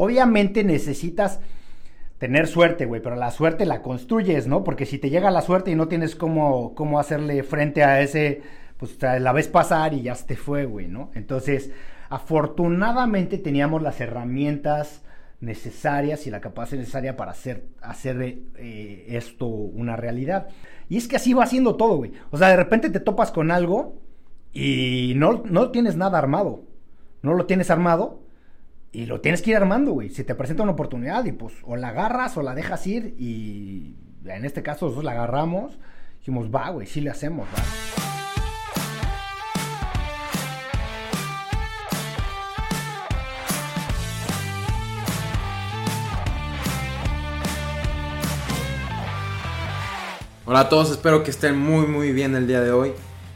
obviamente 0.00 0.64
necesitas 0.64 1.40
tener 2.16 2.46
suerte, 2.46 2.86
güey, 2.86 3.02
pero 3.02 3.16
la 3.16 3.30
suerte 3.30 3.66
la 3.66 3.82
construyes, 3.82 4.46
¿no? 4.46 4.64
Porque 4.64 4.86
si 4.86 4.96
te 4.96 5.10
llega 5.10 5.30
la 5.30 5.42
suerte 5.42 5.72
y 5.72 5.74
no 5.74 5.88
tienes 5.88 6.16
cómo, 6.16 6.74
cómo 6.74 6.98
hacerle 6.98 7.42
frente 7.42 7.84
a 7.84 8.00
ese, 8.00 8.40
pues 8.78 8.96
la 9.02 9.32
ves 9.32 9.48
pasar 9.48 9.92
y 9.92 10.00
ya 10.00 10.14
se 10.14 10.24
te 10.24 10.36
fue, 10.36 10.64
güey, 10.64 10.88
¿no? 10.88 11.10
Entonces, 11.14 11.70
afortunadamente 12.08 13.36
teníamos 13.36 13.82
las 13.82 14.00
herramientas 14.00 15.02
necesarias 15.40 16.26
y 16.26 16.30
la 16.30 16.40
capacidad 16.40 16.80
necesaria 16.80 17.18
para 17.18 17.32
hacer, 17.32 17.66
hacer 17.82 18.22
eh, 18.56 19.04
esto 19.06 19.44
una 19.44 19.96
realidad. 19.96 20.48
Y 20.88 20.96
es 20.96 21.08
que 21.08 21.16
así 21.16 21.34
va 21.34 21.44
haciendo 21.44 21.76
todo, 21.76 21.98
güey. 21.98 22.12
O 22.30 22.38
sea, 22.38 22.48
de 22.48 22.56
repente 22.56 22.88
te 22.88 23.00
topas 23.00 23.32
con 23.32 23.50
algo 23.50 23.98
y 24.54 25.12
no, 25.16 25.42
no 25.44 25.70
tienes 25.70 25.96
nada 25.96 26.16
armado. 26.16 26.62
No 27.20 27.34
lo 27.34 27.44
tienes 27.44 27.70
armado 27.70 28.29
y 28.92 29.06
lo 29.06 29.20
tienes 29.20 29.40
que 29.40 29.50
ir 29.50 29.56
armando, 29.56 29.92
güey. 29.92 30.10
Si 30.10 30.24
te 30.24 30.34
presenta 30.34 30.62
una 30.62 30.72
oportunidad 30.72 31.24
y 31.24 31.32
pues 31.32 31.54
o 31.62 31.76
la 31.76 31.88
agarras 31.88 32.36
o 32.36 32.42
la 32.42 32.54
dejas 32.54 32.86
ir 32.86 33.14
y 33.18 33.94
en 34.24 34.44
este 34.44 34.62
caso 34.62 34.86
nosotros 34.86 35.04
la 35.04 35.12
agarramos. 35.12 35.78
Dijimos, 36.18 36.50
va, 36.54 36.70
güey, 36.70 36.86
sí 36.86 37.00
le 37.00 37.10
hacemos, 37.10 37.46
va. 37.48 37.62
Hola 50.46 50.60
a 50.60 50.68
todos, 50.68 50.90
espero 50.90 51.22
que 51.22 51.30
estén 51.30 51.56
muy 51.56 51.86
muy 51.86 52.12
bien 52.12 52.34
el 52.34 52.48
día 52.48 52.60
de 52.60 52.72
hoy. 52.72 52.92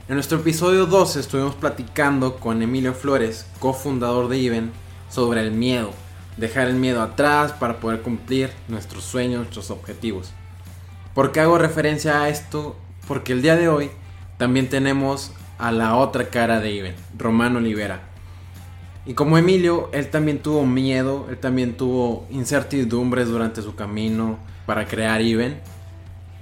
En 0.09 0.17
nuestro 0.17 0.39
episodio 0.39 0.87
12 0.87 1.21
estuvimos 1.21 1.55
platicando 1.55 2.37
con 2.37 2.61
Emilio 2.61 2.93
Flores, 2.93 3.47
cofundador 3.61 4.29
de 4.29 4.45
Even, 4.45 4.84
sobre 5.15 5.41
el 5.41 5.53
miedo. 5.53 5.93
Dejar 6.37 6.67
el 6.67 6.75
miedo 6.75 7.01
atrás 7.01 7.53
para 7.53 7.79
poder 7.79 8.03
cumplir 8.03 8.51
nuestros 8.67 9.05
sueños, 9.05 9.43
nuestros 9.43 9.71
objetivos. 9.71 10.33
¿Por 11.15 11.31
qué 11.31 11.39
hago 11.39 11.59
referencia 11.59 12.23
a 12.23 12.29
esto? 12.29 12.75
Porque 13.07 13.33
el 13.33 13.41
día 13.41 13.55
de 13.55 13.69
hoy 13.69 13.91
también 14.37 14.69
tenemos 14.69 15.31
a 15.59 15.71
la 15.71 15.95
otra 15.95 16.29
cara 16.31 16.59
de 16.59 16.77
Even, 16.77 16.95
Romano 17.17 17.59
Olivera. 17.59 18.01
Y 19.07 19.15
como 19.15 19.39
Emilio, 19.39 19.91
él 19.93 20.11
también 20.11 20.41
tuvo 20.41 20.67
miedo, 20.67 21.27
él 21.31 21.39
también 21.39 21.77
tuvo 21.77 22.27
incertidumbres 22.31 23.29
durante 23.29 23.63
su 23.63 23.77
camino 23.77 24.39
para 24.67 24.87
crear 24.87 25.21
Even. 25.21 25.61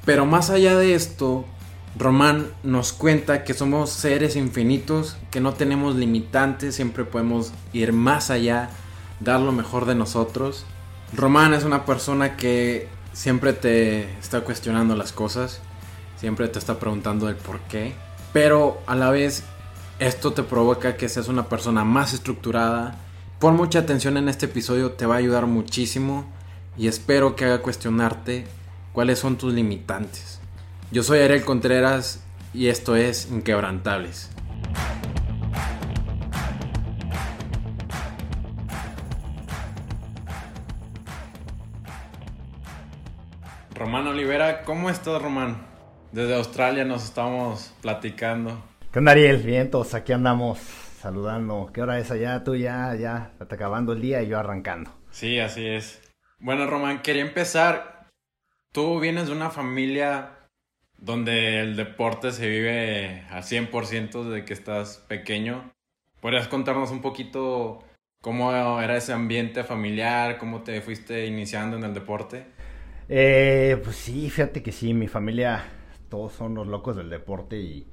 Pero 0.06 0.24
más 0.24 0.48
allá 0.48 0.78
de 0.78 0.94
esto, 0.94 1.44
Román 1.96 2.48
nos 2.62 2.92
cuenta 2.94 3.44
que 3.44 3.52
somos 3.52 3.90
seres 3.90 4.34
infinitos, 4.36 5.18
que 5.30 5.40
no 5.40 5.52
tenemos 5.52 5.94
limitantes, 5.94 6.74
siempre 6.74 7.04
podemos 7.04 7.52
ir 7.74 7.92
más 7.92 8.30
allá, 8.30 8.70
dar 9.20 9.40
lo 9.40 9.52
mejor 9.52 9.84
de 9.84 9.94
nosotros. 9.94 10.64
Román 11.14 11.52
es 11.52 11.64
una 11.64 11.84
persona 11.84 12.36
que 12.36 12.88
siempre 13.12 13.52
te 13.52 14.04
está 14.18 14.40
cuestionando 14.40 14.96
las 14.96 15.12
cosas, 15.12 15.60
siempre 16.16 16.48
te 16.48 16.58
está 16.58 16.78
preguntando 16.78 17.28
el 17.28 17.36
por 17.36 17.60
qué, 17.60 17.92
pero 18.32 18.80
a 18.86 18.96
la 18.96 19.10
vez 19.10 19.44
esto 19.98 20.32
te 20.32 20.42
provoca 20.42 20.96
que 20.96 21.10
seas 21.10 21.28
una 21.28 21.48
persona 21.48 21.84
más 21.84 22.14
estructurada. 22.14 22.96
Pon 23.38 23.54
mucha 23.54 23.80
atención 23.80 24.16
en 24.16 24.30
este 24.30 24.46
episodio, 24.46 24.92
te 24.92 25.04
va 25.04 25.16
a 25.16 25.18
ayudar 25.18 25.46
muchísimo 25.46 26.24
y 26.78 26.88
espero 26.88 27.36
que 27.36 27.44
haga 27.44 27.60
cuestionarte 27.60 28.46
cuáles 28.94 29.18
son 29.18 29.36
tus 29.36 29.52
limitantes. 29.52 30.41
Yo 30.92 31.02
soy 31.02 31.20
Ariel 31.20 31.42
Contreras 31.42 32.22
y 32.52 32.68
esto 32.68 32.96
es 32.96 33.30
Inquebrantables. 33.30 34.30
Román 43.74 44.06
Olivera, 44.06 44.64
¿cómo 44.64 44.90
estás 44.90 45.22
Román? 45.22 45.66
Desde 46.12 46.36
Australia 46.36 46.84
nos 46.84 47.04
estamos 47.04 47.72
platicando. 47.80 48.62
¿Qué 48.92 48.98
onda 48.98 49.12
Ariel? 49.12 49.38
Bien, 49.38 49.70
todos 49.70 49.94
aquí 49.94 50.12
andamos 50.12 50.58
saludando. 51.00 51.70
¿Qué 51.72 51.80
hora 51.80 51.98
es 52.00 52.10
allá? 52.10 52.44
Tú 52.44 52.54
ya, 52.54 52.94
ya, 52.96 53.32
está 53.40 53.54
acabando 53.54 53.94
el 53.94 54.02
día 54.02 54.22
y 54.22 54.28
yo 54.28 54.38
arrancando. 54.38 54.90
Sí, 55.10 55.40
así 55.40 55.66
es. 55.66 56.02
Bueno 56.38 56.66
Román, 56.66 57.00
quería 57.00 57.22
empezar. 57.22 58.10
Tú 58.72 59.00
vienes 59.00 59.28
de 59.28 59.32
una 59.32 59.48
familia 59.48 60.41
donde 61.02 61.58
el 61.58 61.74
deporte 61.74 62.30
se 62.30 62.48
vive 62.48 63.26
a 63.28 63.40
100% 63.42 64.22
desde 64.22 64.44
que 64.44 64.54
estás 64.54 64.98
pequeño. 65.08 65.72
¿Podrías 66.20 66.46
contarnos 66.46 66.92
un 66.92 67.02
poquito 67.02 67.82
cómo 68.22 68.52
era 68.80 68.96
ese 68.96 69.12
ambiente 69.12 69.64
familiar, 69.64 70.38
cómo 70.38 70.62
te 70.62 70.80
fuiste 70.80 71.26
iniciando 71.26 71.76
en 71.76 71.82
el 71.82 71.92
deporte? 71.92 72.46
Eh, 73.08 73.80
pues 73.82 73.96
sí, 73.96 74.30
fíjate 74.30 74.62
que 74.62 74.70
sí, 74.70 74.94
mi 74.94 75.08
familia, 75.08 75.64
todos 76.08 76.34
son 76.34 76.54
los 76.54 76.68
locos 76.68 76.96
del 76.96 77.10
deporte 77.10 77.58
y 77.58 77.84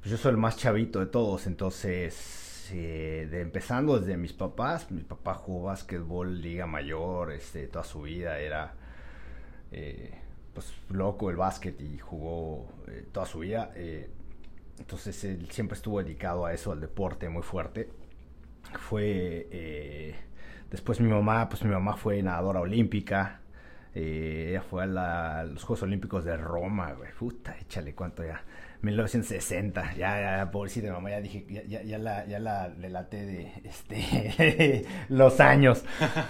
pues 0.00 0.10
yo 0.10 0.16
soy 0.16 0.32
el 0.32 0.36
más 0.36 0.56
chavito 0.56 0.98
de 0.98 1.06
todos, 1.06 1.46
entonces, 1.46 2.68
eh, 2.72 3.28
de, 3.30 3.42
empezando 3.42 3.96
desde 3.96 4.16
mis 4.16 4.32
papás, 4.32 4.90
mi 4.90 5.04
papá 5.04 5.34
jugó 5.34 5.66
básquetbol, 5.66 6.42
liga 6.42 6.66
mayor, 6.66 7.30
este, 7.30 7.68
toda 7.68 7.84
su 7.84 8.02
vida 8.02 8.40
era... 8.40 8.74
Eh, 9.70 10.18
pues 10.54 10.74
loco 10.90 11.30
el 11.30 11.36
básquet 11.36 11.80
y 11.80 11.98
jugó 11.98 12.68
eh, 12.88 13.06
toda 13.12 13.26
su 13.26 13.40
vida. 13.40 13.72
Eh, 13.74 14.10
entonces 14.78 15.24
él 15.24 15.50
siempre 15.50 15.76
estuvo 15.76 16.02
dedicado 16.02 16.46
a 16.46 16.52
eso, 16.52 16.72
al 16.72 16.80
deporte 16.80 17.28
muy 17.28 17.42
fuerte. 17.42 17.90
Fue 18.78 19.48
eh, 19.50 20.14
después 20.70 21.00
mi 21.00 21.08
mamá, 21.08 21.48
pues 21.48 21.64
mi 21.64 21.70
mamá 21.70 21.96
fue 21.96 22.22
nadadora 22.22 22.60
olímpica. 22.60 23.40
ella 23.94 24.62
fue 24.62 24.84
a, 24.84 25.44
los 25.44 25.64
Juegos 25.64 25.82
Olímpicos 25.82 26.24
de 26.24 26.36
Roma, 26.36 26.92
güey. 26.92 27.12
Puta, 27.12 27.56
échale 27.58 27.94
cuánto 27.94 28.24
ya. 28.24 28.42
1960, 28.82 29.94
ya, 29.94 30.38
ya, 30.38 30.50
pobrecita 30.50 30.92
mamá, 30.92 31.10
ya 31.10 31.20
dije, 31.20 31.44
ya, 31.48 31.82
ya, 31.82 31.98
la, 31.98 32.24
ya 32.26 32.38
la 32.38 32.70
delaté 32.70 33.26
de 33.26 33.52
este, 33.64 34.86
los 35.08 35.38
años. 35.40 35.84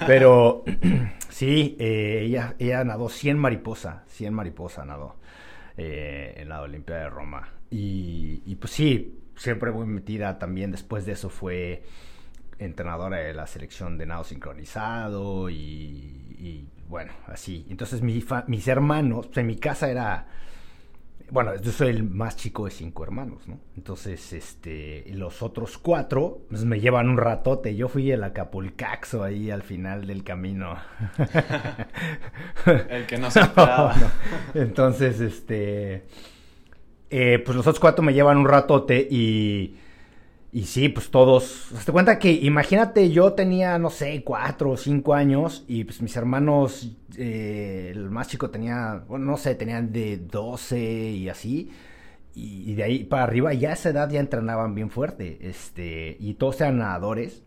Pero 0.07 0.65
sí, 1.29 1.77
eh, 1.79 2.23
ella, 2.25 2.57
ella 2.59 2.83
nadó 2.85 3.09
100 3.09 3.39
mariposa, 3.39 4.03
100 4.09 4.35
mariposa 4.35 4.85
nadó 4.85 5.17
eh, 5.77 6.35
en 6.39 6.49
la 6.49 6.63
Olimpiada 6.63 7.05
de 7.05 7.11
Roma. 7.11 7.49
Y, 7.71 8.57
pues 8.57 8.73
sí, 8.73 9.21
siempre 9.37 9.71
muy 9.71 9.87
metida 9.87 10.39
también. 10.39 10.73
Después 10.73 11.07
de 11.07 11.13
eso 11.13 11.31
fue 11.31 11.85
entrenadora 12.59 13.19
de 13.19 13.33
la 13.33 13.47
selección 13.47 13.97
de 13.97 14.07
nado 14.07 14.25
sincronizado 14.25 15.49
y, 15.49 15.55
y 15.57 16.69
bueno, 16.89 17.13
así. 17.29 17.65
Entonces 17.71 18.03
mi 18.03 18.25
mis 18.49 18.69
hermanos, 18.69 19.29
pues 19.29 19.39
en 19.39 19.47
mi 19.47 19.57
casa 19.57 19.89
era 19.89 20.27
bueno, 21.31 21.55
yo 21.61 21.71
soy 21.71 21.89
el 21.89 22.05
más 22.05 22.37
chico 22.37 22.65
de 22.65 22.71
cinco 22.71 23.05
hermanos, 23.05 23.47
¿no? 23.47 23.61
Entonces, 23.77 24.33
este, 24.33 25.05
los 25.15 25.43
otros 25.43 25.79
cuatro 25.79 26.43
pues, 26.49 26.65
me 26.65 26.81
llevan 26.81 27.09
un 27.09 27.17
ratote. 27.17 27.77
Yo 27.77 27.89
fui 27.89 28.11
el 28.11 28.25
acapulcaxo 28.25 29.23
ahí 29.23 29.51
al 29.51 29.63
final 29.63 30.07
del 30.07 30.25
camino. 30.25 30.77
el 32.67 33.07
que 33.07 33.19
no 33.19 33.31
se 33.31 33.41
esperaba. 33.41 33.95
Entonces, 34.55 35.21
este, 35.21 36.07
eh, 37.11 37.43
pues 37.45 37.57
los 37.57 37.67
otros 37.67 37.81
cuatro 37.81 38.05
me 38.05 38.15
llevan 38.15 38.39
un 38.39 38.49
ratote 38.49 39.07
y 39.11 39.77
y 40.53 40.65
sí, 40.65 40.89
pues 40.89 41.11
todos. 41.11 41.69
Te 41.85 41.93
cuenta 41.93 42.19
que, 42.19 42.33
imagínate, 42.33 43.11
yo 43.11 43.35
tenía, 43.35 43.79
no 43.79 43.89
sé, 43.89 44.23
cuatro 44.25 44.73
o 44.73 44.77
cinco 44.77 45.15
años 45.15 45.65
y 45.69 45.85
pues 45.85 46.03
mis 46.03 46.17
hermanos, 46.17 46.91
eh, 47.17 47.91
el 47.95 48.11
más 48.11 48.29
chico 48.29 48.51
tenía, 48.51 49.05
bueno, 49.07 49.27
no 49.27 49.37
sé, 49.37 49.55
tenían 49.55 49.93
de 49.93 50.17
12 50.17 50.79
y 50.81 51.29
así. 51.29 51.71
Y, 52.35 52.75
de 52.75 52.83
ahí 52.83 53.05
para 53.05 53.25
arriba, 53.25 53.53
ya 53.55 53.71
a 53.71 53.73
esa 53.75 53.91
edad 53.91 54.11
ya 54.11 54.21
entrenaban 54.21 54.75
bien 54.75 54.91
fuerte. 54.91 55.39
Este, 55.41 56.17
y 56.19 56.35
todos 56.35 56.61
eran 56.61 56.79
nadadores. 56.79 57.43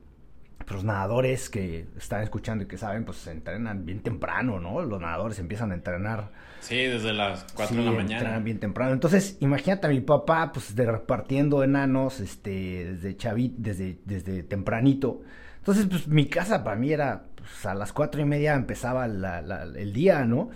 Los 0.70 0.84
nadadores 0.84 1.50
que 1.50 1.86
están 1.98 2.22
escuchando 2.24 2.64
y 2.64 2.68
que 2.68 2.78
saben, 2.78 3.06
pues 3.06 3.18
se 3.18 3.32
entrenan 3.32 3.86
bien 3.86 4.00
temprano, 4.02 4.60
¿no? 4.60 4.82
Los 4.82 5.00
nadadores 5.02 5.38
empiezan 5.40 5.72
a 5.72 5.76
entrenar 5.76 6.32
Sí, 6.62 6.78
desde 6.78 7.12
las 7.14 7.46
4 7.54 7.76
de 7.78 7.84
la 7.84 7.92
mañana. 7.92 8.40
bien 8.40 8.60
temprano. 8.60 8.94
Entonces, 8.94 9.38
imagínate 9.42 9.88
a 9.88 9.90
mi 9.90 10.00
papá, 10.02 10.52
pues, 10.54 10.76
de 10.76 10.90
repartiendo 10.90 11.64
enanos, 11.64 12.20
este, 12.22 12.94
desde 12.94 13.18
chavit, 13.18 13.54
desde, 13.58 13.98
desde 14.06 14.44
tempranito. 14.44 15.22
Entonces, 15.58 15.86
pues, 15.88 16.08
mi 16.08 16.28
casa 16.28 16.64
para 16.64 16.78
mí 16.78 16.92
era, 16.94 17.24
pues, 17.36 17.66
a 17.66 17.74
las 17.76 17.92
cuatro 17.92 18.22
y 18.22 18.26
media 18.26 18.54
empezaba 18.54 19.06
el 19.06 19.94
día, 19.94 20.24
¿no? 20.26 20.50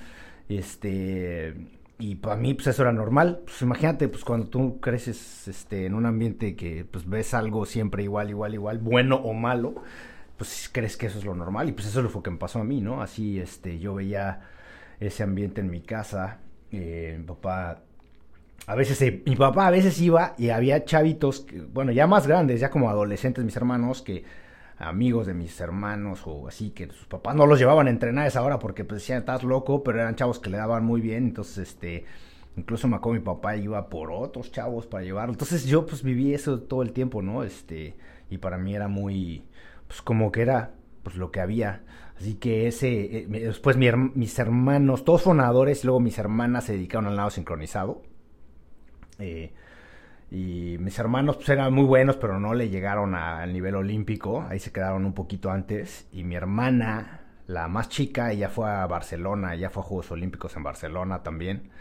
Este, 0.48 1.54
y 2.00 2.16
para 2.16 2.36
mí, 2.36 2.54
pues, 2.54 2.68
eso 2.68 2.84
era 2.84 2.92
normal. 2.92 3.42
Pues, 3.46 3.62
imagínate, 3.62 4.08
pues, 4.08 4.24
cuando 4.24 4.48
tú 4.48 4.80
creces, 4.80 5.48
este, 5.48 5.86
en 5.86 5.96
un 5.96 6.06
ambiente 6.06 6.56
que, 6.56 6.86
pues, 6.86 7.10
ves 7.10 7.34
algo 7.34 7.66
siempre 7.66 8.04
igual, 8.04 8.30
igual, 8.30 8.54
igual, 8.54 8.78
bueno 8.78 9.16
o 9.18 9.34
malo, 9.34 9.76
pues, 10.38 10.70
crees 10.72 10.96
que 10.98 11.08
eso 11.08 11.18
es 11.20 11.26
lo 11.26 11.34
normal. 11.36 11.70
Y, 11.70 11.72
pues, 11.72 11.88
eso 11.88 12.00
es 12.06 12.14
lo 12.14 12.24
que 12.24 12.32
me 12.32 12.38
pasó 12.38 12.60
a 12.60 12.64
mí, 12.64 12.82
¿no? 12.82 13.02
Así, 13.02 13.40
este, 13.40 13.80
yo 13.80 13.96
veía 13.96 14.42
ese 15.00 15.24
ambiente 15.24 15.62
en 15.62 15.72
mi 15.72 15.82
casa. 15.82 16.40
Eh, 16.72 17.16
mi 17.20 17.26
papá, 17.26 17.82
a 18.68 18.76
veces, 18.76 19.02
eh, 19.02 19.24
mi 19.26 19.36
papá 19.36 19.68
a 19.68 19.72
veces 19.72 20.00
iba 20.02 20.36
y 20.38 20.50
había 20.50 20.86
chavitos, 20.86 21.48
bueno, 21.74 21.92
ya 21.92 22.06
más 22.08 22.28
grandes, 22.28 22.60
ya 22.60 22.70
como 22.70 22.90
adolescentes, 22.90 23.44
mis 23.44 23.56
hermanos, 23.56 24.02
que 24.02 24.24
amigos 24.80 25.26
de 25.28 25.34
mis 25.34 25.60
hermanos 25.60 26.22
o 26.26 26.48
así 26.48 26.70
que 26.70 26.88
sus 26.88 27.08
papás 27.08 27.36
no 27.36 27.46
los 27.46 27.60
llevaban 27.60 27.88
a 27.88 27.90
entrenar 27.90 28.26
a 28.26 28.28
esa 28.28 28.44
hora 28.44 28.60
porque 28.60 28.86
pues 28.86 29.02
decían 29.02 29.20
estás 29.20 29.44
loco, 29.44 29.84
pero 29.84 30.00
eran 30.00 30.16
chavos 30.16 30.40
que 30.40 30.50
le 30.50 30.58
daban 30.58 30.86
muy 30.86 31.02
bien, 31.02 31.26
entonces 31.26 31.70
este 31.70 32.06
incluso 32.56 32.88
me 32.88 32.96
acuerdo 32.96 33.20
mi 33.20 33.26
papá 33.26 33.56
iba 33.56 33.90
por 33.90 34.12
otros 34.12 34.52
chavos 34.52 34.88
para 34.88 35.04
llevarlo. 35.04 35.34
Entonces 35.34 35.66
yo 35.66 35.86
pues 35.86 36.04
viví 36.04 36.34
eso 36.34 36.60
todo 36.62 36.82
el 36.82 36.92
tiempo, 36.92 37.22
¿no? 37.22 37.44
Este 37.44 37.96
y 38.30 38.38
para 38.38 38.58
mí 38.58 38.76
era 38.76 38.88
muy 38.88 39.44
pues 39.88 40.02
como 40.02 40.32
que 40.32 40.42
era 40.42 40.74
pues 41.04 41.16
lo 41.16 41.32
que 41.32 41.40
había. 41.40 41.84
Así 42.20 42.36
que 42.36 42.68
ese 42.68 43.20
eh, 43.20 43.28
después 43.28 43.78
mis 43.78 44.40
hermanos, 44.40 45.06
todos 45.06 45.24
fonadores, 45.24 45.84
y 45.84 45.88
luego 45.88 46.00
mis 46.00 46.18
hermanas 46.18 46.66
se 46.66 46.74
dedicaron 46.74 47.08
al 47.08 47.16
lado 47.16 47.30
sincronizado. 47.30 48.02
Eh, 49.20 49.54
y 50.30 50.78
mis 50.80 51.00
hermanos 51.00 51.38
pues, 51.38 51.50
eran 51.50 51.74
muy 51.74 51.86
buenos, 51.86 52.18
pero 52.18 52.40
no 52.40 52.54
le 52.54 52.70
llegaron 52.70 53.16
al 53.16 53.54
nivel 53.54 53.76
olímpico. 53.76 54.46
Ahí 54.50 54.60
se 54.60 54.72
quedaron 54.72 55.06
un 55.06 55.14
poquito 55.14 55.50
antes. 55.50 56.08
Y 56.12 56.24
mi 56.24 56.36
hermana, 56.36 57.22
la 57.48 57.68
más 57.68 57.90
chica, 57.90 58.32
ella 58.32 58.50
fue 58.50 58.70
a 58.70 58.86
Barcelona, 58.88 59.54
ella 59.54 59.70
fue 59.70 59.84
a 59.84 59.86
Juegos 59.86 60.12
Olímpicos 60.12 60.56
en 60.58 60.64
Barcelona 60.64 61.24
también. 61.24 61.72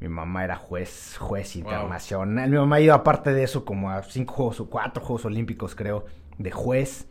Mi 0.00 0.08
mamá 0.08 0.44
era 0.44 0.54
juez, 0.54 1.16
juez 1.18 1.56
internacional. 1.56 2.48
Mi 2.48 2.56
mamá 2.56 2.76
ha 2.76 2.80
ido 2.80 2.94
aparte 2.94 3.32
de 3.32 3.42
eso 3.42 3.64
como 3.64 3.90
a 3.90 4.02
cinco 4.04 4.34
juegos 4.34 4.60
o 4.60 4.70
cuatro 4.70 5.02
Juegos 5.02 5.24
Olímpicos, 5.24 5.74
creo, 5.74 6.06
de 6.38 6.52
juez. 6.52 7.08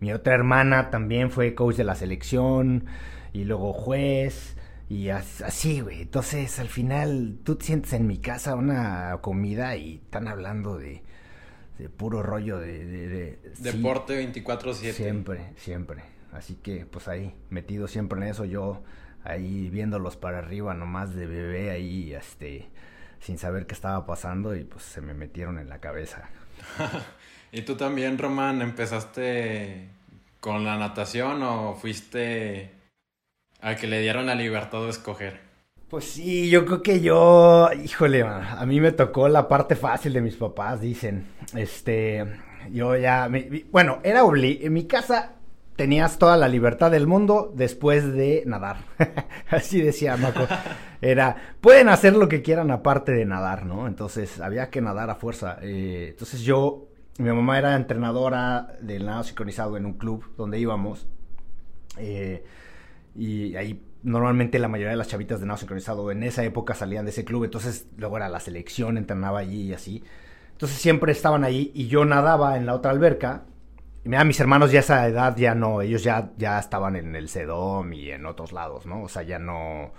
Mi 0.00 0.10
otra 0.12 0.34
hermana 0.34 0.90
también 0.90 1.30
fue 1.30 1.54
coach 1.54 1.76
de 1.76 1.84
la 1.84 1.94
selección 1.94 2.86
y 3.34 3.44
luego 3.44 3.74
juez. 3.74 4.56
Y 4.88 5.08
así, 5.08 5.80
güey. 5.80 6.02
Entonces, 6.02 6.58
al 6.58 6.68
final, 6.68 7.38
tú 7.42 7.56
te 7.56 7.66
sientes 7.66 7.92
en 7.94 8.06
mi 8.06 8.18
casa 8.18 8.54
una 8.54 9.18
comida 9.22 9.76
y 9.76 9.96
están 9.96 10.28
hablando 10.28 10.76
de, 10.76 11.02
de 11.78 11.88
puro 11.88 12.22
rollo 12.22 12.58
de... 12.58 12.84
de, 12.84 13.38
Deporte 13.58 14.32
24-7. 14.32 14.92
Siempre, 14.92 15.52
siempre. 15.56 16.02
Así 16.32 16.56
que, 16.56 16.84
pues 16.84 17.08
ahí, 17.08 17.34
metido 17.50 17.88
siempre 17.88 18.20
en 18.20 18.28
eso, 18.28 18.44
yo 18.44 18.82
ahí 19.22 19.70
viéndolos 19.70 20.16
para 20.16 20.38
arriba, 20.38 20.74
nomás 20.74 21.14
de 21.14 21.26
bebé 21.26 21.70
ahí, 21.70 22.12
este, 22.12 22.68
sin 23.20 23.38
saber 23.38 23.66
qué 23.66 23.74
estaba 23.74 24.04
pasando 24.04 24.54
y 24.54 24.64
pues 24.64 24.84
se 24.84 25.00
me 25.00 25.14
metieron 25.14 25.58
en 25.58 25.68
la 25.68 25.80
cabeza. 25.80 26.28
¿Y 27.52 27.62
tú 27.62 27.76
también, 27.76 28.18
Román, 28.18 28.62
empezaste 28.62 29.88
con 30.40 30.64
la 30.64 30.76
natación 30.76 31.42
o 31.42 31.74
fuiste 31.74 32.72
a 33.64 33.76
que 33.76 33.86
le 33.86 34.00
dieron 34.00 34.26
la 34.26 34.34
libertad 34.34 34.82
de 34.82 34.90
escoger. 34.90 35.40
Pues 35.88 36.04
sí, 36.04 36.50
yo 36.50 36.66
creo 36.66 36.82
que 36.82 37.00
yo, 37.00 37.70
híjole, 37.82 38.22
a 38.22 38.64
mí 38.66 38.80
me 38.80 38.92
tocó 38.92 39.28
la 39.28 39.48
parte 39.48 39.74
fácil 39.74 40.12
de 40.12 40.20
mis 40.20 40.36
papás, 40.36 40.80
dicen. 40.80 41.26
Este, 41.54 42.24
yo 42.70 42.96
ya, 42.96 43.30
bueno, 43.70 44.00
era 44.02 44.24
obli 44.24 44.60
en 44.62 44.72
mi 44.72 44.84
casa 44.84 45.36
tenías 45.76 46.18
toda 46.18 46.36
la 46.36 46.48
libertad 46.48 46.90
del 46.90 47.06
mundo 47.06 47.52
después 47.54 48.12
de 48.12 48.42
nadar. 48.46 48.78
Así 49.50 49.80
decía 49.80 50.16
Marco. 50.16 50.46
Era, 51.00 51.36
pueden 51.60 51.88
hacer 51.88 52.16
lo 52.16 52.28
que 52.28 52.42
quieran 52.42 52.70
aparte 52.70 53.12
de 53.12 53.24
nadar, 53.24 53.66
¿no? 53.66 53.86
Entonces 53.86 54.40
había 54.40 54.70
que 54.70 54.80
nadar 54.80 55.10
a 55.10 55.16
fuerza. 55.16 55.58
Eh, 55.62 56.08
entonces 56.10 56.40
yo, 56.40 56.88
mi 57.18 57.28
mamá 57.30 57.58
era 57.58 57.76
entrenadora 57.76 58.76
del 58.80 59.04
nado 59.04 59.22
sincronizado 59.22 59.76
en 59.76 59.84
un 59.84 59.94
club 59.94 60.24
donde 60.36 60.58
íbamos. 60.58 61.06
Eh, 61.98 62.44
y 63.14 63.56
ahí 63.56 63.80
normalmente 64.02 64.58
la 64.58 64.68
mayoría 64.68 64.90
de 64.90 64.96
las 64.96 65.08
chavitas 65.08 65.40
de 65.40 65.46
nado 65.46 65.56
sincronizado 65.56 66.10
en 66.10 66.22
esa 66.22 66.44
época 66.44 66.74
salían 66.74 67.04
de 67.04 67.10
ese 67.10 67.24
club, 67.24 67.44
entonces 67.44 67.86
luego 67.96 68.16
era 68.18 68.28
la 68.28 68.38
selección, 68.38 68.98
entrenaba 68.98 69.40
allí 69.40 69.62
y 69.62 69.72
así. 69.72 70.04
Entonces 70.52 70.78
siempre 70.78 71.10
estaban 71.10 71.42
ahí 71.42 71.72
y 71.74 71.88
yo 71.88 72.04
nadaba 72.04 72.56
en 72.56 72.66
la 72.66 72.74
otra 72.74 72.90
alberca. 72.90 73.44
Y 74.04 74.08
mira, 74.08 74.22
mis 74.24 74.38
hermanos 74.38 74.70
ya 74.70 74.80
a 74.80 74.82
esa 74.82 75.06
edad 75.08 75.36
ya 75.36 75.54
no, 75.54 75.80
ellos 75.80 76.04
ya, 76.04 76.30
ya 76.36 76.58
estaban 76.58 76.96
en 76.96 77.16
el 77.16 77.28
CEDOM 77.28 77.92
y 77.94 78.10
en 78.10 78.26
otros 78.26 78.52
lados, 78.52 78.86
¿no? 78.86 79.02
O 79.02 79.08
sea, 79.08 79.22
ya 79.22 79.38
no, 79.38 79.92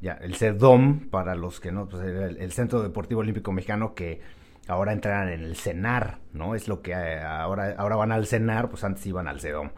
ya, 0.00 0.12
el 0.12 0.36
CEDOM, 0.36 1.10
para 1.10 1.34
los 1.34 1.58
que 1.58 1.72
no, 1.72 1.88
pues 1.88 2.04
era 2.04 2.26
el, 2.26 2.52
Centro 2.52 2.82
Deportivo 2.82 3.20
Olímpico 3.20 3.52
Mexicano 3.52 3.94
que 3.94 4.20
ahora 4.68 4.92
entrenan 4.92 5.30
en 5.30 5.42
el 5.42 5.56
CENAR, 5.56 6.18
¿no? 6.32 6.54
Es 6.54 6.68
lo 6.68 6.82
que 6.82 6.92
eh, 6.92 7.20
ahora, 7.20 7.74
ahora 7.76 7.96
van 7.96 8.12
al 8.12 8.26
CENAR, 8.26 8.68
pues 8.70 8.84
antes 8.84 9.04
iban 9.06 9.26
al 9.26 9.40
CEDOM. 9.40 9.70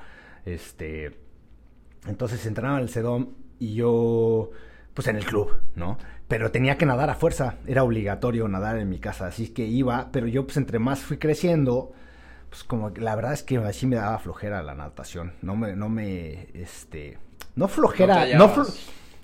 Este, 0.44 1.29
entonces 2.06 2.44
entrenaba 2.46 2.78
en 2.78 2.84
el 2.84 2.88
Sedom 2.88 3.28
y 3.58 3.74
yo, 3.74 4.50
pues 4.94 5.08
en 5.08 5.16
el 5.16 5.24
club, 5.24 5.52
¿no? 5.74 5.98
Pero 6.28 6.50
tenía 6.50 6.78
que 6.78 6.86
nadar 6.86 7.10
a 7.10 7.14
fuerza, 7.14 7.56
era 7.66 7.82
obligatorio 7.82 8.48
nadar 8.48 8.78
en 8.78 8.88
mi 8.88 8.98
casa, 8.98 9.26
así 9.26 9.48
que 9.48 9.66
iba, 9.66 10.10
pero 10.12 10.26
yo 10.26 10.46
pues 10.46 10.56
entre 10.56 10.78
más 10.78 11.00
fui 11.00 11.18
creciendo, 11.18 11.92
pues 12.48 12.64
como 12.64 12.90
la 12.90 13.16
verdad 13.16 13.32
es 13.32 13.42
que 13.42 13.58
así 13.58 13.86
me 13.86 13.96
daba 13.96 14.18
flojera 14.18 14.62
la 14.62 14.74
natación, 14.74 15.34
no 15.42 15.56
me, 15.56 15.74
no 15.76 15.88
me, 15.88 16.48
este, 16.54 17.18
no 17.56 17.68
flojera, 17.68 18.26
no, 18.36 18.52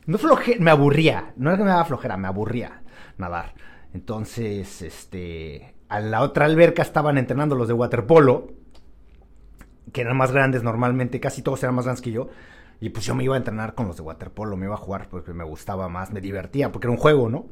no, 0.06 0.18
flojera, 0.18 0.60
me 0.60 0.70
aburría, 0.70 1.32
no 1.36 1.50
era 1.50 1.58
que 1.58 1.64
me 1.64 1.70
daba 1.70 1.84
flojera, 1.84 2.16
me 2.16 2.28
aburría 2.28 2.82
nadar. 3.18 3.54
Entonces, 3.94 4.82
este, 4.82 5.74
a 5.88 6.00
la 6.00 6.22
otra 6.22 6.44
alberca 6.44 6.82
estaban 6.82 7.18
entrenando 7.18 7.54
los 7.54 7.68
de 7.68 7.74
waterpolo, 7.74 8.52
que 9.92 10.02
eran 10.02 10.16
más 10.16 10.32
grandes 10.32 10.62
normalmente, 10.62 11.20
casi 11.20 11.42
todos 11.42 11.62
eran 11.62 11.74
más 11.74 11.86
grandes 11.86 12.02
que 12.02 12.10
yo. 12.10 12.28
Y 12.80 12.90
pues 12.90 13.04
yo 13.06 13.14
me 13.14 13.24
iba 13.24 13.34
a 13.34 13.38
entrenar 13.38 13.74
con 13.74 13.86
los 13.86 13.96
de 13.96 14.02
waterpolo, 14.02 14.56
me 14.56 14.66
iba 14.66 14.74
a 14.74 14.78
jugar 14.78 15.08
porque 15.08 15.32
me 15.32 15.44
gustaba 15.44 15.88
más, 15.88 16.12
me 16.12 16.20
divertía, 16.20 16.70
porque 16.72 16.86
era 16.86 16.92
un 16.92 16.98
juego, 16.98 17.28
¿no? 17.28 17.46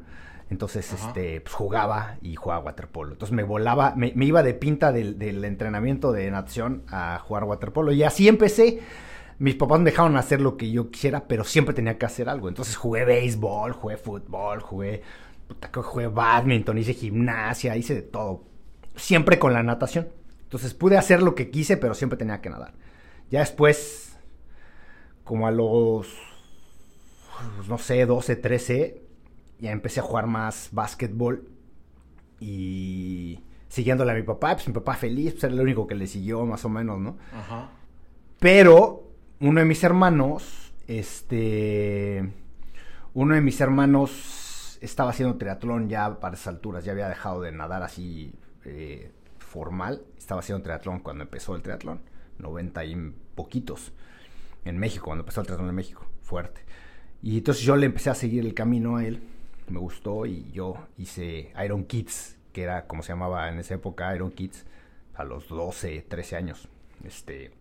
Entonces, 0.49 0.93
este, 0.93 1.41
pues 1.41 1.55
jugaba 1.55 2.17
y 2.21 2.35
jugaba 2.35 2.65
waterpolo. 2.65 3.13
Entonces 3.13 3.35
me 3.35 3.43
volaba, 3.43 3.95
me, 3.95 4.13
iba 4.15 4.43
de 4.43 4.53
pinta 4.53 4.91
del, 4.91 5.43
entrenamiento 5.43 6.11
de 6.11 6.29
natación 6.29 6.83
a 6.87 7.19
jugar 7.19 7.45
waterpolo. 7.45 7.91
Y 7.91 8.03
así 8.03 8.27
empecé. 8.27 8.79
Mis 9.39 9.55
papás 9.55 9.79
me 9.79 9.89
dejaron 9.89 10.15
hacer 10.17 10.39
lo 10.39 10.55
que 10.55 10.69
yo 10.69 10.91
quisiera, 10.91 11.27
pero 11.27 11.43
siempre 11.43 11.73
tenía 11.73 11.97
que 11.97 12.05
hacer 12.05 12.29
algo. 12.29 12.47
Entonces 12.47 12.75
jugué 12.75 13.05
béisbol, 13.05 13.73
jugué 13.73 13.97
fútbol, 13.97 14.61
jugué, 14.61 15.01
jugué 15.73 16.07
badminton, 16.07 16.77
hice 16.77 16.93
gimnasia, 16.93 17.75
hice 17.75 17.95
de 17.95 18.01
todo. 18.03 18.43
Siempre 18.95 19.39
con 19.39 19.51
la 19.51 19.63
natación. 19.63 20.07
Entonces 20.43 20.75
pude 20.75 20.95
hacer 20.95 21.23
lo 21.23 21.33
que 21.33 21.49
quise, 21.49 21.75
pero 21.75 21.95
siempre 21.95 22.17
tenía 22.17 22.39
que 22.39 22.51
nadar. 22.51 22.75
Ya 23.31 23.39
después 23.39 24.04
como 25.25 25.47
a 25.47 25.51
los, 25.51 26.07
pues, 27.57 27.67
no 27.67 27.77
sé, 27.77 28.05
12, 28.05 28.37
13, 28.37 29.01
ya 29.59 29.71
empecé 29.71 29.99
a 29.99 30.03
jugar 30.03 30.27
más 30.27 30.69
básquetbol 30.71 31.49
y 32.39 33.41
siguiéndole 33.67 34.11
a 34.11 34.15
mi 34.15 34.21
papá, 34.21 34.53
pues 34.53 34.67
mi 34.67 34.73
papá 34.73 34.93
feliz, 34.93 35.33
pues 35.33 35.43
era 35.45 35.53
el 35.53 35.59
único 35.59 35.87
que 35.87 35.95
le 35.95 36.07
siguió 36.07 36.45
más 36.45 36.63
o 36.63 36.69
menos, 36.69 36.99
¿no? 36.99 37.17
Ajá. 37.33 37.71
Pero 38.39 39.03
uno 39.41 39.59
de 39.59 39.65
mis 39.65 39.83
hermanos, 39.83 40.73
este, 40.87 42.31
uno 43.13 43.33
de 43.33 43.41
mis 43.41 43.59
hermanos 43.59 44.77
estaba 44.81 45.09
haciendo 45.09 45.37
triatlón 45.37 45.89
ya 45.89 46.19
para 46.19 46.35
esas 46.35 46.47
alturas, 46.47 46.85
ya 46.85 46.91
había 46.91 47.09
dejado 47.09 47.41
de 47.41 47.51
nadar 47.51 47.81
así 47.81 48.31
eh, 48.63 49.11
formal, 49.39 50.03
estaba 50.17 50.41
haciendo 50.41 50.63
triatlón 50.63 50.99
cuando 50.99 51.23
empezó 51.23 51.55
el 51.55 51.63
triatlón, 51.63 52.01
90 52.37 52.85
y 52.85 53.13
poquitos 53.33 53.91
en 54.65 54.77
México, 54.77 55.05
cuando 55.05 55.21
empezó 55.21 55.41
el 55.41 55.47
triatlón 55.47 55.69
en 55.69 55.75
México, 55.75 56.05
fuerte. 56.21 56.61
Y 57.21 57.37
entonces 57.37 57.63
yo 57.63 57.75
le 57.75 57.85
empecé 57.85 58.09
a 58.09 58.15
seguir 58.15 58.45
el 58.45 58.53
camino 58.53 58.97
a 58.97 59.05
él, 59.05 59.21
me 59.67 59.79
gustó 59.79 60.25
y 60.25 60.51
yo 60.51 60.75
hice 60.97 61.53
Iron 61.63 61.85
Kids, 61.85 62.37
que 62.51 62.63
era 62.63 62.87
como 62.87 63.03
se 63.03 63.13
llamaba 63.13 63.49
en 63.49 63.59
esa 63.59 63.75
época 63.75 64.13
Iron 64.15 64.31
Kids, 64.31 64.65
a 65.15 65.23
los 65.23 65.47
12, 65.47 66.05
13 66.07 66.35
años. 66.35 66.67
Este, 67.03 67.51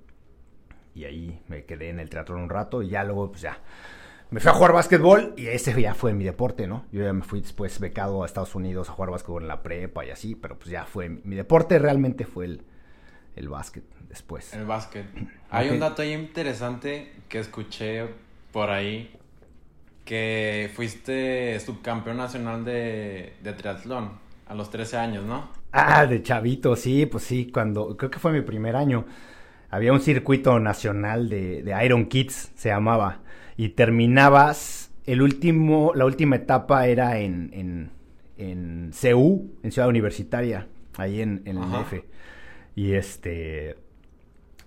y 0.95 1.05
ahí 1.05 1.41
me 1.49 1.65
quedé 1.65 1.91
en 1.91 2.01
el 2.01 2.11
teatro 2.11 2.37
un 2.37 2.49
rato 2.49 2.83
y 2.83 2.89
ya 2.89 3.05
luego 3.05 3.31
pues 3.31 3.43
ya 3.43 3.59
me 4.31 4.41
fui 4.41 4.51
a 4.51 4.55
jugar 4.55 4.73
básquetbol 4.73 5.35
y 5.37 5.47
ese 5.47 5.81
ya 5.81 5.95
fue 5.95 6.13
mi 6.13 6.25
deporte, 6.25 6.67
¿no? 6.67 6.87
Yo 6.91 7.05
ya 7.05 7.13
me 7.13 7.23
fui 7.23 7.41
después 7.41 7.79
becado 7.79 8.23
a 8.23 8.27
Estados 8.27 8.55
Unidos 8.55 8.89
a 8.89 8.93
jugar 8.93 9.11
básquetbol 9.11 9.43
en 9.43 9.49
la 9.49 9.63
prepa 9.63 10.05
y 10.05 10.11
así, 10.11 10.35
pero 10.35 10.59
pues 10.59 10.71
ya 10.71 10.85
fue 10.87 11.09
mi 11.09 11.37
deporte 11.37 11.79
realmente 11.79 12.25
fue 12.25 12.47
el, 12.47 12.65
el 13.37 13.49
básquet 13.49 13.85
después. 14.09 14.53
El 14.55 14.65
básquet. 14.65 15.07
Hay 15.51 15.71
un 15.71 15.81
dato 15.81 16.03
ahí 16.03 16.13
interesante 16.13 17.13
que 17.29 17.39
escuché 17.39 18.09
por 18.53 18.71
ahí, 18.71 19.15
que 20.05 20.71
fuiste 20.75 21.59
subcampeón 21.61 22.17
nacional 22.17 22.65
de, 22.65 23.35
de 23.43 23.53
triatlón 23.53 24.13
a 24.47 24.55
los 24.55 24.71
13 24.71 24.97
años, 24.97 25.25
¿no? 25.25 25.49
Ah, 25.73 26.07
de 26.07 26.23
chavito, 26.23 26.77
sí, 26.77 27.07
pues 27.07 27.25
sí, 27.25 27.51
cuando, 27.53 27.97
creo 27.97 28.11
que 28.11 28.19
fue 28.19 28.33
mi 28.33 28.43
primer 28.43 28.77
año. 28.77 29.07
Había 29.71 29.93
un 29.93 30.01
circuito 30.01 30.61
nacional 30.61 31.29
de, 31.29 31.63
de 31.63 31.85
Iron 31.85 32.07
Kids, 32.07 32.53
se 32.55 32.69
llamaba, 32.69 33.23
y 33.57 33.71
terminabas, 33.71 34.93
el 35.07 35.21
último, 35.21 35.93
la 35.95 36.05
última 36.05 36.37
etapa 36.37 36.87
era 36.87 37.19
en, 37.19 37.51
en, 37.53 37.91
en 38.39 38.93
CU, 38.93 39.51
en 39.63 39.73
Ciudad 39.73 39.89
Universitaria, 39.89 40.69
ahí 40.97 41.21
en, 41.21 41.43
en 41.45 41.59
el 41.59 41.71
DF. 41.71 42.05
Y 42.75 42.95
este, 42.95 43.77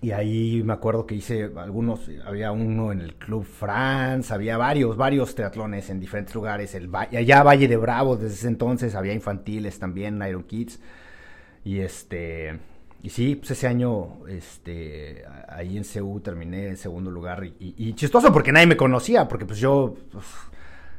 y 0.00 0.12
ahí 0.12 0.62
me 0.64 0.72
acuerdo 0.72 1.06
que 1.06 1.16
hice 1.16 1.50
algunos, 1.56 2.08
había 2.24 2.52
uno 2.52 2.92
en 2.92 3.00
el 3.00 3.14
Club 3.16 3.44
France, 3.44 4.32
había 4.32 4.56
varios, 4.56 4.96
varios 4.96 5.34
triatlones 5.34 5.90
en 5.90 5.98
diferentes 5.98 6.34
lugares. 6.34 6.74
El, 6.74 6.94
allá 6.94 7.42
Valle 7.42 7.66
de 7.66 7.76
Bravo, 7.76 8.16
desde 8.16 8.34
ese 8.34 8.48
entonces 8.48 8.94
había 8.94 9.12
infantiles 9.12 9.78
también, 9.78 10.22
Iron 10.28 10.44
Kids. 10.44 10.80
Y 11.64 11.80
este, 11.80 12.58
y 13.02 13.10
sí, 13.10 13.34
pues 13.34 13.50
ese 13.52 13.66
año, 13.66 14.26
este, 14.28 15.24
ahí 15.48 15.76
en 15.76 15.84
CU 15.84 16.20
terminé 16.20 16.68
en 16.68 16.76
segundo 16.76 17.10
lugar 17.10 17.44
y, 17.44 17.74
y, 17.76 17.92
chistoso 17.94 18.32
porque 18.32 18.52
nadie 18.52 18.66
me 18.66 18.76
conocía, 18.76 19.26
porque 19.26 19.46
pues 19.46 19.58
yo, 19.58 19.96
pues, 20.12 20.24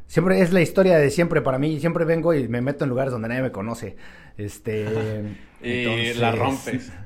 siempre 0.09 0.41
es 0.41 0.51
la 0.51 0.59
historia 0.59 0.97
de 0.97 1.11
siempre 1.11 1.41
para 1.41 1.59
mí, 1.59 1.79
siempre 1.79 2.03
vengo 2.03 2.33
y 2.33 2.47
me 2.47 2.61
meto 2.61 2.83
en 2.83 2.89
lugares 2.89 3.13
donde 3.13 3.29
nadie 3.29 3.43
me 3.43 3.51
conoce, 3.51 3.95
este. 4.37 5.37
y 5.63 6.13
la 6.15 6.33
rompes. 6.33 6.91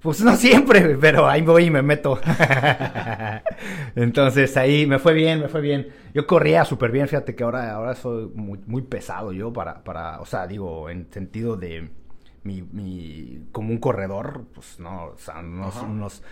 Pues 0.00 0.20
no 0.20 0.34
siempre, 0.34 0.96
pero 1.00 1.28
ahí 1.28 1.42
voy 1.42 1.66
y 1.66 1.70
me 1.70 1.80
meto. 1.80 2.18
Entonces 3.94 4.56
ahí 4.56 4.84
me 4.84 4.98
fue 4.98 5.14
bien, 5.14 5.38
me 5.38 5.48
fue 5.48 5.60
bien. 5.60 5.90
Yo 6.12 6.26
corría 6.26 6.64
súper 6.64 6.90
bien, 6.90 7.06
fíjate 7.06 7.36
que 7.36 7.44
ahora, 7.44 7.72
ahora 7.72 7.94
soy 7.94 8.28
muy, 8.34 8.58
muy 8.66 8.82
pesado 8.82 9.32
yo 9.32 9.52
para, 9.52 9.84
para, 9.84 10.20
o 10.20 10.26
sea, 10.26 10.48
digo, 10.48 10.90
en 10.90 11.06
sentido 11.12 11.56
de 11.56 11.88
mi, 12.42 12.62
mi, 12.62 13.46
como 13.52 13.70
un 13.70 13.78
corredor, 13.78 14.46
pues 14.52 14.80
no, 14.80 15.04
o 15.04 15.18
sea, 15.18 15.38
unos, 15.38 15.80
unos, 15.80 16.22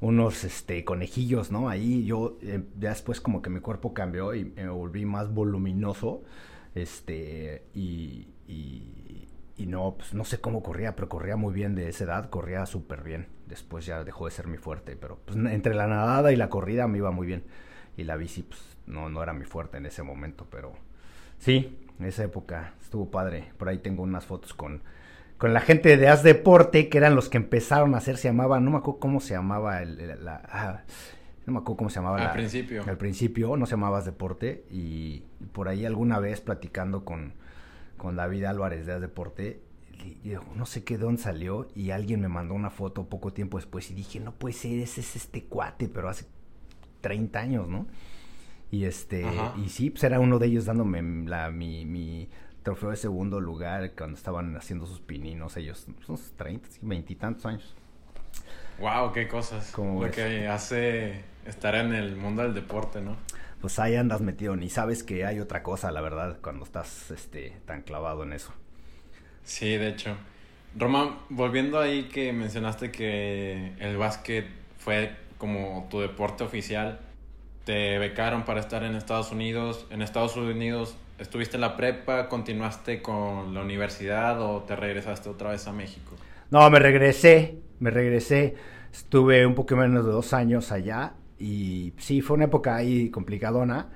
unos, 0.00 0.44
este, 0.44 0.84
conejillos, 0.84 1.50
¿no? 1.50 1.68
Ahí 1.68 2.04
yo, 2.04 2.38
eh, 2.42 2.62
ya 2.78 2.90
después 2.90 3.20
como 3.20 3.42
que 3.42 3.50
mi 3.50 3.60
cuerpo 3.60 3.94
cambió 3.94 4.34
y 4.34 4.44
me 4.44 4.68
volví 4.68 5.04
más 5.06 5.32
voluminoso, 5.32 6.22
este, 6.74 7.64
y, 7.74 8.28
y, 8.46 9.66
no, 9.66 9.96
pues 9.98 10.14
no 10.14 10.24
sé 10.24 10.40
cómo 10.40 10.62
corría, 10.62 10.94
pero 10.94 11.08
corría 11.08 11.36
muy 11.36 11.52
bien 11.52 11.74
de 11.74 11.88
esa 11.88 12.04
edad, 12.04 12.30
corría 12.30 12.66
súper 12.66 13.02
bien. 13.02 13.26
Después 13.48 13.84
ya 13.84 14.04
dejó 14.04 14.26
de 14.26 14.30
ser 14.30 14.46
mi 14.46 14.58
fuerte, 14.58 14.96
pero 14.96 15.18
pues, 15.24 15.36
entre 15.36 15.74
la 15.74 15.88
nadada 15.88 16.30
y 16.32 16.36
la 16.36 16.48
corrida 16.48 16.86
me 16.86 16.98
iba 16.98 17.10
muy 17.10 17.26
bien. 17.26 17.44
Y 17.96 18.04
la 18.04 18.16
bici, 18.16 18.42
pues 18.42 18.60
no, 18.86 19.08
no 19.08 19.22
era 19.22 19.32
mi 19.32 19.44
fuerte 19.44 19.78
en 19.78 19.86
ese 19.86 20.02
momento, 20.04 20.46
pero 20.50 20.74
sí, 21.38 21.78
en 21.98 22.06
esa 22.06 22.22
época 22.24 22.74
estuvo 22.80 23.10
padre. 23.10 23.52
Por 23.58 23.68
ahí 23.68 23.78
tengo 23.78 24.02
unas 24.02 24.24
fotos 24.24 24.54
con 24.54 24.82
con 25.38 25.52
la 25.52 25.60
gente 25.60 25.96
de 25.96 26.08
As 26.08 26.22
Deporte, 26.22 26.88
que 26.88 26.98
eran 26.98 27.14
los 27.14 27.28
que 27.28 27.36
empezaron 27.36 27.94
a 27.94 27.98
hacer, 27.98 28.16
se 28.16 28.28
llamaba, 28.28 28.58
no 28.60 28.70
me 28.70 28.78
acuerdo 28.78 29.00
cómo 29.00 29.20
se 29.20 29.34
llamaba, 29.34 29.82
el, 29.82 30.24
la, 30.24 30.42
ah, 30.48 30.82
no 31.44 31.52
me 31.52 31.58
acuerdo 31.58 31.76
cómo 31.76 31.90
se 31.90 31.96
llamaba. 31.96 32.18
Al 32.18 32.32
principio. 32.32 32.82
Al 32.86 32.96
principio, 32.96 33.56
no 33.56 33.66
se 33.66 33.72
llamaba 33.72 33.98
As 33.98 34.06
Deporte, 34.06 34.64
y, 34.70 35.24
por 35.52 35.68
ahí 35.68 35.84
alguna 35.84 36.18
vez 36.18 36.40
platicando 36.40 37.04
con, 37.04 37.34
con 37.96 38.16
David 38.16 38.44
Álvarez 38.44 38.86
de 38.86 38.94
As 38.94 39.00
Deporte, 39.00 39.60
no 40.54 40.66
sé 40.66 40.84
qué 40.84 40.98
dónde 40.98 41.20
salió, 41.20 41.68
y 41.74 41.90
alguien 41.90 42.20
me 42.20 42.28
mandó 42.28 42.54
una 42.54 42.70
foto 42.70 43.08
poco 43.08 43.32
tiempo 43.32 43.58
después, 43.58 43.90
y 43.90 43.94
dije, 43.94 44.20
no 44.20 44.32
puede 44.32 44.54
ser, 44.54 44.78
ese 44.78 45.02
es 45.02 45.16
este 45.16 45.44
cuate, 45.44 45.88
pero 45.88 46.08
hace 46.08 46.26
30 47.02 47.38
años, 47.38 47.68
¿no? 47.68 47.86
Y 48.70 48.84
este, 48.84 49.24
y 49.64 49.68
sí, 49.68 49.90
pues 49.90 50.02
era 50.02 50.18
uno 50.18 50.38
de 50.38 50.46
ellos 50.48 50.64
dándome 50.64 51.00
la, 51.28 51.50
mi, 51.50 51.84
mi 51.84 52.28
trofeo 52.66 52.90
de 52.90 52.96
segundo 52.96 53.38
lugar 53.38 53.92
cuando 53.96 54.16
estaban 54.16 54.56
haciendo 54.56 54.86
sus 54.86 54.98
pininos, 54.98 55.56
ellos, 55.56 55.86
unos 56.08 56.32
30, 56.32 56.68
veintitantos 56.82 57.46
años. 57.46 57.76
Wow, 58.80 59.12
qué 59.12 59.28
cosas. 59.28 59.70
Como 59.70 60.04
Lo 60.04 60.10
que 60.10 60.48
hace 60.48 61.22
estar 61.46 61.76
en 61.76 61.94
el 61.94 62.16
mundo 62.16 62.42
del 62.42 62.54
deporte, 62.54 63.00
¿no? 63.00 63.16
Pues 63.60 63.78
ahí 63.78 63.94
andas 63.94 64.20
metido, 64.20 64.56
ni 64.56 64.68
sabes 64.68 65.04
que 65.04 65.24
hay 65.24 65.38
otra 65.38 65.62
cosa, 65.62 65.92
la 65.92 66.00
verdad, 66.00 66.38
cuando 66.42 66.64
estás 66.64 67.12
este, 67.12 67.56
tan 67.66 67.82
clavado 67.82 68.24
en 68.24 68.32
eso. 68.32 68.52
Sí, 69.44 69.76
de 69.76 69.90
hecho. 69.90 70.16
Román, 70.76 71.18
volviendo 71.28 71.78
ahí 71.78 72.08
que 72.08 72.32
mencionaste 72.32 72.90
que 72.90 73.74
el 73.78 73.96
básquet 73.96 74.48
fue 74.76 75.14
como 75.38 75.86
tu 75.88 76.00
deporte 76.00 76.42
oficial, 76.42 76.98
te 77.64 77.96
becaron 77.98 78.44
para 78.44 78.58
estar 78.58 78.82
en 78.82 78.96
Estados 78.96 79.30
Unidos. 79.30 79.86
En 79.90 80.02
Estados 80.02 80.34
Unidos 80.34 80.96
¿Estuviste 81.18 81.56
en 81.56 81.62
la 81.62 81.76
prepa, 81.76 82.28
continuaste 82.28 83.00
con 83.00 83.54
la 83.54 83.62
universidad 83.62 84.38
o 84.42 84.62
te 84.64 84.76
regresaste 84.76 85.30
otra 85.30 85.50
vez 85.50 85.66
a 85.66 85.72
México? 85.72 86.12
No, 86.50 86.68
me 86.68 86.78
regresé, 86.78 87.58
me 87.80 87.90
regresé. 87.90 88.54
Estuve 88.92 89.46
un 89.46 89.54
poco 89.54 89.76
menos 89.76 90.04
de 90.04 90.12
dos 90.12 90.34
años 90.34 90.72
allá 90.72 91.14
y 91.38 91.94
sí, 91.96 92.20
fue 92.20 92.36
una 92.36 92.44
época 92.44 92.76
ahí 92.76 93.10
complicadona 93.10 93.88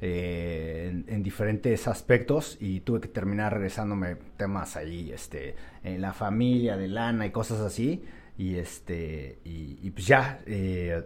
eh, 0.00 1.02
en, 1.08 1.22
diferentes 1.24 1.88
aspectos 1.88 2.56
y 2.60 2.80
tuve 2.80 3.00
que 3.00 3.08
terminar 3.08 3.54
regresándome 3.54 4.14
temas 4.36 4.76
ahí, 4.76 5.10
este, 5.12 5.56
en 5.82 6.00
la 6.00 6.12
familia, 6.12 6.76
de 6.76 6.86
lana 6.86 7.26
y 7.26 7.30
cosas 7.30 7.58
así. 7.58 8.04
Y 8.36 8.54
este, 8.54 9.40
y, 9.44 9.90
pues 9.90 10.06
ya, 10.06 10.38
eh, 10.46 11.02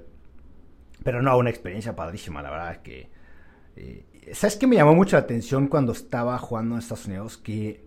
pero 1.02 1.22
no, 1.22 1.38
una 1.38 1.48
experiencia 1.48 1.96
padrísima, 1.96 2.42
la 2.42 2.50
verdad 2.50 2.82
que... 2.82 3.21
Eh, 3.76 4.04
¿Sabes 4.34 4.56
qué 4.56 4.66
me 4.66 4.76
llamó 4.76 4.94
mucho 4.94 5.16
la 5.16 5.22
atención 5.22 5.68
cuando 5.68 5.92
estaba 5.92 6.38
jugando 6.38 6.74
en 6.74 6.80
Estados 6.80 7.06
Unidos? 7.06 7.38
Que 7.38 7.84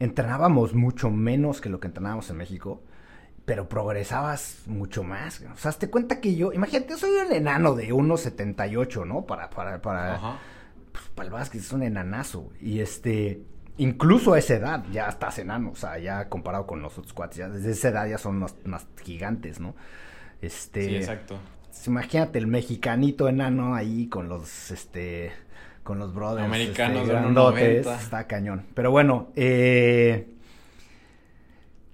entrenábamos 0.00 0.74
mucho 0.74 1.10
menos 1.10 1.60
que 1.60 1.68
lo 1.68 1.80
que 1.80 1.86
entrenábamos 1.86 2.28
en 2.30 2.36
México, 2.36 2.82
pero 3.44 3.68
progresabas 3.68 4.62
mucho 4.66 5.04
más. 5.04 5.42
O 5.54 5.56
sea, 5.56 5.72
te 5.72 5.88
cuenta 5.88 6.20
que 6.20 6.34
yo, 6.34 6.52
imagínate, 6.52 6.96
soy 6.96 7.10
un 7.10 7.32
enano 7.32 7.74
de 7.74 7.92
1,78, 7.92 9.06
¿no? 9.06 9.24
Para, 9.24 9.48
para, 9.48 9.80
para, 9.80 10.38
pues, 10.92 11.04
para 11.14 11.26
el 11.26 11.32
básquet 11.32 11.60
es 11.60 11.72
un 11.72 11.84
enanazo. 11.84 12.50
Y 12.60 12.80
este, 12.80 13.42
incluso 13.78 14.32
a 14.34 14.38
esa 14.38 14.54
edad 14.54 14.84
ya 14.90 15.08
estás 15.08 15.38
enano, 15.38 15.70
o 15.70 15.76
sea, 15.76 15.98
ya 15.98 16.28
comparado 16.28 16.66
con 16.66 16.82
los 16.82 16.98
otros 16.98 17.12
cuates, 17.12 17.36
ya 17.36 17.48
desde 17.48 17.70
esa 17.70 17.88
edad 17.88 18.08
ya 18.08 18.18
son 18.18 18.38
más, 18.38 18.56
más 18.64 18.86
gigantes, 19.02 19.60
¿no? 19.60 19.74
Este, 20.40 20.84
sí, 20.84 20.96
exacto. 20.96 21.38
Pues, 21.76 21.88
imagínate 21.88 22.38
el 22.38 22.46
mexicanito 22.46 23.28
enano 23.28 23.74
ahí 23.74 24.08
con 24.08 24.28
los, 24.28 24.70
este, 24.70 25.30
con 25.82 25.98
los 25.98 26.14
brothers. 26.14 26.46
Americanos 26.46 27.02
este, 27.58 27.80
Está 27.80 28.26
cañón. 28.26 28.64
Pero 28.74 28.90
bueno, 28.90 29.28
eh, 29.36 30.26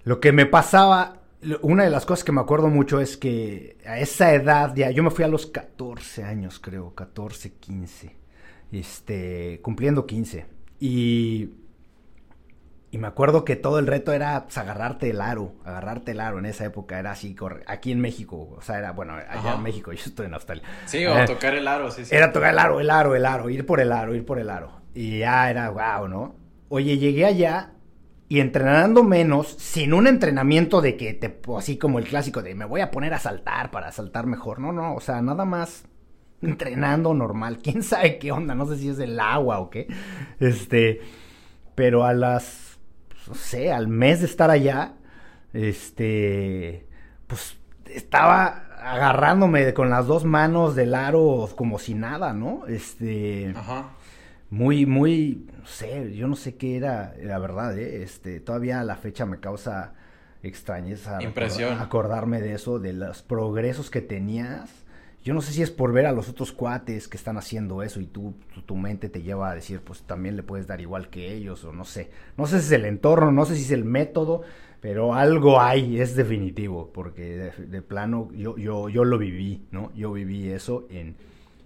lo 0.05 0.21
que 0.21 0.31
me 0.31 0.45
pasaba, 0.45 1.21
una 1.61 1.83
de 1.83 1.89
las 1.89 2.05
cosas 2.05 2.23
que 2.23 2.31
me 2.31 2.39
acuerdo 2.39 2.69
mucho 2.69 3.01
es 3.01 3.17
que 3.17 3.77
a 3.85 3.99
esa 3.99 4.33
edad, 4.33 4.73
ya, 4.73 4.89
yo 4.89 5.03
me 5.03 5.11
fui 5.11 5.25
a 5.25 5.27
los 5.27 5.47
14 5.47 6.23
años, 6.23 6.59
creo, 6.59 6.95
14, 6.95 7.53
15, 7.55 8.15
este, 8.71 9.59
cumpliendo 9.61 10.05
15. 10.05 10.45
Y 10.79 11.49
y 12.93 12.99
me 12.99 13.07
acuerdo 13.07 13.43
que 13.43 13.55
todo 13.55 13.79
el 13.79 13.87
reto 13.87 14.13
era 14.13 14.43
pues, 14.43 14.55
agarrarte 14.55 15.09
el 15.09 15.19
aro, 15.19 15.55
agarrarte 15.65 16.11
el 16.11 16.19
aro 16.19 16.37
en 16.37 16.45
esa 16.45 16.65
época, 16.65 16.99
era 16.99 17.09
así, 17.09 17.35
aquí 17.65 17.91
en 17.91 17.99
México, 17.99 18.53
o 18.55 18.61
sea, 18.61 18.77
era, 18.77 18.91
bueno, 18.91 19.15
allá 19.15 19.55
en 19.55 19.63
México, 19.63 19.91
yo 19.93 20.03
estoy 20.05 20.27
en 20.27 20.35
Australia. 20.35 20.63
Sí, 20.85 21.03
o 21.03 21.17
eh, 21.17 21.25
tocar 21.25 21.55
el 21.55 21.67
aro, 21.67 21.89
sí, 21.89 22.05
sí. 22.05 22.15
Era 22.15 22.31
tocar 22.31 22.53
el 22.53 22.59
aro, 22.59 22.79
el 22.79 22.91
aro, 22.91 23.15
el 23.15 23.25
aro, 23.25 23.49
ir 23.49 23.65
por 23.65 23.79
el 23.79 23.91
aro, 23.91 24.13
ir 24.13 24.23
por 24.23 24.37
el 24.37 24.47
aro. 24.47 24.83
Y 24.93 25.17
ya 25.17 25.49
era, 25.49 25.71
wow, 25.71 26.07
¿no? 26.07 26.35
Oye, 26.69 26.99
llegué 26.99 27.25
allá 27.25 27.71
y 28.29 28.39
entrenando 28.41 29.03
menos, 29.03 29.47
sin 29.47 29.91
un 29.95 30.05
entrenamiento 30.05 30.79
de 30.79 30.95
que 30.95 31.15
te, 31.15 31.41
así 31.57 31.79
como 31.79 31.97
el 31.97 32.05
clásico 32.05 32.43
de 32.43 32.53
me 32.53 32.65
voy 32.65 32.81
a 32.81 32.91
poner 32.91 33.15
a 33.15 33.19
saltar 33.19 33.71
para 33.71 33.91
saltar 33.91 34.27
mejor, 34.27 34.59
no, 34.59 34.71
no, 34.71 34.93
o 34.93 34.99
sea, 34.99 35.19
nada 35.23 35.45
más 35.45 35.85
entrenando 36.43 37.15
normal, 37.15 37.57
quién 37.57 37.81
sabe 37.81 38.19
qué 38.19 38.31
onda, 38.31 38.53
no 38.53 38.67
sé 38.67 38.77
si 38.77 38.89
es 38.89 38.99
el 38.99 39.19
agua 39.19 39.57
o 39.61 39.71
qué, 39.71 39.87
este, 40.39 41.01
pero 41.73 42.05
a 42.05 42.13
las 42.13 42.72
no 43.27 43.35
sé, 43.35 43.71
al 43.71 43.87
mes 43.87 44.19
de 44.19 44.25
estar 44.25 44.49
allá, 44.49 44.93
este, 45.53 46.87
pues 47.27 47.57
estaba 47.85 48.67
agarrándome 48.79 49.73
con 49.73 49.89
las 49.89 50.07
dos 50.07 50.25
manos 50.25 50.75
del 50.75 50.93
aro 50.93 51.49
como 51.55 51.79
si 51.79 51.93
nada, 51.93 52.33
¿no? 52.33 52.67
Este, 52.67 53.53
Ajá. 53.55 53.91
muy, 54.49 54.85
muy, 54.85 55.47
no 55.57 55.65
sé, 55.65 56.13
yo 56.13 56.27
no 56.27 56.35
sé 56.35 56.55
qué 56.55 56.77
era, 56.77 57.13
la 57.21 57.39
verdad, 57.39 57.77
¿eh? 57.77 58.03
Este, 58.03 58.39
todavía 58.39 58.81
a 58.81 58.83
la 58.83 58.95
fecha 58.95 59.25
me 59.25 59.39
causa 59.39 59.93
extrañeza. 60.41 61.23
Impresión. 61.23 61.79
acordarme 61.79 62.41
de 62.41 62.53
eso, 62.53 62.79
de 62.79 62.93
los 62.93 63.21
progresos 63.21 63.89
que 63.89 64.01
tenías 64.01 64.82
yo 65.23 65.33
no 65.33 65.41
sé 65.41 65.53
si 65.53 65.61
es 65.61 65.71
por 65.71 65.93
ver 65.93 66.05
a 66.05 66.11
los 66.11 66.27
otros 66.27 66.51
cuates 66.51 67.07
que 67.07 67.15
están 67.15 67.37
haciendo 67.37 67.81
eso 67.81 68.01
y 68.01 68.05
tú, 68.05 68.33
tu, 68.65 68.75
mente 68.75 69.07
te 69.07 69.21
lleva 69.21 69.49
a 69.49 69.55
decir, 69.55 69.79
pues 69.79 70.03
también 70.03 70.35
le 70.35 70.43
puedes 70.43 70.67
dar 70.67 70.81
igual 70.81 71.09
que 71.09 71.33
ellos 71.33 71.63
o 71.63 71.71
no 71.71 71.85
sé. 71.85 72.11
No 72.37 72.45
sé 72.45 72.59
si 72.59 72.65
es 72.65 72.71
el 72.73 72.85
entorno, 72.85 73.31
no 73.31 73.45
sé 73.45 73.55
si 73.55 73.63
es 73.63 73.71
el 73.71 73.85
método, 73.85 74.41
pero 74.81 75.13
algo 75.13 75.61
hay, 75.61 76.01
es 76.01 76.15
definitivo, 76.15 76.91
porque 76.93 77.53
de, 77.57 77.81
plano 77.81 78.29
yo, 78.33 78.57
yo, 78.57 78.89
yo 78.89 79.05
lo 79.05 79.17
viví, 79.17 79.65
¿no? 79.71 79.93
Yo 79.95 80.11
viví 80.11 80.49
eso 80.49 80.87
en, 80.89 81.15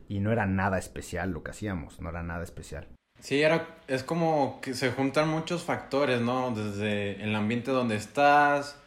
y 0.08 0.20
no 0.20 0.32
era 0.32 0.46
nada 0.46 0.78
especial 0.78 1.32
lo 1.32 1.42
que 1.42 1.50
hacíamos, 1.52 2.00
no 2.00 2.10
era 2.10 2.22
nada 2.22 2.44
especial. 2.44 2.88
Sí, 3.20 3.42
era, 3.42 3.80
es 3.88 4.04
como 4.04 4.60
que 4.62 4.76
se 4.76 4.92
juntan 4.92 5.30
muchos 5.30 5.64
factores, 5.64 6.22
¿no? 6.22 6.52
Desde 6.52 7.24
el 7.24 7.36
ambiente 7.36 7.72
donde 7.72 7.96
estás, 7.96 8.80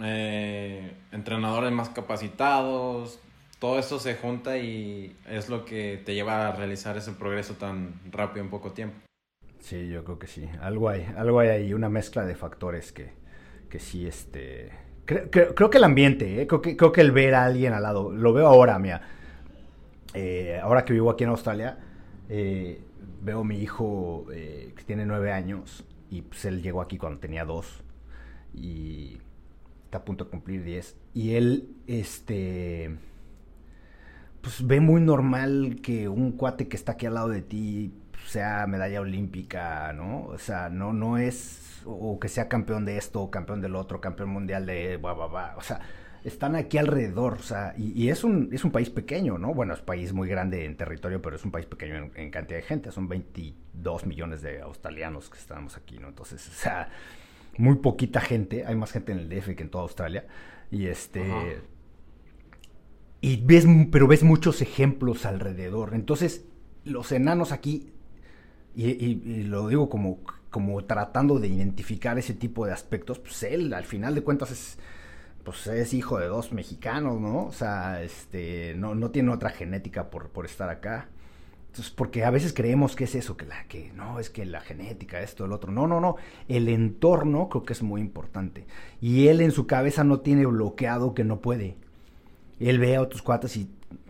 eh, 0.00 0.94
entrenadores 1.12 1.70
más 1.72 1.90
capacitados, 1.90 3.20
todo 3.58 3.78
eso 3.78 3.98
se 3.98 4.14
junta 4.14 4.58
y 4.58 5.16
es 5.28 5.48
lo 5.48 5.64
que 5.64 6.00
te 6.04 6.14
lleva 6.14 6.48
a 6.48 6.52
realizar 6.52 6.96
ese 6.96 7.12
progreso 7.12 7.54
tan 7.54 8.00
rápido 8.10 8.44
en 8.44 8.50
poco 8.50 8.72
tiempo. 8.72 8.96
Sí, 9.60 9.88
yo 9.88 10.04
creo 10.04 10.18
que 10.18 10.26
sí. 10.26 10.48
Algo 10.60 10.88
hay, 10.88 11.06
algo 11.16 11.40
hay 11.40 11.48
ahí, 11.48 11.74
una 11.74 11.88
mezcla 11.88 12.24
de 12.24 12.34
factores 12.34 12.92
que, 12.92 13.12
que 13.68 13.80
sí, 13.80 14.06
este... 14.06 14.70
Creo, 15.04 15.30
creo, 15.30 15.70
que 15.70 15.78
el 15.78 15.84
ambiente, 15.84 16.42
¿eh? 16.42 16.46
creo, 16.46 16.60
que, 16.60 16.76
creo 16.76 16.92
que 16.92 17.00
el 17.00 17.12
ver 17.12 17.34
a 17.34 17.46
alguien 17.46 17.72
al 17.72 17.82
lado, 17.82 18.12
lo 18.12 18.34
veo 18.34 18.46
ahora, 18.46 18.78
mira, 18.78 19.08
eh, 20.12 20.60
ahora 20.62 20.84
que 20.84 20.92
vivo 20.92 21.10
aquí 21.10 21.24
en 21.24 21.30
Australia, 21.30 21.78
eh, 22.28 22.82
veo 23.22 23.40
a 23.40 23.44
mi 23.44 23.58
hijo 23.58 24.26
que 24.28 24.82
tiene 24.84 25.06
nueve 25.06 25.32
años 25.32 25.82
y 26.10 26.22
pues 26.22 26.44
él 26.44 26.62
llegó 26.62 26.82
aquí 26.82 26.98
cuando 26.98 27.20
tenía 27.20 27.46
dos 27.46 27.82
y 28.54 29.18
está 29.84 29.98
a 29.98 30.04
punto 30.04 30.24
de 30.24 30.30
cumplir 30.30 30.62
10. 30.62 30.96
Y 31.14 31.34
él, 31.34 31.74
este, 31.86 32.98
pues 34.48 34.66
ve 34.66 34.80
muy 34.80 35.02
normal 35.02 35.80
que 35.82 36.08
un 36.08 36.32
cuate 36.32 36.68
que 36.68 36.76
está 36.78 36.92
aquí 36.92 37.04
al 37.04 37.12
lado 37.12 37.28
de 37.28 37.42
ti 37.42 37.92
sea 38.28 38.66
medalla 38.66 39.02
olímpica, 39.02 39.92
¿no? 39.92 40.24
O 40.24 40.38
sea, 40.38 40.70
no, 40.70 40.94
no 40.94 41.18
es, 41.18 41.82
o 41.84 42.18
que 42.18 42.28
sea 42.28 42.48
campeón 42.48 42.86
de 42.86 42.96
esto, 42.96 43.20
o 43.20 43.30
campeón 43.30 43.60
del 43.60 43.76
otro, 43.76 44.00
campeón 44.00 44.30
mundial 44.30 44.64
de, 44.64 44.96
va, 44.96 45.12
va, 45.12 45.26
va. 45.26 45.54
O 45.58 45.60
sea, 45.60 45.80
están 46.24 46.56
aquí 46.56 46.78
alrededor, 46.78 47.34
o 47.34 47.42
sea, 47.42 47.74
y, 47.76 48.08
es, 48.08 48.24
un, 48.24 48.48
es 48.50 48.64
un 48.64 48.70
país 48.70 48.88
pequeño, 48.88 49.36
¿no? 49.36 49.52
Bueno, 49.52 49.74
es 49.74 49.80
un 49.80 49.84
país 49.84 50.14
muy 50.14 50.30
grande 50.30 50.64
en 50.64 50.78
territorio, 50.78 51.20
pero 51.20 51.36
es 51.36 51.44
un 51.44 51.50
país 51.50 51.66
pequeño 51.66 52.10
en, 52.14 52.30
cantidad 52.30 52.58
de 52.58 52.64
gente, 52.64 52.90
son 52.90 53.06
22 53.06 54.06
millones 54.06 54.40
de 54.40 54.62
australianos 54.62 55.28
que 55.28 55.36
estamos 55.36 55.76
aquí, 55.76 55.98
¿no? 55.98 56.08
Entonces, 56.08 56.48
o 56.48 56.52
sea, 56.52 56.88
muy 57.58 57.76
poquita 57.76 58.22
gente, 58.22 58.64
hay 58.64 58.76
más 58.76 58.92
gente 58.92 59.12
en 59.12 59.18
el 59.18 59.28
DF 59.28 59.54
que 59.54 59.62
en 59.62 59.68
toda 59.68 59.82
Australia, 59.82 60.24
y 60.70 60.86
este... 60.86 61.60
Y 63.20 63.44
ves, 63.44 63.66
pero 63.90 64.06
ves 64.06 64.22
muchos 64.22 64.62
ejemplos 64.62 65.26
alrededor, 65.26 65.94
entonces 65.94 66.44
los 66.84 67.10
enanos 67.12 67.52
aquí, 67.52 67.92
y, 68.74 69.42
lo 69.44 69.66
digo 69.68 69.88
como, 69.88 70.20
como 70.50 70.84
tratando 70.84 71.40
de 71.40 71.48
identificar 71.48 72.18
ese 72.18 72.34
tipo 72.34 72.64
de 72.64 72.72
aspectos, 72.72 73.18
pues 73.18 73.42
él 73.42 73.72
al 73.74 73.84
final 73.84 74.14
de 74.14 74.22
cuentas 74.22 74.52
es 74.52 74.78
pues 75.48 75.66
es 75.66 75.94
hijo 75.94 76.18
de 76.18 76.26
dos 76.26 76.52
mexicanos, 76.52 77.18
¿no? 77.18 77.46
O 77.46 77.52
sea, 77.52 78.02
este, 78.02 78.74
no, 78.76 78.94
no 78.94 79.10
tiene 79.10 79.32
otra 79.32 79.48
genética 79.48 80.10
por, 80.10 80.28
por 80.28 80.44
estar 80.44 80.68
acá. 80.68 81.08
Entonces, 81.68 81.90
porque 81.90 82.24
a 82.24 82.30
veces 82.30 82.52
creemos 82.52 82.94
que 82.94 83.04
es 83.04 83.14
eso, 83.14 83.36
que 83.38 83.46
la, 83.46 83.64
que 83.64 83.90
no, 83.94 84.20
es 84.20 84.28
que 84.28 84.44
la 84.44 84.60
genética, 84.60 85.22
esto, 85.22 85.46
el 85.46 85.52
otro. 85.52 85.72
No, 85.72 85.86
no, 85.86 86.00
no. 86.00 86.16
El 86.48 86.68
entorno 86.68 87.48
creo 87.48 87.62
que 87.64 87.72
es 87.72 87.82
muy 87.82 88.02
importante. 88.02 88.66
Y 89.00 89.28
él 89.28 89.40
en 89.40 89.50
su 89.50 89.66
cabeza 89.66 90.04
no 90.04 90.20
tiene 90.20 90.44
bloqueado 90.44 91.14
que 91.14 91.24
no 91.24 91.40
puede. 91.40 91.78
Él 92.60 92.78
ve 92.78 92.96
a 92.96 93.02
otros 93.02 93.22
cuates 93.22 93.56
y 93.56 93.68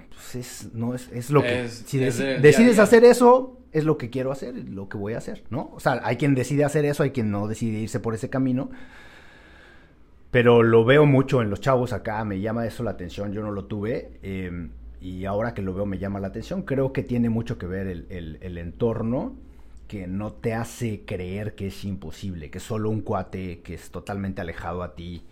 pues 0.08 0.34
es, 0.34 0.74
no, 0.74 0.94
es, 0.94 1.08
es 1.12 1.30
lo 1.30 1.42
que. 1.42 1.68
si 1.68 1.98
decides 1.98 2.78
hacer 2.78 3.04
eso, 3.04 3.58
es 3.72 3.84
lo 3.84 3.98
que 3.98 4.10
quiero 4.10 4.32
hacer, 4.32 4.54
lo 4.68 4.88
que 4.88 4.96
voy 4.96 5.14
a 5.14 5.18
hacer, 5.18 5.44
¿no? 5.50 5.70
O 5.74 5.80
sea, 5.80 6.00
hay 6.02 6.16
quien 6.16 6.34
decide 6.34 6.64
hacer 6.64 6.84
eso, 6.84 7.02
hay 7.02 7.10
quien 7.10 7.30
no 7.30 7.46
decide 7.48 7.78
irse 7.78 8.00
por 8.00 8.14
ese 8.14 8.30
camino. 8.30 8.70
Pero 10.30 10.62
lo 10.62 10.84
veo 10.84 11.06
mucho 11.06 11.40
en 11.40 11.50
los 11.50 11.60
chavos 11.60 11.92
acá, 11.92 12.24
me 12.24 12.40
llama 12.40 12.66
eso 12.66 12.82
la 12.82 12.90
atención, 12.90 13.32
yo 13.32 13.42
no 13.42 13.50
lo 13.50 13.64
tuve. 13.64 14.18
Em, 14.22 14.70
y 15.00 15.24
ahora 15.24 15.54
que 15.54 15.62
lo 15.62 15.72
veo 15.72 15.86
me 15.86 15.98
llama 15.98 16.20
la 16.20 16.28
atención. 16.28 16.62
Creo 16.62 16.92
que 16.92 17.02
tiene 17.02 17.30
mucho 17.30 17.56
que 17.56 17.66
ver 17.66 17.86
el, 17.86 18.38
el, 18.40 18.58
entorno 18.58 19.36
que 19.86 20.06
no 20.06 20.32
te 20.32 20.54
hace 20.54 21.04
creer 21.06 21.54
que 21.54 21.68
es 21.68 21.84
imposible, 21.84 22.50
que 22.50 22.60
solo 22.60 22.90
un 22.90 23.00
cuate 23.00 23.60
que 23.60 23.74
es 23.74 23.90
totalmente 23.90 24.40
alejado 24.40 24.82
a 24.82 24.94
ti 24.94 25.22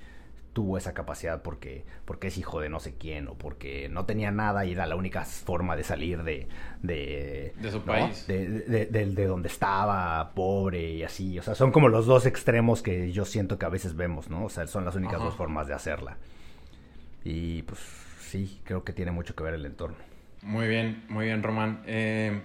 tuvo 0.56 0.78
esa 0.78 0.94
capacidad 0.94 1.42
porque, 1.42 1.84
porque 2.06 2.28
es 2.28 2.38
hijo 2.38 2.60
de 2.60 2.70
no 2.70 2.80
sé 2.80 2.94
quién 2.96 3.28
o 3.28 3.34
porque 3.34 3.90
no 3.90 4.06
tenía 4.06 4.30
nada 4.30 4.64
y 4.64 4.72
era 4.72 4.86
la 4.86 4.96
única 4.96 5.22
forma 5.26 5.76
de 5.76 5.84
salir 5.84 6.22
de... 6.22 6.48
De, 6.80 7.52
su 7.70 7.82
país. 7.82 8.26
De, 8.26 8.48
de, 8.48 8.86
de, 8.86 9.26
donde 9.26 9.48
estaba, 9.48 10.32
pobre 10.32 10.92
y 10.92 11.02
así. 11.02 11.38
O 11.38 11.42
sea, 11.42 11.54
son 11.54 11.72
como 11.72 11.90
los 11.90 12.06
dos 12.06 12.24
extremos 12.24 12.80
que 12.80 13.12
yo 13.12 13.26
siento 13.26 13.58
que 13.58 13.66
a 13.66 13.68
veces 13.68 13.96
vemos, 13.96 14.30
¿no? 14.30 14.46
O 14.46 14.48
sea, 14.48 14.66
son 14.66 14.86
las 14.86 14.94
únicas 14.94 15.20
dos 15.20 15.34
formas 15.34 15.66
de 15.66 15.74
hacerla. 15.74 16.16
Y 17.22 17.60
pues 17.64 17.78
sí, 18.20 18.58
creo 18.64 18.82
que 18.82 18.94
tiene 18.94 19.10
mucho 19.10 19.36
que 19.36 19.44
ver 19.44 19.52
el 19.52 19.66
entorno. 19.66 19.98
Muy 20.40 20.68
bien, 20.68 21.04
muy 21.10 21.26
bien, 21.26 21.42
Román. 21.42 21.82
Eh, 21.84 22.40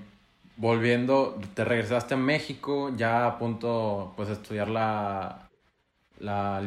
volviendo, 0.58 1.40
te 1.54 1.64
regresaste 1.64 2.16
a 2.16 2.18
México, 2.18 2.92
ya 2.94 3.26
a 3.26 3.38
punto 3.38 4.12
pues 4.18 4.28
estudiar 4.28 4.68
la, 4.68 5.48
la 6.20 6.60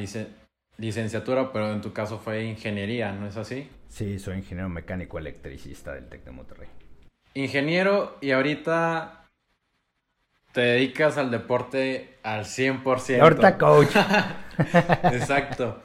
licenciatura, 0.78 1.52
pero 1.52 1.72
en 1.72 1.80
tu 1.80 1.92
caso 1.92 2.18
fue 2.18 2.44
ingeniería, 2.44 3.12
¿no 3.12 3.26
es 3.26 3.36
así? 3.36 3.68
Sí, 3.88 4.18
soy 4.18 4.38
ingeniero 4.38 4.68
mecánico 4.68 5.18
electricista 5.18 5.92
del 5.94 6.08
TEC 6.08 6.24
de 6.24 6.30
Monterrey. 6.30 6.68
Ingeniero 7.34 8.16
y 8.20 8.32
ahorita 8.32 9.24
te 10.52 10.60
dedicas 10.60 11.18
al 11.18 11.30
deporte 11.30 12.18
al 12.22 12.44
100%. 12.44 13.20
Ahorita 13.20 13.58
coach. 13.58 13.94
Exacto. 15.12 15.82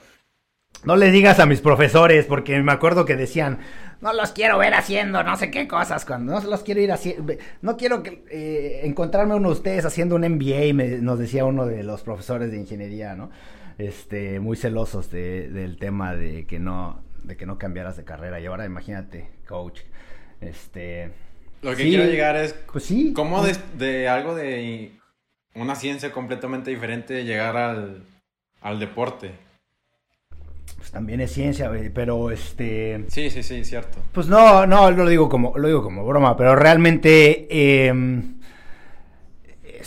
No 0.83 0.95
le 0.95 1.11
digas 1.11 1.39
a 1.39 1.45
mis 1.45 1.59
profesores, 1.59 2.25
porque 2.25 2.61
me 2.61 2.71
acuerdo 2.71 3.03
que 3.03 3.15
decían, 3.15 3.59
no 3.99 4.13
los 4.13 4.31
quiero 4.31 4.57
ver 4.57 4.73
haciendo 4.73 5.23
no 5.23 5.35
sé 5.35 5.51
qué 5.51 5.67
cosas, 5.67 6.05
cuando 6.05 6.33
no 6.33 6.49
los 6.49 6.63
quiero 6.63 6.79
ir 6.79 6.91
haciendo, 6.91 7.33
no 7.61 7.75
quiero 7.75 8.01
que, 8.01 8.23
eh, 8.29 8.81
encontrarme 8.85 9.35
uno 9.35 9.49
de 9.49 9.55
ustedes 9.55 9.85
haciendo 9.85 10.15
un 10.15 10.21
MBA, 10.21 10.73
me, 10.73 10.87
nos 10.99 11.19
decía 11.19 11.43
uno 11.43 11.65
de 11.65 11.83
los 11.83 12.01
profesores 12.03 12.51
de 12.51 12.57
ingeniería, 12.57 13.15
¿no? 13.15 13.29
Este, 13.79 14.39
muy 14.39 14.57
celosos 14.57 15.09
del 15.09 15.77
tema 15.79 16.13
de 16.13 16.45
que 16.45 16.59
no, 16.59 17.01
de 17.23 17.35
que 17.35 17.47
no 17.47 17.57
cambiaras 17.57 17.97
de 17.97 18.03
carrera. 18.03 18.39
Y 18.39 18.45
ahora 18.45 18.65
imagínate, 18.65 19.29
coach, 19.47 19.79
este... 20.41 21.11
Lo 21.61 21.75
que 21.75 21.83
quiero 21.83 22.05
llegar 22.05 22.35
es, 22.37 22.53
pues 22.71 22.83
sí, 22.83 23.11
cómo 23.13 23.43
de, 23.43 23.57
de 23.77 24.07
algo 24.07 24.35
de 24.35 24.91
una 25.55 25.75
ciencia 25.75 26.11
completamente 26.11 26.69
diferente 26.69 27.25
llegar 27.25 27.57
al, 27.57 28.03
al 28.61 28.79
deporte 28.79 29.31
pues 30.79 30.91
también 30.91 31.19
es 31.21 31.31
ciencia, 31.31 31.71
pero 31.93 32.31
este... 32.31 33.03
Sí, 33.09 33.29
sí, 33.29 33.43
sí, 33.43 33.63
cierto. 33.65 33.97
Pues 34.13 34.27
no, 34.27 34.65
no, 34.65 34.89
lo 34.91 35.07
digo 35.09 35.27
como, 35.29 35.57
lo 35.57 35.67
digo 35.67 35.83
como 35.83 36.05
broma, 36.05 36.35
pero 36.37 36.55
realmente... 36.55 37.47
Em, 37.87 38.38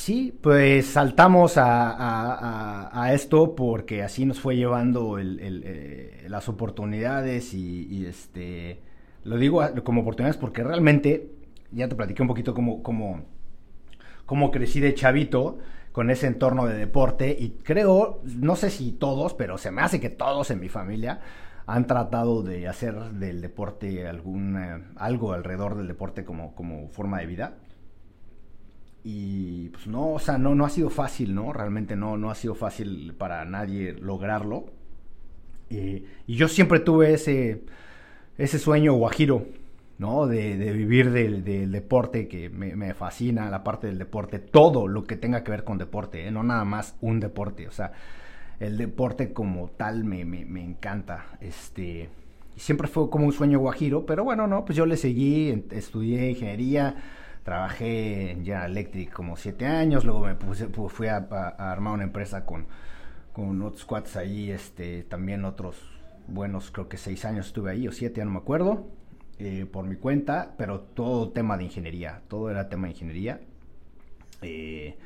sí, 0.03 0.37
pues 0.41 0.87
saltamos 0.87 1.55
a, 1.57 3.11
esto 3.15 3.55
porque 3.55 4.03
así 4.03 4.27
nos 4.27 4.41
fue 4.41 4.57
llevando 4.57 5.19
eh, 5.19 6.27
las 6.29 6.49
oportunidades 6.49 7.55
y, 7.55 8.05
este... 8.07 8.81
Lo 9.25 9.37
digo 9.37 9.63
como 9.85 10.01
oportunidades 10.01 10.37
porque 10.37 10.65
realmente, 10.65 11.31
ya 11.71 11.89
te 11.89 11.95
platiqué 11.95 12.23
un 12.23 12.29
poquito 12.29 12.55
cómo, 12.55 12.83
cómo, 12.83 13.23
cómo 14.27 14.51
crecí 14.51 14.81
de 14.81 14.95
chavito 14.95 15.59
con 15.93 16.11
ese 16.11 16.27
entorno 16.27 16.67
de 16.67 16.75
deporte 16.75 17.37
y 17.39 17.51
creo, 17.51 18.21
no 18.25 18.57
sé 18.57 18.71
si 18.71 18.91
todos, 18.91 19.35
pero 19.35 19.59
se 19.59 19.71
me 19.71 19.83
hace 19.83 20.01
que 20.01 20.11
todos 20.11 20.51
en 20.51 20.59
mi 20.59 20.69
familia 20.69 21.21
han 21.67 21.87
tratado 21.87 22.43
de 22.43 22.67
hacer 22.67 22.97
del 23.13 23.41
deporte 23.41 24.09
algún, 24.09 24.57
eh, 24.57 24.83
algo 24.97 25.33
alrededor 25.33 25.77
del 25.77 25.87
deporte 25.87 26.25
como, 26.25 26.57
como 26.57 26.89
forma 26.89 27.21
de 27.21 27.27
vida. 27.27 27.55
Y 29.05 29.69
pues 29.71 29.87
no, 29.87 30.13
o 30.13 30.19
sea, 30.19 30.39
no, 30.39 30.55
no 30.55 30.65
ha 30.65 30.71
sido 30.71 30.91
fácil, 30.91 31.35
¿no? 31.35 31.53
Realmente 31.53 31.97
no, 31.97 32.17
no 32.17 32.31
ha 32.31 32.35
sido 32.35 32.55
fácil 32.55 33.15
para 33.19 33.45
nadie 33.45 33.93
lograrlo. 33.93 34.67
y 35.71 36.05
yo 36.27 36.49
siempre 36.49 36.81
tuve 36.81 37.15
ese, 37.15 37.65
ese 38.39 38.59
sueño 38.59 38.93
guajiro 38.95 39.47
¿no? 40.03 40.27
De, 40.27 40.73
vivir 40.73 41.13
del, 41.13 41.71
deporte 41.71 42.27
que 42.27 42.51
me, 42.51 42.93
fascina, 42.93 43.49
la 43.51 43.63
parte 43.63 43.87
del 43.87 43.99
deporte, 43.99 44.41
todo 44.41 44.89
lo 44.89 45.05
que 45.05 45.17
tenga 45.17 45.45
que 45.45 45.53
ver 45.53 45.63
con 45.63 45.79
deporte, 45.79 46.27
¿eh? 46.27 46.31
no 46.33 46.43
nada 46.43 46.65
más 46.65 46.97
un 47.01 47.21
deporte, 47.21 47.69
o 47.69 47.71
sea, 47.71 47.93
el 48.59 48.77
deporte 48.79 49.33
como 49.33 49.69
tal 49.69 50.03
me, 50.05 50.25
me, 50.25 50.65
encanta, 50.65 51.27
este, 51.41 52.09
siempre 52.57 52.89
fue 52.89 53.09
como 53.11 53.27
un 53.27 53.33
sueño 53.33 53.61
guajiro, 53.61 54.05
pero 54.05 54.25
bueno, 54.25 54.49
no, 54.49 54.65
pues 54.65 54.77
yo 54.77 54.87
le 54.87 54.97
seguí, 54.97 55.67
estudié 55.71 56.31
ingeniería, 56.31 56.97
trabajé 57.43 58.31
en 58.31 58.45
General 58.45 58.71
Electric 58.71 59.13
como 59.13 59.37
siete 59.37 59.67
años, 59.67 60.05
luego 60.05 60.27
me 60.27 60.35
puse, 60.35 60.67
fui 60.67 61.09
a, 61.09 61.17
armar 61.17 61.95
una 61.95 62.05
empresa 62.05 62.45
con, 62.45 62.67
con 63.33 63.61
otros 63.63 63.85
cuates 63.85 64.17
ahí, 64.17 64.51
este, 64.51 65.03
también 65.05 65.45
otros 65.45 65.77
buenos, 66.29 66.71
creo 66.71 66.89
que 66.89 66.97
seis 66.97 67.25
años 67.25 67.47
estuve 67.47 67.73
ahí, 67.73 67.89
o 67.89 67.93
siete, 67.93 68.19
ya 68.19 68.25
no 68.25 68.31
me 68.31 68.39
acuerdo, 68.39 68.87
eh, 69.39 69.67
por 69.71 69.85
mi 69.85 69.97
cuenta, 69.97 70.55
pero 70.57 70.81
todo 70.81 71.31
tema 71.31 71.57
de 71.57 71.65
ingeniería, 71.65 72.23
todo 72.29 72.51
era 72.51 72.69
tema 72.69 72.87
de 72.87 72.93
ingeniería. 72.93 73.41
Eh, 74.43 74.97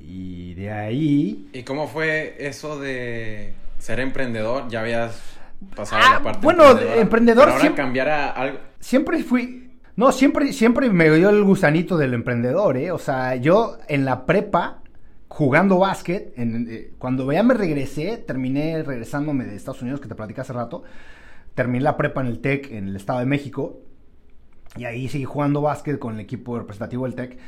y 0.00 0.54
de 0.54 0.70
ahí... 0.70 1.48
¿Y 1.52 1.62
cómo 1.62 1.88
fue 1.88 2.36
eso 2.38 2.78
de 2.78 3.54
ser 3.78 4.00
emprendedor? 4.00 4.68
Ya 4.68 4.80
habías 4.80 5.20
pasado 5.74 6.02
la 6.02 6.16
ah, 6.16 6.22
parte 6.22 6.40
Bueno, 6.42 6.78
emprendedor... 6.78 7.48
ahora 7.48 7.60
siempre, 7.60 7.82
cambiar 7.82 8.08
a 8.08 8.30
algo... 8.30 8.58
Siempre 8.80 9.22
fui... 9.22 9.61
No, 9.94 10.10
siempre, 10.10 10.52
siempre 10.54 10.88
me 10.90 11.10
dio 11.10 11.28
el 11.28 11.44
gusanito 11.44 11.98
del 11.98 12.14
emprendedor, 12.14 12.78
¿eh? 12.78 12.90
O 12.92 12.98
sea, 12.98 13.36
yo 13.36 13.76
en 13.88 14.06
la 14.06 14.24
prepa, 14.24 14.82
jugando 15.28 15.78
básquet, 15.78 16.32
en, 16.38 16.66
eh, 16.70 16.92
cuando 16.98 17.30
ya 17.30 17.42
me 17.42 17.52
regresé, 17.52 18.16
terminé 18.16 18.82
regresándome 18.82 19.44
de 19.44 19.54
Estados 19.54 19.82
Unidos, 19.82 20.00
que 20.00 20.08
te 20.08 20.14
platicé 20.14 20.40
hace 20.40 20.54
rato, 20.54 20.82
terminé 21.54 21.84
la 21.84 21.98
prepa 21.98 22.22
en 22.22 22.28
el 22.28 22.40
TEC, 22.40 22.72
en 22.72 22.88
el 22.88 22.96
Estado 22.96 23.18
de 23.18 23.26
México, 23.26 23.80
y 24.76 24.84
ahí 24.84 25.08
seguí 25.08 25.24
jugando 25.24 25.60
básquet 25.60 25.98
con 25.98 26.14
el 26.14 26.20
equipo 26.20 26.58
representativo 26.58 27.04
del 27.04 27.14
TEC. 27.14 27.38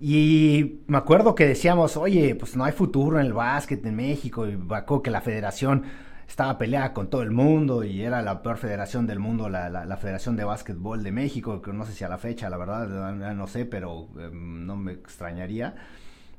Y 0.00 0.80
me 0.86 0.96
acuerdo 0.96 1.34
que 1.34 1.46
decíamos, 1.46 1.98
oye, 1.98 2.34
pues 2.34 2.56
no 2.56 2.64
hay 2.64 2.72
futuro 2.72 3.20
en 3.20 3.26
el 3.26 3.34
básquet 3.34 3.84
en 3.84 3.96
México, 3.96 4.48
y 4.48 4.54
acuerdo 4.70 5.02
que 5.02 5.10
la 5.10 5.20
federación 5.20 5.84
estaba 6.32 6.56
peleada 6.56 6.94
con 6.94 7.08
todo 7.08 7.20
el 7.20 7.30
mundo 7.30 7.84
y 7.84 8.02
era 8.02 8.22
la 8.22 8.42
peor 8.42 8.56
federación 8.56 9.06
del 9.06 9.18
mundo, 9.18 9.50
la, 9.50 9.68
la, 9.68 9.96
Federación 9.98 10.34
de 10.34 10.44
Básquetbol 10.44 11.02
de 11.02 11.12
México, 11.12 11.60
que 11.60 11.74
no 11.74 11.84
sé 11.84 11.92
si 11.92 12.04
a 12.04 12.08
la 12.08 12.16
fecha, 12.16 12.48
la 12.48 12.56
verdad, 12.56 12.86
no 13.34 13.46
sé, 13.46 13.66
pero 13.66 14.08
em, 14.18 14.64
no 14.64 14.74
me 14.74 14.92
extrañaría. 14.92 15.74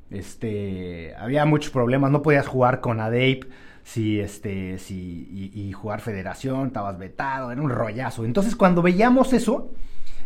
Este, 0.10 1.14
había 1.16 1.46
muchos 1.46 1.72
problemas, 1.72 2.10
no 2.10 2.24
podías 2.24 2.48
jugar 2.48 2.82
con 2.82 3.00
ADAPE 3.00 3.42
si 3.84 4.20
este 4.20 4.80
si 4.80 5.52
y, 5.54 5.72
jugar 5.74 6.02
federación, 6.02 6.68
estabas 6.68 6.98
vetado, 6.98 7.52
era 7.52 7.62
un 7.62 7.70
rollazo. 7.70 8.26
Entonces, 8.26 8.56
cuando 8.56 8.82
veíamos 8.82 9.32
eso, 9.32 9.74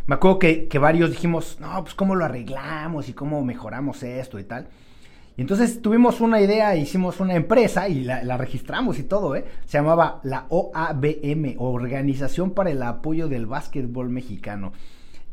me 0.06 0.16
acuerdo 0.16 0.40
que, 0.40 0.70
que 0.70 0.80
varios 0.80 1.10
dijimos, 1.10 1.58
"No, 1.60 1.84
pues 1.84 1.94
cómo 1.94 2.16
lo 2.16 2.24
arreglamos 2.24 3.10
y 3.10 3.14
cómo 3.14 3.44
mejoramos 3.44 4.02
esto 4.02 4.40
y 4.40 4.46
tal." 4.46 4.70
Y 5.38 5.42
entonces 5.42 5.84
tuvimos 5.84 6.20
una 6.20 6.42
idea, 6.42 6.76
hicimos 6.76 7.20
una 7.20 7.36
empresa 7.36 7.88
y 7.88 8.04
la, 8.04 8.38
registramos 8.38 8.98
y 8.98 9.04
todo, 9.04 9.36
¿eh? 9.36 9.46
Se 9.68 9.78
llamaba 9.78 10.20
la 10.24 10.48
OABM, 10.50 11.58
Organización 11.60 12.52
para 12.52 12.72
el 12.72 12.82
Apoyo 12.82 13.28
del 13.28 13.46
Básquetbol 13.46 14.10
Mexicano. 14.10 14.74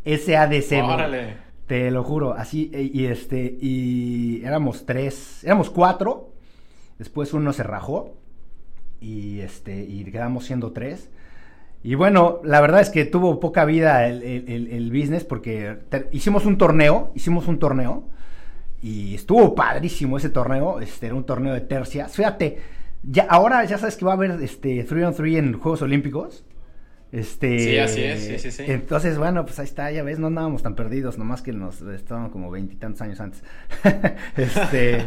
SADC. 0.04 0.84
Órale. 0.84 1.36
Te 1.66 1.90
lo 1.90 2.04
juro, 2.04 2.34
así, 2.34 2.70
e, 2.74 2.82
y 2.82 3.06
este, 3.06 3.56
y 3.58 4.42
éramos 4.44 4.84
tres, 4.84 5.42
éramos 5.42 5.70
cuatro, 5.70 6.34
después 6.98 7.32
uno 7.32 7.54
se 7.54 7.62
rajó, 7.62 8.14
y 9.00 9.40
este, 9.40 9.82
y 9.82 10.04
quedamos 10.04 10.44
siendo 10.44 10.72
tres. 10.72 11.08
Y 11.82 11.94
bueno, 11.94 12.40
la 12.44 12.60
verdad 12.60 12.82
es 12.82 12.90
que 12.90 13.06
tuvo 13.06 13.40
poca 13.40 13.64
vida 13.64 14.06
el, 14.06 14.22
el 14.22 14.90
business 14.90 15.24
porque 15.24 15.78
hicimos 16.12 16.44
un 16.44 16.58
torneo, 16.58 17.10
hicimos 17.14 17.48
un 17.48 17.58
torneo, 17.58 18.04
y 18.84 19.14
estuvo 19.14 19.54
padrísimo 19.54 20.18
ese 20.18 20.28
torneo, 20.28 20.78
este 20.78 21.06
era 21.06 21.14
un 21.14 21.24
torneo 21.24 21.54
de 21.54 21.62
tercias. 21.62 22.14
Fíjate, 22.14 22.58
ya 23.02 23.26
ahora 23.30 23.64
ya 23.64 23.78
sabes 23.78 23.96
que 23.96 24.04
va 24.04 24.10
a 24.10 24.14
haber 24.14 24.32
este 24.42 24.84
3 24.84 25.06
on 25.06 25.14
3 25.14 25.36
en 25.38 25.58
Juegos 25.58 25.80
Olímpicos. 25.80 26.44
Este, 27.10 27.58
sí, 27.60 27.78
así 27.78 28.02
es, 28.02 28.22
sí, 28.22 28.38
sí, 28.38 28.50
sí. 28.50 28.64
Entonces, 28.66 29.16
bueno, 29.16 29.46
pues 29.46 29.58
ahí 29.58 29.64
está, 29.64 29.90
ya 29.90 30.02
ves, 30.02 30.18
no 30.18 30.26
andábamos 30.26 30.62
tan 30.62 30.74
perdidos, 30.74 31.16
nomás 31.16 31.40
que 31.40 31.54
nos 31.54 31.80
estaban 31.80 32.28
como 32.28 32.50
veintitantos 32.50 33.00
años 33.00 33.20
antes. 33.20 33.42
este, 34.36 35.06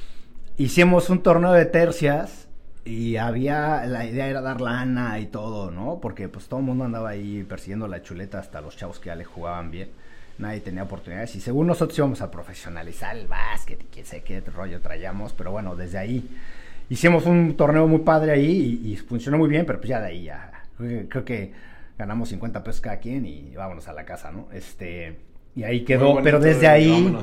hicimos 0.56 1.10
un 1.10 1.22
torneo 1.22 1.52
de 1.52 1.66
tercias 1.66 2.48
y 2.86 3.16
había, 3.16 3.84
la 3.84 4.06
idea 4.06 4.28
era 4.28 4.40
dar 4.40 4.62
lana 4.62 5.20
y 5.20 5.26
todo, 5.26 5.70
¿no? 5.70 6.00
Porque 6.00 6.30
pues 6.30 6.48
todo 6.48 6.60
el 6.60 6.64
mundo 6.64 6.84
andaba 6.84 7.10
ahí 7.10 7.44
persiguiendo 7.44 7.86
la 7.86 8.00
chuleta 8.00 8.38
hasta 8.38 8.62
los 8.62 8.78
chavos 8.78 8.98
que 8.98 9.08
ya 9.08 9.14
le 9.14 9.26
jugaban 9.26 9.70
bien 9.70 9.90
nadie 10.40 10.60
tenía 10.60 10.82
oportunidades 10.82 11.36
y 11.36 11.40
según 11.40 11.66
nosotros 11.66 11.96
íbamos 11.98 12.20
a 12.22 12.30
profesionalizar 12.30 13.16
el 13.16 13.26
básquet 13.26 13.82
y 13.82 13.86
quién 13.86 14.06
sé 14.06 14.22
qué 14.22 14.40
rollo 14.40 14.80
traíamos, 14.80 15.32
pero 15.32 15.52
bueno, 15.52 15.76
desde 15.76 15.98
ahí 15.98 16.28
hicimos 16.88 17.26
un 17.26 17.56
torneo 17.56 17.86
muy 17.86 18.00
padre 18.00 18.32
ahí 18.32 18.80
y, 18.84 18.96
funcionó 18.96 19.38
muy 19.38 19.48
bien, 19.48 19.66
pero 19.66 19.78
pues 19.78 19.90
ya 19.90 20.00
de 20.00 20.06
ahí 20.08 20.24
ya 20.24 20.64
creo 21.08 21.24
que 21.24 21.52
ganamos 21.98 22.30
50 22.30 22.64
pesos 22.64 22.80
cada 22.80 22.98
quien 22.98 23.26
y 23.26 23.54
vámonos 23.54 23.86
a 23.88 23.92
la 23.92 24.04
casa, 24.04 24.30
¿no? 24.30 24.48
Este, 24.52 25.18
y 25.54 25.62
ahí 25.62 25.84
quedó, 25.84 26.22
pero 26.22 26.40
desde 26.40 26.66
ahí 26.66 27.14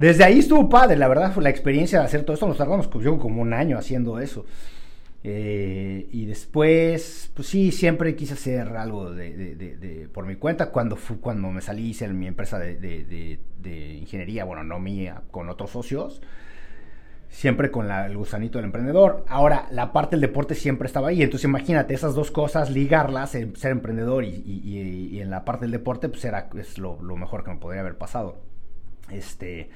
desde 0.00 0.24
ahí 0.24 0.38
estuvo 0.38 0.66
padre, 0.66 0.96
la 0.96 1.08
verdad 1.08 1.30
fue 1.30 1.42
la 1.42 1.50
experiencia 1.50 1.98
de 1.98 2.06
hacer 2.06 2.22
todo 2.22 2.32
esto, 2.32 2.48
nos 2.48 2.56
tardamos 2.56 2.88
pues, 2.88 3.04
yo 3.04 3.18
como 3.18 3.42
un 3.42 3.52
año 3.52 3.76
haciendo 3.76 4.18
eso. 4.18 4.46
Eh, 5.22 6.08
y 6.12 6.24
después, 6.24 7.30
pues 7.34 7.48
sí, 7.48 7.72
siempre 7.72 8.16
quise 8.16 8.34
hacer 8.34 8.68
algo 8.68 9.10
de, 9.12 10.08
por 10.12 10.26
mi 10.26 10.36
cuenta. 10.36 10.70
Cuando, 10.70 10.96
cuando 11.20 11.50
me 11.50 11.60
salí, 11.60 11.90
hice 11.90 12.08
mi 12.08 12.26
empresa 12.26 12.58
de, 12.58 13.38
ingeniería, 14.00 14.44
bueno, 14.44 14.64
no 14.64 14.78
mía, 14.78 15.22
con 15.30 15.48
otros 15.48 15.70
socios. 15.70 16.22
Siempre 17.28 17.70
con 17.70 17.88
el 17.88 18.16
gusanito 18.16 18.58
del 18.58 18.64
emprendedor. 18.64 19.24
Ahora, 19.28 19.68
la 19.70 19.92
parte 19.92 20.16
del 20.16 20.22
deporte 20.22 20.56
siempre 20.56 20.86
estaba 20.86 21.08
ahí. 21.08 21.22
Entonces, 21.22 21.44
imagínate 21.44 21.94
esas 21.94 22.14
dos 22.16 22.32
cosas, 22.32 22.70
ligarlas, 22.70 23.30
ser 23.30 23.70
emprendedor 23.70 24.24
y, 24.24 25.20
en 25.20 25.30
la 25.30 25.44
parte 25.44 25.66
del 25.66 25.70
deporte, 25.70 26.08
pues 26.08 26.24
era 26.24 26.48
es 26.58 26.78
lo, 26.78 26.98
mejor 26.98 27.44
que 27.44 27.50
me 27.50 27.58
podría 27.58 27.82
haber 27.82 27.96
pasado. 27.98 28.40
Este. 29.10 29.70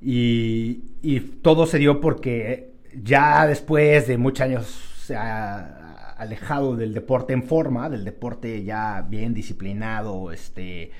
Y 0.00 1.20
todo 1.42 1.66
se 1.66 1.78
dio 1.78 2.00
porque 2.00 2.73
ya 3.02 3.46
después 3.46 4.06
de 4.06 4.18
muchos 4.18 4.40
años 4.42 4.66
se 4.98 5.16
ha 5.16 6.14
alejado 6.16 6.76
del 6.76 6.94
deporte 6.94 7.32
en 7.32 7.42
forma, 7.42 7.90
del 7.90 8.04
deporte 8.04 8.62
ya 8.64 9.02
bien 9.02 9.34
disciplinado, 9.34 10.32
este, 10.32 10.90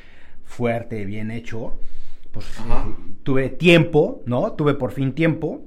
fuerte, 0.45 1.05
bien 1.05 1.31
hecho, 1.31 1.79
pues 2.31 2.47
tuve 3.23 3.49
tiempo, 3.49 4.23
¿no? 4.27 4.53
Tuve 4.53 4.75
por 4.75 4.93
fin 4.93 5.15
tiempo 5.15 5.63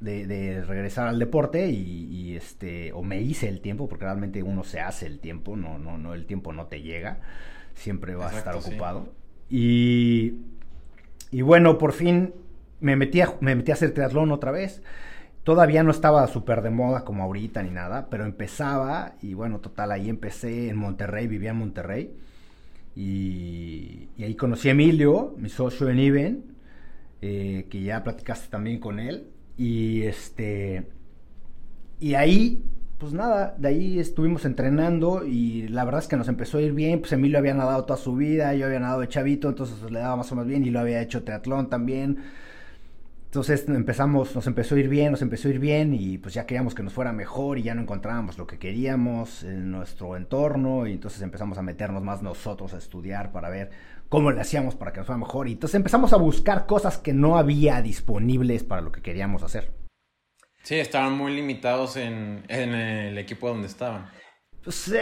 de, 0.00 0.62
regresar 0.66 1.08
al 1.08 1.18
deporte 1.18 1.68
y, 1.70 2.36
este, 2.36 2.92
o 2.92 3.02
me 3.02 3.20
hice 3.20 3.48
el 3.48 3.60
tiempo, 3.60 3.88
porque 3.88 4.04
realmente 4.04 4.42
uno 4.42 4.64
se 4.64 4.80
hace 4.80 5.06
el 5.06 5.20
tiempo, 5.20 5.56
no, 5.56 5.78
no, 5.78 5.98
no, 5.98 6.14
el 6.14 6.26
tiempo 6.26 6.52
no 6.52 6.66
te 6.66 6.82
llega, 6.82 7.20
siempre 7.74 8.14
vas 8.14 8.34
a 8.34 8.38
estar 8.38 8.54
ocupado. 8.56 9.12
Y, 9.48 10.34
y 11.30 11.42
bueno, 11.42 11.78
por 11.78 11.92
fin 11.92 12.34
me 12.80 12.96
metí, 12.96 13.20
me 13.40 13.54
metí 13.54 13.70
a 13.70 13.74
hacer 13.74 13.92
triatlón 13.92 14.30
otra 14.32 14.50
vez. 14.50 14.82
Todavía 15.48 15.82
no 15.82 15.92
estaba 15.92 16.26
súper 16.26 16.60
de 16.60 16.68
moda 16.68 17.06
como 17.06 17.22
ahorita 17.22 17.62
ni 17.62 17.70
nada, 17.70 18.08
pero 18.10 18.26
empezaba 18.26 19.14
y 19.22 19.32
bueno, 19.32 19.60
total, 19.60 19.92
ahí 19.92 20.10
empecé 20.10 20.68
en 20.68 20.76
Monterrey, 20.76 21.26
vivía 21.26 21.52
en 21.52 21.56
Monterrey. 21.56 22.12
Y, 22.94 24.10
ahí 24.18 24.34
conocí 24.34 24.68
a 24.68 24.72
Emilio, 24.72 25.34
mi 25.38 25.48
socio 25.48 25.88
en 25.88 26.00
Iben, 26.00 26.44
eh, 27.22 27.66
que 27.70 27.80
ya 27.82 28.04
platicaste 28.04 28.48
también 28.48 28.78
con 28.78 29.00
él. 29.00 29.30
Y 29.56 30.02
este. 30.02 30.86
Y 31.98 32.12
ahí, 32.12 32.62
pues 32.98 33.14
nada, 33.14 33.56
de 33.56 33.68
ahí 33.68 33.98
estuvimos 33.98 34.44
entrenando 34.44 35.24
y 35.24 35.66
la 35.68 35.86
verdad 35.86 36.02
es 36.02 36.08
que 36.08 36.16
nos 36.18 36.28
empezó 36.28 36.58
a 36.58 36.60
ir 36.60 36.74
bien. 36.74 37.00
Pues 37.00 37.12
Emilio 37.12 37.38
había 37.38 37.54
nadado 37.54 37.86
toda 37.86 37.98
su 37.98 38.14
vida, 38.14 38.52
yo 38.52 38.66
había 38.66 38.80
nadado 38.80 39.00
de 39.00 39.08
chavito, 39.08 39.48
entonces 39.48 39.90
le 39.90 40.00
daba 40.00 40.16
más 40.16 40.30
o 40.30 40.34
menos 40.34 40.46
bien 40.46 40.66
y 40.66 40.68
lo 40.68 40.80
había 40.80 41.00
hecho 41.00 41.24
triatlón 41.24 41.70
también. 41.70 42.18
Entonces 43.28 43.68
empezamos, 43.68 44.34
nos 44.34 44.46
empezó 44.46 44.74
a 44.74 44.78
ir 44.78 44.88
bien, 44.88 45.10
nos 45.10 45.20
empezó 45.20 45.48
a 45.48 45.50
ir 45.50 45.58
bien 45.58 45.92
y 45.92 46.16
pues 46.16 46.32
ya 46.32 46.46
queríamos 46.46 46.74
que 46.74 46.82
nos 46.82 46.94
fuera 46.94 47.12
mejor 47.12 47.58
y 47.58 47.62
ya 47.62 47.74
no 47.74 47.82
encontrábamos 47.82 48.38
lo 48.38 48.46
que 48.46 48.58
queríamos 48.58 49.42
en 49.42 49.70
nuestro 49.70 50.16
entorno 50.16 50.86
y 50.86 50.92
entonces 50.92 51.20
empezamos 51.20 51.58
a 51.58 51.62
meternos 51.62 52.02
más 52.02 52.22
nosotros 52.22 52.72
a 52.72 52.78
estudiar 52.78 53.30
para 53.30 53.50
ver 53.50 53.70
cómo 54.08 54.30
le 54.30 54.40
hacíamos 54.40 54.76
para 54.76 54.94
que 54.94 55.00
nos 55.00 55.06
fuera 55.08 55.18
mejor 55.18 55.46
y 55.46 55.52
entonces 55.52 55.74
empezamos 55.74 56.14
a 56.14 56.16
buscar 56.16 56.64
cosas 56.64 56.96
que 56.96 57.12
no 57.12 57.36
había 57.36 57.82
disponibles 57.82 58.64
para 58.64 58.80
lo 58.80 58.92
que 58.92 59.02
queríamos 59.02 59.42
hacer. 59.42 59.74
Sí, 60.62 60.76
estaban 60.76 61.12
muy 61.12 61.34
limitados 61.34 61.98
en, 61.98 62.44
el 62.48 63.18
equipo 63.18 63.50
donde 63.50 63.66
estaban. 63.66 64.10
Pues, 64.64 64.88
eh, 64.88 65.00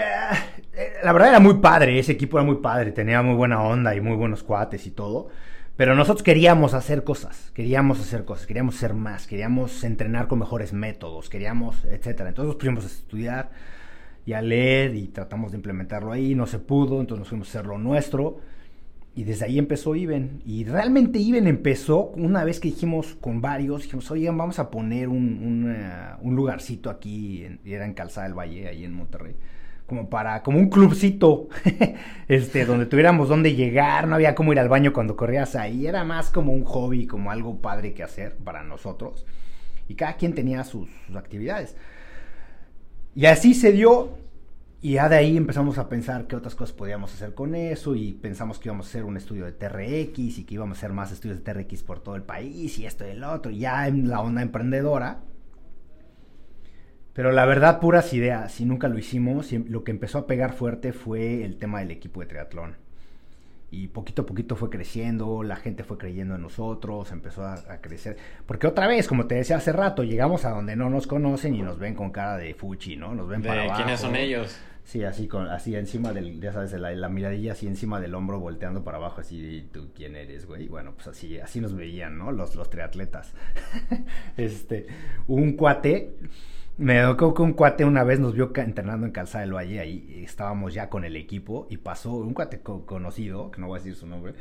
la 1.05 1.13
verdad 1.13 1.29
era 1.29 1.41
muy 1.41 1.55
padre, 1.61 1.97
ese 1.97 2.11
equipo 2.11 2.39
era 2.39 2.45
muy 2.45 2.57
padre, 2.57 2.91
tenía 2.91 3.23
muy 3.23 3.37
buena 3.37 3.63
onda 3.63 3.95
y 3.95 4.01
muy 4.01 4.17
buenos 4.17 4.43
cuates 4.43 4.85
y 4.85 4.91
todo. 4.91 5.29
Pero 5.77 5.95
nosotros 5.95 6.23
queríamos 6.23 6.73
hacer 6.73 7.05
cosas, 7.05 7.51
queríamos 7.55 8.01
hacer 8.01 8.25
cosas, 8.25 8.47
queríamos 8.47 8.77
ser 8.77 8.95
más, 8.95 9.27
queríamos 9.27 9.85
entrenar 9.85 10.27
con 10.27 10.39
mejores 10.39 10.73
métodos, 10.73 11.29
queríamos, 11.29 11.85
etcétera. 11.85 12.31
Entonces 12.31 12.49
nos 12.49 12.57
pusimos 12.57 12.85
a 12.85 12.87
estudiar 12.87 13.51
y 14.25 14.33
a 14.33 14.41
leer 14.41 14.95
y 14.95 15.09
tratamos 15.09 15.53
de 15.53 15.59
implementarlo 15.59 16.13
ahí, 16.13 16.35
no 16.35 16.47
se 16.47 16.59
pudo, 16.59 17.01
entonces 17.01 17.21
nos 17.21 17.29
fuimos 17.29 17.49
a 17.49 17.51
hacer 17.51 17.67
lo 17.67 17.77
nuestro. 17.77 18.41
Y 19.15 19.25
desde 19.25 19.47
ahí 19.47 19.59
empezó 19.59 19.95
Iben. 19.95 20.43
Y 20.47 20.65
realmente 20.65 21.19
Iben 21.19 21.47
empezó 21.47 22.07
una 22.17 22.43
vez 22.45 22.59
que 22.59 22.69
dijimos 22.69 23.15
con 23.21 23.43
varios, 23.43 23.83
dijimos, 23.83 24.11
oigan, 24.11 24.37
vamos 24.37 24.59
a 24.59 24.71
poner 24.71 25.09
un, 25.09 25.77
un 26.23 26.37
lugarcito 26.37 26.89
aquí, 26.89 27.45
en, 27.45 27.61
era 27.67 27.85
en 27.85 27.93
Calzada 27.93 28.27
del 28.27 28.39
Valle, 28.39 28.69
ahí 28.69 28.85
en 28.85 28.95
Monterrey 28.95 29.37
como 29.87 30.11
para, 30.11 30.43
como 30.43 30.59
un 30.59 30.69
clubcito, 30.69 31.49
este, 32.29 32.65
donde 32.65 32.87
tuviéramos 32.87 33.29
dónde 33.29 33.55
llegar, 33.55 34.09
no 34.09 34.17
había 34.17 34.35
cómo 34.35 34.53
ir 34.53 34.59
al 34.59 34.69
baño 34.69 34.93
cuando 34.93 35.17
corrías 35.17 35.55
ahí, 35.55 35.87
era 35.87 36.03
más 36.05 36.31
como 36.31 36.53
un 36.53 36.65
hobby, 36.65 37.07
como 37.07 37.31
algo 37.31 37.61
padre 37.61 37.95
que 37.95 38.03
hacer 38.03 38.37
para 38.37 38.65
nosotros. 38.65 39.25
Y 39.89 39.95
cada 39.95 40.17
quien 40.17 40.35
tenía 40.35 40.65
sus, 40.65 40.89
actividades. 41.15 41.77
Y 43.15 43.27
así 43.27 43.55
se 43.55 43.71
dio, 43.71 44.19
y 44.83 44.95
ya 44.95 45.09
de 45.09 45.17
ahí 45.17 45.37
empezamos 45.37 45.79
a 45.79 45.89
pensar 45.89 46.27
qué 46.27 46.35
otras 46.35 46.57
cosas 46.57 46.75
podíamos 46.75 47.15
hacer 47.15 47.35
con 47.35 47.55
eso, 47.55 47.95
y 47.95 48.13
pensamos 48.13 48.59
que 48.59 48.69
íbamos 48.69 48.87
a 48.87 48.89
hacer 48.89 49.05
un 49.05 49.17
estudio 49.17 49.45
de 49.45 49.53
TRX, 49.53 50.39
y 50.39 50.45
que 50.45 50.55
íbamos 50.55 50.79
a 50.79 50.81
hacer 50.81 50.93
más 50.93 51.13
estudios 51.13 51.45
de 51.45 51.53
TRX 51.53 51.85
por 51.85 52.01
todo 52.01 52.17
el 52.17 52.23
país, 52.23 52.77
y 52.79 52.87
esto 52.87 53.07
y 53.07 53.11
el 53.11 53.23
otro, 53.23 53.53
y 53.53 53.61
ya 53.61 53.87
en 53.87 54.09
la 54.09 54.21
onda 54.21 54.43
emprendedora, 54.43 55.21
pero 57.17 57.33
la 57.33 57.47
verdad, 57.47 57.81
puras 57.81 58.13
ideas, 58.13 58.61
y 58.61 58.67
nunca 58.67 58.89
lo 58.89 58.99
hicimos. 58.99 59.51
lo 59.51 59.85
que 59.85 59.91
empezó 59.91 60.19
a 60.19 60.27
pegar 60.27 60.53
fuerte 60.53 60.93
fue 60.93 61.45
el 61.45 61.57
tema 61.57 61.79
del 61.79 61.91
equipo 61.91 62.21
de 62.21 62.27
triatlón. 62.27 62.77
Y 63.71 63.89
poquito 63.89 64.23
a 64.23 64.27
poquito 64.27 64.55
fue 64.55 64.69
creciendo, 64.69 65.43
la 65.43 65.57
gente 65.57 65.83
fue 65.83 65.97
creyendo 65.97 66.35
en 66.35 66.43
nosotros, 66.43 67.11
empezó 67.13 67.43
a, 67.47 67.79
crecer. 67.81 68.19
Porque 68.45 68.67
otra 68.67 68.87
vez, 68.87 69.09
como 69.09 69.27
te 69.27 69.35
decía 69.35 69.57
hace 69.57 69.73
rato, 69.73 70.05
llegamos 70.05 70.45
a 70.45 70.51
donde 70.51 70.77
no 70.77 70.91
nos 70.91 71.07
conocen 71.07 71.55
y 71.55 71.63
nos 71.63 71.79
ven 71.79 71.95
con 71.95 72.11
cara 72.11 72.37
de 72.37 72.53
fuchi, 72.53 72.97
¿no? 72.97 73.15
Nos 73.15 73.27
ven 73.29 73.43
para 73.43 73.63
abajo. 73.63 73.83
¿Quiénes 73.83 73.99
son 73.99 74.15
ellos? 74.15 74.55
Sí, 74.87 75.03
así 75.03 75.27
con, 75.27 75.49
así 75.49 75.75
encima 75.75 76.13
del, 76.13 76.41
ya 76.41 76.53
sabes, 76.53 76.73
la, 76.75 77.09
miradilla 77.09 77.53
así 77.53 77.67
encima 77.67 78.01
del 78.01 78.15
hombro, 78.15 78.39
volteando 78.39 78.85
para 78.85 78.99
abajo, 78.99 79.21
así, 79.21 79.69
¿tú 79.73 79.89
quién 79.93 80.15
eres, 80.15 80.47
güey? 80.47 80.69
Bueno, 80.69 80.93
pues 80.95 81.09
así, 81.09 81.41
así 81.41 81.61
nos 81.61 81.75
veían, 81.75 82.17
¿no? 82.17 82.31
Los, 82.31 82.55
los 82.55 82.71
triatletas. 82.71 83.35
este, 84.37 84.87
un 85.27 85.55
cuate 85.57 86.15
me 86.77 87.03
tocó 87.03 87.35
que 87.35 87.43
un 87.43 87.55
cuate 87.55 87.85
una 87.85 88.05
vez 88.05 88.21
nos 88.21 88.35
vio 88.35 88.53
entrenando 88.55 89.07
en 89.07 89.13
Calzada 89.13 89.43
del 89.43 89.55
Valle, 89.55 89.81
ahí 89.81 90.23
estábamos 90.25 90.73
ya 90.73 90.89
con 90.89 91.05
el 91.05 91.17
equipo 91.17 91.67
y 91.69 91.79
pasó 91.79 92.13
un 92.13 92.33
cuate 92.33 92.61
conocido, 92.61 93.51
que 93.51 93.61
no 93.61 93.67
voy 93.67 93.81
a 93.81 93.83
decir 93.83 93.97
su 93.97 94.07
nombre, 94.07 94.35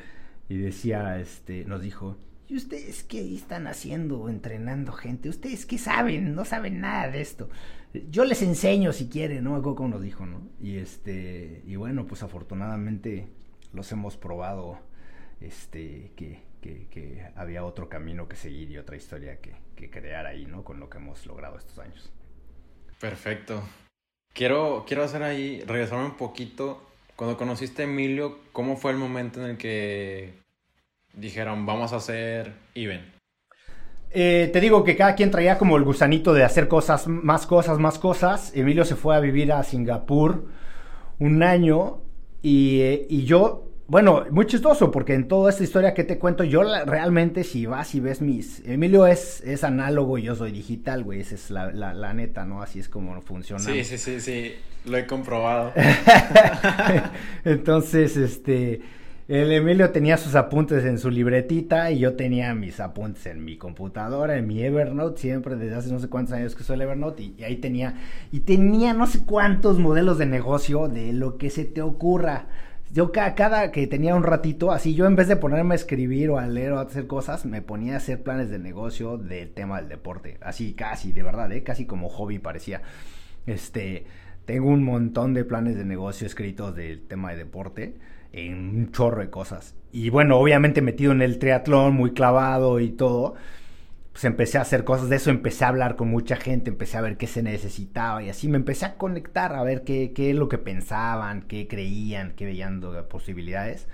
y 0.48 0.58
decía, 0.58 1.20
este, 1.20 1.66
nos 1.66 1.82
dijo, 1.82 2.18
¿y 2.48 2.56
ustedes 2.56 3.04
qué 3.04 3.36
están 3.36 3.68
haciendo, 3.68 4.30
entrenando 4.30 4.92
gente? 4.92 5.30
¿Ustedes 5.30 5.66
qué 5.66 5.78
saben? 5.78 6.36
No 6.36 6.46
saben 6.46 6.82
nada 6.82 7.10
de 7.10 7.22
esto. 7.22 7.50
Yo 8.10 8.26
les 8.26 8.42
enseño 8.42 8.92
si 8.94 9.08
quieren, 9.08 9.46
¿no? 9.46 9.62
Como 9.62 9.90
nos 9.90 10.02
dijo, 10.02 10.26
¿no? 10.26 10.42
Y 10.60 10.78
este, 10.78 11.62
y 11.66 11.76
bueno, 11.76 12.06
pues 12.06 12.24
afortunadamente 12.24 13.28
los 13.74 13.92
hemos 13.92 14.18
probado, 14.18 14.80
este, 15.42 16.12
que, 16.16 16.44
que, 16.62 17.26
había 17.36 17.64
otro 17.64 17.90
camino 17.90 18.28
que 18.28 18.36
seguir 18.36 18.72
y 18.72 18.78
otra 18.78 18.96
historia 18.96 19.40
que, 19.40 19.54
que 19.76 19.90
crear 19.90 20.26
ahí, 20.26 20.46
¿no? 20.46 20.64
Con 20.64 20.80
lo 20.80 20.90
que 20.90 20.98
hemos 20.98 21.26
logrado 21.26 21.58
estos 21.58 21.80
años. 21.80 22.12
Perfecto. 23.00 23.62
Quiero, 24.34 24.84
quiero 24.88 25.04
hacer 25.04 25.24
ahí, 25.24 25.62
regresarme 25.62 26.06
un 26.06 26.18
poquito. 26.18 26.82
Cuando 27.16 27.38
conociste 27.38 27.84
a 27.84 27.86
Emilio, 27.86 28.40
¿cómo 28.52 28.76
fue 28.76 28.92
el 28.92 28.98
momento 28.98 29.42
en 29.42 29.52
el 29.52 29.58
que 29.58 30.45
dijeron, 31.18 31.66
vamos 31.66 31.94
a 31.94 31.98
hacer 31.98 32.54
Even? 32.74 33.14
Eh, 34.12 34.50
te 34.54 34.62
digo 34.62 34.84
que 34.84 34.96
cada 34.96 35.16
quien 35.16 35.32
traía 35.32 35.58
como 35.58 35.78
el 35.78 35.84
gusanito 35.84 36.34
de 36.34 36.44
hacer 36.44 36.68
cosas, 36.68 37.08
más 37.08 37.46
cosas, 37.46 37.80
más 37.80 38.00
cosas. 38.00 38.52
Emilio 38.56 38.86
se 38.86 38.96
fue 38.96 39.16
a 39.16 39.20
vivir 39.20 39.52
a 39.52 39.64
Singapur 39.64 40.48
un 41.20 41.44
año 41.44 42.02
y, 42.42 42.82
eh, 42.82 43.08
y 43.10 43.26
yo 43.26 43.66
bueno, 43.88 44.26
muy 44.32 44.48
chistoso, 44.48 44.90
porque 44.90 45.14
en 45.14 45.28
toda 45.28 45.52
esta 45.52 45.64
historia 45.64 45.94
que 45.94 46.04
te 46.04 46.18
cuento, 46.18 46.44
yo 46.44 46.64
realmente 46.86 47.44
si 47.44 47.68
vas 47.68 47.94
y 47.94 48.00
ves 48.00 48.20
mis... 48.20 48.64
Emilio 48.66 49.06
es, 49.06 49.42
es 49.42 49.64
análogo 49.64 50.18
y 50.18 50.24
yo 50.24 50.34
soy 50.34 50.52
digital, 50.52 51.04
güey, 51.04 51.20
esa 51.20 51.36
es 51.36 51.52
la, 51.52 51.72
la, 51.72 52.14
neta, 52.14 52.46
¿no? 52.46 52.64
Así 52.64 52.80
es 52.80 52.90
como 52.90 53.22
funciona. 53.22 53.64
Sí, 53.64 53.84
sí, 53.84 54.00
sí, 54.00 54.20
sí, 54.20 54.56
lo 54.86 54.98
he 54.98 55.06
comprobado. 55.06 55.72
Entonces, 57.46 58.18
este... 58.18 58.82
El 59.28 59.52
Emilio 59.52 59.90
tenía 59.90 60.18
sus 60.18 60.36
apuntes 60.36 60.86
en 60.86 61.00
su 61.00 61.10
libretita 61.10 61.90
y 61.90 61.98
yo 61.98 62.14
tenía 62.14 62.54
mis 62.54 62.80
apuntes 62.80 63.26
en 63.26 63.44
mi 63.44 63.58
computadora, 63.58 64.38
en 64.38 64.46
mi 64.46 64.62
Evernote, 64.62 65.20
siempre 65.20 65.56
desde 65.56 65.76
hace 65.76 65.92
no 65.92 66.00
sé 66.00 66.10
cuántos 66.10 66.36
años 66.36 66.56
que 66.56 66.64
soy 66.64 66.76
el 66.76 66.84
Evernote 66.84 67.24
y, 67.24 67.44
ahí 67.44 67.56
tenía, 67.56 67.96
y 68.32 68.42
tenía 68.42 68.94
no 68.94 69.08
sé 69.08 69.26
cuántos 69.26 69.80
modelos 69.80 70.20
de 70.20 70.28
negocio 70.28 70.88
de 70.90 71.12
lo 71.12 71.40
que 71.40 71.50
se 71.50 71.66
te 71.66 71.82
ocurra 71.82 72.46
yo 72.94 73.12
cada, 73.12 73.72
que 73.72 73.88
tenía 73.88 74.14
un 74.14 74.24
ratito, 74.24 74.72
así 74.72 74.94
yo 74.94 75.08
en 75.08 75.16
vez 75.16 75.28
de 75.28 75.36
ponerme 75.36 75.74
a 75.74 75.76
escribir 75.76 76.30
o 76.30 76.38
a 76.38 76.48
leer 76.48 76.74
o 76.74 76.80
a 76.80 76.84
hacer 76.84 77.08
cosas, 77.08 77.46
me 77.46 77.64
ponía 77.64 77.96
a 77.96 77.98
hacer 77.98 78.22
planes 78.22 78.52
de 78.52 78.60
negocio 78.60 79.18
del 79.18 79.50
tema 79.50 79.82
del 79.82 79.90
deporte. 79.90 80.38
Así 80.42 80.74
casi, 80.74 81.12
de 81.12 81.24
verdad, 81.24 81.52
¿eh? 81.52 81.64
casi 81.64 81.86
como 81.86 82.10
hobby 82.10 82.40
parecía. 82.40 82.84
Este, 83.48 84.06
tengo 84.46 84.70
un 84.70 84.84
montón 84.84 85.34
de 85.34 85.44
planes 85.44 85.76
de 85.76 85.84
negocio 85.84 86.26
escritos 86.26 86.74
del 86.76 87.02
tema 87.02 87.32
de 87.32 87.38
deporte 87.38 87.96
en 88.36 88.78
un 88.78 88.92
chorro 88.92 89.22
de 89.22 89.30
cosas. 89.30 89.76
Y 89.92 90.10
bueno, 90.10 90.38
obviamente 90.38 90.82
metido 90.82 91.12
en 91.12 91.22
el 91.22 91.40
triatlón, 91.40 91.96
muy 91.96 92.12
clavado 92.12 92.80
y 92.80 92.90
todo 92.90 93.36
pues 94.16 94.24
empecé 94.24 94.58
a 94.58 94.62
hacer 94.62 94.86
cosas 94.86 95.10
de 95.10 95.18
eso, 95.18 95.30
empecé 95.30 95.66
a 95.66 95.68
hablar 95.68 95.98
con 95.98 96.08
mucha 96.08 96.38
gente, 96.38 96.70
empecé 96.70 96.98
a 96.98 97.02
ver 97.02 97.18
qué 97.18 97.28
se 97.28 97.44
necesitaba 97.44 98.24
y 98.24 98.30
así 98.30 98.48
me 98.48 98.56
empecé 98.56 98.86
a 98.86 98.94
conectar, 98.94 99.54
a 99.54 99.62
ver 99.62 99.84
qué, 99.84 100.14
qué 100.16 100.30
es 100.30 100.38
lo 100.38 100.48
que 100.48 100.58
pensaban, 100.58 101.42
qué 101.42 101.68
creían, 101.68 102.32
qué 102.32 102.46
veían 102.46 102.80
de 102.80 103.04
posibilidades. 103.04 103.90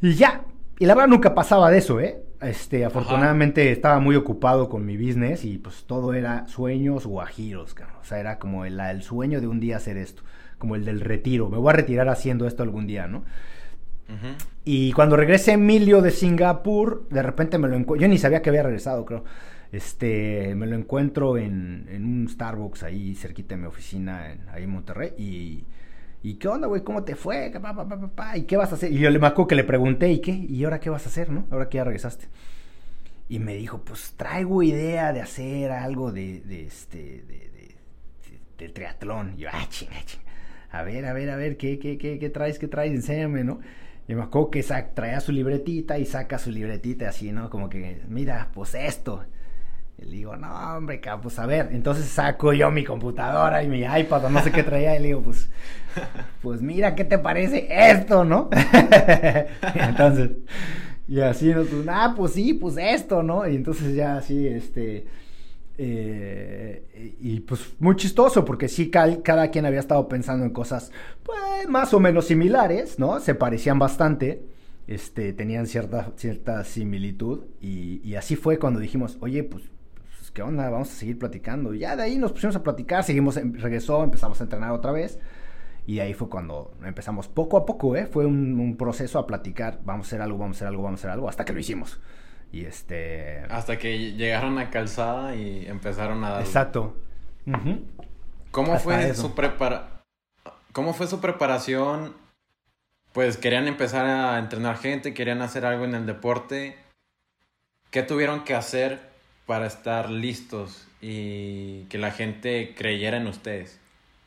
Y 0.00 0.14
ya, 0.14 0.46
y 0.78 0.86
la 0.86 0.94
verdad 0.94 1.10
nunca 1.10 1.34
pasaba 1.34 1.70
de 1.70 1.76
eso, 1.76 2.00
¿eh? 2.00 2.22
Este, 2.40 2.86
afortunadamente 2.86 3.70
estaba 3.70 4.00
muy 4.00 4.16
ocupado 4.16 4.70
con 4.70 4.86
mi 4.86 4.96
business 4.96 5.44
y 5.44 5.58
pues 5.58 5.84
todo 5.84 6.14
era 6.14 6.48
sueños 6.48 7.04
guajiros, 7.04 7.76
O 8.00 8.04
sea, 8.04 8.18
era 8.18 8.38
como 8.38 8.64
el, 8.64 8.80
el 8.80 9.02
sueño 9.02 9.42
de 9.42 9.46
un 9.46 9.60
día 9.60 9.76
hacer 9.76 9.98
esto, 9.98 10.22
como 10.56 10.74
el 10.74 10.86
del 10.86 11.02
retiro. 11.02 11.50
Me 11.50 11.58
voy 11.58 11.68
a 11.68 11.76
retirar 11.76 12.08
haciendo 12.08 12.46
esto 12.46 12.62
algún 12.62 12.86
día, 12.86 13.08
¿no? 13.08 13.24
Y 14.64 14.92
cuando 14.92 15.16
regrese 15.16 15.52
Emilio 15.52 16.02
de 16.02 16.10
Singapur, 16.10 17.08
de 17.10 17.22
repente 17.22 17.58
me 17.58 17.68
lo 17.68 17.76
encuentro. 17.76 17.96
Yo 17.96 18.08
ni 18.08 18.18
sabía 18.18 18.42
que 18.42 18.50
había 18.50 18.62
regresado, 18.62 19.04
creo. 19.04 19.24
Este, 19.72 20.54
me 20.56 20.66
lo 20.66 20.76
encuentro 20.76 21.38
en, 21.38 21.86
un 21.90 22.28
Starbucks 22.28 22.82
ahí 22.82 23.14
cerquita 23.14 23.54
de 23.54 23.62
mi 23.62 23.66
oficina, 23.66 24.36
ahí 24.52 24.64
en 24.64 24.70
Monterrey. 24.70 25.12
Y, 25.16 25.64
y 26.22 26.34
¿qué 26.34 26.48
onda, 26.48 26.66
güey? 26.66 26.82
¿Cómo 26.82 27.04
te 27.04 27.14
fue? 27.14 27.52
¿Y 28.34 28.42
qué 28.42 28.56
vas 28.56 28.72
a 28.72 28.74
hacer? 28.74 28.92
Y 28.92 28.98
yo 28.98 29.10
le 29.10 29.16
acuerdo 29.18 29.46
que 29.46 29.54
le 29.54 29.64
pregunté, 29.64 30.10
¿y 30.12 30.20
qué? 30.20 30.32
¿Y 30.32 30.64
ahora 30.64 30.80
qué 30.80 30.90
vas 30.90 31.06
a 31.06 31.08
hacer, 31.08 31.30
no? 31.30 31.46
Ahora 31.50 31.68
que 31.68 31.76
ya 31.76 31.84
regresaste. 31.84 32.28
Y 33.28 33.38
me 33.38 33.54
dijo, 33.54 33.82
pues 33.84 34.14
traigo 34.16 34.62
idea 34.62 35.12
de 35.12 35.22
hacer 35.22 35.70
algo 35.70 36.10
de, 36.10 36.42
este, 36.66 37.22
de, 37.28 37.50
de, 38.58 38.68
triatlón. 38.68 39.34
Y 39.36 39.42
yo, 39.42 39.48
ah, 39.52 39.64
chinga, 39.68 39.94
A 40.72 40.82
ver, 40.82 41.06
a 41.06 41.12
ver, 41.12 41.30
a 41.30 41.36
ver, 41.36 41.56
¿qué, 41.56 41.78
qué, 41.78 41.96
qué, 41.96 42.18
qué 42.18 42.28
traes? 42.28 42.58
¿Qué 42.58 42.66
traes? 42.66 42.90
Enséñame, 42.90 43.44
¿no? 43.44 43.60
Y 44.10 44.14
me 44.16 44.24
acuerdo 44.24 44.50
que 44.50 44.64
traía 44.92 45.20
su 45.20 45.30
libretita 45.30 45.96
y 45.96 46.04
saca 46.04 46.36
su 46.36 46.50
libretita 46.50 47.10
así, 47.10 47.30
¿no? 47.30 47.48
Como 47.48 47.68
que, 47.68 48.02
mira, 48.08 48.48
pues 48.52 48.74
esto. 48.74 49.24
Y 49.98 50.04
le 50.04 50.10
digo, 50.16 50.36
no, 50.36 50.52
hombre, 50.76 51.00
pues 51.22 51.38
a 51.38 51.46
ver. 51.46 51.68
Entonces 51.70 52.06
saco 52.06 52.52
yo 52.52 52.72
mi 52.72 52.82
computadora 52.82 53.62
y 53.62 53.68
mi 53.68 53.82
iPad 53.82 54.28
no 54.28 54.42
sé 54.42 54.50
qué 54.50 54.64
traía. 54.64 54.96
Y 54.96 54.98
le 54.98 55.06
digo, 55.08 55.22
pues, 55.22 55.48
pues 56.42 56.60
mira, 56.60 56.96
¿qué 56.96 57.04
te 57.04 57.18
parece 57.18 57.68
esto, 57.70 58.24
no? 58.24 58.50
entonces, 59.74 60.30
y 61.06 61.20
así, 61.20 61.54
¿no? 61.54 61.62
Pues, 61.62 61.86
ah, 61.88 62.12
pues 62.16 62.32
sí, 62.32 62.54
pues 62.54 62.78
esto, 62.78 63.22
¿no? 63.22 63.46
Y 63.46 63.54
entonces 63.54 63.94
ya 63.94 64.16
así, 64.16 64.44
este 64.44 65.06
eh, 65.82 67.16
y 67.22 67.40
pues 67.40 67.74
muy 67.78 67.96
chistoso, 67.96 68.44
porque 68.44 68.68
sí, 68.68 68.90
cada, 68.90 69.50
quien 69.50 69.64
había 69.64 69.80
estado 69.80 70.06
pensando 70.08 70.44
en 70.44 70.50
cosas 70.50 70.92
pues, 71.22 71.66
más 71.70 71.94
o 71.94 72.00
menos 72.00 72.26
similares, 72.26 72.98
¿no? 72.98 73.18
Se 73.18 73.34
parecían 73.34 73.78
bastante, 73.78 74.44
este, 74.86 75.32
tenían 75.32 75.66
cierta, 75.66 76.12
cierta 76.16 76.64
similitud. 76.64 77.44
Y, 77.62 78.14
así 78.14 78.36
fue 78.36 78.58
cuando 78.58 78.78
dijimos, 78.78 79.16
oye, 79.22 79.42
pues, 79.42 79.70
pues, 80.18 80.30
¿qué 80.30 80.42
onda? 80.42 80.68
Vamos 80.68 80.90
a 80.90 80.94
seguir 80.94 81.18
platicando. 81.18 81.72
Y 81.72 81.78
ya 81.78 81.96
de 81.96 82.02
ahí 82.02 82.18
nos 82.18 82.32
pusimos 82.32 82.56
a 82.56 82.62
platicar, 82.62 83.02
seguimos, 83.02 83.38
em, 83.38 83.54
regresó, 83.54 84.04
empezamos 84.04 84.38
a 84.42 84.44
entrenar 84.44 84.72
otra 84.72 84.92
vez. 84.92 85.18
Y 85.86 86.00
ahí 86.00 86.12
fue 86.12 86.28
cuando 86.28 86.74
empezamos 86.84 87.26
poco 87.26 87.56
a 87.56 87.64
poco, 87.64 87.96
¿eh? 87.96 88.04
Fue 88.04 88.26
un, 88.26 88.60
un 88.60 88.76
proceso 88.76 89.18
a 89.18 89.26
platicar, 89.26 89.80
vamos 89.82 90.06
a 90.06 90.08
hacer 90.08 90.20
algo, 90.20 90.36
vamos 90.36 90.56
a 90.56 90.58
hacer 90.58 90.68
algo, 90.68 90.82
vamos 90.82 91.00
a 91.00 91.00
hacer 91.00 91.10
algo, 91.10 91.26
hasta 91.26 91.46
que 91.46 91.54
lo 91.54 91.58
hicimos. 91.58 91.98
Y 92.52 92.64
este... 92.64 93.42
Hasta 93.48 93.78
que 93.78 94.12
llegaron 94.12 94.58
a 94.58 94.70
Calzada 94.70 95.36
y 95.36 95.66
empezaron 95.66 96.24
a... 96.24 96.40
Exacto. 96.40 96.96
¿Cómo 98.50 98.78
fue 98.78 99.14
su 99.14 99.34
prepara... 99.34 100.02
¿Cómo 100.72 100.94
fue 100.94 101.06
su 101.06 101.20
preparación? 101.20 102.14
Pues 103.12 103.36
querían 103.36 103.66
empezar 103.66 104.06
a 104.06 104.38
entrenar 104.38 104.78
gente, 104.78 105.14
querían 105.14 105.42
hacer 105.42 105.64
algo 105.64 105.84
en 105.84 105.94
el 105.94 106.06
deporte. 106.06 106.76
¿Qué 107.90 108.02
tuvieron 108.04 108.44
que 108.44 108.54
hacer 108.54 109.00
para 109.46 109.66
estar 109.66 110.10
listos 110.10 110.86
y 111.00 111.84
que 111.84 111.98
la 111.98 112.12
gente 112.12 112.74
creyera 112.76 113.16
en 113.16 113.26
ustedes? 113.26 113.80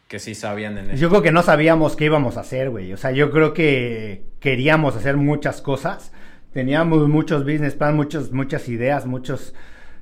Que 0.10 0.20
sí 0.20 0.36
sabían 0.36 0.78
en 0.78 0.92
eso. 0.92 1.00
Yo 1.00 1.10
creo 1.10 1.22
que 1.22 1.32
no 1.32 1.44
sabíamos 1.44 1.96
qué 1.96 2.06
íbamos 2.06 2.36
a 2.36 2.42
hacer, 2.42 2.70
güey. 2.70 2.92
O 2.92 2.98
sea, 2.98 3.12
yo 3.12 3.32
creo 3.32 3.54
que 3.54 4.26
queríamos 4.42 4.98
hacer 4.98 5.16
muchas 5.16 5.62
cosas 5.62 6.12
teníamos 6.54 7.08
muchos 7.10 7.44
business 7.44 7.76
plan, 7.76 7.96
muchos, 7.96 8.32
muchas 8.32 8.70
ideas, 8.70 9.06
muchas 9.06 9.54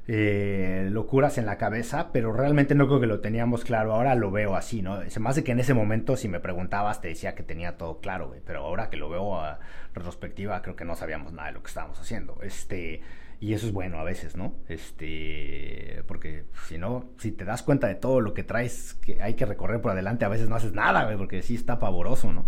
eh, 0.07 0.89
locuras 0.91 1.37
en 1.37 1.45
la 1.45 1.57
cabeza, 1.57 2.11
pero 2.11 2.33
realmente 2.33 2.75
no 2.75 2.87
creo 2.87 2.99
que 2.99 3.07
lo 3.07 3.21
teníamos 3.21 3.63
claro. 3.63 3.93
Ahora 3.93 4.15
lo 4.15 4.31
veo 4.31 4.55
así, 4.55 4.81
¿no? 4.81 5.09
Se 5.09 5.19
me 5.19 5.29
hace 5.29 5.43
que 5.43 5.51
en 5.53 5.59
ese 5.59 5.73
momento, 5.73 6.17
si 6.17 6.27
me 6.27 6.39
preguntabas, 6.39 7.01
te 7.01 7.07
decía 7.07 7.35
que 7.35 7.43
tenía 7.43 7.77
todo 7.77 7.99
claro, 7.99 8.27
güey. 8.27 8.41
Pero 8.45 8.59
ahora 8.59 8.89
que 8.89 8.97
lo 8.97 9.09
veo 9.09 9.39
a 9.39 9.59
retrospectiva, 9.93 10.61
creo 10.61 10.75
que 10.75 10.85
no 10.85 10.95
sabíamos 10.95 11.33
nada 11.33 11.47
de 11.47 11.53
lo 11.53 11.63
que 11.63 11.69
estábamos 11.69 11.99
haciendo. 11.99 12.39
Este. 12.41 13.01
Y 13.39 13.55
eso 13.55 13.65
es 13.65 13.73
bueno 13.73 13.97
a 13.97 14.03
veces, 14.03 14.35
¿no? 14.35 14.53
Este, 14.69 16.03
porque 16.07 16.43
si 16.67 16.77
no, 16.77 17.09
si 17.17 17.31
te 17.31 17.43
das 17.43 17.63
cuenta 17.63 17.87
de 17.87 17.95
todo 17.95 18.21
lo 18.21 18.35
que 18.35 18.43
traes, 18.43 18.93
que 18.93 19.19
hay 19.19 19.33
que 19.33 19.47
recorrer 19.47 19.81
por 19.81 19.91
adelante, 19.91 20.25
a 20.25 20.29
veces 20.29 20.47
no 20.47 20.55
haces 20.55 20.73
nada, 20.73 21.05
güey, 21.05 21.17
porque 21.17 21.41
sí 21.41 21.55
está 21.55 21.79
pavoroso, 21.79 22.31
¿no? 22.31 22.45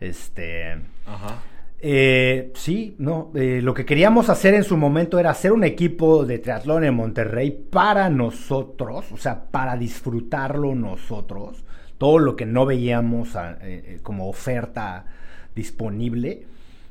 Este, 0.00 0.80
Ajá. 1.04 1.42
Eh, 1.82 2.52
sí, 2.54 2.94
no. 2.98 3.30
Eh, 3.34 3.60
lo 3.62 3.72
que 3.72 3.86
queríamos 3.86 4.28
hacer 4.28 4.54
en 4.54 4.64
su 4.64 4.76
momento 4.76 5.18
era 5.18 5.30
hacer 5.30 5.52
un 5.52 5.64
equipo 5.64 6.26
de 6.26 6.38
triatlón 6.38 6.84
en 6.84 6.94
Monterrey 6.94 7.50
para 7.50 8.10
nosotros, 8.10 9.10
o 9.12 9.16
sea, 9.16 9.44
para 9.50 9.76
disfrutarlo 9.76 10.74
nosotros. 10.74 11.64
Todo 11.96 12.18
lo 12.18 12.36
que 12.36 12.46
no 12.46 12.66
veíamos 12.66 13.36
ah, 13.36 13.56
eh, 13.62 13.82
eh, 13.86 14.00
como 14.02 14.28
oferta 14.28 15.06
disponible. 15.54 16.46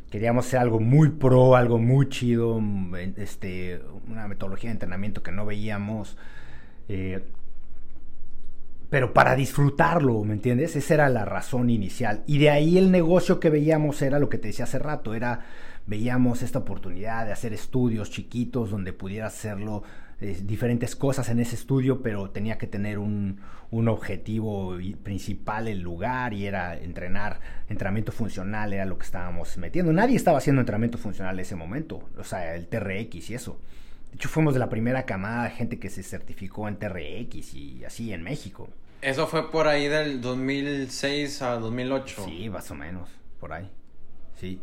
Queríamos 0.10 0.48
hacer 0.48 0.60
algo 0.60 0.80
muy 0.80 1.10
pro, 1.10 1.56
algo 1.56 1.78
muy 1.78 2.10
chido, 2.10 2.60
mm, 2.60 2.96
este, 3.18 3.80
una 4.10 4.28
metodología 4.28 4.70
de 4.70 4.74
entrenamiento 4.74 5.22
que 5.22 5.32
no 5.32 5.46
veíamos 5.46 6.18
pero 8.90 9.14
para 9.14 9.36
disfrutarlo, 9.36 10.24
¿me 10.24 10.34
entiendes? 10.34 10.76
Esa 10.76 10.94
era 10.96 11.10
la 11.10 11.26
razón 11.26 11.70
inicial. 11.70 12.24
Y 12.26 12.40
de 12.40 12.50
ahí 12.50 12.78
el 12.78 12.92
negocio 12.92 13.40
que 13.40 13.50
veíamos 13.50 14.02
era 14.02 14.20
lo 14.20 14.30
que 14.30 14.38
te 14.38 14.48
decía 14.48 14.66
hace 14.66 14.80
rato, 14.80 15.14
era, 15.14 15.42
veíamos 15.86 16.42
esta 16.42 16.60
oportunidad 16.60 17.26
de 17.26 17.32
hacer 17.32 17.54
estudios 17.54 18.10
chiquitos 18.10 18.72
donde 18.72 18.94
pudiera 18.94 19.28
hacerlo 19.28 19.84
eh, 20.22 20.40
diferentes 20.44 20.96
cosas 20.96 21.30
en 21.30 21.40
ese 21.40 21.56
estudio, 21.56 22.02
pero 22.02 22.32
tenía 22.32 22.58
que 22.58 22.68
tener 22.68 22.98
un, 22.98 23.40
un 23.72 23.88
objetivo 23.88 24.76
principal 25.04 25.68
el 25.68 25.82
lugar 25.82 26.34
y 26.34 26.48
era 26.48 26.76
entrenar, 26.76 27.40
entrenamiento 27.70 28.12
funcional 28.12 28.74
era 28.74 28.86
lo 28.86 28.98
que 28.98 29.06
estábamos 29.06 29.56
metiendo. 29.58 29.94
Nadie 29.94 30.16
estaba 30.16 30.40
haciendo 30.40 30.62
entrenamiento 30.62 30.98
funcional 30.98 31.36
en 31.36 31.42
ese 31.42 31.56
momento, 31.56 32.10
o 32.18 32.24
sea, 32.24 32.56
el 32.56 32.68
TRX 32.68 33.30
y 33.30 33.36
eso. 33.36 33.62
De 34.10 34.16
hecho, 34.16 34.30
fuimos 34.30 34.54
de 34.54 34.60
la 34.60 34.70
primera 34.70 35.06
camada 35.06 35.46
de 35.46 35.52
gente 35.52 35.80
que 35.80 35.90
se 35.90 36.04
certificó 36.04 36.68
en 36.68 36.78
TRX 36.78 37.54
y 37.54 37.84
así 37.86 38.12
en 38.12 38.24
México. 38.24 38.70
Eso 39.02 39.28
fue 39.28 39.50
por 39.50 39.68
ahí 39.68 39.88
del 39.88 40.20
2006 40.20 41.42
a 41.42 41.58
2008. 41.58 42.26
Sí, 42.26 42.50
más 42.50 42.70
o 42.72 42.76
menos, 42.76 43.10
por 43.40 43.54
ahí. 43.54 43.70
Sí. 44.36 44.62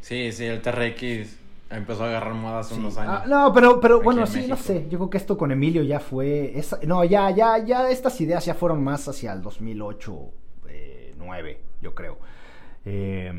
Sí, 0.00 0.32
sí, 0.32 0.44
el 0.44 0.60
TRX 0.60 1.38
empezó 1.70 2.04
a 2.04 2.08
agarrar 2.08 2.34
modas 2.34 2.66
hace 2.66 2.78
unos 2.78 2.98
años. 2.98 3.22
Ah, 3.22 3.26
no, 3.26 3.52
pero, 3.54 3.80
pero 3.80 4.02
bueno, 4.02 4.26
sí, 4.26 4.46
no 4.46 4.56
sé. 4.56 4.86
Yo 4.90 4.98
creo 4.98 5.10
que 5.10 5.16
esto 5.16 5.38
con 5.38 5.50
Emilio 5.50 5.82
ya 5.82 5.98
fue. 5.98 6.54
no, 6.86 7.04
ya, 7.04 7.30
ya, 7.30 7.58
ya 7.58 7.88
estas 7.90 8.20
ideas 8.20 8.44
ya 8.44 8.54
fueron 8.54 8.84
más 8.84 9.08
hacia 9.08 9.32
el 9.32 9.40
2008, 9.40 10.30
eh, 10.68 11.14
9, 11.16 11.60
yo 11.80 11.94
creo. 11.94 12.18
Eh, 12.84 13.32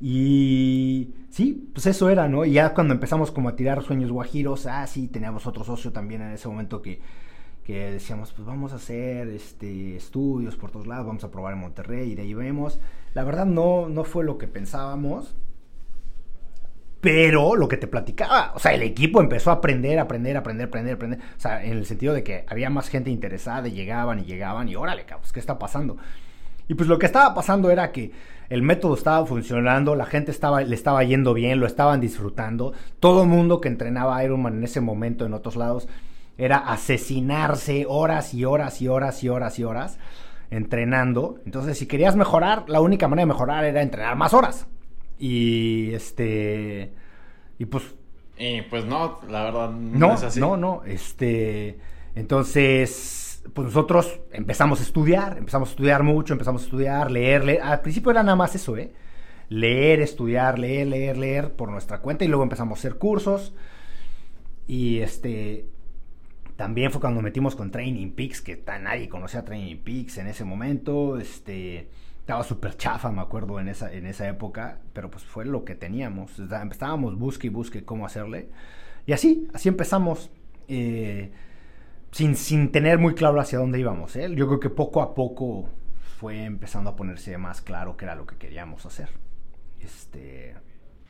y 0.00 1.14
sí, 1.30 1.70
pues 1.72 1.86
eso 1.86 2.10
era, 2.10 2.28
¿no? 2.28 2.44
Y 2.44 2.52
ya 2.52 2.74
cuando 2.74 2.94
empezamos 2.94 3.30
como 3.30 3.48
a 3.48 3.56
tirar 3.56 3.82
sueños 3.82 4.10
guajiros, 4.10 4.66
ah, 4.66 4.86
sí, 4.86 5.08
teníamos 5.08 5.46
otro 5.46 5.64
socio 5.64 5.92
también 5.92 6.22
en 6.22 6.32
ese 6.32 6.48
momento 6.48 6.82
que, 6.82 7.00
que 7.64 7.92
decíamos, 7.92 8.32
pues 8.32 8.46
vamos 8.46 8.72
a 8.72 8.76
hacer 8.76 9.28
este, 9.28 9.96
estudios 9.96 10.56
por 10.56 10.70
todos 10.70 10.86
lados, 10.86 11.06
vamos 11.06 11.24
a 11.24 11.30
probar 11.30 11.54
en 11.54 11.60
Monterrey 11.60 12.12
y 12.12 12.14
de 12.14 12.22
ahí 12.22 12.34
vemos. 12.34 12.80
La 13.14 13.24
verdad 13.24 13.46
no, 13.46 13.88
no 13.88 14.04
fue 14.04 14.24
lo 14.24 14.36
que 14.38 14.48
pensábamos, 14.48 15.34
pero 17.00 17.54
lo 17.54 17.68
que 17.68 17.76
te 17.76 17.86
platicaba, 17.86 18.52
o 18.54 18.58
sea, 18.58 18.72
el 18.72 18.82
equipo 18.82 19.20
empezó 19.20 19.50
a 19.50 19.54
aprender, 19.54 19.98
aprender, 19.98 20.36
aprender, 20.38 20.68
aprender, 20.68 20.94
aprender, 20.94 21.18
o 21.36 21.40
sea, 21.40 21.62
en 21.62 21.72
el 21.72 21.84
sentido 21.84 22.14
de 22.14 22.24
que 22.24 22.46
había 22.48 22.70
más 22.70 22.88
gente 22.88 23.10
interesada, 23.10 23.68
y 23.68 23.72
llegaban 23.72 24.20
y 24.20 24.24
llegaban 24.24 24.68
y 24.70 24.74
órale, 24.74 25.04
cabos, 25.04 25.30
¿qué 25.32 25.38
está 25.38 25.58
pasando? 25.58 25.98
Y 26.66 26.74
pues 26.74 26.88
lo 26.88 26.98
que 26.98 27.06
estaba 27.06 27.34
pasando 27.34 27.70
era 27.70 27.92
que 27.92 28.10
el 28.48 28.62
método 28.62 28.94
estaba 28.94 29.24
funcionando, 29.26 29.94
la 29.94 30.06
gente 30.06 30.30
estaba, 30.30 30.62
le 30.62 30.74
estaba 30.74 31.02
yendo 31.04 31.34
bien, 31.34 31.60
lo 31.60 31.66
estaban 31.66 32.00
disfrutando. 32.00 32.72
Todo 33.00 33.22
el 33.22 33.28
mundo 33.28 33.60
que 33.60 33.68
entrenaba 33.68 34.22
Ironman 34.24 34.58
en 34.58 34.64
ese 34.64 34.80
momento 34.80 35.24
en 35.24 35.34
otros 35.34 35.56
lados 35.56 35.88
era 36.36 36.58
asesinarse 36.58 37.86
horas 37.88 38.34
y 38.34 38.44
horas 38.44 38.82
y 38.82 38.88
horas 38.88 39.22
y 39.22 39.28
horas 39.28 39.58
y 39.58 39.64
horas 39.64 39.98
entrenando. 40.50 41.36
Entonces, 41.46 41.78
si 41.78 41.86
querías 41.86 42.16
mejorar, 42.16 42.64
la 42.68 42.80
única 42.80 43.08
manera 43.08 43.26
de 43.26 43.32
mejorar 43.32 43.64
era 43.64 43.82
entrenar 43.82 44.16
más 44.16 44.34
horas. 44.34 44.66
Y 45.18 45.92
este. 45.94 46.92
Y 47.58 47.66
pues. 47.66 47.94
Y 48.36 48.62
pues 48.62 48.84
no, 48.84 49.20
la 49.28 49.44
verdad 49.44 49.70
no, 49.70 50.08
no 50.08 50.14
es 50.14 50.22
así. 50.24 50.40
No, 50.40 50.56
no, 50.56 50.82
este. 50.84 51.78
Entonces 52.16 53.23
pues 53.52 53.66
nosotros 53.66 54.20
empezamos 54.32 54.80
a 54.80 54.82
estudiar, 54.82 55.36
empezamos 55.38 55.68
a 55.68 55.72
estudiar 55.72 56.02
mucho, 56.02 56.32
empezamos 56.32 56.62
a 56.62 56.64
estudiar, 56.64 57.10
leer, 57.10 57.60
Al 57.62 57.80
principio 57.80 58.10
era 58.10 58.22
nada 58.22 58.36
más 58.36 58.54
eso, 58.54 58.76
¿eh? 58.76 58.92
Leer, 59.48 60.00
estudiar, 60.00 60.58
leer, 60.58 60.86
leer, 60.86 61.18
leer 61.18 61.52
por 61.52 61.70
nuestra 61.70 62.00
cuenta 62.00 62.24
y 62.24 62.28
luego 62.28 62.42
empezamos 62.42 62.78
a 62.78 62.80
hacer 62.80 62.96
cursos. 62.96 63.54
Y 64.66 65.00
este. 65.00 65.66
También 66.56 66.92
fue 66.92 67.00
cuando 67.00 67.20
metimos 67.20 67.56
con 67.56 67.70
Training 67.70 68.12
Peaks, 68.12 68.40
que 68.40 68.62
nadie 68.80 69.08
conocía 69.08 69.44
Training 69.44 69.78
Peaks 69.78 70.18
en 70.18 70.28
ese 70.28 70.44
momento. 70.44 71.18
Este. 71.18 71.90
Estaba 72.20 72.42
súper 72.42 72.78
chafa, 72.78 73.12
me 73.12 73.20
acuerdo, 73.20 73.60
en 73.60 73.68
esa, 73.68 73.92
en 73.92 74.06
esa 74.06 74.26
época. 74.26 74.78
Pero 74.94 75.10
pues 75.10 75.24
fue 75.24 75.44
lo 75.44 75.64
que 75.64 75.74
teníamos. 75.74 76.38
Estábamos 76.38 77.18
busque 77.18 77.48
y 77.48 77.50
busque 77.50 77.84
cómo 77.84 78.06
hacerle. 78.06 78.48
Y 79.06 79.12
así, 79.12 79.46
así 79.52 79.68
empezamos. 79.68 80.30
Eh, 80.68 81.30
sin, 82.14 82.36
sin 82.36 82.70
tener 82.70 82.98
muy 82.98 83.14
claro 83.14 83.40
hacia 83.40 83.58
dónde 83.58 83.80
íbamos. 83.80 84.14
¿eh? 84.14 84.32
Yo 84.36 84.46
creo 84.46 84.60
que 84.60 84.70
poco 84.70 85.02
a 85.02 85.16
poco 85.16 85.68
fue 86.20 86.44
empezando 86.44 86.90
a 86.90 86.96
ponerse 86.96 87.36
más 87.38 87.60
claro 87.60 87.96
qué 87.96 88.04
era 88.04 88.14
lo 88.14 88.24
que 88.24 88.36
queríamos 88.36 88.86
hacer. 88.86 89.08
Este... 89.80 90.54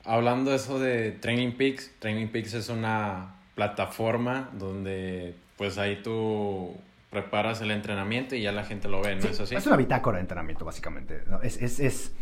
Hablando 0.06 0.50
de 0.50 0.56
eso 0.56 0.78
de 0.78 1.12
Training 1.12 1.52
Peaks, 1.52 1.92
Training 1.98 2.28
Peaks 2.28 2.54
es 2.54 2.70
una 2.70 3.36
plataforma 3.54 4.48
donde 4.54 5.34
pues 5.58 5.76
ahí 5.76 6.00
tú 6.02 6.74
preparas 7.10 7.60
el 7.60 7.70
entrenamiento 7.70 8.34
y 8.34 8.40
ya 8.40 8.52
la 8.52 8.64
gente 8.64 8.88
lo 8.88 9.02
ve, 9.02 9.14
¿no 9.16 9.28
es 9.28 9.38
así? 9.38 9.54
Es 9.54 9.66
una 9.66 9.76
bitácora 9.76 10.16
de 10.16 10.22
entrenamiento, 10.22 10.64
básicamente. 10.64 11.22
Es, 11.42 11.60
es, 11.60 11.80
es, 11.80 12.14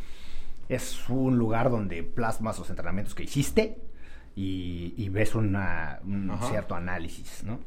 es, 0.68 1.08
un 1.08 1.38
lugar 1.38 1.70
donde 1.70 2.02
plasmas 2.02 2.58
los 2.58 2.68
entrenamientos 2.68 3.14
que 3.14 3.22
hiciste 3.22 3.78
y, 4.34 4.92
y 4.96 5.08
ves 5.08 5.36
una, 5.36 6.00
un 6.04 6.36
cierto 6.48 6.74
análisis, 6.74 7.44
¿no? 7.44 7.60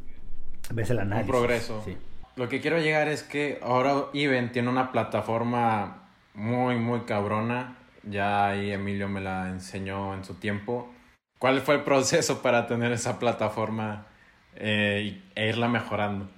Ves 0.72 0.90
el 0.90 1.00
análisis. 1.00 1.30
Un 1.30 1.40
progreso. 1.40 1.82
Sí. 1.86 1.98
Lo 2.36 2.50
que 2.50 2.60
quiero 2.60 2.80
llegar 2.80 3.08
es 3.08 3.24
que 3.24 3.60
ahora 3.62 4.06
Even 4.14 4.52
tiene 4.52 4.70
una 4.70 4.92
plataforma 4.92 6.10
muy, 6.34 6.76
muy 6.78 7.02
cabrona. 7.02 7.78
Ya 8.04 8.48
ahí 8.48 8.72
Emilio 8.72 9.08
me 9.08 9.22
la 9.22 9.50
enseñó 9.50 10.14
en 10.14 10.24
su 10.26 10.36
tiempo. 10.36 10.92
¿Cuál 11.40 11.62
fue 11.62 11.76
el 11.76 11.84
proceso 11.84 12.42
para 12.42 12.68
tener 12.68 12.92
esa 12.92 13.20
plataforma 13.20 14.08
eh, 14.56 15.22
e 15.34 15.48
irla 15.48 15.68
mejorando? 15.68 16.30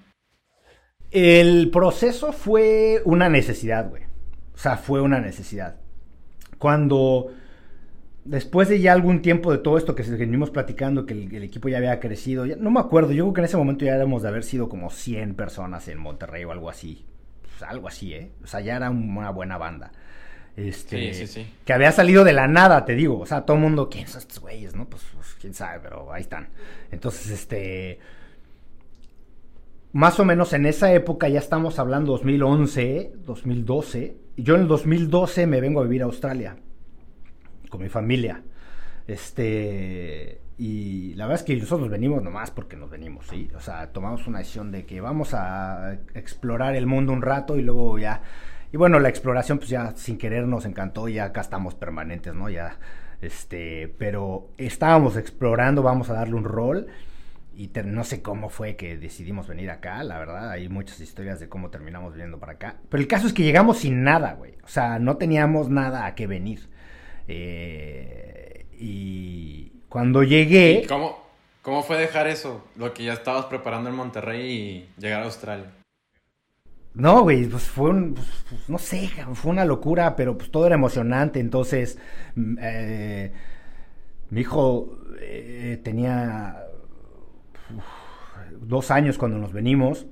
El 1.12 1.70
proceso 1.72 2.34
fue 2.34 3.02
una 3.06 3.30
necesidad, 3.30 3.90
güey. 3.90 4.04
O 4.54 4.58
sea, 4.58 4.78
fue 4.78 5.02
una 5.02 5.20
necesidad. 5.20 5.78
Cuando 6.58 7.32
después 8.28 8.68
de 8.68 8.80
ya 8.80 8.94
algún 8.94 9.22
tiempo 9.22 9.52
de 9.52 9.58
todo 9.58 9.78
esto 9.78 9.96
que 9.96 10.04
venimos 10.04 10.52
platicando, 10.52 11.06
que 11.06 11.13
el, 11.13 11.44
equipo 11.44 11.70
ya 11.70 11.78
había 11.78 12.00
crecido, 12.00 12.46
no 12.46 12.70
me 12.70 12.80
acuerdo, 12.80 13.12
yo 13.12 13.24
creo 13.26 13.34
que 13.34 13.42
en 13.42 13.46
ese 13.46 13.58
momento 13.58 13.86
ya 13.86 13.96
éramos 13.96 14.22
de 14.22 14.28
haber 14.28 14.44
sido 14.44 14.70
como 14.70 14.90
100 14.90 15.36
personas 15.36 15.88
en 15.88 15.98
Monterrey 15.98 16.44
o 16.44 16.52
algo 16.52 16.70
así. 16.70 17.06
Pues 17.42 17.63
algo 17.63 17.88
así, 17.88 18.13
¿eh? 18.13 18.32
O 18.44 18.48
sea, 18.48 18.60
ya 18.60 18.76
era 18.76 18.90
una 18.90 19.32
buena 19.32 19.58
banda. 19.58 19.92
Este, 20.56 21.13
sí, 21.13 21.26
sí, 21.26 21.28
sí. 21.28 21.54
Que 21.66 21.74
había 21.74 21.92
salido 21.92 22.24
de 22.24 22.34
la 22.34 22.48
nada, 22.48 22.84
te 22.84 22.96
digo. 22.96 23.20
O 23.20 23.26
sea, 23.26 23.46
todo 23.46 23.58
el 23.58 23.63
mundo, 23.63 23.90
¿quién 23.90 24.08
son 24.08 24.22
estos 24.22 24.40
güeyes, 24.40 24.76
no? 24.76 24.86
Pues, 24.86 25.04
pues, 25.13 25.36
quién 25.40 25.54
sabe, 25.54 25.80
pero 25.82 26.12
ahí 26.12 26.22
están. 26.22 26.50
Entonces, 26.92 27.30
este. 27.30 28.00
Más 29.94 30.20
o 30.20 30.26
menos 30.26 30.54
en 30.54 30.66
esa 30.66 30.92
época, 30.94 31.30
ya 31.30 31.40
estamos 31.40 31.80
hablando 31.80 32.12
2011, 32.12 33.13
2012. 33.26 34.18
Y 34.36 34.44
yo 34.44 34.56
en 34.56 34.62
el 34.62 34.68
2012 34.68 35.48
me 35.48 35.62
vengo 35.62 35.80
a 35.80 35.84
vivir 35.84 36.02
a 36.02 36.06
Australia 36.06 36.58
con 37.70 37.82
mi 37.82 37.90
familia. 37.90 38.42
Este, 39.08 40.42
y 40.58 41.14
la 41.16 41.26
verdad 41.26 41.42
es 41.42 41.46
que 41.46 41.56
nosotros 41.56 41.90
venimos 41.90 42.24
nomás 42.24 42.52
porque 42.52 42.76
nos 42.76 42.90
venimos, 42.90 43.28
¿sí? 43.28 43.50
O 43.56 43.62
sea, 43.62 43.92
tomamos 43.92 44.28
una 44.28 44.40
decisión 44.40 44.72
de 44.72 44.86
que 44.86 45.02
vamos 45.02 45.34
a 45.34 45.94
explorar 46.14 46.76
el 46.76 46.88
mundo 46.88 47.14
un 47.14 47.22
rato 47.22 47.58
y 47.58 47.62
luego 47.62 47.98
ya. 48.00 48.22
Y 48.72 48.78
bueno, 48.78 49.00
la 49.00 49.10
exploración, 49.10 49.60
pues 49.60 49.70
ya 49.70 49.94
sin 49.96 50.18
querer 50.18 50.48
nos 50.48 50.66
encantó, 50.66 51.08
ya 51.08 51.26
acá 51.26 51.42
estamos 51.42 51.76
permanentes, 51.76 52.34
¿no? 52.34 52.50
Ya, 52.50 52.80
este, 53.22 53.94
pero 53.98 54.50
estábamos 54.58 55.16
explorando, 55.16 55.84
vamos 55.84 56.10
a 56.10 56.14
darle 56.14 56.36
un 56.36 56.44
rol. 56.44 56.88
Y 57.56 57.72
no 57.86 58.04
sé 58.04 58.22
cómo 58.22 58.50
fue 58.50 58.76
que 58.76 58.98
decidimos 58.98 59.48
venir 59.48 59.72
acá, 59.72 60.04
la 60.04 60.20
verdad, 60.20 60.52
hay 60.52 60.70
muchas 60.70 61.00
historias 61.00 61.40
de 61.40 61.50
cómo 61.50 61.72
terminamos 61.72 62.14
viniendo 62.14 62.40
para 62.40 62.54
acá. 62.54 62.76
Pero 62.90 63.02
el 63.02 63.08
caso 63.08 63.26
es 63.26 63.34
que 63.34 63.42
llegamos 63.42 63.80
sin 63.80 64.04
nada, 64.04 64.34
güey. 64.34 64.54
O 64.64 64.68
sea, 64.68 65.00
no 65.00 65.18
teníamos 65.18 65.70
nada 65.70 66.06
a 66.06 66.14
qué 66.14 66.28
venir. 66.28 66.70
Eh, 67.28 68.66
y 68.80 69.72
cuando 69.90 70.24
llegué... 70.24 70.86
cómo, 70.88 71.24
cómo 71.62 71.84
fue 71.84 71.98
dejar 71.98 72.28
eso? 72.28 72.63
Lo 72.76 72.94
que 72.94 73.04
ya 73.04 73.13
estabas 73.13 73.46
preparando 73.46 73.90
en 73.90 73.96
Monterrey 73.96 74.52
y 74.52 75.02
llegar 75.02 75.22
a 75.22 75.26
Australia. 75.26 75.72
No, 76.94 77.22
güey, 77.22 77.46
pues 77.46 77.63
fue 77.63 77.92
un, 77.92 78.16
pues, 78.16 78.28
pues, 78.50 78.70
no 78.70 78.80
sé, 78.80 79.10
fue 79.34 79.52
una 79.52 79.66
locura, 79.66 80.16
pero 80.16 80.36
pues 80.38 80.50
todo 80.50 80.66
era 80.66 80.76
emocionante. 80.76 81.40
Entonces, 81.40 82.00
mm, 82.36 82.58
eh, 82.60 83.32
mi 84.32 84.42
hijo 84.42 84.98
eh, 85.22 85.80
tenía 85.84 86.63
dos 88.60 88.90
años 88.92 89.18
cuando 89.18 89.38
nos 89.38 89.54
venimos 89.54 90.08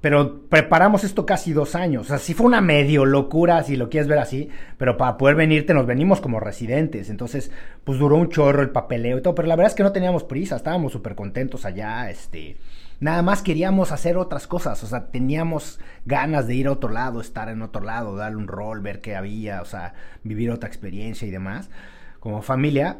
pero 0.00 0.48
preparamos 0.48 1.04
esto 1.04 1.26
casi 1.26 1.52
dos 1.52 1.74
años. 1.74 2.06
O 2.06 2.08
sea, 2.08 2.18
sí 2.18 2.34
fue 2.34 2.46
una 2.46 2.60
medio 2.60 3.04
locura, 3.04 3.62
si 3.62 3.76
lo 3.76 3.90
quieres 3.90 4.08
ver 4.08 4.18
así, 4.18 4.48
pero 4.78 4.96
para 4.96 5.18
poder 5.18 5.36
venirte 5.36 5.74
nos 5.74 5.86
venimos 5.86 6.20
como 6.20 6.40
residentes. 6.40 7.10
Entonces, 7.10 7.50
pues 7.84 7.98
duró 7.98 8.16
un 8.16 8.28
chorro 8.28 8.62
el 8.62 8.70
papeleo 8.70 9.18
y 9.18 9.22
todo, 9.22 9.34
pero 9.34 9.48
la 9.48 9.56
verdad 9.56 9.70
es 9.70 9.76
que 9.76 9.82
no 9.82 9.92
teníamos 9.92 10.24
prisa, 10.24 10.56
estábamos 10.56 10.92
súper 10.92 11.14
contentos 11.14 11.64
allá, 11.64 12.10
este... 12.10 12.56
Nada 13.00 13.22
más 13.22 13.40
queríamos 13.40 13.92
hacer 13.92 14.18
otras 14.18 14.46
cosas, 14.46 14.84
o 14.84 14.86
sea, 14.86 15.06
teníamos 15.06 15.80
ganas 16.04 16.46
de 16.46 16.54
ir 16.54 16.66
a 16.66 16.72
otro 16.72 16.90
lado, 16.90 17.22
estar 17.22 17.48
en 17.48 17.62
otro 17.62 17.82
lado, 17.82 18.14
darle 18.14 18.36
un 18.36 18.46
rol, 18.46 18.82
ver 18.82 19.00
qué 19.00 19.16
había, 19.16 19.62
o 19.62 19.64
sea, 19.64 19.94
vivir 20.22 20.50
otra 20.50 20.68
experiencia 20.68 21.26
y 21.26 21.30
demás. 21.30 21.70
Como 22.18 22.42
familia, 22.42 22.98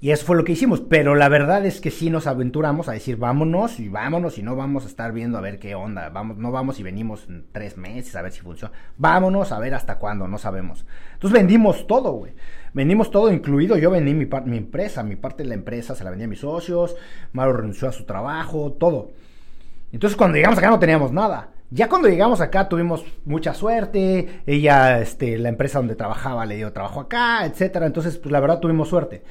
y 0.00 0.10
eso 0.10 0.24
fue 0.26 0.36
lo 0.36 0.44
que 0.44 0.52
hicimos, 0.52 0.80
pero 0.80 1.16
la 1.16 1.28
verdad 1.28 1.66
es 1.66 1.80
que 1.80 1.90
sí 1.90 2.08
nos 2.08 2.28
aventuramos 2.28 2.88
a 2.88 2.92
decir 2.92 3.16
vámonos 3.16 3.80
y 3.80 3.88
vámonos 3.88 4.38
y 4.38 4.44
no 4.44 4.54
vamos 4.54 4.84
a 4.84 4.88
estar 4.88 5.12
viendo 5.12 5.38
a 5.38 5.40
ver 5.40 5.58
qué 5.58 5.74
onda, 5.74 6.08
vamos, 6.10 6.36
no 6.36 6.52
vamos 6.52 6.78
y 6.78 6.84
venimos 6.84 7.26
en 7.28 7.46
tres 7.50 7.76
meses 7.76 8.14
a 8.14 8.22
ver 8.22 8.30
si 8.30 8.40
funciona, 8.40 8.72
vámonos 8.96 9.50
a 9.50 9.58
ver 9.58 9.74
hasta 9.74 9.98
cuándo, 9.98 10.28
no 10.28 10.38
sabemos. 10.38 10.86
Entonces 11.14 11.36
vendimos 11.36 11.88
todo, 11.88 12.12
güey. 12.12 12.32
Vendimos 12.74 13.10
todo 13.10 13.32
incluido. 13.32 13.76
Yo 13.76 13.90
vendí 13.90 14.14
mi, 14.14 14.26
mi 14.44 14.56
empresa, 14.56 15.02
mi 15.02 15.16
parte 15.16 15.42
de 15.42 15.48
la 15.48 15.54
empresa 15.56 15.96
se 15.96 16.04
la 16.04 16.10
vendí 16.10 16.26
a 16.26 16.28
mis 16.28 16.40
socios. 16.40 16.94
Maro 17.32 17.52
renunció 17.54 17.88
a 17.88 17.92
su 17.92 18.04
trabajo, 18.04 18.76
todo. 18.78 19.10
Entonces 19.90 20.16
cuando 20.16 20.36
llegamos 20.36 20.58
acá 20.58 20.70
no 20.70 20.78
teníamos 20.78 21.10
nada. 21.10 21.48
Ya 21.70 21.88
cuando 21.88 22.08
llegamos 22.08 22.40
acá 22.40 22.68
tuvimos 22.68 23.04
mucha 23.24 23.52
suerte. 23.52 24.42
Ella, 24.46 25.00
este, 25.00 25.38
la 25.38 25.48
empresa 25.48 25.78
donde 25.78 25.96
trabajaba 25.96 26.46
le 26.46 26.56
dio 26.56 26.72
trabajo 26.72 27.00
acá, 27.00 27.44
etcétera. 27.44 27.86
Entonces, 27.86 28.16
pues 28.16 28.30
la 28.32 28.40
verdad 28.40 28.60
tuvimos 28.60 28.88
suerte. 28.88 29.22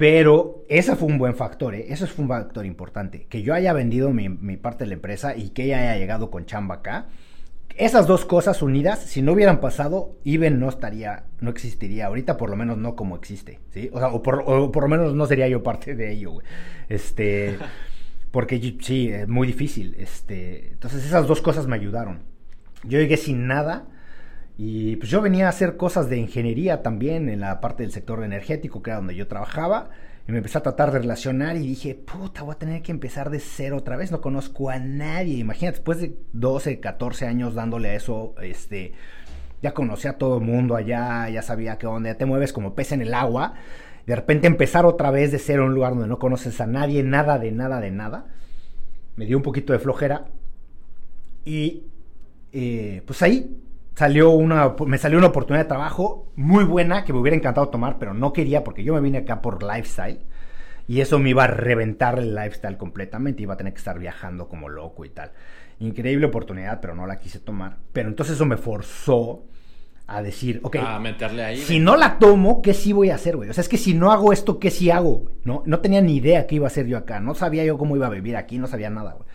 Pero 0.00 0.64
ese 0.70 0.96
fue 0.96 1.08
un 1.08 1.18
buen 1.18 1.34
factor, 1.34 1.74
¿eh? 1.74 1.84
eso 1.90 2.06
fue 2.06 2.22
un 2.22 2.30
factor 2.30 2.64
importante. 2.64 3.26
Que 3.28 3.42
yo 3.42 3.52
haya 3.52 3.74
vendido 3.74 4.08
mi, 4.14 4.30
mi, 4.30 4.56
parte 4.56 4.84
de 4.84 4.88
la 4.88 4.94
empresa 4.94 5.36
y 5.36 5.50
que 5.50 5.64
ella 5.64 5.80
haya 5.80 5.98
llegado 5.98 6.30
con 6.30 6.46
chamba 6.46 6.76
acá. 6.76 7.08
Esas 7.76 8.06
dos 8.06 8.24
cosas 8.24 8.62
unidas, 8.62 9.00
si 9.00 9.20
no 9.20 9.32
hubieran 9.32 9.60
pasado, 9.60 10.16
Iben 10.24 10.58
no 10.58 10.70
estaría, 10.70 11.24
no 11.40 11.50
existiría 11.50 12.06
ahorita, 12.06 12.38
por 12.38 12.48
lo 12.48 12.56
menos 12.56 12.78
no 12.78 12.96
como 12.96 13.14
existe, 13.14 13.60
¿sí? 13.74 13.90
O 13.92 13.98
sea, 13.98 14.08
o 14.08 14.22
por, 14.22 14.42
o 14.46 14.72
por 14.72 14.84
lo 14.84 14.88
menos 14.88 15.12
no 15.12 15.26
sería 15.26 15.48
yo 15.48 15.62
parte 15.62 15.94
de 15.94 16.12
ello, 16.12 16.30
güey. 16.30 16.46
Este, 16.88 17.58
porque 18.30 18.58
sí, 18.80 19.10
es 19.10 19.28
muy 19.28 19.46
difícil. 19.46 19.96
Este, 19.98 20.68
entonces 20.68 21.04
esas 21.04 21.26
dos 21.26 21.42
cosas 21.42 21.66
me 21.66 21.76
ayudaron. 21.76 22.20
Yo 22.84 22.98
llegué 22.98 23.18
sin 23.18 23.46
nada 23.46 23.86
y 24.62 24.96
pues 24.96 25.10
yo 25.10 25.22
venía 25.22 25.46
a 25.46 25.48
hacer 25.48 25.78
cosas 25.78 26.10
de 26.10 26.18
ingeniería 26.18 26.82
también 26.82 27.30
en 27.30 27.40
la 27.40 27.62
parte 27.62 27.82
del 27.82 27.92
sector 27.92 28.22
energético, 28.22 28.82
que 28.82 28.90
era 28.90 28.98
donde 28.98 29.14
yo 29.16 29.26
trabajaba. 29.26 29.88
Y 30.28 30.32
me 30.32 30.36
empecé 30.36 30.58
a 30.58 30.62
tratar 30.62 30.92
de 30.92 30.98
relacionar 30.98 31.56
y 31.56 31.60
dije, 31.60 31.94
puta, 31.94 32.42
voy 32.42 32.52
a 32.52 32.58
tener 32.58 32.82
que 32.82 32.92
empezar 32.92 33.30
de 33.30 33.40
cero 33.40 33.78
otra 33.78 33.96
vez. 33.96 34.12
No 34.12 34.20
conozco 34.20 34.68
a 34.68 34.78
nadie. 34.78 35.38
Imagínate, 35.38 35.78
después 35.78 36.02
de 36.02 36.14
12, 36.34 36.78
14 36.78 37.26
años 37.26 37.54
dándole 37.54 37.88
a 37.88 37.94
eso, 37.94 38.34
este, 38.42 38.92
ya 39.62 39.72
conocía 39.72 40.10
a 40.10 40.18
todo 40.18 40.36
el 40.36 40.44
mundo 40.44 40.76
allá, 40.76 41.30
ya 41.30 41.40
sabía 41.40 41.78
que 41.78 41.86
onda, 41.86 42.10
ya 42.10 42.18
te 42.18 42.26
mueves 42.26 42.52
como 42.52 42.74
pez 42.74 42.92
en 42.92 43.00
el 43.00 43.14
agua. 43.14 43.54
De 44.06 44.14
repente 44.14 44.46
empezar 44.46 44.84
otra 44.84 45.10
vez 45.10 45.32
de 45.32 45.38
cero 45.38 45.64
un 45.64 45.72
lugar 45.72 45.92
donde 45.92 46.06
no 46.06 46.18
conoces 46.18 46.60
a 46.60 46.66
nadie, 46.66 47.02
nada 47.02 47.38
de 47.38 47.50
nada 47.50 47.80
de 47.80 47.92
nada. 47.92 48.26
Me 49.16 49.24
dio 49.24 49.38
un 49.38 49.42
poquito 49.42 49.72
de 49.72 49.78
flojera. 49.78 50.26
Y 51.46 51.84
eh, 52.52 53.02
pues 53.06 53.22
ahí 53.22 53.56
salió 53.94 54.30
una, 54.30 54.74
me 54.86 54.98
salió 54.98 55.18
una 55.18 55.28
oportunidad 55.28 55.64
de 55.64 55.68
trabajo 55.68 56.32
muy 56.36 56.64
buena 56.64 57.04
que 57.04 57.12
me 57.12 57.18
hubiera 57.18 57.36
encantado 57.36 57.68
tomar, 57.68 57.98
pero 57.98 58.14
no 58.14 58.32
quería 58.32 58.64
porque 58.64 58.84
yo 58.84 58.94
me 58.94 59.00
vine 59.00 59.18
acá 59.18 59.42
por 59.42 59.62
lifestyle 59.62 60.20
y 60.90 61.00
eso 61.00 61.18
me 61.18 61.30
iba 61.30 61.44
a 61.44 61.46
reventar 61.46 62.18
el 62.18 62.34
lifestyle 62.34 62.76
completamente, 62.76 63.42
iba 63.42 63.54
a 63.54 63.56
tener 63.56 63.72
que 63.72 63.78
estar 63.78 63.98
viajando 63.98 64.48
como 64.48 64.68
loco 64.68 65.04
y 65.04 65.10
tal. 65.10 65.30
Increíble 65.78 66.26
oportunidad, 66.26 66.80
pero 66.80 66.94
no 66.94 67.06
la 67.06 67.20
quise 67.20 67.38
tomar. 67.38 67.76
Pero 67.92 68.08
entonces 68.08 68.34
eso 68.34 68.44
me 68.44 68.56
forzó 68.56 69.44
a 70.08 70.20
decir, 70.20 70.58
ok, 70.64 70.76
a 70.84 70.98
meterle 70.98 71.44
ahí, 71.44 71.58
si 71.58 71.78
no 71.78 71.96
la 71.96 72.18
tomo, 72.18 72.60
¿qué 72.60 72.74
sí 72.74 72.92
voy 72.92 73.10
a 73.10 73.14
hacer, 73.14 73.36
güey? 73.36 73.48
O 73.48 73.52
sea, 73.52 73.62
es 73.62 73.68
que 73.68 73.76
si 73.78 73.94
no 73.94 74.10
hago 74.10 74.32
esto, 74.32 74.58
¿qué 74.58 74.72
sí 74.72 74.90
hago? 74.90 75.26
No, 75.44 75.62
no 75.66 75.78
tenía 75.78 76.02
ni 76.02 76.16
idea 76.16 76.48
qué 76.48 76.56
iba 76.56 76.66
a 76.66 76.72
hacer 76.72 76.88
yo 76.88 76.98
acá, 76.98 77.20
no 77.20 77.36
sabía 77.36 77.64
yo 77.64 77.78
cómo 77.78 77.94
iba 77.94 78.08
a 78.08 78.10
vivir 78.10 78.36
aquí, 78.36 78.58
no 78.58 78.66
sabía 78.66 78.90
nada, 78.90 79.12
güey. 79.12 79.28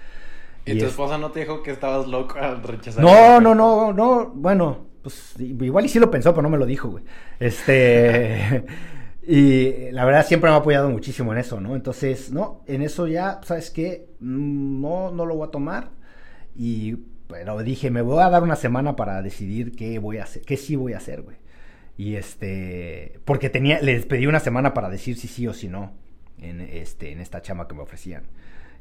¿Y, 0.66 0.80
tu 0.80 0.86
esposa 0.86 1.18
no 1.18 1.32
te 1.32 1.42
dijo 1.42 1.62
que 1.62 1.72
estabas 1.72 2.08
loco 2.08 2.40
al 2.40 2.64
rechazar? 2.64 3.04
No, 3.04 3.40
no, 3.40 3.54
no, 3.54 3.94
no, 3.94 4.32
bueno, 4.34 4.88
pues 5.04 5.36
igual 5.40 5.86
y 5.86 5.90
sí 5.90 6.00
lo 6.00 6.10
pensó, 6.10 6.32
pero 6.32 6.42
no 6.42 6.50
me 6.50 6.58
lo 6.58 6.66
dijo, 6.66 6.90
güey. 6.90 7.04
Este, 7.40 8.66
y 9.28 9.92
la 9.92 10.06
verdad 10.06 10.26
siempre 10.26 10.50
me 10.50 10.56
ha 10.56 10.60
apoyado 10.60 10.90
muchísimo 10.90 11.32
en 11.34 11.40
eso, 11.40 11.62
¿no? 11.62 11.76
Entonces, 11.76 12.32
no, 12.32 12.64
en 12.66 12.82
eso 12.82 13.06
ya, 13.08 13.40
¿sabes 13.44 13.70
qué? 13.70 14.08
Mm, 14.20 14.82
no, 14.82 15.12
no 15.12 15.26
lo 15.26 15.36
voy 15.36 15.48
a 15.48 15.52
tomar 15.52 15.92
y, 16.56 16.96
pero 17.28 17.62
dije, 17.62 17.92
me 17.92 18.02
voy 18.02 18.24
a 18.24 18.30
dar 18.30 18.42
una 18.42 18.56
semana 18.56 18.96
para 18.96 19.22
decidir 19.22 19.76
qué 19.76 20.00
voy 20.00 20.18
a 20.18 20.24
hacer, 20.24 20.42
qué 20.44 20.58
sí 20.58 20.76
voy 20.76 20.94
a 20.94 20.98
hacer, 20.98 21.22
güey. 21.22 21.38
Y 21.98 22.16
este, 22.16 23.20
porque 23.26 23.50
tenía, 23.50 23.80
les 23.82 24.06
pedí 24.06 24.28
una 24.28 24.40
semana 24.40 24.74
para 24.74 24.90
decir 24.90 25.18
si 25.18 25.28
sí 25.28 25.48
o 25.48 25.54
si 25.54 25.70
no 25.70 25.94
en, 26.40 26.62
este, 26.62 27.12
en 27.12 27.20
esta 27.20 27.42
chama 27.42 27.68
que 27.68 27.76
me 27.76 27.84
ofrecían. 27.84 28.24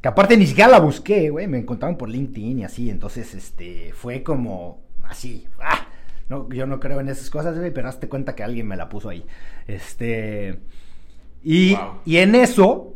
Que 0.00 0.08
aparte 0.08 0.36
ni 0.36 0.46
siquiera 0.46 0.70
la 0.70 0.80
busqué, 0.80 1.30
güey. 1.30 1.46
Me 1.46 1.58
encontraron 1.58 1.96
por 1.96 2.08
LinkedIn 2.08 2.58
y 2.60 2.64
así. 2.64 2.90
Entonces, 2.90 3.34
este, 3.34 3.92
fue 3.94 4.22
como 4.22 4.82
así. 5.02 5.46
¡Ah! 5.60 5.88
No, 6.28 6.48
yo 6.50 6.66
no 6.66 6.80
creo 6.80 7.00
en 7.00 7.08
esas 7.08 7.28
cosas, 7.30 7.58
güey, 7.58 7.72
pero 7.72 7.88
hazte 7.88 8.08
cuenta 8.08 8.34
que 8.34 8.42
alguien 8.42 8.66
me 8.66 8.76
la 8.76 8.88
puso 8.88 9.08
ahí. 9.08 9.24
Este. 9.66 10.60
Y, 11.42 11.76
y 12.06 12.16
en 12.16 12.34
eso, 12.34 12.94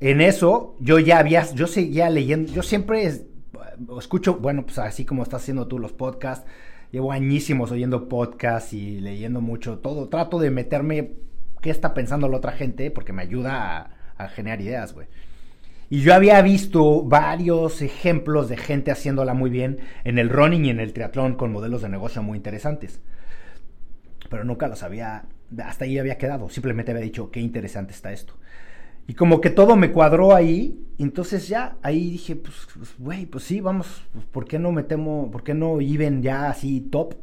en 0.00 0.22
eso, 0.22 0.76
yo 0.80 0.98
ya 0.98 1.18
había, 1.18 1.44
yo 1.52 1.66
seguía 1.66 2.08
leyendo, 2.08 2.50
yo 2.50 2.62
siempre 2.62 3.26
escucho, 3.98 4.36
bueno, 4.36 4.64
pues 4.64 4.78
así 4.78 5.04
como 5.04 5.22
estás 5.22 5.42
haciendo 5.42 5.68
tú 5.68 5.78
los 5.78 5.92
podcasts, 5.92 6.46
llevo 6.90 7.12
añísimos 7.12 7.70
oyendo 7.70 8.08
podcasts 8.08 8.72
y 8.72 8.98
leyendo 8.98 9.42
mucho, 9.42 9.78
todo, 9.78 10.08
trato 10.08 10.38
de 10.38 10.50
meterme 10.50 11.12
qué 11.60 11.68
está 11.68 11.92
pensando 11.92 12.28
la 12.28 12.38
otra 12.38 12.52
gente, 12.52 12.90
porque 12.90 13.12
me 13.12 13.22
ayuda 13.22 13.92
a, 14.16 14.24
a 14.24 14.28
generar 14.28 14.62
ideas, 14.62 14.94
güey. 14.94 15.06
Y 15.92 16.00
yo 16.00 16.14
había 16.14 16.40
visto 16.40 17.02
varios 17.02 17.82
ejemplos 17.82 18.48
de 18.48 18.56
gente 18.56 18.90
haciéndola 18.90 19.34
muy 19.34 19.50
bien 19.50 19.80
en 20.04 20.18
el 20.18 20.30
running 20.30 20.64
y 20.64 20.70
en 20.70 20.80
el 20.80 20.94
triatlón 20.94 21.34
con 21.34 21.52
modelos 21.52 21.82
de 21.82 21.90
negocio 21.90 22.22
muy 22.22 22.38
interesantes. 22.38 23.02
Pero 24.30 24.42
nunca 24.42 24.68
los 24.68 24.82
había, 24.82 25.26
hasta 25.62 25.84
ahí 25.84 25.98
había 25.98 26.16
quedado. 26.16 26.48
Simplemente 26.48 26.92
había 26.92 27.04
dicho, 27.04 27.30
qué 27.30 27.40
interesante 27.40 27.92
está 27.92 28.10
esto. 28.10 28.32
Y 29.06 29.12
como 29.12 29.42
que 29.42 29.50
todo 29.50 29.76
me 29.76 29.92
cuadró 29.92 30.34
ahí, 30.34 30.82
entonces 30.96 31.46
ya 31.46 31.76
ahí 31.82 32.12
dije, 32.12 32.36
pues, 32.36 32.68
pues, 32.74 32.94
güey, 32.98 33.26
pues, 33.26 33.44
sí, 33.44 33.60
vamos, 33.60 34.02
pues, 34.14 34.24
¿por 34.24 34.46
qué 34.46 34.58
no 34.58 34.72
metemos, 34.72 35.28
por 35.28 35.44
qué 35.44 35.52
no 35.52 35.78
iban 35.82 36.22
ya 36.22 36.48
así 36.48 36.80
top? 36.80 37.16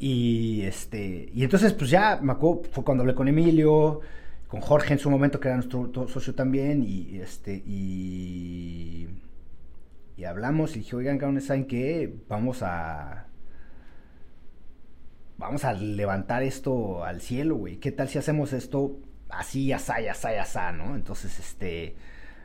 Y 0.00 0.62
este, 0.62 1.30
y 1.32 1.44
entonces 1.44 1.72
pues 1.72 1.88
ya 1.88 2.18
me 2.20 2.32
acuerdo, 2.32 2.62
fue 2.72 2.82
cuando 2.82 3.02
hablé 3.02 3.14
con 3.14 3.28
Emilio, 3.28 4.00
con 4.50 4.60
Jorge 4.60 4.92
en 4.94 4.98
su 4.98 5.10
momento, 5.10 5.38
que 5.38 5.46
era 5.46 5.56
nuestro 5.56 6.08
socio 6.08 6.34
también, 6.34 6.82
y 6.82 7.20
este, 7.20 7.62
y, 7.64 9.08
hablamos, 10.26 10.74
y 10.74 10.80
dije, 10.80 10.96
oigan, 10.96 11.18
cabrones, 11.18 11.46
¿saben 11.46 11.66
qué? 11.66 12.12
Vamos 12.28 12.62
a, 12.62 13.28
vamos 15.38 15.64
a 15.64 15.72
levantar 15.72 16.42
esto 16.42 17.04
al 17.04 17.20
cielo, 17.20 17.54
güey, 17.54 17.76
¿qué 17.76 17.92
tal 17.92 18.08
si 18.08 18.18
hacemos 18.18 18.52
esto 18.52 18.98
así, 19.28 19.72
asá, 19.72 19.98
asá, 20.10 20.30
asá, 20.40 20.72
¿no? 20.72 20.96
Entonces, 20.96 21.38
este, 21.38 21.94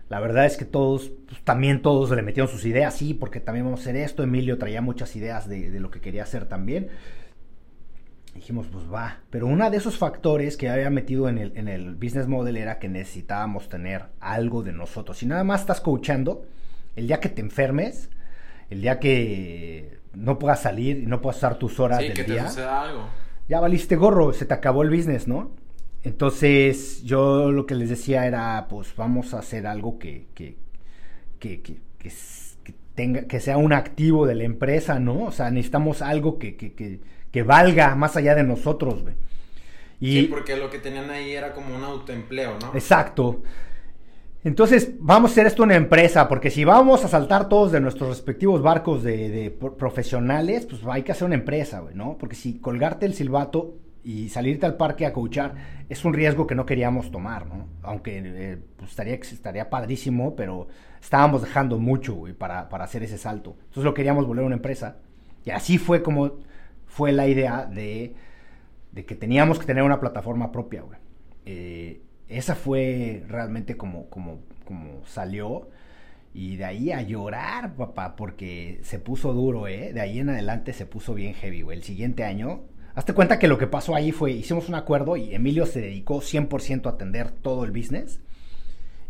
la 0.08 0.20
verdad 0.20 0.46
es 0.46 0.58
que 0.58 0.66
todos, 0.66 1.12
pues, 1.28 1.44
también 1.44 1.82
todos 1.82 2.12
le 2.12 2.22
metieron 2.22 2.52
sus 2.52 2.66
ideas, 2.66 2.94
sí, 2.94 3.16
porque 3.16 3.40
también 3.40 3.66
vamos 3.66 3.80
a 3.80 3.84
hacer 3.84 3.96
esto, 3.96 4.22
Emilio 4.22 4.60
traía 4.60 4.82
muchas 4.82 5.16
ideas 5.16 5.50
de, 5.50 5.72
de 5.72 5.80
lo 5.80 5.90
que 5.90 6.02
quería 6.02 6.22
hacer 6.22 6.46
también, 6.46 6.90
dijimos, 8.36 8.68
pues 8.72 8.84
va. 8.92 9.20
Pero 9.30 9.48
uno 9.48 9.72
de 9.72 9.78
esos 9.78 9.98
factores 9.98 10.58
que 10.58 10.70
había 10.70 10.90
metido 10.90 11.30
en 11.30 11.38
el, 11.38 11.54
en 11.56 11.68
el 11.68 11.96
business 11.96 12.28
model 12.28 12.58
era 12.58 12.78
que 12.78 12.90
necesitábamos 12.90 13.70
tener 13.70 14.04
algo 14.20 14.62
de 14.62 14.74
nosotros. 14.74 15.18
Si 15.18 15.26
nada 15.26 15.44
más 15.44 15.62
estás 15.62 15.82
coachando, 15.82 16.46
el 16.96 17.08
día 17.08 17.20
que 17.20 17.30
te 17.30 17.42
enfermes, 17.42 18.10
el 18.70 18.82
día 18.82 19.00
que 19.00 20.00
no 20.14 20.38
puedas 20.38 20.62
salir 20.62 20.98
y 21.00 21.06
no 21.06 21.22
puedas 21.22 21.38
usar 21.38 21.58
tus 21.58 21.80
horas 21.80 22.00
sí, 22.00 22.08
del 22.08 22.14
que 22.14 22.24
día, 22.26 22.44
te 22.44 22.50
suceda 22.50 22.82
algo. 22.84 23.10
ya 23.48 23.60
valiste 23.62 23.96
gorro, 23.96 24.34
se 24.34 24.46
te 24.46 24.54
acabó 24.54 24.84
el 24.84 24.90
business, 24.90 25.28
¿no? 25.28 25.52
Entonces 26.04 27.04
yo 27.04 27.52
lo 27.52 27.66
que 27.66 27.76
les 27.76 27.90
decía 27.90 28.28
era, 28.28 28.68
pues 28.70 28.96
vamos 28.96 29.34
a 29.34 29.40
hacer 29.40 29.66
algo 29.66 29.98
que, 29.98 30.28
que, 30.36 30.58
que, 31.40 31.62
que, 31.62 31.80
que, 31.98 32.12
tenga, 32.94 33.24
que 33.24 33.40
sea 33.40 33.58
un 33.58 33.74
activo 33.74 34.28
de 34.28 34.36
la 34.36 34.44
empresa, 34.44 35.00
¿no? 35.00 35.24
O 35.24 35.32
sea, 35.32 35.50
necesitamos 35.52 36.02
algo 36.02 36.38
que, 36.38 36.58
que, 36.58 36.74
que 36.74 37.00
que 37.36 37.44
valga 37.44 37.96
más 37.96 38.16
allá 38.16 38.34
de 38.34 38.44
nosotros, 38.44 39.04
güey. 39.04 39.14
Y, 40.00 40.22
sí, 40.22 40.28
porque 40.28 40.56
lo 40.56 40.70
que 40.70 40.80
tenían 40.80 41.10
ahí 41.10 41.34
era 41.34 41.52
como 41.52 41.76
un 41.76 41.84
autoempleo, 41.84 42.58
¿no? 42.62 42.72
Exacto. 42.74 43.44
Entonces, 44.46 44.92
vamos 45.02 45.32
a 45.32 45.34
hacer 45.34 45.46
esto 45.46 45.64
una 45.64 45.76
empresa, 45.76 46.30
porque 46.30 46.50
si 46.50 46.64
vamos 46.64 47.04
a 47.04 47.10
saltar 47.10 47.50
todos 47.50 47.74
de 47.74 47.82
nuestros 47.82 48.08
respectivos 48.08 48.62
barcos 48.62 49.04
de, 49.04 49.28
de 49.30 49.52
profesionales, 49.52 50.66
pues 50.66 50.82
hay 50.90 51.04
que 51.04 51.12
hacer 51.12 51.26
una 51.26 51.36
empresa, 51.36 51.82
güey, 51.82 51.94
¿no? 51.94 52.18
Porque 52.18 52.38
si 52.38 52.58
colgarte 52.60 53.06
el 53.06 53.14
silbato 53.14 53.80
y 54.02 54.30
salirte 54.30 54.66
al 54.66 54.78
parque 54.78 55.06
a 55.06 55.12
coachar 55.12 55.56
es 55.90 56.06
un 56.06 56.14
riesgo 56.14 56.48
que 56.48 56.56
no 56.56 56.66
queríamos 56.66 57.12
tomar, 57.12 57.48
¿no? 57.48 57.68
Aunque 57.82 58.22
eh, 58.24 58.58
pues 58.78 58.92
estaría, 58.92 59.16
estaría 59.16 59.70
padrísimo, 59.70 60.38
pero 60.38 60.70
estábamos 61.02 61.42
dejando 61.42 61.80
mucho, 61.80 62.14
güey, 62.14 62.32
para, 62.32 62.70
para 62.70 62.86
hacer 62.86 63.04
ese 63.04 63.18
salto. 63.18 63.58
Entonces 63.60 63.84
lo 63.84 63.94
queríamos 63.94 64.26
volver 64.26 64.46
una 64.46 64.56
empresa. 64.56 65.00
Y 65.44 65.50
así 65.50 65.78
fue 65.78 66.02
como 66.02 66.46
fue 66.96 67.12
la 67.12 67.28
idea 67.28 67.66
de, 67.66 68.16
que 68.94 69.16
teníamos 69.16 69.60
que 69.60 69.66
tener 69.66 69.84
una 69.84 70.00
plataforma 70.00 70.54
propia, 70.54 70.82
güey. 70.82 70.98
Eh, 71.46 72.00
esa 72.30 72.56
fue 72.56 73.22
realmente 73.28 73.76
como, 73.76 74.10
como, 74.10 74.40
como 74.64 75.06
salió. 75.06 75.68
Y 76.34 76.56
de 76.56 76.64
ahí 76.64 76.94
a 76.94 77.02
llorar, 77.02 77.76
papá, 77.76 78.16
porque 78.16 78.80
se 78.84 78.98
puso 78.98 79.34
duro, 79.34 79.68
¿eh? 79.68 79.92
De 79.92 80.00
ahí 80.00 80.20
en 80.20 80.30
adelante 80.30 80.72
se 80.72 80.86
puso 80.86 81.14
bien 81.14 81.34
heavy, 81.34 81.64
güey. 81.64 81.78
El 81.78 81.84
siguiente 81.84 82.24
año, 82.24 82.62
hazte 82.96 83.12
cuenta 83.12 83.40
que 83.40 83.50
lo 83.50 83.58
que 83.58 83.68
pasó 83.68 83.94
ahí 83.94 84.14
fue, 84.14 84.32
hicimos 84.32 84.70
un 84.70 84.76
acuerdo 84.76 85.18
y 85.18 85.36
Emilio 85.36 85.66
se 85.66 85.82
dedicó 85.82 86.22
100% 86.22 86.86
a 86.86 86.92
atender 86.92 87.30
todo 87.30 87.66
el 87.66 87.72
business. 87.72 88.22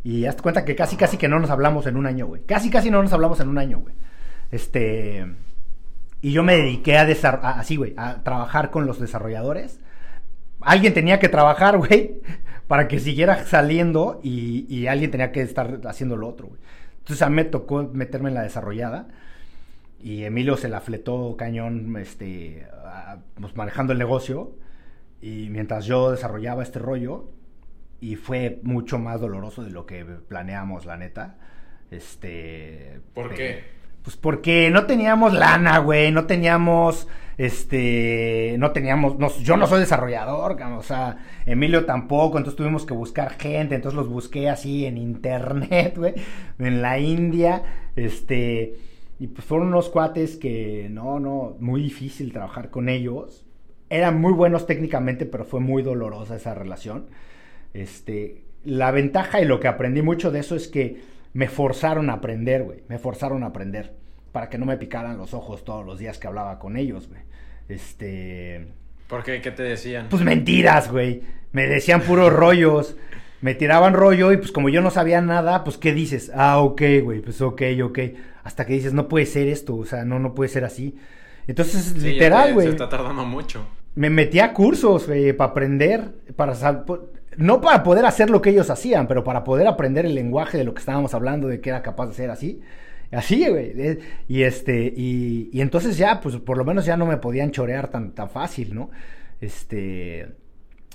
Y 0.04 0.26
hazte 0.26 0.42
cuenta 0.42 0.66
que 0.66 0.76
casi, 0.76 0.98
casi 0.98 1.18
que 1.18 1.28
no 1.28 1.40
nos 1.40 1.52
hablamos 1.52 1.86
en 1.86 1.98
un 1.98 2.08
año, 2.08 2.26
güey. 2.26 2.42
Casi, 2.46 2.72
casi 2.72 2.90
no 2.90 3.04
nos 3.04 3.14
hablamos 3.14 3.40
en 3.42 3.50
un 3.50 3.60
año, 3.60 3.80
güey. 3.82 3.94
Este... 4.50 5.28
Y 6.26 6.32
yo 6.32 6.42
me 6.42 6.56
dediqué 6.56 6.98
a, 6.98 7.04
así, 7.04 7.76
güey, 7.76 7.94
a 7.98 8.24
trabajar 8.24 8.72
con 8.72 8.88
los 8.88 9.00
desarrolladores, 9.00 9.80
alguien 10.60 10.96
tenía 10.96 11.20
que 11.20 11.30
trabajar, 11.30 11.78
güey, 11.88 12.20
para 12.68 12.88
que 12.88 13.00
siguiera 13.00 13.46
saliendo 13.46 14.22
y, 14.24 14.88
alguien 14.88 15.12
tenía 15.12 15.32
que 15.32 15.44
estar 15.44 15.82
haciendo 15.86 16.18
lo 16.18 16.28
otro, 16.28 16.48
güey. 16.48 16.60
Entonces 16.98 17.22
a 17.22 17.30
mí 17.30 17.36
me 17.36 17.46
tocó 17.46 17.84
meterme 17.94 18.30
en 18.30 18.34
la 18.34 18.42
desarrollada 18.42 19.08
y 20.02 20.24
Emilio 20.24 20.58
se 20.58 20.68
la 20.68 20.82
fletó 20.82 21.36
cañón, 21.38 21.96
este, 21.98 22.68
pues 23.40 23.56
manejando 23.56 23.94
el 23.94 24.00
negocio 24.00 24.56
y 25.22 25.50
mientras 25.52 25.86
yo 25.86 26.10
desarrollaba 26.10 26.64
este 26.64 26.80
rollo 26.80 27.30
y 28.02 28.16
fue 28.16 28.62
mucho 28.64 28.98
más 28.98 29.22
doloroso 29.22 29.64
de 29.64 29.70
lo 29.70 29.86
que 29.86 30.04
planeamos, 30.04 30.88
la 30.88 30.98
neta. 30.98 31.38
Este. 31.92 33.00
¿Por 33.14 33.36
qué? 33.36 33.75
Pues 34.06 34.18
porque 34.18 34.70
no 34.70 34.86
teníamos 34.86 35.34
lana, 35.34 35.80
güey, 35.80 36.12
no 36.12 36.28
teníamos, 36.28 37.08
este, 37.40 38.56
no 38.60 38.72
teníamos, 38.72 39.18
yo 39.40 39.58
no 39.58 39.66
soy 39.66 39.80
desarrollador, 39.80 40.62
o 40.62 40.84
sea, 40.84 41.18
Emilio 41.48 41.86
tampoco, 41.86 42.38
entonces 42.38 42.56
tuvimos 42.56 42.86
que 42.86 42.94
buscar 42.94 43.32
gente, 43.32 43.74
entonces 43.74 43.98
los 43.98 44.08
busqué 44.08 44.48
así 44.48 44.86
en 44.86 45.00
internet, 45.00 45.96
güey, 45.98 46.14
en 46.60 46.84
la 46.84 47.00
India, 47.00 47.64
este, 47.96 48.76
y 49.20 49.26
pues 49.26 49.44
fueron 49.44 49.70
unos 49.70 49.90
cuates 49.90 50.38
que, 50.38 50.88
no, 50.92 51.20
no, 51.20 51.58
muy 51.60 51.82
difícil 51.82 52.32
trabajar 52.32 52.70
con 52.70 52.90
ellos, 52.90 53.44
eran 53.90 54.22
muy 54.22 54.34
buenos 54.34 54.68
técnicamente, 54.68 55.26
pero 55.26 55.46
fue 55.46 55.62
muy 55.62 55.82
dolorosa 55.82 56.36
esa 56.36 56.54
relación, 56.54 57.08
este, 57.74 58.44
la 58.66 58.92
ventaja 58.92 59.42
y 59.42 59.46
lo 59.46 59.60
que 59.60 59.68
aprendí 59.68 60.04
mucho 60.04 60.30
de 60.30 60.42
eso 60.42 60.56
es 60.56 60.68
que 60.68 61.15
me 61.36 61.50
forzaron 61.50 62.10
a 62.10 62.14
aprender, 62.14 62.64
güey. 62.64 62.80
Me 62.88 62.98
forzaron 62.98 63.44
a 63.44 63.48
aprender. 63.48 63.94
Para 64.32 64.50
que 64.50 64.58
no 64.58 64.66
me 64.66 64.78
picaran 64.78 65.18
los 65.18 65.34
ojos 65.34 65.66
todos 65.66 65.86
los 65.86 66.00
días 66.00 66.18
que 66.18 66.28
hablaba 66.28 66.60
con 66.60 66.78
ellos, 66.78 67.10
güey. 67.10 67.22
Este. 67.68 68.68
¿Por 69.10 69.22
qué? 69.24 69.42
¿Qué 69.42 69.52
te 69.52 69.64
decían? 69.64 70.08
Pues 70.10 70.24
mentiras, 70.24 70.90
güey. 70.90 71.24
Me 71.52 71.68
decían 71.68 72.02
puros 72.02 72.32
rollos. 72.34 72.96
Me 73.42 73.54
tiraban 73.54 73.94
rollo 73.94 74.32
y 74.32 74.38
pues 74.38 74.54
como 74.54 74.70
yo 74.70 74.82
no 74.82 74.92
sabía 74.92 75.20
nada, 75.20 75.66
pues 75.66 75.78
¿qué 75.78 75.94
dices? 75.94 76.32
Ah, 76.34 76.60
ok, 76.60 76.82
güey, 77.04 77.20
pues 77.20 77.42
ok, 77.42 77.62
ok. 77.84 78.00
Hasta 78.46 78.66
que 78.66 78.74
dices, 78.74 78.94
no 78.94 79.10
puede 79.10 79.26
ser 79.26 79.50
esto, 79.50 79.76
o 79.76 79.86
sea, 79.86 80.06
no, 80.06 80.20
no 80.20 80.34
puede 80.34 80.50
ser 80.50 80.64
así. 80.64 80.96
Entonces, 81.48 82.02
literal, 82.02 82.54
güey. 82.54 82.68
Se 82.68 82.72
está 82.72 82.88
tardando 82.88 83.26
mucho. 83.26 83.68
Me 83.94 84.10
metí 84.10 84.40
a 84.40 84.54
cursos, 84.54 85.06
güey, 85.06 85.34
para 85.34 85.52
aprender, 85.52 86.16
para 86.38 86.56
no 87.38 87.62
para 87.62 87.84
poder 87.84 88.06
hacer 88.06 88.30
lo 88.30 88.42
que 88.42 88.52
ellos 88.52 88.70
hacían, 88.70 89.08
pero 89.08 89.24
para 89.24 89.44
poder 89.44 89.68
aprender 89.68 90.06
el 90.06 90.16
lenguaje 90.16 90.58
de 90.58 90.64
lo 90.64 90.74
que 90.74 90.80
estábamos 90.80 91.14
hablando, 91.14 91.48
de 91.48 91.62
que 91.62 91.70
era 91.70 91.82
capaz 91.82 92.08
de 92.08 92.14
ser 92.14 92.30
así. 92.30 92.62
Así, 93.12 93.48
güey. 93.48 94.00
Y 94.28 94.44
este, 94.44 94.94
y, 94.96 95.50
y, 95.52 95.62
entonces 95.62 95.98
ya, 95.98 96.20
pues 96.22 96.38
por 96.38 96.58
lo 96.58 96.66
menos 96.66 96.86
ya 96.86 96.98
no 96.98 97.06
me 97.06 97.18
podían 97.18 97.52
chorear 97.52 97.90
tan, 97.90 98.12
tan 98.12 98.30
fácil, 98.30 98.74
¿no? 98.74 98.90
Este, 99.40 100.28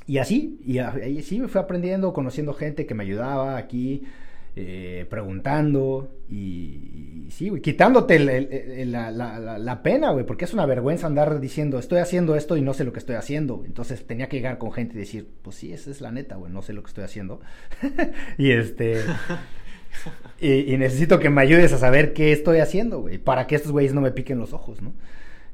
y 0.07 0.18
así, 0.18 0.61
y 0.64 0.78
ahí 0.78 1.22
sí 1.22 1.38
me 1.38 1.49
fui 1.49 1.61
aprendiendo, 1.61 2.12
conociendo 2.12 2.53
gente 2.53 2.86
que 2.86 2.95
me 2.95 3.05
ayudaba 3.05 3.57
aquí. 3.57 4.03
Eh, 4.62 5.06
preguntando 5.08 6.20
y, 6.28 7.28
sí, 7.30 7.50
quitándote 7.62 8.18
la, 8.18 9.80
pena, 9.82 10.11
güey, 10.11 10.26
porque 10.26 10.44
es 10.44 10.52
una 10.52 10.66
vergüenza 10.66 11.06
andar 11.06 11.40
diciendo, 11.40 11.78
estoy 11.78 12.00
haciendo 12.00 12.36
esto 12.36 12.58
y 12.58 12.61
no 12.61 12.74
sé 12.74 12.84
lo 12.84 12.92
que 12.92 12.98
estoy 12.98 13.16
haciendo. 13.16 13.62
Entonces 13.64 14.06
tenía 14.06 14.28
que 14.28 14.36
llegar 14.36 14.58
con 14.58 14.70
gente 14.70 14.96
y 14.96 14.98
decir, 14.98 15.28
pues 15.40 15.56
sí, 15.56 15.72
esa 15.72 15.90
es 15.90 16.02
la 16.02 16.12
neta, 16.12 16.36
güey, 16.36 16.52
no 16.52 16.61
sé 16.61 16.74
lo 16.74 16.82
que 16.82 16.88
estoy 16.88 17.04
haciendo. 17.04 17.40
y 18.36 18.50
este... 18.50 19.00
y, 20.42 20.76
necesito 20.76 21.18
que 21.20 21.30
me 21.30 21.40
ayudes 21.40 21.72
a 21.72 21.78
saber 21.78 22.12
qué 22.12 22.30
estoy 22.30 22.58
haciendo, 22.58 23.00
güey, 23.00 23.16
para 23.16 23.46
que 23.46 23.54
estos 23.54 23.72
güeyes 23.72 23.94
no 23.94 24.02
me 24.02 24.11
piquen 24.11 24.38
los 24.38 24.52
ojos, 24.52 24.82
¿no? 24.82 24.92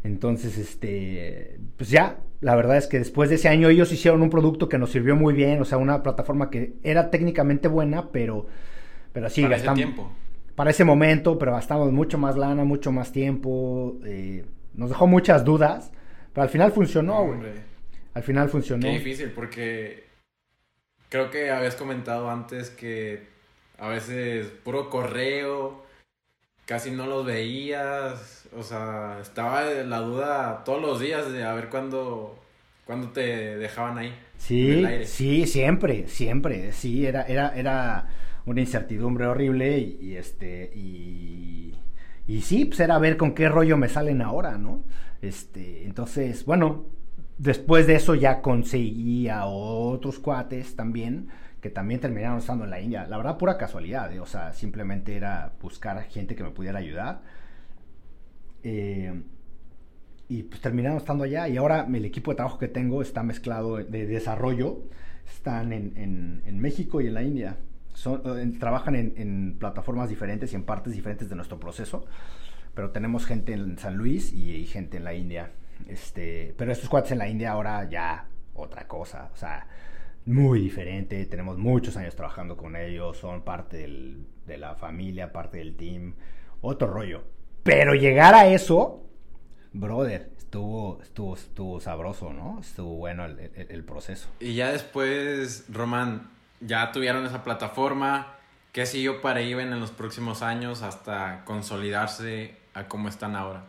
Entonces, 0.03 0.59
este, 0.59 1.61
pues 1.77 1.91
ya, 1.91 2.19
la 2.41 2.57
verdad 2.57 2.77
es 2.77 2.89
que 2.89 2.99
después 2.99 3.31
de 3.31 3.37
ese 3.37 3.49
año 3.49 3.69
ellos 3.69 3.93
hicieron 3.93 4.23
un 4.23 4.31
producto 4.31 4.69
que 4.69 4.79
nos 4.79 4.91
sirvió 4.91 5.15
muy 5.15 5.33
bien, 5.33 5.61
o 5.61 5.65
sea, 5.65 5.79
una 5.79 6.03
plataforma 6.03 6.51
que 6.51 6.75
era 6.83 7.11
técnicamente 7.11 7.69
buena, 7.69 8.11
pero 8.11 8.47
pero 9.17 9.31
sí, 9.31 9.41
para 9.41 9.57
gastamos. 9.57 9.79
Ese 9.79 9.87
tiempo. 9.87 10.13
Para 10.57 10.71
ese 10.71 10.85
momento, 10.85 11.39
pero 11.39 11.53
gastamos 11.53 11.91
mucho 11.91 12.19
más 12.19 12.37
lana, 12.37 12.65
mucho 12.65 12.93
más 12.93 13.13
tiempo. 13.13 13.97
Eh, 14.05 14.45
nos 14.75 14.91
dejó 14.91 15.07
muchas 15.07 15.43
dudas, 15.43 15.91
pero 16.35 16.43
al 16.43 16.51
final 16.51 16.71
funcionó, 16.71 17.25
güey. 17.25 17.39
Al 18.13 18.23
final 18.23 18.51
funcionó. 18.51 18.87
Qué 18.87 18.99
difícil, 18.99 19.31
porque 19.31 20.05
creo 21.09 21.31
que 21.31 21.49
habías 21.49 21.77
comentado 21.77 22.29
antes 22.29 22.69
que 22.69 23.23
a 23.79 23.89
veces 23.89 24.49
puro 24.49 24.91
correo, 24.91 25.83
casi 26.67 26.91
no 26.91 27.07
los 27.07 27.25
veías. 27.25 28.51
O 28.55 28.63
sea, 28.63 29.17
estaba 29.23 29.63
la 29.63 30.01
duda 30.01 30.63
todos 30.63 30.83
los 30.83 31.01
días 31.01 31.33
de 31.33 31.43
a 31.43 31.55
ver 31.55 31.71
cuándo, 31.71 32.39
cuándo 32.85 33.13
te 33.13 33.57
dejaban 33.57 33.97
ahí. 33.97 34.15
Sí, 34.37 34.85
sí, 35.07 35.47
siempre, 35.47 36.07
siempre. 36.07 36.75
Sí, 36.75 37.07
era, 37.07 37.23
era, 37.23 37.57
era 37.57 38.11
una 38.47 38.61
incertidumbre 38.61 39.27
horrible 39.27 39.79
y, 39.79 40.17
este 40.17 40.71
y, 40.75 41.75
sí, 42.41 42.65
pues 42.65 42.81
era 42.81 42.99
ver 42.99 43.17
con 43.17 43.35
qué 43.35 43.49
rollo 43.49 43.77
me 43.77 43.89
salen 43.89 44.23
ahora, 44.23 44.57
¿no? 44.57 44.85
Este, 45.21 45.85
entonces, 45.85 46.45
bueno, 46.45 46.87
después 47.39 47.87
de 47.87 47.97
eso 47.97 48.15
ya 48.15 48.41
conseguí 48.41 49.29
a 49.29 49.47
otros 49.47 50.19
cuates 50.21 50.77
también 50.77 51.29
que 51.61 51.71
también 51.71 52.01
terminaron 52.01 52.39
estando 52.39 52.65
en 52.65 52.71
la 52.71 52.81
India. 52.81 53.07
La 53.09 53.17
verdad, 53.17 53.39
pura 53.39 53.59
casualidad, 53.59 54.13
¿eh? 54.13 54.21
o 54.21 54.27
sea, 54.27 54.53
simplemente 54.53 55.17
era 55.17 55.53
buscar 55.61 56.01
gente 56.05 56.37
que 56.37 56.45
me 56.45 56.51
pudiera 56.51 56.79
ayudar. 56.79 57.23
Eh, 58.63 59.23
y 60.29 60.43
pues 60.45 60.61
terminaron 60.61 60.99
estando 60.99 61.25
allá 61.25 61.49
y 61.49 61.57
ahora 61.57 61.87
el 61.93 62.05
equipo 62.05 62.31
de 62.33 62.37
trabajo 62.37 62.59
que 62.59 62.69
tengo 62.69 63.03
está 63.03 63.23
mezclado 63.25 63.77
de 63.77 64.07
desarrollo. 64.07 64.83
Están 65.29 65.73
en, 65.73 66.43
en 66.45 66.61
México 66.61 67.01
y 67.01 67.09
en 67.09 67.15
la 67.15 67.23
India 67.23 67.57
son, 67.97 68.21
eh, 68.27 68.59
trabajan 68.61 68.95
en, 68.95 69.57
plataformas 69.59 70.11
diferentes 70.11 70.53
y 70.53 70.57
en 70.57 70.65
partes 70.65 70.93
diferentes 70.93 71.31
de 71.31 71.35
nuestro 71.35 71.59
proceso, 71.59 72.05
pero 72.75 72.91
tenemos 72.91 73.25
gente 73.25 73.55
en 73.55 73.79
San 73.79 73.97
Luis 73.97 74.35
y, 74.35 74.67
gente 74.67 74.99
en 74.99 75.05
la 75.05 75.15
India. 75.15 75.53
Este, 75.89 76.55
pero 76.59 76.73
estos 76.73 76.91
cuates 76.91 77.13
en 77.13 77.19
la 77.19 77.29
India 77.29 77.53
ahora 77.53 77.89
ya 77.89 78.29
otra 78.53 78.87
cosa, 78.87 79.31
o 79.33 79.37
sea, 79.37 79.67
muy 80.27 80.61
diferente. 80.61 81.25
Tenemos 81.25 81.57
muchos 81.57 81.97
años 81.97 82.15
trabajando 82.15 82.57
con 82.57 82.77
ellos, 82.77 83.17
son 83.17 83.43
parte 83.43 83.89
de 84.47 84.59
la 84.59 84.75
familia, 84.75 85.33
parte 85.33 85.57
del 85.59 85.75
team, 85.75 86.15
otro 86.61 86.89
rollo. 86.89 87.25
Pero 87.63 87.95
llegar 87.95 88.35
a 88.35 88.47
eso, 88.47 89.07
brother, 89.73 90.33
estuvo, 90.37 91.01
estuvo, 91.01 91.35
estuvo 91.35 91.81
sabroso, 91.81 92.35
¿no? 92.35 92.61
Estuvo 92.61 92.95
bueno 92.97 93.25
el, 93.25 93.39
el 93.57 93.85
proceso. 93.85 94.29
Y 94.39 94.55
ya 94.55 94.71
después, 94.71 95.65
Román, 95.73 96.36
ya 96.61 96.93
tuvieron 96.93 97.27
esa 97.27 97.45
plataforma. 97.45 98.35
¿Qué 98.73 98.87
siguió 98.87 99.23
para 99.23 99.41
Iben 99.41 99.73
en 99.73 99.81
los 99.81 99.91
próximos 99.91 100.43
años 100.43 100.83
hasta 100.83 101.45
consolidarse 101.45 102.57
a 102.75 102.85
cómo 102.89 103.09
están 103.09 103.35
ahora? 103.35 103.65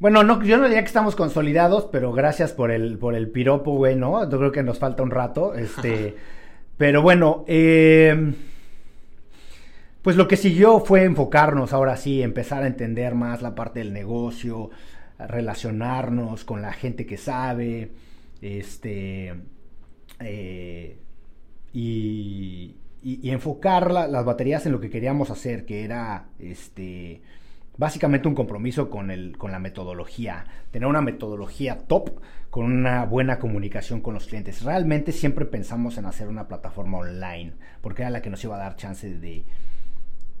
Bueno, 0.00 0.22
no, 0.22 0.42
yo 0.42 0.58
no 0.58 0.64
diría 0.64 0.80
que 0.80 0.86
estamos 0.86 1.16
consolidados, 1.16 1.88
pero 1.90 2.12
gracias 2.12 2.52
por 2.52 2.70
el, 2.70 2.98
por 2.98 3.14
el 3.14 3.30
piropo, 3.30 3.72
güey, 3.72 3.96
¿no? 3.96 4.28
Yo 4.28 4.38
creo 4.38 4.52
que 4.52 4.62
nos 4.62 4.78
falta 4.78 5.02
un 5.02 5.10
rato. 5.10 5.54
Este, 5.54 6.16
pero 6.76 7.02
bueno, 7.02 7.44
eh, 7.48 8.32
pues 10.02 10.16
lo 10.16 10.28
que 10.28 10.36
siguió 10.36 10.80
fue 10.80 11.04
enfocarnos 11.04 11.72
ahora 11.72 11.96
sí, 11.96 12.22
empezar 12.22 12.62
a 12.62 12.68
entender 12.68 13.14
más 13.14 13.42
la 13.42 13.54
parte 13.54 13.80
del 13.80 13.92
negocio, 13.92 14.70
relacionarnos 15.18 16.44
con 16.44 16.62
la 16.62 16.72
gente 16.72 17.04
que 17.04 17.16
sabe, 17.16 17.90
este, 18.40 19.34
eh, 20.20 20.98
y, 21.72 22.76
enfocar 23.02 23.90
las 23.90 24.24
baterías 24.24 24.66
en 24.66 24.72
lo 24.72 24.80
que 24.80 24.90
queríamos 24.90 25.30
hacer, 25.30 25.64
que 25.64 25.84
era 25.84 26.26
este 26.38 27.22
básicamente 27.78 28.26
un 28.26 28.34
compromiso 28.34 28.90
con, 28.90 29.10
el, 29.10 29.38
con 29.38 29.52
la 29.52 29.60
metodología, 29.60 30.44
tener 30.72 30.88
una 30.88 31.00
metodología 31.00 31.78
top 31.78 32.20
con 32.50 32.64
una 32.64 33.04
buena 33.04 33.38
comunicación 33.38 34.00
con 34.00 34.14
los 34.14 34.26
clientes. 34.26 34.62
Realmente 34.62 35.12
siempre 35.12 35.44
pensamos 35.44 35.96
en 35.96 36.04
hacer 36.06 36.26
una 36.26 36.48
plataforma 36.48 36.98
online, 36.98 37.52
porque 37.80 38.02
era 38.02 38.10
la 38.10 38.20
que 38.20 38.30
nos 38.30 38.42
iba 38.42 38.56
a 38.56 38.58
dar 38.58 38.74
chance 38.74 39.08
de, 39.08 39.44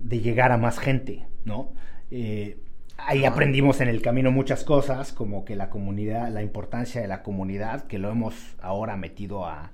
de 0.00 0.20
llegar 0.20 0.50
a 0.50 0.58
más 0.58 0.80
gente, 0.80 1.26
¿no? 1.44 1.72
Eh, 2.10 2.58
ahí 2.96 3.24
aprendimos 3.24 3.80
en 3.80 3.88
el 3.88 4.02
camino 4.02 4.32
muchas 4.32 4.64
cosas, 4.64 5.12
como 5.12 5.44
que 5.44 5.54
la 5.54 5.70
comunidad, 5.70 6.30
la 6.30 6.42
importancia 6.42 7.00
de 7.00 7.08
la 7.08 7.22
comunidad, 7.22 7.86
que 7.86 7.98
lo 7.98 8.10
hemos 8.10 8.56
ahora 8.60 8.96
metido 8.96 9.46
a, 9.46 9.70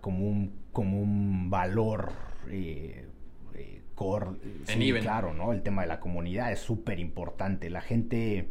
como, 0.00 0.26
un, 0.26 0.52
como 0.72 1.00
un 1.00 1.50
valor 1.50 2.12
eh, 2.50 3.06
eh 3.54 3.82
core. 3.94 4.30
Eh, 4.68 5.00
claro, 5.00 5.32
¿no? 5.32 5.52
El 5.52 5.62
tema 5.62 5.82
de 5.82 5.88
la 5.88 6.00
comunidad 6.00 6.52
es 6.52 6.60
súper 6.60 6.98
importante. 6.98 7.70
La 7.70 7.80
gente 7.80 8.48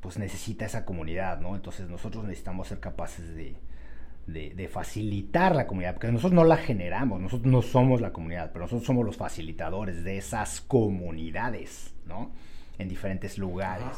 pues 0.00 0.18
necesita 0.18 0.64
esa 0.64 0.84
comunidad, 0.84 1.40
¿no? 1.40 1.56
Entonces 1.56 1.88
nosotros 1.88 2.24
necesitamos 2.24 2.68
ser 2.68 2.78
capaces 2.78 3.34
de, 3.34 3.56
de, 4.26 4.68
facilitar 4.68 5.56
la 5.56 5.66
comunidad, 5.66 5.94
porque 5.94 6.12
nosotros 6.12 6.34
no 6.34 6.44
la 6.44 6.56
generamos, 6.56 7.20
nosotros 7.20 7.50
no 7.50 7.62
somos 7.62 8.00
la 8.00 8.12
comunidad, 8.12 8.52
pero 8.52 8.66
nosotros 8.66 8.86
somos 8.86 9.04
los 9.04 9.16
facilitadores 9.16 10.04
de 10.04 10.18
esas 10.18 10.60
comunidades, 10.60 11.94
¿no? 12.06 12.30
En 12.78 12.88
diferentes 12.88 13.38
lugares. 13.38 13.88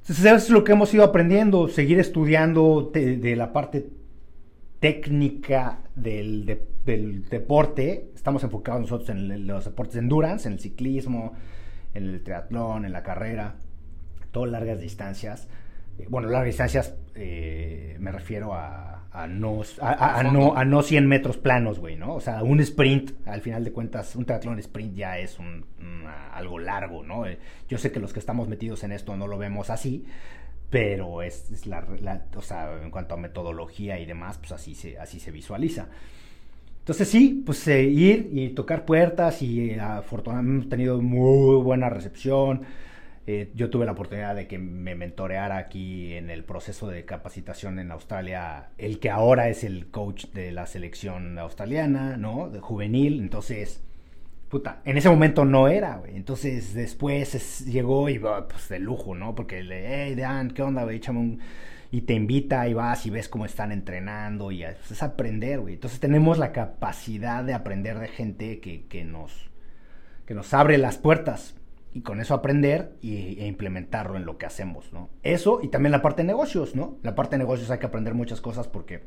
Entonces 0.00 0.24
eso 0.24 0.36
es 0.36 0.50
lo 0.50 0.64
que 0.64 0.72
hemos 0.72 0.94
ido 0.94 1.04
aprendiendo, 1.04 1.68
seguir 1.68 1.98
estudiando 1.98 2.90
de 2.94 3.36
la 3.36 3.52
parte 3.52 3.90
técnica 4.80 5.80
del, 5.94 6.46
deporte, 7.30 8.10
estamos 8.14 8.42
enfocados 8.42 8.80
nosotros 8.80 9.10
en 9.10 9.46
los 9.46 9.66
deportes 9.66 9.94
de 9.94 10.00
endurance, 10.00 10.48
en 10.48 10.54
el 10.54 10.60
ciclismo, 10.60 11.34
en 11.94 12.08
el 12.08 12.22
triatlón, 12.22 12.86
en 12.86 12.92
la 12.92 13.02
carrera, 13.02 13.56
todas 14.32 14.50
largas 14.50 14.80
distancias. 14.80 15.48
Eh, 15.98 16.06
bueno, 16.08 16.28
largas 16.28 16.46
distancias 16.46 16.94
eh, 17.14 17.96
me 18.00 18.10
refiero 18.10 18.54
a, 18.54 19.00
a 19.12 19.26
no, 19.26 19.62
a, 19.80 20.22
no, 20.22 20.56
a 20.56 20.64
no 20.64 20.82
100 20.82 21.06
metros 21.06 21.36
planos, 21.36 21.78
güey, 21.78 21.96
¿no? 21.96 22.14
O 22.14 22.20
sea, 22.20 22.42
un 22.42 22.60
sprint, 22.60 23.26
al 23.26 23.42
final 23.42 23.64
de 23.64 23.72
cuentas, 23.72 24.16
un 24.16 24.24
triatlón 24.24 24.58
sprint 24.60 24.94
ya 24.94 25.18
es 25.18 25.38
un, 25.38 25.64
algo 26.32 26.58
largo, 26.58 27.02
¿no? 27.02 27.26
Eh, 27.26 27.38
yo 27.68 27.76
sé 27.76 27.92
que 27.92 28.00
los 28.00 28.12
que 28.12 28.20
estamos 28.20 28.48
metidos 28.48 28.82
en 28.84 28.92
esto 28.92 29.16
no 29.16 29.26
lo 29.26 29.36
vemos 29.36 29.68
así, 29.68 30.06
pero 30.70 31.22
es, 31.22 31.66
la, 31.66 31.84
o 32.36 32.42
sea, 32.42 32.80
en 32.82 32.90
cuanto 32.90 33.14
a 33.14 33.16
metodología 33.16 33.98
y 33.98 34.06
demás, 34.06 34.38
pues 34.38 34.52
así 34.52 34.74
se, 34.74 34.98
así 34.98 35.18
se 35.18 35.32
visualiza. 35.32 35.88
Entonces 36.78 37.08
sí, 37.08 37.42
pues 37.44 37.66
eh, 37.68 37.82
ir 37.82 38.30
y 38.32 38.50
tocar 38.50 38.84
puertas 38.84 39.42
y 39.42 39.74
afortunadamente 39.74 40.56
hemos 40.56 40.68
tenido 40.70 41.02
muy 41.02 41.62
buena 41.62 41.90
recepción. 41.90 42.62
Eh, 43.26 43.50
yo 43.54 43.68
tuve 43.70 43.84
la 43.84 43.92
oportunidad 43.92 44.34
de 44.34 44.46
que 44.46 44.58
me 44.58 44.94
mentoreara 44.94 45.58
aquí 45.58 46.14
en 46.14 46.30
el 46.30 46.42
proceso 46.42 46.88
de 46.88 47.04
capacitación 47.04 47.78
en 47.78 47.90
Australia, 47.90 48.70
el 48.78 48.98
que 48.98 49.10
ahora 49.10 49.48
es 49.48 49.62
el 49.62 49.88
coach 49.88 50.26
de 50.32 50.52
la 50.52 50.66
selección 50.66 51.38
australiana, 51.38 52.16
¿no? 52.16 52.48
De 52.48 52.60
juvenil, 52.60 53.20
entonces 53.20 53.82
puta, 54.50 54.82
en 54.84 54.98
ese 54.98 55.08
momento 55.08 55.44
no 55.44 55.68
era, 55.68 55.96
güey. 55.96 56.16
Entonces 56.16 56.74
después 56.74 57.64
llegó 57.64 58.08
y 58.08 58.18
pues 58.18 58.68
de 58.68 58.80
lujo, 58.80 59.14
¿no? 59.14 59.34
Porque 59.34 59.62
le, 59.62 60.08
hey, 60.08 60.14
Dan, 60.16 60.50
¿qué 60.50 60.62
onda, 60.62 60.82
güey? 60.82 60.96
Échame. 60.96 61.38
Y 61.92 62.02
te 62.02 62.14
invita 62.14 62.68
y 62.68 62.74
vas 62.74 63.06
y 63.06 63.10
ves 63.10 63.28
cómo 63.28 63.46
están 63.46 63.72
entrenando 63.72 64.52
y 64.52 64.62
pues, 64.62 64.90
es 64.90 65.02
aprender, 65.02 65.60
güey. 65.60 65.74
Entonces 65.74 66.00
tenemos 66.00 66.38
la 66.38 66.52
capacidad 66.52 67.42
de 67.44 67.54
aprender 67.54 67.98
de 67.98 68.08
gente 68.08 68.60
que, 68.60 68.86
que, 68.86 69.04
nos, 69.04 69.50
que 70.26 70.34
nos 70.34 70.52
abre 70.52 70.78
las 70.78 70.98
puertas 70.98 71.56
y 71.92 72.02
con 72.02 72.20
eso 72.20 72.34
aprender 72.34 72.92
y, 73.00 73.40
e 73.40 73.46
implementarlo 73.46 74.16
en 74.16 74.24
lo 74.24 74.38
que 74.38 74.46
hacemos, 74.46 74.92
¿no? 74.92 75.10
Eso 75.22 75.60
y 75.62 75.68
también 75.68 75.92
la 75.92 76.02
parte 76.02 76.22
de 76.22 76.28
negocios, 76.28 76.74
¿no? 76.74 76.98
La 77.02 77.14
parte 77.14 77.36
de 77.36 77.38
negocios 77.38 77.70
hay 77.70 77.78
que 77.78 77.86
aprender 77.86 78.14
muchas 78.14 78.40
cosas 78.40 78.68
porque 78.68 79.02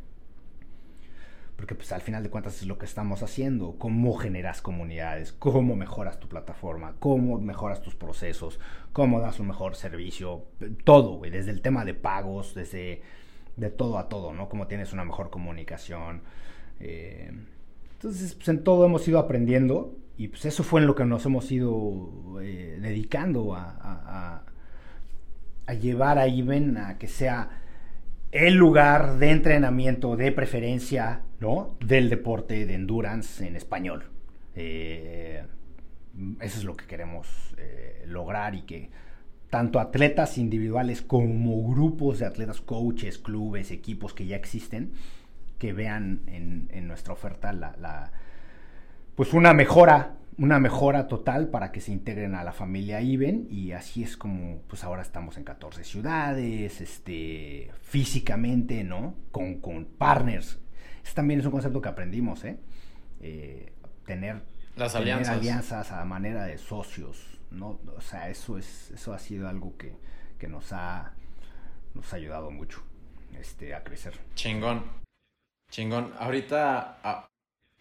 porque 1.64 1.76
pues 1.76 1.93
al 1.93 2.01
final 2.01 2.22
de 2.24 2.30
cuentas 2.30 2.61
es 2.61 2.68
lo 2.68 2.78
que 2.78 2.84
estamos 2.84 3.24
haciendo, 3.24 3.78
cómo 3.78 4.16
generas 4.16 4.61
comunidades, 4.61 5.32
cómo 5.32 5.78
mejoras 5.78 6.20
tu 6.20 6.28
plataforma, 6.28 6.95
cómo 6.99 7.39
mejoras 7.39 7.82
tus 7.82 7.95
procesos, 7.95 8.59
cómo 8.91 9.22
das 9.22 9.39
un 9.39 9.47
mejor 9.47 9.78
servicio, 9.78 10.43
todo, 10.84 11.20
güey, 11.20 11.32
desde 11.32 11.51
el 11.51 11.61
tema 11.61 11.86
de 11.86 11.93
pagos, 11.93 12.53
desde 12.53 13.01
de 13.55 13.70
todo 13.70 13.97
a 13.97 14.09
todo, 14.09 14.34
¿no? 14.34 14.49
Cómo 14.49 14.68
tienes 14.68 14.91
una 14.91 15.05
mejor 15.05 15.30
comunicación. 15.30 16.24
Eh, 16.82 17.32
entonces, 17.93 18.36
pues 18.36 18.49
en 18.49 18.66
todo 18.66 18.84
hemos 18.86 19.07
ido 19.07 19.18
aprendiendo 19.18 19.95
y 20.18 20.28
pues 20.28 20.43
eso 20.43 20.64
fue 20.64 20.82
en 20.82 20.88
lo 20.88 20.95
que 20.95 21.05
nos 21.05 21.26
hemos 21.26 21.49
ido 21.49 22.41
eh, 22.41 22.78
dedicando 22.82 23.55
a, 23.55 23.78
a, 23.80 24.43
a 25.66 25.74
llevar 25.76 26.18
a 26.18 26.28
Iben 26.28 26.76
a 26.76 26.97
que 26.97 27.07
sea 27.07 27.62
el 28.34 28.56
lugar 28.56 29.20
de 29.20 29.30
entrenamiento 29.30 30.18
de 30.18 30.32
preferencia 30.32 31.22
¿no? 31.40 31.78
del 31.80 32.10
deporte 32.10 32.66
de 32.66 32.74
endurance 32.74 33.46
en 33.46 33.56
español. 33.56 34.10
Eh, 34.56 35.44
eso 36.42 36.58
es 36.58 36.64
lo 36.64 36.76
que 36.76 36.86
queremos 36.86 37.28
eh, 37.58 38.04
lograr 38.08 38.56
y 38.56 38.64
que 38.64 38.90
tanto 39.52 39.80
atletas 39.80 40.40
individuales 40.40 41.04
como 41.04 41.64
grupos 41.70 42.20
de 42.20 42.26
atletas, 42.26 42.60
coaches, 42.60 43.20
clubes, 43.20 43.70
equipos 43.70 44.16
que 44.16 44.26
ya 44.26 44.36
existen, 44.36 44.94
que 45.60 45.72
vean 45.72 46.22
en, 46.26 46.88
nuestra 46.88 47.14
oferta 47.14 47.54
la, 47.54 48.12
pues 49.16 49.34
una 49.34 49.54
mejora 49.54 50.16
una 50.38 50.60
mejora 50.60 51.08
total 51.08 51.50
para 51.50 51.72
que 51.72 51.82
se 51.82 51.92
integren 51.92 52.36
a 52.36 52.44
la 52.44 52.54
familia 52.54 53.02
IBEN 53.02 53.48
y 53.50 53.72
así 53.72 54.04
es 54.04 54.18
como 54.18 54.62
pues 54.68 54.84
ahora 54.84 55.02
estamos 55.02 55.38
en 55.38 55.44
14 55.44 55.84
ciudades, 55.84 56.82
este, 56.82 57.72
físicamente, 57.82 58.84
¿no? 58.84 59.16
Con, 59.32 59.60
con 59.60 59.86
partners. 59.86 60.60
Eso 61.04 61.14
también 61.16 61.40
es 61.40 61.46
un 61.46 61.52
concepto 61.52 61.82
que 61.82 61.90
aprendimos, 61.90 62.44
¿eh? 62.46 62.58
eh 63.22 63.74
tener, 64.06 64.42
Las 64.76 64.96
alianzas. 64.96 65.38
alianzas 65.38 65.92
a 65.92 66.04
manera 66.06 66.46
de 66.46 66.58
socios, 66.58 67.40
¿no? 67.52 67.80
O 67.96 68.02
sea, 68.02 68.30
eso, 68.30 68.58
es, 68.58 68.92
eso 68.92 69.14
ha 69.14 69.20
sido 69.20 69.48
algo 69.48 69.78
que, 69.78 69.96
que 70.38 70.48
nos, 70.48 70.74
ha, 70.74 71.14
nos 71.94 72.12
ha 72.14 72.16
ayudado 72.16 72.52
mucho 72.52 72.84
este, 73.40 73.76
a 73.76 73.84
crecer. 73.84 74.14
Chingón, 74.36 74.84
chingón. 75.70 76.14
Ahorita 76.20 77.00
ah, 77.04 77.28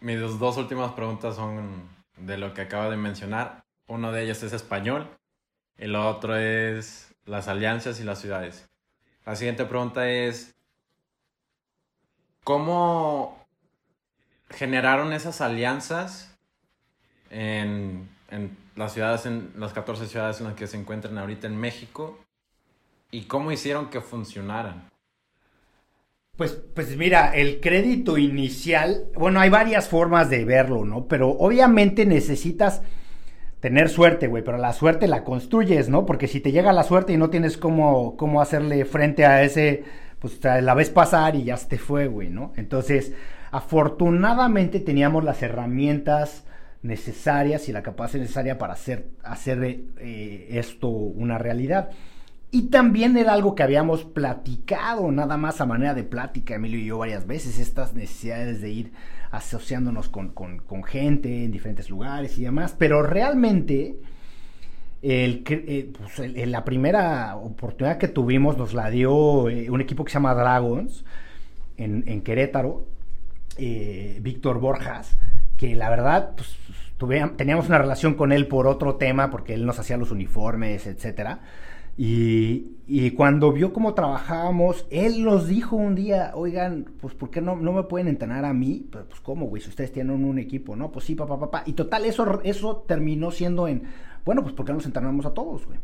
mis 0.00 0.18
dos 0.18 0.56
últimas 0.56 0.92
preguntas 0.92 1.36
son 1.36 2.01
de 2.26 2.38
lo 2.38 2.54
que 2.54 2.62
acaba 2.62 2.90
de 2.90 2.96
mencionar. 2.96 3.64
Uno 3.86 4.12
de 4.12 4.22
ellos 4.22 4.42
es 4.42 4.52
español 4.52 5.08
lo 5.86 6.08
otro 6.08 6.36
es 6.36 7.14
las 7.24 7.48
alianzas 7.48 8.00
y 8.00 8.04
las 8.04 8.20
ciudades. 8.20 8.68
La 9.24 9.36
siguiente 9.36 9.64
pregunta 9.64 10.08
es, 10.08 10.54
¿cómo 12.44 13.44
generaron 14.50 15.12
esas 15.12 15.40
alianzas 15.40 16.36
en, 17.30 18.08
en 18.30 18.56
las 18.76 18.92
ciudades, 18.92 19.26
en 19.26 19.52
las 19.56 19.72
14 19.72 20.06
ciudades 20.06 20.40
en 20.40 20.48
las 20.48 20.54
que 20.56 20.66
se 20.66 20.76
encuentran 20.76 21.18
ahorita 21.18 21.46
en 21.46 21.56
México? 21.56 22.18
¿Y 23.10 23.24
cómo 23.24 23.52
hicieron 23.52 23.90
que 23.90 24.00
funcionaran? 24.00 24.91
Pues, 26.36 26.52
pues 26.74 26.96
mira, 26.96 27.34
el 27.34 27.60
crédito 27.60 28.16
inicial, 28.16 29.04
bueno, 29.14 29.38
hay 29.38 29.50
varias 29.50 29.88
formas 29.88 30.30
de 30.30 30.46
verlo, 30.46 30.86
¿no? 30.86 31.06
Pero 31.06 31.28
obviamente 31.28 32.06
necesitas 32.06 32.80
tener 33.60 33.90
suerte, 33.90 34.28
güey, 34.28 34.42
pero 34.42 34.56
la 34.56 34.72
suerte 34.72 35.08
la 35.08 35.24
construyes, 35.24 35.90
¿no? 35.90 36.06
Porque 36.06 36.28
si 36.28 36.40
te 36.40 36.50
llega 36.50 36.72
la 36.72 36.84
suerte 36.84 37.12
y 37.12 37.18
no 37.18 37.28
tienes 37.28 37.58
cómo, 37.58 38.16
cómo 38.16 38.40
hacerle 38.40 38.86
frente 38.86 39.26
a 39.26 39.42
ese, 39.42 39.84
pues 40.20 40.40
la 40.42 40.72
ves 40.72 40.88
pasar 40.88 41.36
y 41.36 41.44
ya 41.44 41.58
se 41.58 41.68
te 41.68 41.78
fue, 41.78 42.06
güey, 42.06 42.30
¿no? 42.30 42.54
Entonces, 42.56 43.12
afortunadamente 43.50 44.80
teníamos 44.80 45.24
las 45.24 45.42
herramientas 45.42 46.44
necesarias 46.80 47.68
y 47.68 47.72
la 47.72 47.82
capacidad 47.82 48.22
necesaria 48.22 48.56
para 48.56 48.72
hacer, 48.72 49.10
hacer 49.22 49.62
eh, 49.98 50.48
esto 50.50 50.88
una 50.88 51.36
realidad. 51.36 51.90
Y 52.54 52.64
también 52.64 53.16
era 53.16 53.32
algo 53.32 53.54
que 53.54 53.62
habíamos 53.62 54.04
platicado, 54.04 55.10
nada 55.10 55.38
más 55.38 55.62
a 55.62 55.66
manera 55.66 55.94
de 55.94 56.04
plática, 56.04 56.54
Emilio 56.54 56.78
y 56.78 56.84
yo 56.84 56.98
varias 56.98 57.26
veces, 57.26 57.58
estas 57.58 57.94
necesidades 57.94 58.60
de 58.60 58.68
ir 58.70 58.92
asociándonos 59.30 60.10
con, 60.10 60.34
gente 60.84 61.44
en 61.44 61.50
diferentes 61.50 61.88
lugares 61.88 62.36
y 62.36 62.42
demás, 62.42 62.76
pero 62.78 63.02
realmente 63.02 63.96
eh, 65.00 65.92
pues, 65.96 66.46
la 66.46 66.62
primera 66.62 67.36
oportunidad 67.36 67.96
que 67.96 68.08
tuvimos 68.08 68.58
nos 68.58 68.74
la 68.74 68.90
dio 68.90 69.48
eh, 69.48 69.70
un 69.70 69.80
equipo 69.80 70.04
que 70.04 70.10
se 70.10 70.16
llama 70.16 70.34
Dragons 70.34 71.06
en, 71.78 72.20
Querétaro, 72.20 72.84
eh, 73.56 74.18
Víctor 74.20 74.60
Borjas, 74.60 75.16
que 75.56 75.74
la 75.74 75.88
verdad 75.88 76.34
pues, 76.36 76.54
teníamos 77.38 77.68
una 77.68 77.78
relación 77.78 78.12
con 78.12 78.30
él 78.30 78.46
por 78.46 78.66
otro 78.66 78.96
tema, 78.96 79.30
porque 79.30 79.54
él 79.54 79.64
nos 79.64 79.78
hacía 79.78 79.96
los 79.96 80.10
uniformes, 80.10 80.86
etcétera 80.86 81.40
y, 81.96 83.10
cuando 83.16 83.52
vio 83.52 83.72
cómo 83.72 83.94
trabajábamos, 83.94 84.86
él 84.90 85.24
nos 85.24 85.46
dijo 85.46 85.76
un 85.76 85.94
día, 85.94 86.32
oigan, 86.34 86.86
pues 87.00 87.14
¿por 87.14 87.30
qué 87.30 87.40
no, 87.40 87.56
no 87.56 87.72
me 87.72 87.82
pueden 87.84 88.08
entrenar 88.08 88.44
a 88.44 88.54
mí? 88.54 88.86
Pues, 88.90 89.04
pues 89.08 89.20
¿cómo, 89.20 89.46
güey? 89.46 89.62
Si 89.62 89.68
ustedes 89.68 89.92
tienen 89.92 90.24
un 90.24 90.38
equipo, 90.38 90.74
¿no? 90.74 90.90
Pues 90.90 91.04
sí, 91.04 91.14
papá, 91.14 91.38
papá. 91.38 91.62
Y 91.66 91.74
total, 91.74 92.04
eso, 92.04 92.40
eso 92.44 92.84
terminó 92.86 93.30
siendo 93.30 93.68
en, 93.68 93.82
bueno, 94.24 94.42
pues 94.42 94.54
¿por 94.54 94.64
qué 94.64 94.72
no 94.72 94.78
nos 94.78 94.86
entrenamos 94.86 95.26
a 95.26 95.34
todos, 95.34 95.66
güey? 95.66 95.78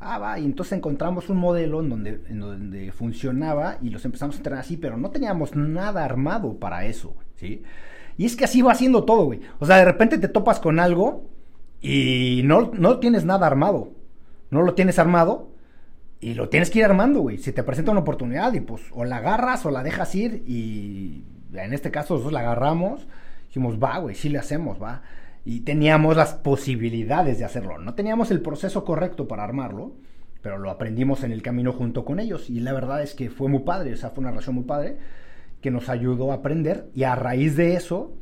Ah, 0.00 0.18
va, 0.18 0.38
y 0.38 0.44
entonces 0.44 0.74
encontramos 0.74 1.28
un 1.28 1.38
modelo 1.38 1.80
en 1.80 1.88
donde, 1.88 2.22
en 2.28 2.38
donde 2.38 2.92
funcionaba 2.92 3.78
y 3.82 3.90
los 3.90 4.04
empezamos 4.04 4.36
a 4.36 4.38
entrenar 4.38 4.60
así, 4.60 4.76
pero 4.76 4.96
no 4.96 5.10
teníamos 5.10 5.56
nada 5.56 6.04
armado 6.04 6.54
para 6.54 6.84
eso, 6.86 7.14
¿sí? 7.34 7.62
Y 8.16 8.24
es 8.24 8.36
que 8.36 8.44
así 8.44 8.62
va 8.62 8.72
haciendo 8.72 9.04
todo, 9.04 9.24
güey. 9.24 9.40
O 9.58 9.66
sea, 9.66 9.76
de 9.76 9.84
repente 9.84 10.18
te 10.18 10.28
topas 10.28 10.60
con 10.60 10.78
algo 10.78 11.24
y 11.80 12.42
no, 12.44 12.72
no 12.74 12.98
tienes 12.98 13.24
nada 13.24 13.46
armado 13.46 13.97
no 14.50 14.62
lo 14.62 14.74
tienes 14.74 14.98
armado 14.98 15.50
y 16.20 16.34
lo 16.34 16.48
tienes 16.48 16.70
que 16.70 16.80
ir 16.80 16.84
armando, 16.84 17.20
güey. 17.20 17.38
Si 17.38 17.52
te 17.52 17.62
presenta 17.62 17.92
una 17.92 18.00
oportunidad 18.00 18.52
y 18.54 18.60
pues 18.60 18.82
o 18.92 19.04
la 19.04 19.18
agarras 19.18 19.64
o 19.66 19.70
la 19.70 19.82
dejas 19.82 20.14
ir 20.14 20.42
y 20.46 21.24
en 21.54 21.72
este 21.72 21.90
caso 21.90 22.14
nosotros 22.14 22.32
la 22.32 22.40
agarramos, 22.40 23.06
dijimos, 23.46 23.82
va, 23.82 23.98
güey, 23.98 24.14
sí 24.14 24.28
le 24.28 24.38
hacemos, 24.38 24.82
va. 24.82 25.02
Y 25.44 25.60
teníamos 25.60 26.16
las 26.16 26.34
posibilidades 26.34 27.38
de 27.38 27.44
hacerlo. 27.44 27.78
No 27.78 27.94
teníamos 27.94 28.30
el 28.30 28.40
proceso 28.40 28.84
correcto 28.84 29.28
para 29.28 29.44
armarlo, 29.44 29.92
pero 30.42 30.58
lo 30.58 30.70
aprendimos 30.70 31.22
en 31.24 31.32
el 31.32 31.42
camino 31.42 31.72
junto 31.72 32.04
con 32.04 32.20
ellos. 32.20 32.50
Y 32.50 32.60
la 32.60 32.72
verdad 32.72 33.02
es 33.02 33.14
que 33.14 33.30
fue 33.30 33.48
muy 33.48 33.60
padre, 33.60 33.92
o 33.92 33.96
sea, 33.96 34.10
fue 34.10 34.20
una 34.20 34.30
relación 34.30 34.56
muy 34.56 34.64
padre 34.64 34.98
que 35.62 35.70
nos 35.70 35.88
ayudó 35.88 36.32
a 36.32 36.36
aprender. 36.36 36.90
Y 36.94 37.04
a 37.04 37.14
raíz 37.14 37.56
de 37.56 37.74
eso, 37.74 38.12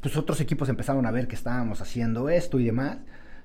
pues 0.00 0.16
otros 0.16 0.40
equipos 0.40 0.68
empezaron 0.68 1.06
a 1.06 1.10
ver 1.10 1.26
que 1.26 1.34
estábamos 1.34 1.80
haciendo 1.80 2.28
esto 2.28 2.60
y 2.60 2.64
demás 2.64 2.98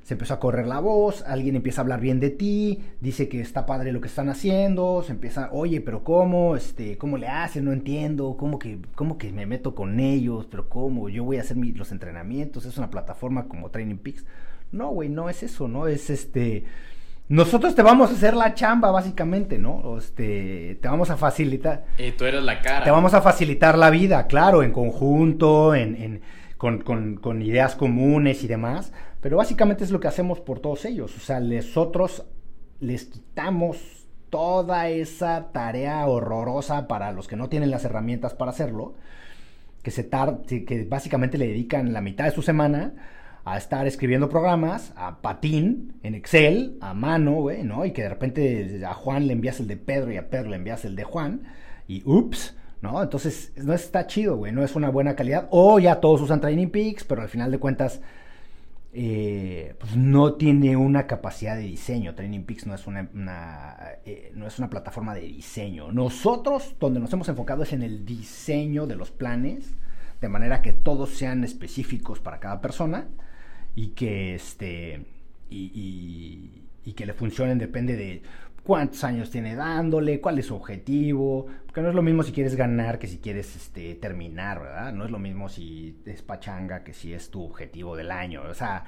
se 0.05 0.13
empezó 0.13 0.35
a 0.35 0.39
correr 0.39 0.67
la 0.67 0.79
voz, 0.79 1.23
alguien 1.25 1.55
empieza 1.55 1.81
a 1.81 1.83
hablar 1.83 1.99
bien 1.99 2.19
de 2.19 2.29
ti, 2.29 2.79
dice 3.01 3.27
que 3.27 3.41
está 3.41 3.65
padre 3.65 3.91
lo 3.91 4.01
que 4.01 4.07
están 4.07 4.29
haciendo, 4.29 5.01
se 5.01 5.11
empieza, 5.11 5.49
oye, 5.51 5.81
pero 5.81 6.03
¿cómo? 6.03 6.55
Este, 6.55 6.95
¿Cómo 6.99 7.17
le 7.17 7.27
hacen? 7.27 7.65
No 7.65 7.71
entiendo, 7.71 8.37
¿cómo 8.37 8.59
que, 8.59 8.77
cómo 8.93 9.17
que 9.17 9.31
me 9.31 9.47
meto 9.47 9.73
con 9.73 9.99
ellos? 9.99 10.45
¿Pero 10.45 10.69
cómo? 10.69 11.09
Yo 11.09 11.23
voy 11.23 11.37
a 11.37 11.41
hacer 11.41 11.57
los 11.57 11.91
entrenamientos, 11.91 12.65
es 12.65 12.77
una 12.77 12.91
plataforma 12.91 13.47
como 13.47 13.71
Training 13.71 13.97
Peaks. 13.97 14.23
No, 14.71 14.89
güey, 14.89 15.09
no 15.09 15.27
es 15.27 15.41
eso, 15.41 15.67
¿no? 15.67 15.87
Es 15.87 16.11
este... 16.11 16.65
Nosotros 17.27 17.73
te 17.73 17.81
vamos 17.81 18.11
a 18.11 18.13
hacer 18.13 18.35
la 18.35 18.53
chamba, 18.53 18.91
básicamente, 18.91 19.57
¿no? 19.57 19.97
Este, 19.97 20.77
te 20.79 20.87
vamos 20.87 21.09
a 21.09 21.17
facilitar. 21.17 21.85
Y 21.97 22.11
tú 22.11 22.25
eres 22.25 22.43
la 22.43 22.61
cara. 22.61 22.83
Te 22.83 22.91
vamos 22.91 23.15
a 23.15 23.23
facilitar 23.23 23.75
la 23.75 23.89
vida, 23.89 24.27
claro, 24.27 24.61
en 24.61 24.71
conjunto, 24.71 25.73
en, 25.73 25.95
en 25.95 26.21
con, 26.57 26.81
con, 26.81 27.15
con 27.15 27.41
ideas 27.41 27.75
comunes 27.75 28.43
y 28.43 28.47
demás 28.47 28.93
pero 29.25 29.37
básicamente 29.37 29.83
es 29.83 29.89
lo 29.89 29.99
que 29.99 30.07
hacemos 30.07 30.39
por 30.39 30.59
todos 30.59 30.85
ellos. 30.85 31.17
O 31.17 31.19
sea, 31.19 31.39
nosotros 31.39 32.27
les 32.79 33.05
quitamos 33.05 34.05
toda 34.29 34.87
esa 34.89 35.51
tarea 35.51 36.05
horrorosa 36.05 36.87
para 36.87 37.11
los 37.11 37.27
que 37.27 37.35
no 37.35 37.49
tienen 37.49 37.71
las 37.71 37.85
herramientas 37.85 38.35
para 38.35 38.51
hacerlo, 38.51 38.93
que, 39.81 39.89
se 39.89 40.07
que 40.07 40.85
básicamente 40.87 41.39
le 41.39 41.47
dedican 41.47 41.91
la 41.91 42.01
mitad 42.01 42.25
de 42.25 42.33
su 42.33 42.43
semana 42.43 42.93
a 43.45 43.57
estar 43.57 43.87
escribiendo 43.87 44.29
programas, 44.29 44.93
a 44.95 45.23
patín, 45.23 45.95
en 46.03 46.13
Excel, 46.13 46.77
a 46.79 46.93
mano, 46.93 47.33
güey, 47.33 47.63
¿no? 47.63 47.83
Y 47.83 47.93
que 47.93 48.03
de 48.03 48.09
repente 48.09 48.85
a 48.85 48.93
Juan 48.93 49.25
le 49.25 49.33
envías 49.33 49.59
el 49.59 49.65
de 49.67 49.77
Pedro 49.77 50.11
y 50.11 50.17
a 50.17 50.29
Pedro 50.29 50.51
le 50.51 50.57
envías 50.57 50.85
el 50.85 50.95
de 50.95 51.03
Juan, 51.03 51.41
y 51.87 52.03
ups, 52.05 52.55
¿no? 52.83 53.01
Entonces, 53.01 53.53
no 53.55 53.73
está 53.73 54.05
chido, 54.05 54.37
güey, 54.37 54.51
no 54.51 54.63
es 54.63 54.75
una 54.75 54.91
buena 54.91 55.15
calidad. 55.15 55.47
O 55.49 55.79
ya 55.79 55.99
todos 55.99 56.21
usan 56.21 56.41
Training 56.41 56.69
Peaks, 56.69 57.03
pero 57.03 57.23
al 57.23 57.29
final 57.29 57.49
de 57.49 57.57
cuentas 57.57 58.01
eh, 58.97 59.75
pues 59.77 59.97
no 59.97 60.35
tiene 60.35 60.77
una 60.77 61.05
capacidad 61.05 61.57
de 61.57 61.63
diseño. 61.63 62.15
Training 62.15 62.43
Peaks 62.43 62.65
no 62.65 62.75
es 62.75 62.87
una, 62.87 63.09
eh, 64.05 64.31
no 64.33 64.47
es 64.47 64.57
una 64.57 64.69
plataforma 64.69 65.13
de 65.13 65.19
diseño. 65.19 65.91
Nosotros, 65.91 66.77
donde 66.79 67.01
nos 67.01 67.11
hemos 67.11 67.27
enfocado 67.27 67.63
es 67.63 67.73
en 67.73 67.83
el 67.83 68.05
diseño 68.05 68.87
de 68.87 68.95
los 68.95 69.11
planes, 69.11 69.75
de 70.21 70.29
manera 70.29 70.61
que 70.61 70.71
todos 70.71 71.09
sean 71.09 71.43
específicos 71.43 72.21
para 72.21 72.39
cada 72.39 72.61
persona 72.61 73.09
y 73.75 73.89
que 73.89 74.33
este 74.33 75.05
y 75.49 76.93
que 76.95 77.05
le 77.05 77.13
funcionen 77.13 77.57
depende 77.57 77.97
de 77.97 78.21
cuántos 78.65 79.03
años 79.03 79.29
tiene 79.29 79.55
dándole, 79.55 80.19
cuál 80.19 80.39
es 80.39 80.47
su 80.47 80.55
objetivo, 80.55 81.45
porque 81.65 81.81
no 81.81 81.89
es 81.89 81.95
lo 81.95 82.01
mismo 82.01 82.23
si 82.23 82.31
quieres 82.31 82.55
ganar 82.55 82.97
que 82.97 83.07
si 83.07 83.19
quieres 83.19 83.55
este, 83.55 83.93
terminar, 83.95 84.59
¿verdad? 84.59 84.91
No 84.91 85.05
es 85.05 85.11
lo 85.11 85.19
mismo 85.19 85.49
si 85.49 86.01
es 86.05 86.23
pachanga 86.23 86.83
que 86.83 86.91
si 86.91 87.13
es 87.13 87.29
tu 87.29 87.43
objetivo 87.43 87.95
del 87.95 88.09
año, 88.09 88.41
o 88.49 88.53
sea, 88.55 88.83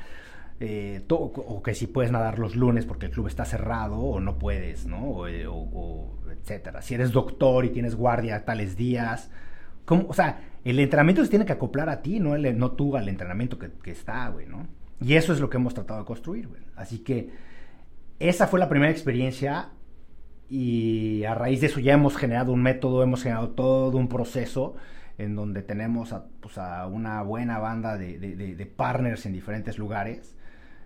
eh, 0.59 1.03
o 1.09 1.61
que 1.61 1.75
si 1.75 1.85
puedes 1.85 2.11
nadar 2.11 2.39
los 2.39 2.55
lunes 2.55 2.85
porque 2.87 3.05
el 3.05 3.11
club 3.11 3.27
está 3.27 3.45
cerrado 3.45 3.99
o 3.99 4.19
no 4.19 4.39
puedes, 4.39 4.87
¿no? 4.87 5.09
O, 5.09 5.27
eh, 5.27 5.45
etcétera. 6.31 6.81
Si 6.81 6.95
eres 6.95 7.11
doctor 7.11 7.63
y 7.63 7.69
tienes 7.69 7.95
guardia 7.95 8.43
tales 8.45 8.75
días, 8.75 9.29
¿cómo? 9.85 10.07
o 10.07 10.13
sea, 10.13 10.39
el 10.65 10.79
entrenamiento 10.79 11.23
se 11.23 11.29
tiene 11.29 11.45
que 11.45 11.53
acoplar 11.53 11.87
a 11.89 12.01
ti, 12.01 12.19
no, 12.19 12.33
el, 12.33 12.57
no 12.57 12.71
tú 12.71 12.97
al 12.97 13.07
entrenamiento 13.09 13.59
que, 13.59 13.69
que 13.83 13.91
está, 13.91 14.27
güey, 14.29 14.47
¿no? 14.47 14.65
Y 14.99 15.13
eso 15.13 15.33
es 15.33 15.39
lo 15.39 15.51
que 15.51 15.57
hemos 15.57 15.75
tratado 15.75 15.99
de 15.99 16.05
construir, 16.07 16.47
güey. 16.47 16.63
Así 16.75 16.99
que 16.99 17.29
esa 18.19 18.47
fue 18.47 18.59
la 18.59 18.69
primera 18.69 18.91
experiencia 18.91 19.69
y 20.49 21.23
a 21.25 21.35
raíz 21.35 21.61
de 21.61 21.67
eso 21.67 21.79
ya 21.79 21.93
hemos 21.93 22.15
generado 22.15 22.53
un 22.53 22.61
método, 22.61 23.03
hemos 23.03 23.23
generado 23.23 23.49
todo 23.49 23.97
un 23.97 24.07
proceso 24.07 24.75
en 25.17 25.35
donde 25.35 25.61
tenemos 25.61 26.13
a, 26.13 26.25
pues, 26.39 26.57
una 26.89 27.21
buena 27.23 27.59
banda 27.59 27.97
de, 27.97 28.73
partners 28.75 29.25
en 29.25 29.33
diferentes 29.33 29.77
lugares 29.77 30.35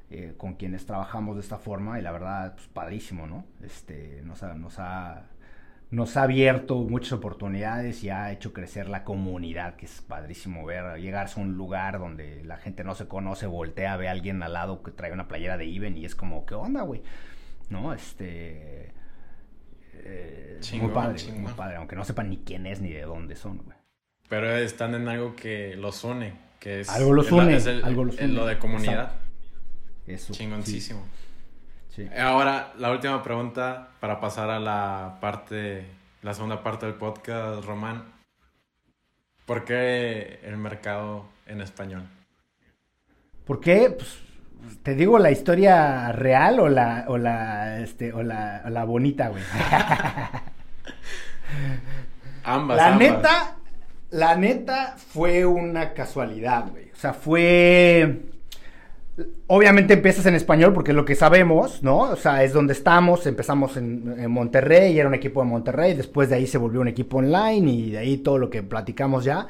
eh, 0.10 0.34
con 0.38 0.56
quienes 0.56 0.86
trabajamos 0.86 1.36
de 1.36 1.42
esta 1.42 1.58
forma 1.58 2.00
y 2.00 2.02
la 2.02 2.12
verdad, 2.12 2.56
pues 2.56 2.68
padrísimo, 2.68 3.28
¿no? 3.28 3.46
Este, 3.64 4.22
nos, 4.24 4.44
ha, 4.44 4.54
nos, 4.56 4.80
ha, 4.80 5.28
nos 5.92 6.16
ha 6.16 6.24
abierto 6.24 6.78
muchas 6.78 7.12
oportunidades 7.12 8.02
y 8.04 8.10
ha 8.10 8.32
hecho 8.32 8.54
crecer 8.54 8.88
la 8.88 9.04
comunidad, 9.04 9.76
que 9.76 9.86
es 9.86 10.02
padrísimo 10.02 10.66
ver, 10.66 11.00
llegarse 11.02 11.40
a 11.40 11.44
un 11.44 11.58
lugar 11.58 12.00
donde 12.00 12.44
la 12.46 12.58
gente 12.58 12.86
no 12.86 12.96
se 12.96 13.08
conoce, 13.08 13.46
voltea, 13.46 13.98
ve 13.98 14.08
a 14.08 14.12
alguien 14.12 14.42
al 14.42 14.54
lado 14.54 14.84
que 14.84 14.92
trae 14.92 15.12
una 15.12 15.28
playera 15.28 15.58
de 15.58 15.66
Iben 15.66 15.98
y 15.98 16.06
es 16.06 16.16
como, 16.16 16.46
¿qué 16.46 16.56
onda, 16.56 16.82
güey? 16.84 17.02
¿No? 17.70 17.94
Este 17.94 18.94
eh, 19.94 20.60
muy 20.80 20.92
padre, 20.92 21.32
muy 21.34 21.52
padre, 21.52 21.76
aunque 21.76 21.98
no 21.98 22.06
sepan 22.06 22.30
ni 22.30 22.38
quién 22.38 22.66
es 22.66 22.80
ni 22.80 22.92
de 22.94 23.02
dónde 23.02 23.36
son, 23.36 23.58
güey. 23.58 23.78
Pero 24.30 24.56
están 24.56 24.96
en 24.96 25.10
algo 25.10 25.36
que 25.36 25.76
los 25.76 26.06
une, 26.06 26.34
que 26.62 26.80
es... 26.80 26.90
Algo 26.90 27.12
los 27.12 27.30
une, 27.30 27.58
algo 27.84 28.06
los 28.06 28.18
une. 28.18 28.30
lo 28.30 28.46
de 28.46 28.58
comunidad. 28.58 29.12
Eso. 30.08 30.32
Chingoncísimo. 30.32 31.02
Sí. 31.02 31.31
Ahora, 32.18 32.72
la 32.78 32.92
última 32.92 33.22
pregunta 33.22 33.90
para 34.00 34.22
pasar 34.22 34.50
a 34.50 34.60
la 34.60 35.18
parte, 35.20 35.86
la 36.22 36.34
segunda 36.34 36.64
parte 36.64 36.86
del 36.86 36.96
podcast, 36.96 37.66
Román. 37.66 38.06
¿Por 39.46 39.66
qué 39.66 40.40
el 40.44 40.56
mercado 40.58 41.26
en 41.46 41.60
español? 41.62 42.08
¿Por 43.46 43.60
qué? 43.60 43.90
Pues 43.90 44.20
¿Te 44.84 44.96
digo 44.96 45.20
la 45.20 45.32
historia 45.32 46.12
real 46.12 46.60
o 46.60 46.70
la, 46.70 47.06
o 47.08 47.18
la, 47.18 47.80
este, 47.80 48.14
o 48.14 48.24
la, 48.24 48.64
la 48.70 48.84
bonita, 48.86 49.30
güey? 49.30 49.44
ambas. 52.44 52.78
La 52.78 52.96
neta, 52.96 53.56
la 54.12 54.36
neta 54.36 54.96
fue 54.98 55.46
una 55.46 55.94
casualidad, 55.94 56.70
güey. 56.70 56.92
O 56.92 56.96
sea, 56.96 57.14
fue... 57.14 58.31
Obviamente 59.48 59.94
empiezas 59.94 60.26
en 60.26 60.36
español 60.36 60.74
porque 60.74 60.92
es 60.92 60.96
lo 60.96 61.06
que 61.06 61.16
sabemos, 61.16 61.84
¿no? 61.84 62.00
O 62.00 62.16
sea, 62.16 62.44
es 62.44 62.54
donde 62.54 62.74
estamos. 62.74 63.28
Empezamos 63.28 63.76
en, 63.78 64.16
en, 64.18 64.32
Monterrey, 64.32 64.98
era 64.98 65.08
un 65.08 65.14
equipo 65.14 65.42
de 65.42 65.50
Monterrey. 65.50 65.94
Después 65.94 66.30
de 66.30 66.36
ahí 66.36 66.48
se 66.48 66.58
volvió 66.58 66.82
un 66.82 66.88
equipo 66.88 67.18
online 67.18 67.72
y 67.72 67.92
de 67.92 67.98
ahí 67.98 68.18
todo 68.18 68.38
lo 68.38 68.50
que 68.50 68.64
platicamos 68.64 69.26
ya. 69.26 69.48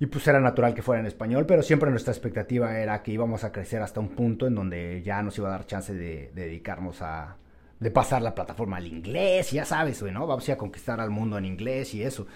Y 0.00 0.06
pues 0.06 0.26
era 0.28 0.40
natural 0.40 0.74
que 0.74 0.82
fuera 0.82 1.00
en 1.00 1.06
español, 1.06 1.44
pero 1.44 1.62
siempre 1.62 1.90
nuestra 1.90 2.12
expectativa 2.12 2.78
era 2.78 3.02
que 3.02 3.12
íbamos 3.12 3.42
a 3.42 3.50
crecer 3.50 3.82
hasta 3.82 3.98
un 3.98 4.10
punto 4.10 4.46
en 4.46 4.54
donde 4.54 5.02
ya 5.02 5.22
nos 5.22 5.36
iba 5.38 5.48
a 5.48 5.52
dar 5.52 5.66
chance 5.66 5.92
de, 5.92 6.30
dedicarnos 6.34 7.02
a, 7.02 7.36
de 7.80 7.90
pasar 7.90 8.22
la 8.22 8.34
plataforma 8.34 8.76
al 8.76 8.86
inglés, 8.86 9.50
ya 9.50 9.64
sabes, 9.64 10.00
¿no? 10.02 10.26
Vamos 10.26 10.48
a 10.48 10.56
conquistar 10.56 11.00
al 11.00 11.10
mundo 11.10 11.36
en 11.36 11.46
inglés 11.46 11.94
y 11.94 12.04
eso. 12.04 12.26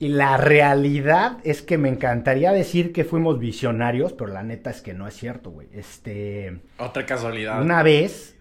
Y 0.00 0.08
la 0.08 0.36
realidad 0.36 1.38
es 1.44 1.62
que 1.62 1.78
me 1.78 1.88
encantaría 1.88 2.50
decir 2.50 2.92
que 2.92 3.04
fuimos 3.04 3.38
visionarios, 3.38 4.12
pero 4.14 4.32
la 4.32 4.42
neta 4.42 4.70
es 4.70 4.80
que 4.80 4.94
no 4.94 5.06
es 5.06 5.14
cierto, 5.14 5.50
güey. 5.50 5.68
Este. 5.72 6.60
Otra 6.78 7.06
casualidad. 7.06 7.62
Una 7.62 7.84
vez. 7.84 8.36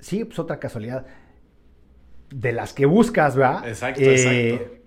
Sí, 0.00 0.24
pues 0.24 0.38
otra 0.38 0.58
casualidad. 0.58 1.06
De 2.28 2.52
las 2.52 2.74
que 2.74 2.84
buscas, 2.84 3.36
¿verdad? 3.36 3.66
Exacto, 3.66 4.02
exacto 4.02 4.78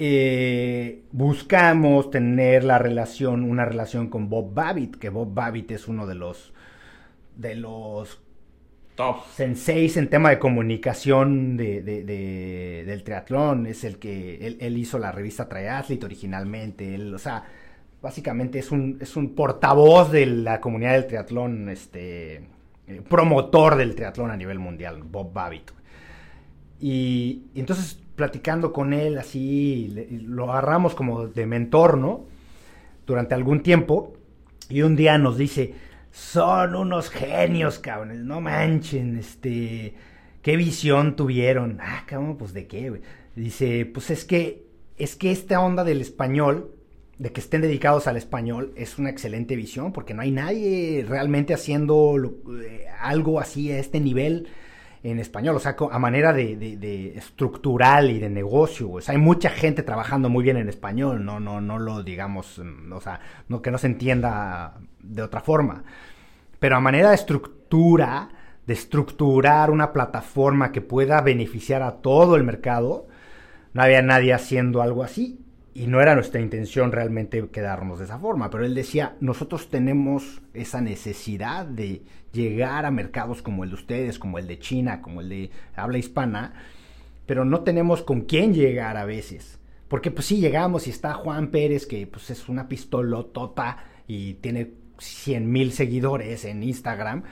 eh, 0.00 1.02
buscamos 1.10 2.12
tener 2.12 2.62
la 2.62 2.78
relación, 2.78 3.42
una 3.42 3.64
relación 3.64 4.08
con 4.08 4.28
Bob 4.28 4.54
Babbitt, 4.54 4.96
que 4.96 5.08
Bob 5.08 5.34
Babbitt 5.34 5.72
es 5.72 5.88
uno 5.88 6.06
de 6.06 6.14
los 6.14 6.52
de 7.34 7.56
los 7.56 8.20
top 8.98 9.24
senseis 9.32 9.96
en 9.96 10.08
tema 10.08 10.30
de 10.30 10.40
comunicación 10.40 11.56
de, 11.56 11.82
del 12.84 13.04
triatlón. 13.04 13.66
Es 13.66 13.84
el 13.84 13.98
que 13.98 14.58
él, 14.58 14.76
hizo 14.76 14.98
la 14.98 15.12
revista 15.12 15.48
Triathlete 15.48 16.04
originalmente. 16.04 16.96
Él, 16.96 17.14
o 17.14 17.18
sea, 17.18 17.44
básicamente 18.02 18.58
es 18.58 18.72
un, 18.72 18.98
es 19.00 19.14
un 19.16 19.36
portavoz 19.36 20.10
de 20.10 20.26
la 20.26 20.60
comunidad 20.60 20.94
del 20.94 21.06
triatlón, 21.06 21.68
este 21.68 22.42
eh, 22.88 23.02
promotor 23.08 23.76
del 23.76 23.94
triatlón 23.94 24.32
a 24.32 24.36
nivel 24.36 24.58
mundial, 24.58 25.04
Bob 25.04 25.32
Babbitt. 25.32 25.70
y 26.80 27.44
entonces 27.54 28.00
platicando 28.16 28.72
con 28.72 28.92
él 28.92 29.16
así, 29.16 30.08
lo 30.26 30.50
agarramos 30.50 30.96
como 30.96 31.28
de 31.28 31.46
mentor, 31.46 31.98
¿no? 31.98 32.26
Durante 33.06 33.36
algún 33.36 33.62
tiempo. 33.62 34.14
Y 34.68 34.82
un 34.82 34.96
día 34.96 35.16
nos 35.18 35.38
dice, 35.38 35.72
son 36.10 36.74
unos 36.74 37.10
genios, 37.10 37.78
cabrones, 37.78 38.18
no 38.18 38.40
manchen, 38.40 39.18
este, 39.18 39.94
qué 40.42 40.56
visión 40.56 41.16
tuvieron. 41.16 41.78
Ah, 41.80 42.04
cabrón, 42.06 42.36
pues 42.36 42.52
de 42.52 42.66
qué, 42.66 42.90
güey. 42.90 43.02
Dice, 43.36 43.86
pues 43.86 44.10
es 44.10 44.24
que, 44.24 44.66
es 44.96 45.16
que 45.16 45.30
esta 45.30 45.60
onda 45.60 45.84
del 45.84 46.00
español, 46.00 46.72
de 47.18 47.32
que 47.32 47.40
estén 47.40 47.62
dedicados 47.62 48.06
al 48.06 48.16
español, 48.16 48.72
es 48.76 48.98
una 48.98 49.10
excelente 49.10 49.56
visión, 49.56 49.92
porque 49.92 50.14
no 50.14 50.22
hay 50.22 50.30
nadie 50.30 51.04
realmente 51.08 51.54
haciendo 51.54 52.16
eh, 52.62 52.86
algo 53.00 53.40
así 53.40 53.70
a 53.70 53.78
este 53.78 54.00
nivel 54.00 54.48
en 55.10 55.18
español, 55.18 55.56
o 55.56 55.58
sea, 55.58 55.76
a 55.90 55.98
manera 55.98 56.32
de, 56.32 57.12
estructural 57.16 58.10
y 58.10 58.18
de 58.18 58.30
negocio, 58.30 58.90
o 58.90 59.00
sea, 59.00 59.12
hay 59.12 59.20
mucha 59.20 59.50
gente 59.50 59.82
trabajando 59.82 60.28
muy 60.28 60.42
bien 60.42 60.56
en 60.56 60.68
español, 60.68 61.24
no, 61.24 61.40
no, 61.40 61.60
no 61.60 61.78
lo 61.78 62.02
digamos, 62.02 62.58
mm, 62.58 62.92
o 62.92 63.00
sea, 63.00 63.20
no, 63.48 63.62
que 63.62 63.70
no 63.70 63.78
se 63.78 63.86
entienda 63.86 64.78
de 65.00 65.22
otra 65.22 65.40
forma, 65.40 65.84
pero 66.58 66.76
a 66.76 66.80
manera 66.80 67.10
de 67.10 67.14
estructura, 67.14 68.28
de 68.66 68.74
estructurar 68.74 69.70
una 69.70 69.92
plataforma 69.92 70.72
que 70.72 70.80
pueda 70.80 71.20
beneficiar 71.20 71.82
a 71.82 71.96
todo 71.96 72.36
el 72.36 72.44
mercado, 72.44 73.06
no 73.72 73.82
había 73.82 74.02
nadie 74.02 74.32
haciendo 74.32 74.82
algo 74.82 75.02
así. 75.02 75.44
y 75.74 75.86
no 75.86 76.00
era 76.00 76.16
nuestra 76.16 76.40
intención 76.40 76.90
realmente 76.90 77.50
quedarnos 77.50 78.00
de 78.00 78.06
esa 78.06 78.18
forma, 78.18 78.50
pero 78.50 78.64
él 78.64 78.74
decía, 78.74 79.14
nosotros 79.20 79.68
tenemos 79.70 80.42
esa 80.52 80.80
necesidad 80.80 81.66
de 81.66 82.02
llegar 82.32 82.84
a 82.86 82.90
mercados 82.90 83.42
como 83.42 83.64
el 83.64 83.70
de 83.70 83.76
ustedes, 83.76 84.18
como 84.18 84.38
el 84.38 84.46
de 84.46 84.58
China, 84.58 85.02
como 85.02 85.20
el 85.20 85.28
de 85.28 85.50
habla 85.76 85.98
hispana, 85.98 86.54
pero 87.26 87.44
no 87.44 87.60
tenemos 87.60 88.02
con 88.02 88.22
quién 88.22 88.54
llegar 88.54 88.96
a 88.96 89.04
veces. 89.04 89.58
Porque 89.88 90.10
pues 90.10 90.26
sí, 90.26 90.38
llegamos 90.38 90.86
y 90.86 90.90
está 90.90 91.14
Juan 91.14 91.48
Pérez, 91.48 91.86
que 91.86 92.06
pues 92.06 92.30
es 92.30 92.48
una 92.48 92.68
pistolotota 92.68 93.84
y 94.06 94.34
tiene 94.34 94.70
100 94.98 95.50
mil 95.50 95.72
seguidores 95.72 96.44
en 96.44 96.62
Instagram, 96.62 97.22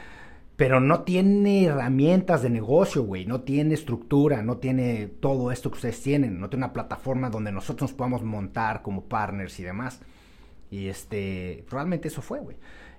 pero 0.57 0.81
no 0.81 1.03
tiene 1.03 1.65
herramientas 1.65 2.43
de 2.43 2.49
negocio, 2.49 3.03
güey, 3.03 3.27
no 3.27 3.43
tiene 3.43 3.75
estructura, 3.75 4.43
no 4.43 4.57
tiene 4.57 5.07
todo 5.07 5.53
esto 5.53 5.71
que 5.71 5.77
ustedes 5.77 6.03
tienen, 6.03 6.41
no 6.41 6.49
tiene 6.49 6.65
una 6.65 6.73
plataforma 6.73 7.29
donde 7.29 7.53
nosotros 7.53 7.91
nos 7.91 7.97
podamos 7.97 8.23
montar 8.23 8.81
como 8.81 9.05
partners 9.05 9.61
y 9.61 9.65
demás. 9.65 10.01
Y 10.71 10.89
este, 10.89 11.65
probablemente 11.69 12.09
eso 12.09 12.23
fue, 12.23 12.41
güey. 12.41 12.57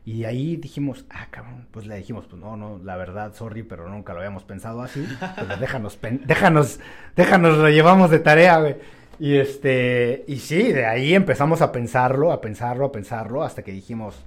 Y 0.07 0.23
ahí 0.23 0.55
dijimos, 0.55 1.05
ah, 1.09 1.27
cabrón, 1.29 1.67
pues 1.69 1.85
le 1.85 1.97
dijimos, 1.97 2.27
pues 2.27 2.41
no, 2.41 2.55
no, 2.55 2.79
la 2.81 2.95
verdad, 2.95 3.33
sorry, 3.33 3.63
pero 3.63 3.89
nunca 3.89 4.13
lo 4.13 4.19
habíamos 4.19 4.45
pensado 4.45 4.81
así. 4.81 5.05
Pero 5.35 5.57
déjanos, 5.59 5.99
déjanos, 6.25 6.79
déjanos, 7.13 7.57
lo 7.57 7.69
llevamos 7.69 8.09
de 8.09 8.19
tarea, 8.19 8.57
güey. 8.57 8.77
Y 9.19 9.35
este, 9.35 10.23
y 10.25 10.37
sí, 10.37 10.71
de 10.71 10.85
ahí 10.85 11.13
empezamos 11.13 11.61
a 11.61 11.73
pensarlo, 11.73 12.31
a 12.31 12.39
pensarlo, 12.39 12.85
a 12.85 12.91
pensarlo, 12.93 13.43
hasta 13.43 13.63
que 13.63 13.73
dijimos, 13.73 14.23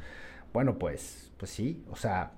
bueno, 0.52 0.76
pues, 0.76 1.32
pues 1.38 1.50
sí, 1.50 1.82
o 1.90 1.96
sea, 1.96 2.32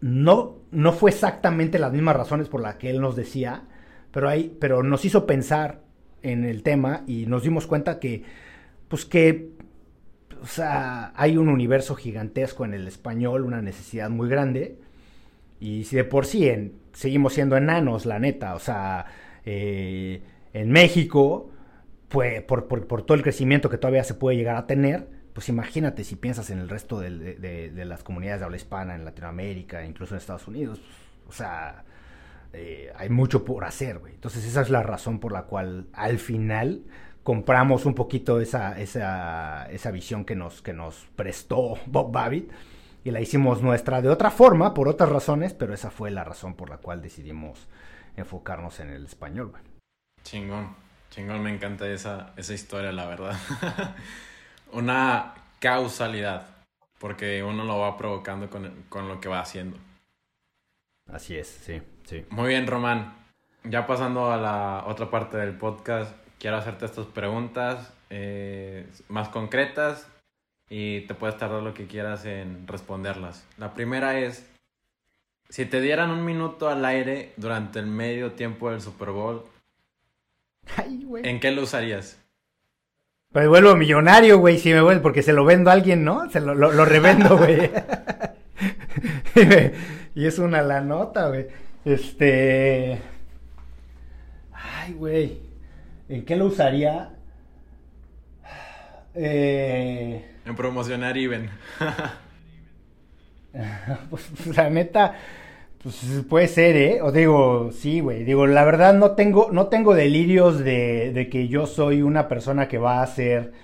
no, 0.00 0.56
no 0.72 0.90
fue 0.90 1.12
exactamente 1.12 1.78
las 1.78 1.92
mismas 1.92 2.16
razones 2.16 2.48
por 2.48 2.62
las 2.62 2.74
que 2.74 2.90
él 2.90 3.00
nos 3.00 3.14
decía, 3.14 3.62
pero, 4.10 4.28
hay, 4.28 4.56
pero 4.60 4.82
nos 4.82 5.04
hizo 5.04 5.24
pensar 5.24 5.82
en 6.22 6.44
el 6.44 6.64
tema 6.64 7.04
y 7.06 7.26
nos 7.26 7.44
dimos 7.44 7.68
cuenta 7.68 8.00
que, 8.00 8.24
pues 8.88 9.04
que, 9.04 9.52
o 10.42 10.46
sea, 10.46 11.12
hay 11.14 11.36
un 11.36 11.48
universo 11.48 11.94
gigantesco 11.94 12.64
en 12.64 12.74
el 12.74 12.88
español, 12.88 13.44
una 13.44 13.62
necesidad 13.62 14.10
muy 14.10 14.28
grande, 14.28 14.76
y 15.60 15.84
si 15.84 15.96
de 15.96 16.04
por 16.04 16.26
sí 16.26 16.50
seguimos 16.92 17.34
siendo 17.34 17.56
enanos, 17.56 18.06
la 18.06 18.18
neta, 18.18 18.54
o 18.54 18.58
sea, 18.58 19.06
eh, 19.44 20.22
en 20.52 20.70
México, 20.70 21.50
pues, 22.08 22.42
por, 22.42 22.66
por 22.66 23.02
todo 23.02 23.14
el 23.16 23.22
crecimiento 23.22 23.70
que 23.70 23.78
todavía 23.78 24.04
se 24.04 24.14
puede 24.14 24.36
llegar 24.36 24.56
a 24.56 24.66
tener, 24.66 25.06
pues 25.32 25.48
imagínate 25.48 26.04
si 26.04 26.16
piensas 26.16 26.50
en 26.50 26.58
el 26.58 26.68
resto 26.68 27.00
de, 27.00 27.84
las 27.86 28.02
comunidades 28.02 28.40
de 28.40 28.44
habla 28.44 28.56
hispana 28.56 28.94
en 28.94 29.04
Latinoamérica, 29.04 29.84
incluso 29.84 30.14
en 30.14 30.18
Estados 30.18 30.46
Unidos, 30.46 30.80
pues, 30.80 31.28
o 31.28 31.32
sea, 31.32 31.84
eh, 32.52 32.92
hay 32.96 33.08
mucho 33.08 33.44
por 33.44 33.64
hacer, 33.64 33.98
güey. 33.98 34.14
Entonces 34.14 34.44
esa 34.44 34.60
es 34.60 34.68
la 34.68 34.82
razón 34.82 35.20
por 35.20 35.32
la 35.32 35.44
cual 35.44 35.86
al 35.92 36.18
final 36.18 36.82
compramos 37.22 37.86
un 37.86 37.94
poquito 37.94 38.40
esa, 38.40 38.78
esa, 38.80 39.66
esa 39.70 39.90
visión 39.90 40.24
que 40.24 40.34
nos, 40.34 40.62
que 40.62 40.72
nos 40.72 41.06
prestó 41.16 41.74
Bob 41.86 42.12
Babbitt 42.12 42.50
y 43.04 43.10
la 43.10 43.20
hicimos 43.20 43.62
nuestra 43.62 44.00
de 44.00 44.08
otra 44.08 44.30
forma, 44.30 44.74
por 44.74 44.88
otras 44.88 45.08
razones, 45.08 45.54
pero 45.54 45.74
esa 45.74 45.90
fue 45.90 46.10
la 46.10 46.24
razón 46.24 46.54
por 46.54 46.70
la 46.70 46.78
cual 46.78 47.02
decidimos 47.02 47.68
enfocarnos 48.16 48.80
en 48.80 48.90
el 48.90 49.06
español. 49.06 49.52
Chingón, 50.22 50.76
chingón, 51.10 51.42
me 51.42 51.52
encanta 51.52 51.88
esa, 51.88 52.32
esa 52.36 52.54
historia, 52.54 52.92
la 52.92 53.06
verdad. 53.06 53.36
una 54.72 55.34
causalidad, 55.58 56.46
porque 56.98 57.42
uno 57.42 57.64
lo 57.64 57.78
va 57.78 57.96
provocando 57.96 58.48
con, 58.48 59.08
lo 59.08 59.20
que 59.20 59.28
va 59.28 59.40
haciendo. 59.40 59.78
Así 61.12 61.36
es, 61.36 61.48
sí, 61.48 61.82
sí. 62.04 62.24
Muy 62.30 62.48
bien, 62.48 62.66
Román. 62.66 63.16
Ya 63.64 63.86
pasando 63.86 64.32
a 64.32 64.36
la 64.36 64.84
otra 64.86 65.10
parte 65.10 65.36
del 65.36 65.56
podcast, 65.56 66.14
quiero 66.42 66.56
hacerte 66.56 66.86
estas 66.86 67.06
preguntas 67.06 67.92
eh, 68.10 68.84
más 69.06 69.28
concretas 69.28 70.08
y 70.68 71.02
te 71.02 71.14
puedes 71.14 71.38
tardar 71.38 71.62
lo 71.62 71.72
que 71.72 71.86
quieras 71.86 72.24
en 72.24 72.66
responderlas. 72.66 73.46
La 73.58 73.74
primera 73.74 74.18
es, 74.18 74.44
si 75.48 75.66
te 75.66 75.80
dieran 75.80 76.10
un 76.10 76.24
minuto 76.24 76.68
al 76.68 76.84
aire 76.84 77.32
durante 77.36 77.78
el 77.78 77.86
medio 77.86 78.32
tiempo 78.32 78.72
del 78.72 78.80
Super 78.80 79.10
Bowl, 79.10 79.44
¿en 81.22 81.38
qué 81.38 81.52
lo 81.52 81.62
usarías? 81.62 82.18
Me 83.30 83.46
vuelvo 83.46 83.76
millonario, 83.76 84.38
güey, 84.38 84.58
si 84.58 84.72
me 84.72 84.82
vuelvo, 84.82 85.00
porque 85.00 85.22
se 85.22 85.32
lo 85.32 85.44
vendo 85.44 85.70
a 85.70 85.74
alguien, 85.74 86.02
¿no? 86.02 86.28
Se 86.28 86.40
lo, 86.40 86.56
lo, 86.56 86.84
revendo, 86.84 87.38
güey. 87.38 87.70
y 90.16 90.26
es 90.26 90.40
una 90.40 90.60
la 90.60 90.80
nota, 90.80 91.28
güey. 91.28 91.46
Este. 91.84 92.98
Ay, 94.52 94.92
güey. 94.94 95.51
¿En 96.12 96.26
qué 96.26 96.36
lo 96.36 96.44
usaría? 96.44 97.08
Eh... 99.14 100.22
En 100.44 100.54
promocionar 100.54 101.16
Iben. 101.16 101.48
pues 104.10 104.54
la 104.54 104.68
neta 104.68 105.14
pues 105.82 106.22
puede 106.28 106.48
ser, 106.48 106.76
¿eh? 106.76 107.00
O 107.00 107.12
digo, 107.12 107.70
sí, 107.72 108.00
güey. 108.00 108.24
Digo, 108.24 108.46
la 108.46 108.62
verdad 108.62 108.92
no 108.92 109.12
tengo, 109.12 109.48
no 109.52 109.68
tengo 109.68 109.94
delirios 109.94 110.58
de, 110.58 111.12
de 111.14 111.30
que 111.30 111.48
yo 111.48 111.66
soy 111.66 112.02
una 112.02 112.28
persona 112.28 112.68
que 112.68 112.76
va 112.76 112.98
a 112.98 113.04
hacer, 113.04 113.54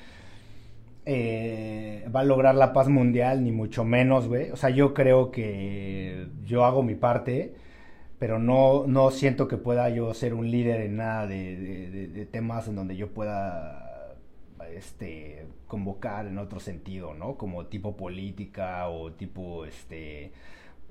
eh, 1.05 2.09
va 2.15 2.21
a 2.21 2.25
lograr 2.25 2.55
la 2.55 2.73
paz 2.73 2.89
mundial, 2.89 3.45
ni 3.45 3.53
mucho 3.53 3.85
menos, 3.85 4.27
güey. 4.27 4.53
O 4.53 4.57
sea, 4.57 4.71
yo 4.71 4.95
creo 4.95 5.31
que 5.31 6.29
yo 6.47 6.65
hago 6.65 6.83
mi 6.83 6.95
parte, 6.95 7.53
pero 8.19 8.39
no, 8.39 8.87
no 8.87 9.11
siento 9.11 9.49
que 9.49 9.57
pueda 9.57 9.89
yo 9.91 10.13
ser 10.15 10.35
un 10.35 10.51
líder 10.51 10.81
en 10.81 10.97
nada 10.97 11.27
de, 11.27 12.09
de 12.09 12.27
temas 12.27 12.69
en 12.69 12.77
donde 12.77 12.97
yo 12.97 13.09
pueda, 13.15 13.89
este, 14.75 15.47
convocar 15.67 16.27
en 16.27 16.39
otro 16.39 16.61
sentido, 16.61 17.15
¿no? 17.15 17.37
Como 17.37 17.67
tipo 17.67 17.97
política 17.97 18.89
o 18.89 19.13
tipo, 19.13 19.65
este 19.65 20.33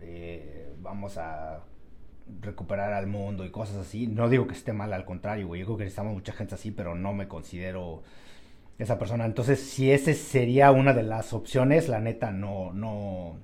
eh, 0.01 0.73
vamos 0.81 1.17
a 1.17 1.61
recuperar 2.41 2.93
al 2.93 3.07
mundo 3.07 3.45
y 3.45 3.51
cosas 3.51 3.77
así. 3.77 4.07
No 4.07 4.29
digo 4.29 4.47
que 4.47 4.53
esté 4.53 4.73
mal, 4.73 4.93
al 4.93 5.05
contrario, 5.05 5.47
güey. 5.47 5.63
Creo 5.63 5.77
que 5.77 5.83
necesitamos 5.83 6.13
mucha 6.13 6.33
gente 6.33 6.55
así, 6.55 6.71
pero 6.71 6.95
no 6.95 7.13
me 7.13 7.27
considero 7.27 8.03
esa 8.77 8.99
persona. 8.99 9.25
Entonces, 9.25 9.59
si 9.59 9.91
ese 9.91 10.13
sería 10.13 10.71
una 10.71 10.93
de 10.93 11.03
las 11.03 11.33
opciones, 11.33 11.89
la 11.89 11.99
neta, 11.99 12.31
no, 12.31 12.73
no, 12.73 13.37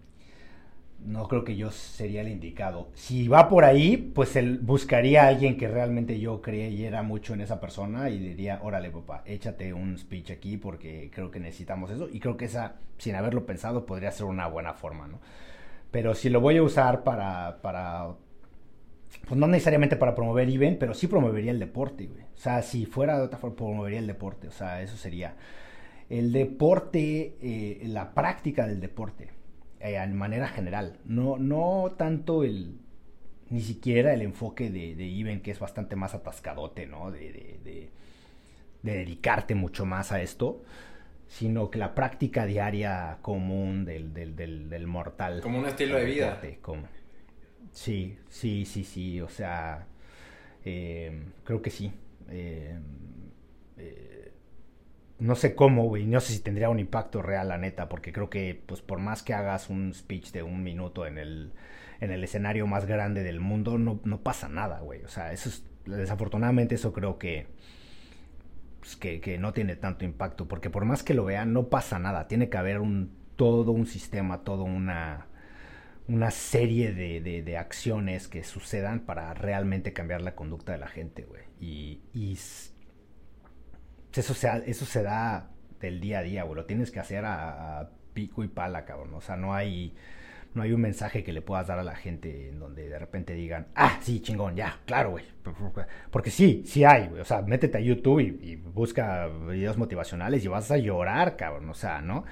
no 1.05 1.27
creo 1.27 1.43
que 1.43 1.55
yo 1.55 1.71
sería 1.71 2.21
el 2.21 2.29
indicado. 2.29 2.89
Si 2.93 3.27
va 3.27 3.49
por 3.49 3.65
ahí, 3.65 3.97
pues 3.97 4.35
él 4.35 4.59
buscaría 4.61 5.23
a 5.23 5.27
alguien 5.27 5.57
que 5.57 5.67
realmente 5.67 6.19
yo 6.19 6.41
creyera 6.41 7.03
mucho 7.03 7.33
en 7.33 7.41
esa 7.41 7.59
persona 7.59 8.09
y 8.09 8.19
diría, 8.19 8.59
órale, 8.63 8.89
papá, 8.89 9.23
échate 9.25 9.73
un 9.73 9.97
speech 9.97 10.31
aquí 10.31 10.57
porque 10.57 11.09
creo 11.13 11.31
que 11.31 11.39
necesitamos 11.39 11.91
eso. 11.91 12.09
Y 12.11 12.19
creo 12.19 12.37
que 12.37 12.45
esa, 12.45 12.75
sin 12.97 13.15
haberlo 13.15 13.45
pensado, 13.45 13.85
podría 13.85 14.11
ser 14.11 14.25
una 14.25 14.47
buena 14.47 14.73
forma, 14.73 15.07
¿no? 15.07 15.19
Pero 15.91 16.15
si 16.15 16.29
lo 16.29 16.41
voy 16.41 16.57
a 16.57 16.63
usar 16.63 17.03
para, 17.03 17.59
para 17.61 18.15
pues 19.27 19.39
no 19.39 19.47
necesariamente 19.47 19.95
para 19.95 20.15
promover 20.15 20.49
event, 20.49 20.79
pero 20.79 20.93
sí 20.93 21.07
promovería 21.07 21.51
el 21.51 21.59
deporte, 21.59 22.07
güey. 22.07 22.23
O 22.23 22.37
sea, 22.37 22.61
si 22.61 22.85
fuera 22.85 23.17
de 23.17 23.23
otra 23.23 23.37
forma, 23.37 23.55
promovería 23.55 23.99
el 23.99 24.07
deporte. 24.07 24.47
O 24.47 24.51
sea, 24.51 24.81
eso 24.81 24.97
sería 24.97 25.35
el 26.09 26.31
deporte, 26.31 27.35
eh, 27.41 27.81
la 27.87 28.13
práctica 28.13 28.67
del 28.67 28.79
deporte, 28.79 29.29
eh, 29.83 29.99
de 29.99 30.07
manera 30.07 30.47
general. 30.47 30.97
No, 31.05 31.37
no 31.37 31.93
tanto 31.97 32.43
el, 32.43 32.79
ni 33.49 33.61
siquiera 33.61 34.13
el 34.13 34.21
enfoque 34.21 34.69
de, 34.69 34.95
de 34.95 35.41
que 35.41 35.51
es 35.51 35.59
bastante 35.59 35.95
más 35.95 36.13
atascadote, 36.13 36.87
¿no? 36.87 37.11
De, 37.11 37.19
de, 37.19 37.59
de, 37.63 37.89
de 38.81 38.97
dedicarte 38.97 39.55
mucho 39.55 39.85
más 39.85 40.11
a 40.11 40.21
esto 40.21 40.63
sino 41.33 41.71
que 41.71 41.79
la 41.79 41.95
práctica 41.95 42.45
diaria 42.45 43.17
común 43.23 43.85
del, 43.85 44.13
del, 44.13 44.35
del, 44.69 44.87
mortal. 44.87 45.41
Como 45.41 45.57
un 45.57 45.65
estilo 45.65 45.97
de 45.97 46.05
vida. 46.05 46.39
Como... 46.61 46.83
Sí, 47.71 48.19
sí, 48.29 48.65
sí, 48.65 48.83
sí, 48.83 49.19
o 49.19 49.29
sea, 49.29 49.87
eh, 50.63 51.23
creo 51.43 51.59
que 51.59 51.71
sí. 51.71 51.91
Eh, 52.29 52.77
no 55.23 55.35
sé 55.35 55.55
cómo, 55.55 55.85
güey, 55.85 56.05
no 56.05 56.19
sé 56.19 56.33
si 56.33 56.39
tendría 56.41 56.69
un 56.69 56.79
impacto 56.79 57.21
real, 57.21 57.47
la 57.47 57.57
neta, 57.57 57.89
porque 57.89 58.11
creo 58.11 58.29
que, 58.29 58.61
pues, 58.65 58.81
por 58.81 58.99
más 58.99 59.23
que 59.23 59.33
hagas 59.33 59.69
un 59.69 59.93
speech 59.93 60.31
de 60.31 60.43
un 60.43 60.63
minuto 60.63 61.05
en 61.07 61.17
el, 61.17 61.53
en 62.01 62.11
el 62.11 62.23
escenario 62.23 62.67
más 62.67 62.85
grande 62.85 63.23
del 63.23 63.39
mundo, 63.39 63.77
no, 63.77 63.99
no 64.03 64.21
pasa 64.21 64.49
nada, 64.49 64.81
güey. 64.81 65.03
O 65.03 65.07
sea, 65.07 65.31
eso 65.31 65.49
es, 65.49 65.65
desafortunadamente, 65.85 66.75
eso 66.75 66.93
creo 66.93 67.17
que 67.17 67.47
pues, 68.83 68.97
que, 68.97 69.37
no 69.37 69.53
tiene 69.53 69.77
tanto 69.77 70.03
impacto, 70.03 70.49
porque 70.49 70.69
por 70.69 70.83
más 70.83 71.03
que 71.03 71.13
lo 71.13 71.23
vean, 71.23 71.53
no 71.53 71.69
pasa 71.69 71.99
nada. 71.99 72.27
Tiene 72.27 72.49
que 72.49 72.57
haber 72.57 72.81
un, 72.81 73.15
todo 73.37 73.71
un 73.71 73.85
sistema, 73.87 74.43
toda 74.43 74.63
una, 74.63 75.27
una 76.09 76.31
serie 76.31 76.91
de, 76.91 77.57
acciones 77.57 78.27
que 78.27 78.43
sucedan 78.43 78.99
para 78.99 79.33
realmente 79.35 79.93
cambiar 79.93 80.21
la 80.21 80.35
conducta 80.35 80.73
de 80.73 80.79
la 80.79 80.87
gente, 80.87 81.23
güey. 81.23 81.43
Y, 81.61 82.01
eso, 84.21 84.33
se, 84.33 84.49
eso 84.65 84.85
se 84.85 85.03
da 85.03 85.49
del 85.79 85.99
día 85.99 86.19
a 86.19 86.23
día, 86.23 86.43
güey. 86.43 86.55
Lo 86.55 86.65
tienes 86.65 86.91
que 86.91 86.99
hacer 86.99 87.23
a, 87.25 87.89
pico 88.13 88.43
y 88.43 88.47
pala, 88.47 88.85
cabrón. 88.85 89.13
O 89.15 89.21
sea, 89.21 89.35
no 89.35 89.53
hay 89.53 89.93
no 90.53 90.61
hay 90.61 90.71
un 90.71 90.81
mensaje 90.81 91.23
que 91.23 91.33
le 91.33 91.41
puedas 91.41 91.65
dar 91.65 91.79
a 91.79 91.83
la 91.83 91.95
gente 91.95 92.49
en 92.49 92.59
donde 92.59 92.87
de 92.87 92.99
repente 92.99 93.33
digan, 93.33 93.69
ah, 93.73 93.97
sí, 94.01 94.21
chingón, 94.21 94.55
ya, 94.55 94.77
claro, 94.85 95.09
güey. 95.11 95.25
Porque 96.11 96.29
sí, 96.29 96.63
sí 96.67 96.83
hay, 96.83 97.07
güey. 97.07 97.21
O 97.21 97.25
sea, 97.25 97.41
métete 97.41 97.79
a 97.79 97.81
YouTube 97.81 98.19
y, 98.19 98.55
busca 98.55 99.27
videos 99.27 99.77
motivacionales 99.77 100.45
y 100.45 100.47
vas 100.47 100.69
a 100.69 100.77
llorar, 100.77 101.35
cabrón. 101.37 101.69
O 101.69 101.73
sea, 101.73 102.01
¿no? 102.01 102.23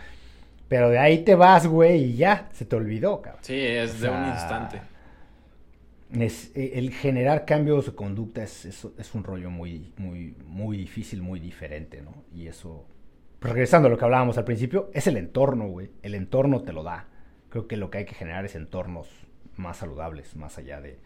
Pero 0.67 0.89
de 0.89 0.99
ahí 0.99 1.23
te 1.23 1.33
vas, 1.33 1.65
güey, 1.65 2.03
y 2.03 2.15
ya, 2.15 2.49
se 2.53 2.65
te 2.65 2.75
olvidó, 2.75 3.21
cabrón. 3.21 3.43
Sí, 3.43 3.59
es 3.59 3.99
de 3.99 4.09
un 4.09 4.27
instante. 4.27 4.81
Es, 6.19 6.51
e, 6.55 6.79
el 6.79 6.91
generar 6.91 7.45
cambios 7.45 7.85
de 7.85 7.93
conducta 7.93 8.43
es, 8.43 8.65
es, 8.65 9.15
un 9.15 9.23
rollo 9.23 9.49
muy, 9.49 9.93
muy, 9.97 10.35
muy 10.45 10.77
difícil, 10.77 11.21
muy 11.21 11.39
diferente, 11.39 12.01
¿no? 12.01 12.25
Y 12.33 12.47
eso, 12.47 12.85
regresando 13.39 13.87
a 13.87 13.91
lo 13.91 13.97
que 13.97 14.05
hablábamos 14.05 14.37
al 14.37 14.43
principio, 14.43 14.89
es 14.93 15.07
el 15.07 15.17
entorno, 15.17 15.67
güey. 15.67 15.91
El 16.01 16.15
entorno 16.15 16.61
te 16.61 16.73
lo 16.73 16.83
da 16.83 17.07
creo 17.51 17.67
que 17.67 17.77
lo 17.77 17.91
que 17.91 17.99
hay 17.99 18.05
que 18.05 18.15
generar 18.15 18.45
es 18.45 18.55
entornos 18.55 19.07
más 19.57 19.77
saludables, 19.77 20.35
más 20.35 20.57
allá 20.57 20.81
de, 20.81 20.97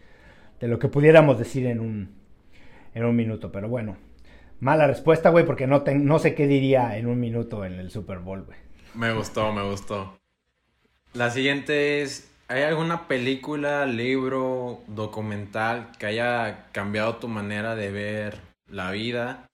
lo 0.62 0.80
que 0.80 0.88
pudiéramos 0.88 1.38
decir 1.38 1.66
en 1.66 1.82
un, 1.82 2.16
en 2.94 3.04
un 3.04 3.16
minuto. 3.16 3.52
Pero 3.52 3.68
bueno, 3.68 3.98
mala 4.62 4.88
respuesta, 4.88 5.32
güey, 5.32 5.46
porque 5.46 5.68
no, 5.68 5.84
no 5.86 6.20
sé 6.20 6.36
qué 6.36 6.48
diría 6.48 6.98
en 6.98 7.08
un 7.08 7.20
minuto 7.20 7.66
en 7.66 7.74
el 7.74 7.92
Super 7.92 8.20
Bowl, 8.20 8.44
güey. 8.44 8.58
Me 8.94 9.12
gustó, 9.12 9.52
me 9.52 9.64
gustó. 9.64 10.18
La 11.14 11.32
siguiente 11.32 12.02
es, 12.02 12.32
¿hay 12.48 12.64
alguna 12.64 13.08
película, 13.08 13.86
libro, 13.86 14.82
documental 14.88 15.92
que 15.98 16.06
haya 16.06 16.68
cambiado 16.72 17.18
tu 17.18 17.28
manera 17.28 17.76
de 17.76 17.92
ver 17.92 18.42
la 18.68 18.92
vida? 18.92 19.48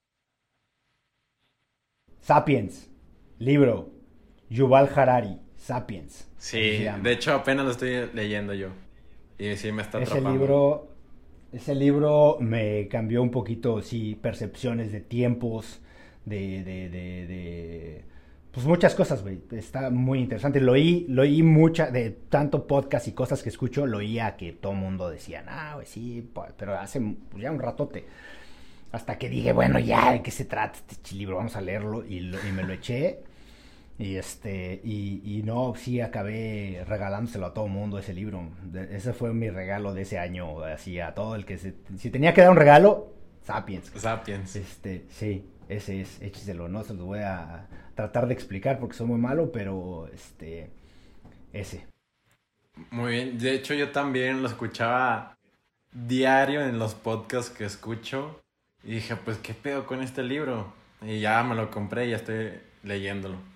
Sapiens, 2.21 2.89
libro, 3.39 3.89
Yuval 4.49 4.89
Harari. 4.95 5.39
Sapiens. 5.55 6.27
Sí, 6.37 6.85
de 7.01 7.11
hecho 7.11 7.33
apenas 7.33 7.65
lo 7.65 7.71
estoy 7.71 8.09
leyendo 8.13 8.53
yo. 8.53 8.69
Y 9.37 9.55
sí 9.57 9.71
me 9.71 9.83
está 9.83 9.99
atrapando. 9.99 10.29
Ese 10.29 10.39
libro, 10.39 10.87
ese 11.51 11.75
libro 11.75 12.37
me 12.39 12.87
cambió 12.87 13.21
un 13.21 13.31
poquito, 13.31 13.81
sí, 13.81 14.15
percepciones 14.15 14.91
de 14.91 15.01
tiempos, 15.01 15.81
de, 16.25 16.63
de, 16.63 16.89
de, 16.89 17.27
de 17.27 18.05
pues 18.51 18.65
muchas 18.65 18.95
cosas, 18.95 19.21
güey. 19.21 19.39
Está 19.51 19.89
muy 19.89 20.19
interesante. 20.19 20.59
Lo 20.59 20.73
oí, 20.73 21.05
lo 21.07 21.21
oí 21.21 21.41
mucha, 21.41 21.89
de 21.89 22.11
tanto 22.11 22.67
podcast 22.67 23.07
y 23.07 23.13
cosas 23.13 23.41
que 23.43 23.49
escucho, 23.49 23.85
lo 23.85 23.99
oía 23.99 24.35
que 24.35 24.51
todo 24.51 24.73
mundo 24.73 25.09
decía, 25.09 25.43
ah, 25.47 25.75
güey, 25.75 25.85
sí, 25.85 26.29
pero 26.57 26.77
hace 26.79 27.01
ya 27.37 27.51
un 27.51 27.59
ratote. 27.59 28.05
Hasta 28.91 29.17
que 29.17 29.29
dije, 29.29 29.53
bueno, 29.53 29.79
ya, 29.79 30.11
¿de 30.11 30.21
qué 30.21 30.31
se 30.31 30.43
trata 30.43 30.79
este 30.89 31.15
libro? 31.15 31.37
Vamos 31.37 31.55
a 31.55 31.61
leerlo. 31.61 32.05
Y, 32.05 32.17
y 32.17 32.51
me 32.53 32.63
lo 32.63 32.73
eché. 32.73 33.19
Y 33.97 34.15
este, 34.15 34.81
y, 34.83 35.43
no, 35.45 35.75
sí 35.75 36.01
acabé 36.01 36.83
regalándoselo 36.87 37.45
a 37.45 37.53
todo 37.53 37.65
el 37.65 37.71
mundo 37.71 37.99
ese 37.99 38.13
libro. 38.13 38.49
ese 38.89 39.13
fue 39.13 39.31
mi 39.31 39.49
regalo 39.51 39.93
de 39.93 40.01
ese 40.01 40.17
año, 40.17 40.59
así 40.63 40.99
a 40.99 41.13
todo 41.13 41.35
el 41.35 41.45
que 41.45 41.59
se, 41.59 41.75
si 41.97 42.09
tenía 42.09 42.33
que 42.33 42.41
dar 42.41 42.49
un 42.49 42.57
regalo, 42.57 43.13
Sapiens. 43.43 43.91
Sapiens. 43.95 44.55
Este, 44.55 45.05
sí, 45.09 45.45
ese 45.69 46.01
es, 46.01 46.19
écheselo, 46.19 46.67
no 46.67 46.83
se 46.83 46.95
lo 46.95 47.05
voy 47.05 47.19
a 47.19 47.67
tratar 47.95 48.27
de 48.27 48.33
explicar 48.33 48.79
porque 48.79 48.95
soy 48.95 49.07
muy 49.07 49.19
malo, 49.19 49.51
pero 49.51 50.07
este, 50.13 50.69
ese. 51.53 51.87
Muy 52.89 53.11
bien, 53.13 53.37
de 53.37 53.53
hecho 53.53 53.73
yo 53.73 53.91
también 53.91 54.41
lo 54.41 54.47
escuchaba 54.47 55.37
diario 55.91 56.65
en 56.65 56.79
los 56.79 56.95
podcasts 56.95 57.51
que 57.51 57.65
escucho 57.65 58.41
y 58.83 58.95
dije, 58.95 59.15
pues 59.15 59.37
qué 59.37 59.53
pedo 59.53 59.85
con 59.85 60.01
este 60.01 60.23
libro. 60.23 60.73
Y 61.01 61.19
ya 61.19 61.43
me 61.43 61.55
lo 61.55 61.71
compré 61.71 62.07
y 62.07 62.11
ya 62.11 62.17
estoy 62.17 62.51
leyéndolo 62.83 63.51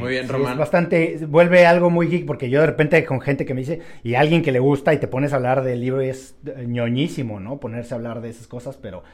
muy 0.00 0.10
bien, 0.10 0.28
Román. 0.28 0.52
es 0.52 0.58
bastante, 0.58 1.18
vuelve 1.28 1.66
algo 1.66 1.88
muy 1.90 2.08
geek, 2.08 2.26
porque 2.26 2.50
yo 2.50 2.60
de 2.60 2.66
repente 2.66 3.04
con 3.04 3.20
gente 3.20 3.44
que 3.44 3.54
me 3.54 3.60
dice, 3.60 3.80
y 4.02 4.14
alguien 4.14 4.42
que 4.42 4.50
le 4.50 4.58
gusta 4.58 4.92
y 4.92 4.98
te 4.98 5.06
pones 5.06 5.32
a 5.32 5.36
hablar 5.36 5.62
del 5.62 5.80
libro 5.80 6.00
es 6.00 6.34
ñoñísimo, 6.66 7.38
¿no? 7.38 7.60
Ponerse 7.60 7.94
a 7.94 7.98
hablar 7.98 8.20
de 8.20 8.30
esas 8.30 8.48
cosas, 8.48 8.76
pero 8.76 9.04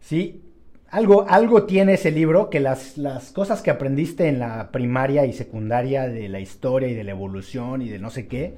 sí, 0.00 0.42
algo, 0.90 1.28
algo 1.28 1.64
tiene 1.64 1.94
ese 1.94 2.10
libro 2.10 2.50
que 2.50 2.60
las, 2.60 2.96
las 2.96 3.32
cosas 3.32 3.62
que 3.62 3.70
aprendiste 3.70 4.28
en 4.28 4.38
la 4.38 4.70
primaria 4.72 5.26
y 5.26 5.32
secundaria 5.32 6.08
de 6.08 6.28
la 6.28 6.40
historia 6.40 6.88
y 6.88 6.94
de 6.94 7.04
la 7.04 7.10
evolución 7.10 7.82
y 7.82 7.88
de 7.88 7.98
no 7.98 8.10
sé 8.10 8.26
qué, 8.26 8.56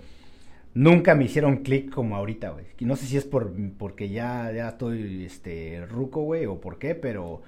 nunca 0.74 1.14
me 1.14 1.24
hicieron 1.24 1.58
clic 1.58 1.90
como 1.90 2.16
ahorita, 2.16 2.50
güey. 2.50 2.66
Y 2.78 2.84
no 2.84 2.96
sé 2.96 3.06
si 3.06 3.16
es 3.16 3.24
por, 3.24 3.52
porque 3.76 4.08
ya, 4.08 4.52
ya 4.52 4.68
estoy 4.68 5.24
este, 5.24 5.84
ruco, 5.86 6.22
güey, 6.22 6.46
o 6.46 6.60
por 6.60 6.78
qué, 6.78 6.94
pero 6.94 7.42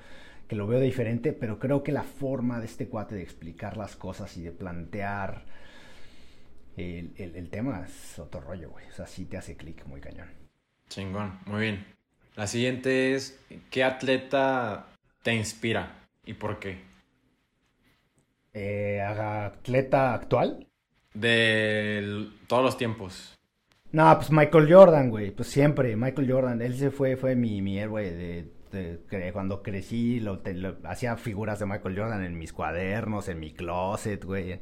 que 0.49 0.57
lo 0.57 0.67
veo 0.67 0.81
diferente, 0.81 1.33
pero 1.33 1.59
creo 1.59 1.83
que 1.83 1.93
la 1.93 2.03
forma 2.03 2.61
de 2.61 2.67
este 2.67 2.89
cuate 2.89 3.15
de 3.15 3.23
explicar 3.23 3.77
las 3.77 3.97
cosas 3.97 4.37
y 4.37 4.43
de 4.43 4.51
plantear 4.51 5.45
el, 6.77 7.49
tema 7.51 7.85
es 7.87 8.19
otro 8.19 8.41
rollo, 8.41 8.71
güey. 8.71 8.87
O 8.89 8.93
sea, 8.93 9.07
sí 9.07 9.25
te 9.27 9.37
hace 9.37 9.57
clic 9.57 9.87
muy 9.87 10.01
cañón. 10.01 10.29
Chingón, 10.89 11.39
muy 11.47 11.61
bien. 11.61 12.02
La 12.37 12.47
siguiente 12.47 13.15
es, 13.15 13.39
¿qué 13.71 13.85
atleta 13.85 14.87
te 15.23 15.35
inspira 15.35 16.07
y 16.25 16.35
por 16.35 16.59
qué? 16.59 16.79
Eh, 18.55 19.01
¿Atleta 19.01 20.15
actual? 20.15 20.67
De 21.15 22.29
todos 22.47 22.65
los 22.65 22.77
tiempos. 22.79 23.39
No, 23.91 24.15
pues 24.17 24.31
Michael 24.31 24.73
Jordan, 24.73 25.11
güey. 25.11 25.31
Pues 25.31 25.49
siempre, 25.49 25.95
Michael 25.97 26.31
Jordan. 26.31 26.63
Él 26.63 26.77
se 26.77 26.91
fue, 26.91 27.17
fue 27.17 27.37
mi, 27.37 27.61
mi 27.61 27.79
héroe 27.79 28.11
de 28.11 28.51
cuando 29.33 29.63
crecí, 29.63 30.21
lo, 30.21 30.41
hacía 30.85 31.17
figuras 31.17 31.59
de 31.59 31.67
Michael 31.67 31.99
Jordan 31.99 32.25
en 32.25 32.39
mis 32.39 32.53
cuadernos, 32.53 33.29
en 33.29 33.41
mi 33.41 33.53
closet, 33.53 34.25
güey. 34.25 34.61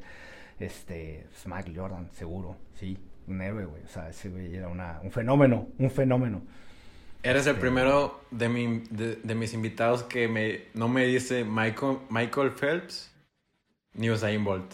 Este, 0.59 1.25
pues, 1.29 1.47
Michael 1.47 1.77
Jordan, 1.77 2.09
seguro, 2.11 2.57
sí, 2.75 2.97
un 3.27 3.41
héroe, 3.41 3.65
güey. 3.65 3.83
O 3.83 3.87
sea, 3.87 4.09
ese 4.09 4.29
güey 4.29 4.53
era 4.55 4.67
un 4.67 5.11
fenómeno, 5.11 5.69
un 5.79 5.89
fenómeno. 5.89 6.41
Eres 7.23 7.45
el 7.45 7.51
este, 7.51 7.61
primero 7.61 8.21
de, 8.31 8.49
mi, 8.49 8.83
de, 8.89 9.35
mis 9.35 9.53
invitados 9.53 10.03
que 10.03 10.27
me, 10.27 10.61
no 10.73 10.87
me 10.87 11.05
dice 11.05 11.43
Michael, 11.43 11.99
Michael 12.09 12.51
Phelps 12.51 13.11
ni 13.93 14.09
Usain 14.09 14.43
Bolt. 14.43 14.73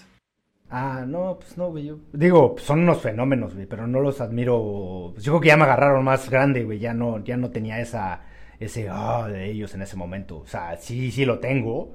Ah, 0.70 1.04
no, 1.06 1.38
pues 1.40 1.58
no, 1.58 1.70
güey. 1.72 1.86
Yo, 1.86 2.00
digo, 2.14 2.56
son 2.60 2.80
unos 2.80 3.02
fenómenos, 3.02 3.54
güey, 3.54 3.66
pero 3.66 3.88
no 3.88 4.00
los 4.00 4.22
admiro. 4.22 5.12
Pues 5.14 5.26
yo 5.26 5.34
creo 5.34 5.42
que 5.42 5.48
ya 5.50 5.58
me 5.58 5.64
agarraron 5.64 6.04
más 6.04 6.30
grande, 6.30 6.64
güey. 6.64 6.80
Ya 6.80 6.94
no, 6.94 7.24
ya 7.24 7.38
no 7.38 7.52
tenía 7.52 7.80
esa 7.80 8.22
ese 8.60 8.90
ah 8.90 9.28
de 9.28 9.50
ellos 9.50 9.74
en 9.76 9.82
ese 9.82 9.96
momento. 9.96 10.40
O 10.40 10.48
sea, 10.48 10.78
sí, 10.78 11.12
sí 11.12 11.26
lo 11.26 11.40
tengo. 11.40 11.94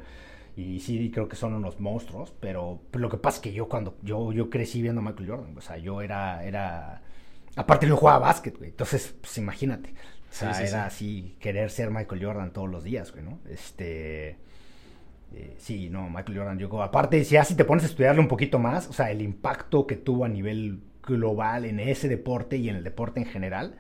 Y 0.57 0.81
sí 0.81 1.11
creo 1.11 1.29
que 1.29 1.37
son 1.37 1.55
unos 1.55 1.81
monstruos. 1.81 2.35
Pero, 2.41 2.81
lo 2.93 3.09
que 3.11 3.17
pasa 3.19 3.37
es 3.37 3.43
que 3.43 3.53
yo 3.53 3.69
cuando 3.69 3.97
yo, 4.03 4.33
yo 4.33 4.51
crecí 4.51 4.83
viendo 4.83 5.01
a 5.01 5.05
Michael 5.05 5.31
Jordan. 5.31 5.57
O 5.57 5.61
sea, 5.61 5.77
yo 5.79 6.03
era. 6.03 6.45
era 6.45 7.03
Aparte 7.57 7.87
yo 7.87 7.97
jugaba 7.97 8.19
básquet, 8.21 8.57
güey. 8.57 8.71
Entonces, 8.71 9.15
pues 9.21 9.37
imagínate. 9.39 9.95
O 10.33 10.35
sea, 10.35 10.63
era 10.63 10.87
así, 10.87 11.37
querer 11.39 11.71
ser 11.71 11.91
Michael 11.91 12.25
Jordan 12.25 12.55
todos 12.55 12.71
los 12.71 12.83
días, 12.83 13.13
güey, 13.13 13.23
¿no? 13.23 13.39
Este. 13.51 14.39
Eh, 15.35 15.57
sí, 15.59 15.91
no, 15.91 16.09
Michael 16.09 16.39
Jordan, 16.39 16.59
yo 16.59 16.83
aparte, 16.83 17.23
si 17.25 17.37
así 17.37 17.55
te 17.55 17.67
pones 17.67 17.85
a 17.85 17.87
estudiarle 17.87 18.21
un 18.21 18.29
poquito 18.29 18.59
más, 18.59 18.89
o 18.89 18.95
sea, 18.95 19.11
el 19.11 19.21
impacto 19.21 19.87
que 19.87 19.97
tuvo 19.97 20.25
a 20.25 20.29
nivel 20.29 20.81
global 21.03 21.67
en 21.67 21.81
ese 21.81 22.09
deporte 22.09 22.57
y 22.57 22.71
en 22.71 22.77
el 22.77 22.85
deporte 22.85 23.21
en 23.21 23.27
general, 23.27 23.77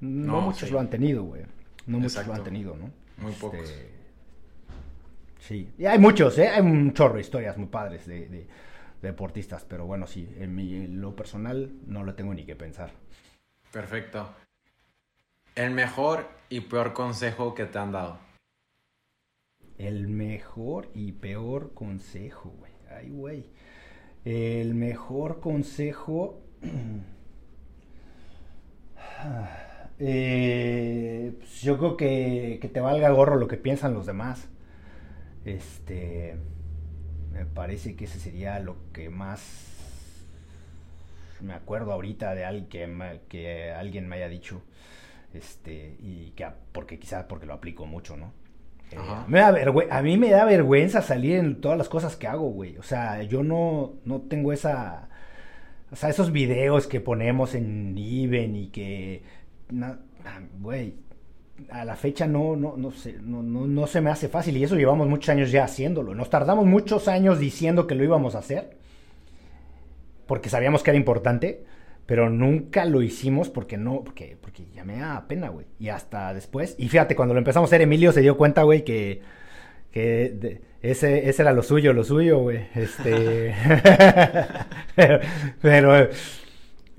no, 0.00 0.42
muchos 0.42 0.70
lo 0.70 0.80
han 0.80 0.90
tenido, 0.90 1.24
güey. 1.24 1.42
No 1.86 1.98
muchos 1.98 2.26
lo 2.26 2.34
han 2.34 2.44
tenido, 2.44 2.76
¿no? 2.76 2.90
Muy 3.16 3.32
este, 3.32 3.40
pocos. 3.40 3.74
Sí, 5.38 5.72
y 5.78 5.86
hay 5.86 5.98
muchos, 5.98 6.38
¿eh? 6.38 6.48
Hay 6.48 6.60
un 6.60 6.92
chorro 6.92 7.14
de 7.14 7.20
historias 7.22 7.56
muy 7.56 7.68
padres 7.68 8.06
de, 8.06 8.46
deportistas, 9.00 9.64
pero 9.64 9.86
bueno, 9.86 10.06
sí, 10.06 10.28
en, 10.38 10.54
mi, 10.54 10.88
lo 10.88 11.16
personal 11.16 11.72
no 11.86 12.04
lo 12.04 12.14
tengo 12.14 12.34
ni 12.34 12.44
que 12.44 12.56
pensar. 12.56 12.90
Perfecto. 13.72 14.28
El 15.56 15.70
mejor 15.70 16.28
y 16.50 16.60
peor 16.60 16.92
consejo 16.92 17.54
que 17.54 17.64
te 17.64 17.78
han 17.78 17.90
dado. 17.90 18.18
El 19.78 20.06
mejor 20.06 20.90
y 20.94 21.12
peor 21.12 21.72
consejo, 21.72 22.50
güey. 22.58 22.72
Ay, 22.90 23.08
güey. 23.08 23.46
El 24.26 24.74
mejor 24.74 25.40
consejo... 25.40 26.42
Eh, 29.98 31.32
pues 31.38 31.62
yo 31.62 31.78
creo 31.78 31.96
que, 31.96 32.58
que 32.60 32.68
te 32.68 32.80
valga 32.80 33.08
gorro 33.08 33.36
lo 33.36 33.48
que 33.48 33.56
piensan 33.56 33.94
los 33.94 34.04
demás. 34.04 34.46
Este, 35.46 36.36
me 37.32 37.46
parece 37.46 37.96
que 37.96 38.04
ese 38.04 38.20
sería 38.20 38.58
lo 38.58 38.76
que 38.92 39.08
más 39.08 39.40
me 41.40 41.54
acuerdo 41.54 41.92
ahorita 41.92 42.34
de 42.34 42.44
alguien 42.44 42.68
que, 42.68 43.20
que 43.30 43.72
alguien 43.72 44.06
me 44.06 44.16
haya 44.16 44.28
dicho. 44.28 44.60
Este, 45.36 45.96
y 46.00 46.30
que 46.30 46.46
porque 46.72 46.98
quizás 46.98 47.24
porque 47.24 47.46
lo 47.46 47.54
aplico 47.54 47.86
mucho, 47.86 48.16
¿no? 48.16 48.32
Eh, 48.90 48.96
me 49.26 49.40
da 49.40 49.54
a 49.90 50.02
mí 50.02 50.16
me 50.16 50.30
da 50.30 50.44
vergüenza 50.44 51.02
salir 51.02 51.36
en 51.36 51.60
todas 51.60 51.76
las 51.76 51.88
cosas 51.88 52.16
que 52.16 52.26
hago, 52.26 52.50
güey. 52.50 52.76
O 52.78 52.82
sea, 52.82 53.22
yo 53.22 53.42
no, 53.42 53.94
no 54.04 54.20
tengo 54.22 54.52
esa. 54.52 55.08
O 55.90 55.96
sea, 55.96 56.08
esos 56.08 56.32
videos 56.32 56.86
que 56.86 57.00
ponemos 57.00 57.54
en 57.54 57.96
Iben 57.96 58.56
y 58.56 58.68
que 58.68 59.22
güey, 60.58 60.94
a 61.70 61.84
la 61.84 61.96
fecha 61.96 62.26
no, 62.26 62.56
no, 62.56 62.76
no, 62.76 62.90
se, 62.90 63.14
no, 63.14 63.42
no, 63.42 63.86
se 63.86 64.00
me 64.00 64.10
hace 64.10 64.28
fácil 64.28 64.56
y 64.56 64.64
eso 64.64 64.76
llevamos 64.76 65.08
muchos 65.08 65.28
años 65.30 65.50
ya 65.50 65.64
haciéndolo. 65.64 66.14
Nos 66.14 66.30
tardamos 66.30 66.66
muchos 66.66 67.08
años 67.08 67.38
diciendo 67.38 67.86
que 67.86 67.94
lo 67.94 68.04
íbamos 68.04 68.34
a 68.34 68.40
hacer 68.40 68.76
porque 70.26 70.48
sabíamos 70.48 70.82
que 70.82 70.90
era 70.90 70.98
importante, 70.98 71.64
pero 72.06 72.30
nunca 72.30 72.84
lo 72.84 73.02
hicimos 73.02 73.50
porque 73.50 73.76
no, 73.76 74.04
porque, 74.04 74.36
porque 74.40 74.64
ya 74.72 74.84
me 74.84 74.98
da 74.98 75.26
pena, 75.26 75.48
güey. 75.48 75.66
Y 75.80 75.88
hasta 75.88 76.32
después. 76.32 76.76
Y 76.78 76.88
fíjate, 76.88 77.16
cuando 77.16 77.34
lo 77.34 77.38
empezamos 77.38 77.68
a 77.68 77.70
hacer, 77.70 77.82
Emilio 77.82 78.12
se 78.12 78.20
dio 78.20 78.36
cuenta, 78.36 78.62
güey, 78.62 78.84
que, 78.84 79.22
que 79.90 80.60
ese, 80.82 81.28
ese 81.28 81.42
era 81.42 81.52
lo 81.52 81.64
suyo, 81.64 81.92
lo 81.92 82.04
suyo, 82.04 82.38
güey. 82.38 82.68
Este. 82.76 83.52
pero, 85.60 86.08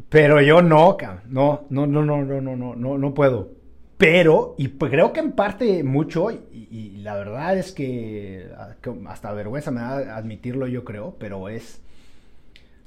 pero, 0.09 0.41
yo 0.41 0.61
no. 0.61 0.97
No, 1.29 1.65
no, 1.69 1.87
no, 1.87 2.03
no, 2.03 2.23
no, 2.25 2.41
no, 2.41 2.75
no, 2.75 2.97
no 2.97 3.13
puedo. 3.13 3.51
Pero, 3.97 4.55
y 4.57 4.67
pues 4.67 4.91
creo 4.91 5.13
que 5.13 5.21
en 5.21 5.31
parte 5.31 5.83
mucho, 5.83 6.29
y, 6.31 6.67
y 6.69 6.97
la 6.97 7.15
verdad 7.15 7.57
es 7.57 7.71
ah, 7.71 8.75
que 8.81 8.91
hasta 9.07 9.33
vergüenza 9.33 9.71
me 9.71 9.79
da 9.81 10.17
admitirlo, 10.17 10.67
yo 10.67 10.83
creo, 10.83 11.15
pero 11.17 11.49
es 11.49 11.81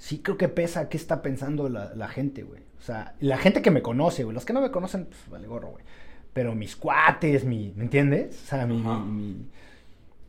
Sí, 0.00 0.20
creo 0.22 0.38
que 0.38 0.48
pesa 0.48 0.88
qué 0.88 0.96
está 0.96 1.20
pensando 1.20 1.68
la, 1.68 2.08
gente, 2.08 2.42
güey. 2.42 2.62
O 2.78 2.82
sea, 2.82 3.14
la 3.20 3.36
gente 3.36 3.60
que 3.60 3.70
me 3.70 3.82
conoce, 3.82 4.24
güey. 4.24 4.34
Los 4.34 4.46
que 4.46 4.54
no 4.54 4.62
me 4.62 4.70
conocen, 4.70 5.04
pues 5.04 5.20
vale 5.28 5.46
gorro, 5.46 5.72
güey. 5.72 5.84
Pero 6.32 6.54
mis 6.54 6.74
cuates, 6.74 7.44
mi. 7.44 7.74
¿Me 7.76 7.84
entiendes? 7.84 8.40
O 8.44 8.46
sea, 8.48 8.66
mi. 8.66 8.78
mi, 8.78 9.46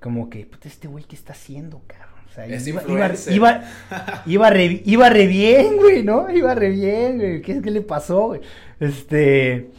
como 0.01 0.30
que, 0.30 0.45
puta, 0.45 0.67
este 0.67 0.89
güey, 0.89 1.05
¿qué 1.05 1.15
está 1.15 1.32
haciendo, 1.32 1.82
cabrón? 1.88 2.09
O 2.30 2.34
sea, 2.34 2.47
iba, 2.47 2.84
iba, 2.84 3.13
iba, 3.30 3.63
iba, 4.26 4.49
re, 4.49 4.82
iba 4.84 5.09
re 5.09 5.28
bien, 5.28 5.78
güey, 5.78 6.03
¿no? 6.03 6.30
Iba 6.30 6.53
re 6.53 6.69
bien, 6.69 7.17
güey. 7.17 7.41
¿Qué, 7.41 7.61
qué 7.61 7.72
le 7.72 7.82
pasó, 7.82 8.28
güey? 8.28 8.41
Este 8.80 9.69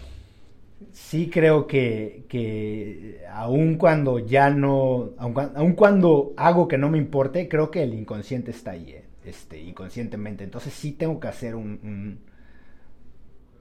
sí 1.12 1.28
creo 1.28 1.66
que, 1.66 2.24
que 2.28 3.20
aun 3.30 3.76
cuando 3.76 4.18
ya 4.18 4.48
no, 4.48 5.10
aun, 5.18 5.74
cuando 5.74 6.32
hago 6.38 6.68
que 6.68 6.78
no 6.78 6.88
me 6.88 6.96
importe, 6.96 7.48
creo 7.48 7.70
que 7.70 7.82
el 7.82 7.92
inconsciente 7.92 8.50
está 8.50 8.70
ahí, 8.70 8.92
eh, 8.92 9.01
este, 9.24 9.60
inconscientemente. 9.60 10.44
Entonces 10.44 10.72
sí 10.72 10.92
tengo 10.92 11.20
que 11.20 11.28
hacer 11.28 11.54
un, 11.54 12.20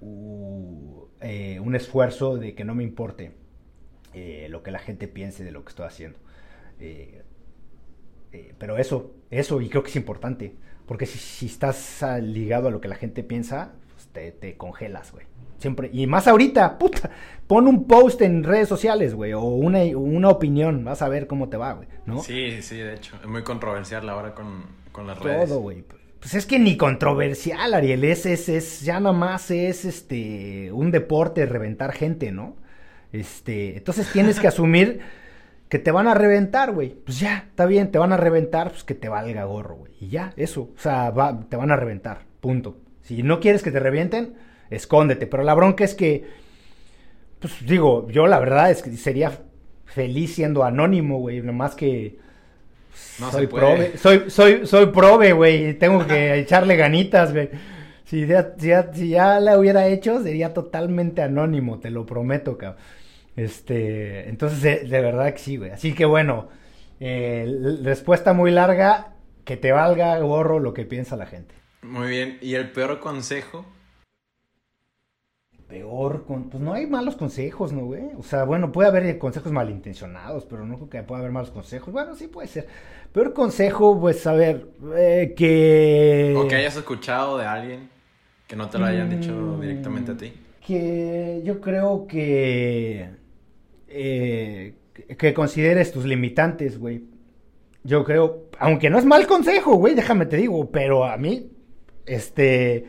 un, 0.01 1.07
eh, 1.21 1.59
esfuerzo 1.73 2.37
de 2.37 2.55
que 2.55 2.63
no 2.63 2.75
me 2.75 2.83
importe 2.83 3.33
eh, 4.13 4.47
lo 4.49 4.63
que 4.63 4.71
la 4.71 4.79
gente 4.79 5.07
piense 5.07 5.43
de 5.43 5.51
lo 5.51 5.63
que 5.63 5.69
estoy 5.69 5.85
haciendo. 5.85 6.19
pero 8.57 8.77
eso, 8.77 9.15
eso, 9.29 9.61
y 9.61 9.69
creo 9.69 9.83
que 9.83 9.89
es 9.89 9.95
importante, 9.95 10.55
porque 10.85 11.05
si, 11.05 11.17
si 11.17 11.45
estás 11.45 12.03
ligado 12.21 12.67
a 12.67 12.71
lo 12.71 12.81
que 12.81 12.87
la 12.87 12.95
gente 12.95 13.23
piensa, 13.23 13.73
pues 13.93 14.07
te, 14.07 14.31
te 14.31 14.57
congelas, 14.57 15.11
güey. 15.11 15.25
Siempre, 15.61 15.91
y 15.93 16.07
más 16.07 16.27
ahorita, 16.27 16.79
puta, 16.79 17.11
pon 17.45 17.67
un 17.67 17.85
post 17.85 18.21
en 18.23 18.43
redes 18.43 18.67
sociales, 18.67 19.13
güey, 19.13 19.33
o 19.33 19.41
una, 19.41 19.83
una 19.95 20.29
opinión, 20.29 20.83
vas 20.83 21.03
a 21.03 21.07
ver 21.07 21.27
cómo 21.27 21.49
te 21.49 21.57
va, 21.57 21.73
güey, 21.73 21.87
¿no? 22.07 22.23
Sí, 22.23 22.63
sí, 22.63 22.77
de 22.77 22.95
hecho, 22.95 23.15
es 23.21 23.27
muy 23.27 23.43
controversial 23.43 24.09
ahora 24.09 24.33
con, 24.33 24.80
con 24.91 25.07
las 25.07 25.19
redes. 25.19 25.49
Todo, 25.49 25.59
güey. 25.59 25.83
Pues 26.19 26.35
es 26.35 26.45
que 26.45 26.59
ni 26.59 26.77
controversial, 26.77 27.73
Ariel, 27.73 28.03
es, 28.03 28.27
es, 28.27 28.47
es, 28.47 28.81
ya 28.81 28.99
nomás 28.99 29.49
es, 29.49 29.85
este, 29.85 30.71
un 30.71 30.91
deporte 30.91 31.47
reventar 31.47 31.93
gente, 31.93 32.31
¿no? 32.31 32.55
Este, 33.11 33.77
entonces 33.77 34.11
tienes 34.11 34.39
que 34.39 34.47
asumir 34.49 35.01
que 35.67 35.79
te 35.79 35.89
van 35.89 36.07
a 36.07 36.13
reventar, 36.13 36.73
güey. 36.73 36.89
Pues 36.89 37.19
ya, 37.19 37.45
está 37.49 37.65
bien, 37.65 37.91
te 37.91 37.97
van 37.97 38.13
a 38.13 38.17
reventar, 38.17 38.69
pues 38.69 38.83
que 38.83 38.93
te 38.93 39.09
valga 39.09 39.45
gorro, 39.45 39.77
güey. 39.77 39.93
Y 39.99 40.09
ya, 40.09 40.33
eso, 40.35 40.69
o 40.75 40.79
sea, 40.79 41.09
va, 41.09 41.39
te 41.49 41.55
van 41.55 41.71
a 41.71 41.75
reventar, 41.75 42.25
punto. 42.39 42.77
Si 43.01 43.23
no 43.23 43.39
quieres 43.39 43.63
que 43.63 43.71
te 43.71 43.79
revienten, 43.79 44.35
escóndete. 44.69 45.25
Pero 45.25 45.41
la 45.41 45.55
bronca 45.55 45.83
es 45.83 45.95
que, 45.95 46.27
pues 47.39 47.65
digo, 47.65 48.07
yo 48.09 48.27
la 48.27 48.37
verdad 48.37 48.69
es 48.69 48.83
que 48.83 48.91
sería 48.91 49.31
feliz 49.85 50.35
siendo 50.35 50.63
anónimo, 50.63 51.17
güey, 51.17 51.41
nomás 51.41 51.73
que... 51.73 52.19
No 53.19 53.31
soy 53.31 53.47
prove, 53.47 53.97
soy, 53.97 54.29
soy, 54.29 54.65
soy 54.65 54.87
prove, 54.87 55.33
güey, 55.33 55.73
tengo 55.75 56.05
que 56.05 56.35
echarle 56.39 56.75
ganitas, 56.75 57.33
güey. 57.33 57.49
Si 58.05 58.25
ya, 58.25 58.55
si, 58.57 59.09
ya, 59.09 59.39
la 59.39 59.57
hubiera 59.57 59.87
hecho, 59.87 60.21
sería 60.21 60.53
totalmente 60.53 61.21
anónimo, 61.21 61.79
te 61.79 61.89
lo 61.89 62.05
prometo, 62.05 62.57
cabrón. 62.57 62.81
Este, 63.35 64.27
entonces, 64.27 64.89
de, 64.89 65.01
verdad 65.01 65.31
que 65.31 65.39
sí, 65.39 65.57
güey. 65.57 65.71
Así 65.71 65.93
que 65.93 66.03
bueno, 66.05 66.49
eh, 66.99 67.79
respuesta 67.83 68.33
muy 68.33 68.51
larga, 68.51 69.13
que 69.45 69.55
te 69.55 69.71
valga 69.71 70.19
gorro 70.19 70.59
lo 70.59 70.73
que 70.73 70.85
piensa 70.85 71.15
la 71.15 71.25
gente. 71.25 71.55
Muy 71.83 72.09
bien, 72.09 72.37
¿y 72.41 72.55
el 72.55 72.71
peor 72.71 72.99
consejo 72.99 73.65
peor, 75.71 76.25
con, 76.25 76.49
pues 76.49 76.61
no 76.61 76.73
hay 76.73 76.85
malos 76.85 77.15
consejos, 77.15 77.71
¿no, 77.71 77.85
güey? 77.85 78.03
O 78.17 78.23
sea, 78.23 78.43
bueno, 78.43 78.73
puede 78.73 78.89
haber 78.89 79.17
consejos 79.17 79.53
malintencionados, 79.53 80.45
pero 80.45 80.65
no 80.65 80.75
creo 80.75 80.89
que 80.89 81.03
pueda 81.03 81.21
haber 81.21 81.31
malos 81.31 81.49
consejos. 81.49 81.93
Bueno, 81.93 82.13
sí 82.13 82.27
puede 82.27 82.49
ser. 82.49 82.67
Peor 83.13 83.33
consejo, 83.33 83.97
pues, 83.97 84.27
a 84.27 84.33
ver, 84.33 84.67
eh, 84.97 85.33
que... 85.35 86.35
O 86.37 86.45
que 86.45 86.55
hayas 86.55 86.75
escuchado 86.75 87.37
de 87.37 87.45
alguien 87.45 87.89
que 88.47 88.57
no 88.57 88.69
te 88.69 88.79
lo 88.79 88.85
hayan 88.85 89.09
dicho 89.09 89.31
mm, 89.31 89.61
directamente 89.61 90.11
a 90.11 90.17
ti. 90.17 90.33
Que 90.59 91.41
yo 91.45 91.61
creo 91.61 92.05
que... 92.05 93.09
Eh, 93.87 94.73
que 95.17 95.33
consideres 95.33 95.93
tus 95.93 96.03
limitantes, 96.03 96.77
güey. 96.77 97.05
Yo 97.85 98.03
creo, 98.03 98.49
aunque 98.59 98.89
no 98.89 98.99
es 98.99 99.05
mal 99.05 99.25
consejo, 99.25 99.75
güey, 99.75 99.95
déjame 99.95 100.25
te 100.25 100.35
digo, 100.35 100.69
pero 100.69 101.05
a 101.05 101.15
mí, 101.15 101.49
este 102.05 102.85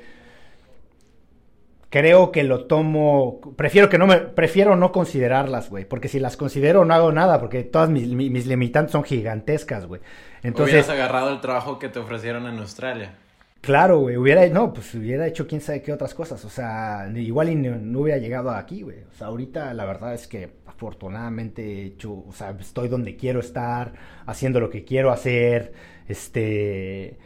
creo 1.92 2.32
que 2.32 2.42
lo 2.42 2.64
tomo, 2.64 3.38
prefiero 3.54 3.90
que 3.90 3.98
no 3.98 4.06
me, 4.06 4.16
prefiero 4.16 4.76
no 4.76 4.92
considerarlas, 4.92 5.68
güey, 5.68 5.84
porque 5.84 6.08
si 6.08 6.18
las 6.18 6.38
considero 6.38 6.86
no 6.86 6.94
hago 6.94 7.12
nada, 7.12 7.38
porque 7.38 7.64
todas 7.64 7.90
mis, 7.90 8.08
mis 8.08 8.46
limitantes 8.46 8.92
son 8.92 9.04
gigantescas, 9.04 9.84
güey. 9.84 10.00
Entonces, 10.42 10.72
hubieras 10.72 10.88
agarrado 10.88 11.30
el 11.30 11.42
trabajo 11.42 11.78
que 11.78 11.90
te 11.90 11.98
ofrecieron 11.98 12.46
en 12.46 12.60
Australia. 12.60 13.16
Claro, 13.60 14.00
güey, 14.00 14.16
hubiera, 14.16 14.46
no, 14.48 14.72
pues 14.72 14.94
hubiera 14.94 15.26
hecho 15.26 15.46
quién 15.46 15.60
sabe 15.60 15.82
qué 15.82 15.92
otras 15.92 16.14
cosas, 16.14 16.42
o 16.46 16.48
sea, 16.48 17.12
igual 17.14 17.50
y 17.50 17.56
no, 17.56 18.00
hubiera 18.00 18.18
llegado 18.18 18.50
aquí, 18.52 18.80
güey. 18.80 19.02
O 19.12 19.14
sea, 19.14 19.26
ahorita 19.26 19.74
la 19.74 19.84
verdad 19.84 20.14
es 20.14 20.26
que 20.26 20.48
afortunadamente 20.64 21.62
he 21.62 21.84
hecho, 21.84 22.24
o 22.26 22.32
sea, 22.32 22.56
estoy 22.58 22.88
donde 22.88 23.16
quiero 23.16 23.40
estar, 23.40 23.92
haciendo 24.24 24.60
lo 24.60 24.70
que 24.70 24.86
quiero 24.86 25.12
hacer, 25.12 25.74
este, 26.08 27.18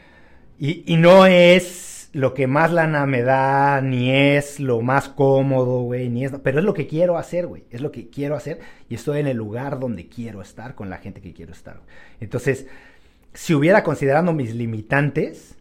y, 0.59 0.93
y 0.93 0.97
no 0.97 1.25
es 1.25 1.96
lo 2.17 2.33
que 2.33 2.47
más 2.47 2.73
lana 2.73 3.05
me 3.05 3.21
da, 3.21 3.83
ni 3.83 4.11
es 4.11 4.59
lo 4.59 4.81
más 4.81 5.11
cómodo, 5.11 5.83
güey, 5.83 6.09
ni 6.09 6.25
es, 6.25 6.33
pero 6.43 6.61
es 6.61 6.65
lo 6.65 6.73
que 6.73 6.87
quiero 6.87 7.19
hacer, 7.19 7.47
güey, 7.47 7.65
es 7.71 7.83
lo 7.83 7.93
que 7.93 8.09
quiero 8.09 8.35
hacer 8.35 8.59
y 8.89 8.95
estoy 8.95 9.21
en 9.21 9.27
el 9.27 9.37
lugar 9.37 9.79
donde 9.79 10.09
quiero 10.09 10.41
estar 10.41 10.75
con 10.75 10.89
la 10.89 10.97
gente 10.97 11.21
que 11.21 11.35
quiero 11.35 11.53
estar. 11.53 11.83
Entonces, 12.19 12.69
si 13.35 13.53
hubiera 13.53 13.83
considerado 13.83 14.33
mis 14.33 14.55
limitantes, 14.55 15.57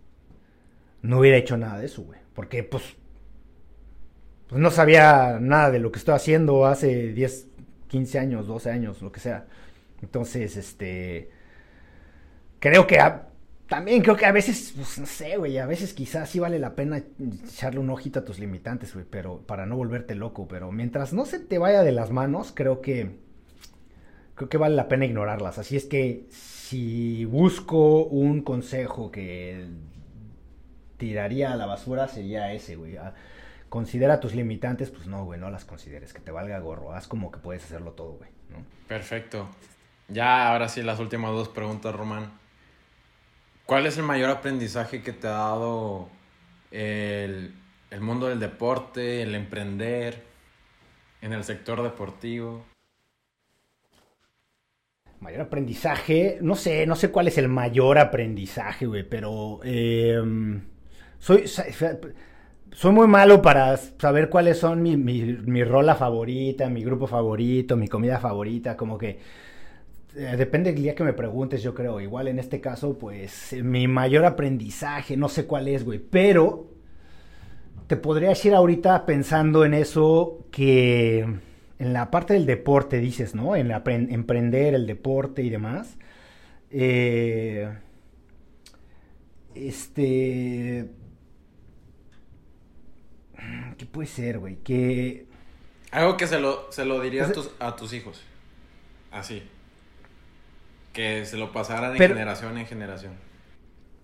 no 1.01 1.19
hubiera 1.19 1.35
hecho 1.35 1.57
nada 1.57 1.77
de 1.77 1.87
eso, 1.87 2.03
güey, 2.03 2.21
porque 2.33 2.63
pues, 2.63 2.95
pues 4.47 4.61
no 4.61 4.71
sabía 4.71 5.39
nada 5.41 5.71
de 5.71 5.79
lo 5.79 5.91
que 5.91 5.99
estoy 5.99 6.15
haciendo 6.15 6.65
hace 6.67 7.11
10, 7.11 7.47
15 7.89 8.17
años, 8.17 8.47
12 8.47 8.71
años, 8.71 9.01
lo 9.01 9.11
que 9.11 9.19
sea. 9.19 9.45
Entonces, 10.01 10.55
este, 10.55 11.31
creo 12.59 12.87
que 12.87 13.01
también 13.67 14.01
creo 14.01 14.15
que 14.15 14.25
a 14.25 14.31
veces, 14.31 14.73
pues, 14.75 14.99
no 14.99 15.05
sé, 15.05 15.37
güey, 15.37 15.57
a 15.57 15.65
veces 15.65 15.93
quizás 15.93 16.29
sí 16.29 16.39
vale 16.39 16.59
la 16.59 16.75
pena 16.75 17.01
echarle 17.45 17.79
un 17.79 17.89
ojito 17.89 18.19
a 18.19 18.25
tus 18.25 18.37
limitantes, 18.37 18.93
güey, 18.93 19.05
pero 19.09 19.39
para 19.39 19.65
no 19.65 19.75
volverte 19.75 20.13
loco, 20.13 20.47
pero 20.47 20.71
mientras 20.71 21.13
no 21.13 21.25
se 21.25 21.39
te 21.39 21.57
vaya 21.57 21.83
de 21.83 21.91
las 21.91 22.11
manos, 22.11 22.51
creo 22.53 22.81
que 22.81 23.23
creo 24.35 24.49
que 24.49 24.57
vale 24.57 24.75
la 24.75 24.87
pena 24.87 25.05
ignorarlas. 25.05 25.57
Así 25.57 25.75
es 25.75 25.85
que 25.85 26.25
si 26.29 27.25
busco 27.25 28.03
un 28.03 28.41
consejo 28.41 29.11
que 29.11 29.65
tiraría 30.97 31.51
a 31.51 31.55
la 31.55 31.65
basura 31.65 32.07
sería 32.07 32.53
ese, 32.53 32.75
güey. 32.75 32.97
Ah, 32.97 33.15
considera 33.69 34.19
tus 34.19 34.35
limitantes, 34.35 34.91
pues 34.91 35.07
no, 35.07 35.25
güey, 35.25 35.39
no 35.39 35.49
las 35.49 35.65
consideres, 35.65 36.13
que 36.13 36.21
te 36.21 36.31
valga 36.31 36.59
gorro, 36.59 36.93
haz 36.93 37.07
como 37.07 37.31
que 37.31 37.39
puedes 37.39 37.63
hacerlo 37.63 37.93
todo, 37.93 38.13
güey. 38.13 38.29
Perfecto. 38.87 39.47
Ya, 40.07 40.51
ahora 40.51 40.69
sí, 40.69 40.83
las 40.83 40.99
últimas 40.99 41.31
dos 41.31 41.49
preguntas, 41.49 41.95
Román. 41.95 42.44
¿Cuál 43.65 43.87
es 43.87 43.97
el 43.97 44.03
mayor 44.03 44.29
aprendizaje 44.29 45.01
que 45.01 45.11
te 45.11 45.27
ha 45.27 45.31
dado 45.31 46.07
el, 46.69 47.51
mundo 47.99 48.27
del 48.27 48.39
deporte, 48.39 49.23
el 49.23 49.33
emprender 49.33 50.21
en 51.21 51.33
el 51.33 51.43
sector 51.43 51.81
deportivo? 51.81 52.63
Mayor 55.19 55.41
aprendizaje, 55.41 56.37
no 56.41 56.55
sé, 56.55 56.85
no 56.85 56.95
sé 56.95 57.09
cuál 57.09 57.27
es 57.27 57.39
el 57.39 57.47
mayor 57.47 57.97
aprendizaje, 57.97 58.85
güey, 58.85 59.01
pero 59.01 59.59
em, 59.63 60.61
soy, 61.17 61.47
soy 61.47 62.91
muy 62.91 63.07
malo 63.07 63.41
para 63.41 63.75
saber 63.77 64.29
cuáles 64.29 64.59
son 64.59 64.83
mi, 64.83 64.95
mi, 64.95 65.23
mi 65.23 65.63
rola 65.63 65.95
favorita, 65.95 66.69
mi 66.69 66.83
grupo 66.83 67.07
favorito, 67.07 67.75
mi 67.77 67.87
comida 67.87 68.19
favorita, 68.19 68.77
como 68.77 68.99
que 68.99 69.17
eh, 70.15 70.35
depende 70.37 70.71
del 70.71 70.81
día 70.81 70.95
que 70.95 71.03
me 71.03 71.13
preguntes, 71.13 71.61
yo 71.63 71.73
creo. 71.73 71.99
Igual 72.01 72.27
en 72.27 72.39
este 72.39 72.61
caso, 72.61 72.97
pues 72.97 73.53
mi 73.63 73.87
mayor 73.87 74.25
aprendizaje, 74.25 75.17
no 75.17 75.29
sé 75.29 75.45
cuál 75.45 75.67
es, 75.67 75.83
güey. 75.83 75.99
Pero 75.99 76.71
te 77.87 77.97
podría 77.97 78.29
decir 78.29 78.53
ahorita 78.53 79.05
pensando 79.05 79.65
en 79.65 79.73
eso 79.73 80.45
que 80.51 81.19
en 81.79 81.93
la 81.93 82.09
parte 82.11 82.33
del 82.33 82.45
deporte, 82.45 82.99
dices, 82.99 83.35
¿no? 83.35 83.55
En 83.55 83.71
emprender 83.71 84.73
el 84.73 84.87
deporte 84.87 85.43
y 85.43 85.49
demás. 85.49 85.97
Eh, 86.71 87.69
Este. 89.53 90.89
¿Qué 93.77 93.85
puede 93.85 94.07
ser, 94.07 94.39
güey? 94.39 94.57
Que. 94.57 95.27
Algo 95.91 96.17
que 96.17 96.27
se 96.27 96.39
lo, 96.39 96.71
se 96.71 96.85
lo 96.85 96.99
dirías 96.99 97.29
a, 97.29 97.33
tus, 97.33 97.51
a 97.59 97.75
tus 97.75 97.93
hijos. 97.93 98.21
Así. 99.11 99.43
Que 100.95 101.25
se 101.25 101.37
lo 101.37 101.51
pasaran 101.51 101.93
de 101.93 102.07
generación 102.07 102.57
en 102.57 102.65
generación. 102.65 103.13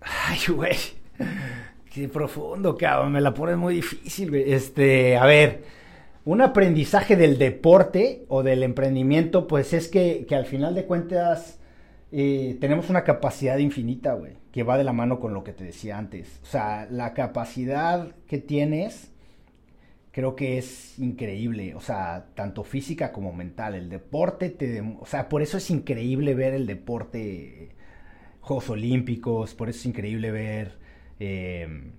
Ay, 0.02 0.38
güey. 0.54 0.76
Qué 1.92 2.08
profundo, 2.08 2.76
cabrón. 2.76 3.12
Me 3.12 3.20
la 3.20 3.32
pones 3.32 3.56
muy 3.56 3.76
difícil, 3.76 4.28
güey. 4.30 4.52
Este, 4.52 5.16
a 5.16 5.24
ver. 5.24 5.64
Un 6.24 6.40
aprendizaje 6.40 7.16
del 7.16 7.36
deporte 7.36 8.24
o 8.28 8.44
del 8.44 8.62
emprendimiento, 8.62 9.48
pues 9.48 9.72
es 9.72 9.88
que, 9.88 10.24
que 10.28 10.36
al 10.36 10.46
final 10.46 10.74
de 10.74 10.84
cuentas 10.84 11.58
eh, 12.12 12.58
tenemos 12.60 12.90
una 12.90 13.04
capacidad 13.04 13.56
infinita, 13.56 14.12
güey, 14.12 14.34
que 14.52 14.62
va 14.62 14.76
de 14.76 14.84
la 14.84 14.92
mano 14.92 15.18
con 15.18 15.32
lo 15.32 15.42
que 15.42 15.54
te 15.54 15.64
decía 15.64 15.96
antes. 15.96 16.40
O 16.42 16.46
sea, 16.46 16.86
la 16.90 17.14
capacidad 17.14 18.14
que 18.26 18.36
tienes 18.36 19.11
creo 20.12 20.36
que 20.36 20.58
es 20.58 20.98
increíble, 20.98 21.74
o 21.74 21.80
sea, 21.80 22.26
tanto 22.34 22.62
física 22.62 23.12
como 23.12 23.32
mental. 23.32 23.74
El 23.74 23.88
deporte 23.88 24.50
te... 24.50 24.80
O 24.80 25.06
sea, 25.06 25.28
por 25.28 25.42
eso 25.42 25.56
es 25.56 25.70
increíble 25.70 26.34
ver 26.34 26.54
el 26.54 26.66
deporte, 26.66 27.70
Juegos 28.40 28.70
Olímpicos, 28.70 29.54
por 29.54 29.70
eso 29.70 29.80
es 29.80 29.86
increíble 29.86 30.30
ver 30.30 30.76
eh, 31.18 31.92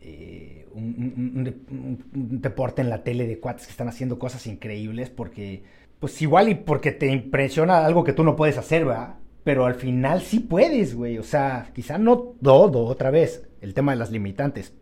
eh, 0.00 0.66
un, 0.72 2.40
deporte 2.40 2.82
en 2.82 2.88
la 2.88 3.04
tele 3.04 3.26
de 3.26 3.38
cuates 3.38 3.66
que 3.66 3.70
están 3.70 3.88
haciendo 3.88 4.18
cosas 4.18 4.46
increíbles, 4.46 5.10
porque, 5.10 5.62
pues 6.00 6.20
igual 6.22 6.48
y 6.48 6.54
porque 6.54 6.90
te 6.92 7.08
impresiona 7.08 7.84
algo 7.84 8.02
que 8.02 8.14
tú 8.14 8.24
no 8.24 8.34
puedes 8.34 8.56
hacer, 8.58 8.86
¿verdad? 8.86 9.16
Pero 9.44 9.66
al 9.66 9.74
final 9.74 10.22
sí 10.22 10.40
puedes, 10.40 10.94
güey. 10.94 11.18
O 11.18 11.22
sea, 11.22 11.70
quizá 11.74 11.98
no 11.98 12.34
todo, 12.42 12.86
otra 12.86 13.10
vez, 13.10 13.48
el 13.60 13.74
tema 13.74 13.92
de 13.92 13.98
las 13.98 14.10
limitantes. 14.10 14.74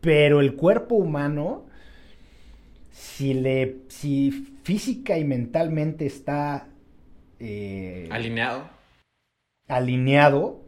Pero 0.00 0.40
el 0.40 0.56
cuerpo 0.56 0.94
humano, 0.94 1.66
si 2.92 3.34
le, 3.34 3.78
si 3.88 4.30
física 4.62 5.18
y 5.18 5.24
mentalmente 5.24 6.06
está 6.06 6.68
eh, 7.40 8.06
alineado, 8.10 8.68
alineado, 9.66 10.60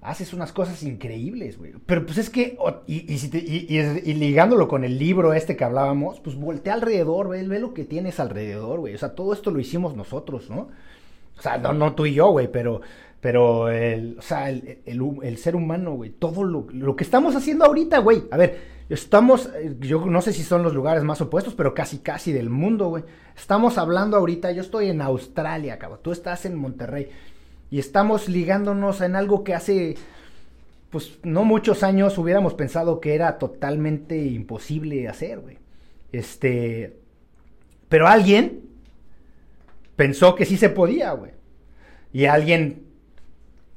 haces 0.00 0.32
unas 0.32 0.52
cosas 0.52 0.82
increíbles, 0.82 1.58
güey. 1.58 1.74
Pero 1.86 2.06
pues 2.06 2.18
es 2.18 2.30
que, 2.30 2.58
y, 2.86 3.14
y, 3.14 4.14
ligándolo 4.14 4.68
con 4.68 4.84
el 4.84 4.98
libro 4.98 5.34
este 5.34 5.56
que 5.56 5.64
hablábamos, 5.64 6.20
pues 6.20 6.34
voltea 6.34 6.74
alrededor, 6.74 7.28
ve, 7.28 7.46
ve 7.46 7.60
lo 7.60 7.74
que 7.74 7.84
tienes 7.84 8.18
alrededor, 8.18 8.80
güey. 8.80 8.94
O 8.94 8.98
sea, 8.98 9.14
todo 9.14 9.32
esto 9.32 9.50
lo 9.50 9.60
hicimos 9.60 9.94
nosotros, 9.94 10.50
¿no? 10.50 10.68
O 11.38 11.42
sea, 11.42 11.58
no, 11.58 11.72
no 11.72 11.94
tú 11.94 12.06
y 12.06 12.14
yo, 12.14 12.28
güey, 12.30 12.50
pero, 12.50 12.80
pero 13.24 13.70
el, 13.70 14.16
o 14.18 14.20
sea, 14.20 14.50
el, 14.50 14.80
el, 14.84 15.38
ser 15.38 15.56
humano, 15.56 15.94
güey, 15.94 16.10
todo 16.10 16.44
lo, 16.44 16.66
lo, 16.70 16.94
que 16.94 17.04
estamos 17.04 17.34
haciendo 17.34 17.64
ahorita, 17.64 18.00
güey. 18.00 18.24
A 18.30 18.36
ver, 18.36 18.58
estamos, 18.90 19.48
eh, 19.56 19.74
yo 19.80 20.04
no 20.04 20.20
sé 20.20 20.34
si 20.34 20.42
son 20.42 20.62
los 20.62 20.74
lugares 20.74 21.04
más 21.04 21.22
opuestos, 21.22 21.54
pero 21.54 21.72
casi, 21.72 22.00
casi 22.00 22.34
del 22.34 22.50
mundo, 22.50 22.88
güey. 22.88 23.04
Estamos 23.34 23.78
hablando 23.78 24.18
ahorita, 24.18 24.52
yo 24.52 24.60
estoy 24.60 24.90
en 24.90 25.00
Australia, 25.00 25.78
cabrón, 25.78 26.00
tú 26.02 26.12
estás 26.12 26.44
en 26.44 26.54
Monterrey. 26.54 27.08
Y 27.70 27.78
estamos 27.78 28.28
ligándonos 28.28 29.00
en 29.00 29.16
algo 29.16 29.42
que 29.42 29.54
hace, 29.54 29.94
pues, 30.90 31.18
no 31.22 31.44
muchos 31.44 31.82
años 31.82 32.18
hubiéramos 32.18 32.52
pensado 32.52 33.00
que 33.00 33.14
era 33.14 33.38
totalmente 33.38 34.22
imposible 34.22 35.08
hacer, 35.08 35.40
güey. 35.40 35.56
Este, 36.12 36.98
pero 37.88 38.06
alguien 38.06 38.68
pensó 39.96 40.34
que 40.34 40.44
sí 40.44 40.58
se 40.58 40.68
podía, 40.68 41.12
güey. 41.12 41.32
Y 42.12 42.26
alguien, 42.26 42.83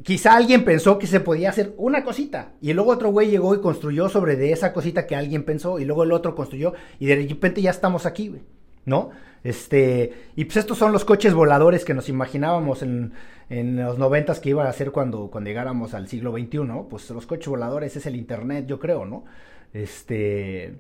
quizá 0.04 0.36
alguien 0.36 0.64
pensó 0.64 1.00
que 1.00 1.08
se 1.08 1.20
podía 1.20 1.50
hacer 1.50 1.74
una 1.78 2.04
cosita. 2.04 2.54
Y 2.62 2.74
luego 2.74 2.92
otro 2.92 3.10
güey 3.10 3.30
llegó 3.30 3.56
y 3.56 3.62
construyó 3.62 4.10
sobre 4.10 4.36
de 4.36 4.52
esa 4.52 4.74
cosita 4.74 5.08
que 5.08 5.16
alguien 5.16 5.44
pensó. 5.44 5.80
Y 5.80 5.86
luego 5.86 6.04
el 6.04 6.12
otro 6.12 6.36
construyó. 6.36 6.74
Y 7.00 7.08
de 7.08 7.16
repente 7.16 7.62
ya 7.62 7.72
estamos 7.72 8.06
aquí, 8.06 8.30
güey. 8.30 8.42
¿No? 8.86 9.10
Este, 9.44 10.14
y 10.36 10.46
pues 10.46 10.58
estos 10.58 10.78
son 10.78 10.94
los 10.94 11.04
coches 11.04 11.34
voladores 11.34 11.84
que 11.84 11.94
nos 11.94 12.10
imaginábamos 12.10 12.82
en, 12.82 13.14
en 13.50 13.78
los 13.78 13.98
noventas 13.98 14.40
que 14.40 14.50
iban 14.50 14.68
a 14.68 14.74
ser 14.74 14.92
cuando, 14.92 15.30
cuando 15.30 15.50
llegáramos 15.50 15.94
al 15.94 16.08
siglo 16.08 16.32
XXI, 16.32 16.60
pues 16.90 17.10
los 17.12 17.26
coches 17.26 17.48
voladores 17.48 17.96
es 17.96 18.06
el 18.06 18.16
internet, 18.16 18.66
yo 18.66 18.80
creo, 18.80 19.06
¿no? 19.06 19.26
Este, 19.74 20.76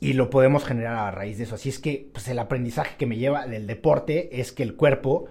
y 0.00 0.12
lo 0.12 0.30
podemos 0.30 0.64
generar 0.64 0.96
a 0.96 1.10
raíz 1.10 1.38
de 1.38 1.44
eso. 1.44 1.56
Así 1.56 1.68
es 1.68 1.78
que 1.78 2.08
pues, 2.12 2.28
el 2.28 2.38
aprendizaje 2.38 2.96
que 2.96 3.06
me 3.06 3.16
lleva 3.16 3.46
del 3.46 3.66
deporte 3.66 4.40
es 4.40 4.52
que 4.52 4.62
el 4.62 4.76
cuerpo 4.76 5.26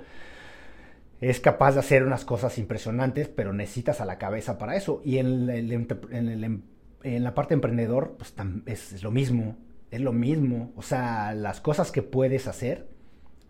es 1.22 1.40
capaz 1.40 1.74
de 1.74 1.80
hacer 1.80 2.04
unas 2.04 2.26
cosas 2.26 2.58
impresionantes, 2.58 3.28
pero 3.28 3.54
necesitas 3.54 4.02
a 4.02 4.06
la 4.06 4.18
cabeza 4.18 4.58
para 4.58 4.76
eso. 4.76 5.02
Y 5.04 5.18
en, 5.18 5.50
en, 5.50 6.64
en 7.04 7.24
la 7.24 7.34
parte 7.34 7.54
emprendedor, 7.54 8.16
pues 8.18 8.34
es, 8.66 8.94
es, 8.94 9.04
lo 9.04 9.12
mismo, 9.12 9.56
es 9.90 10.02
lo 10.02 10.14
mismo. 10.14 10.72
O 10.76 10.82
sea, 10.82 11.34
las 11.34 11.60
cosas 11.60 11.92
que 11.92 12.04
puedes 12.04 12.48
hacer 12.48 12.88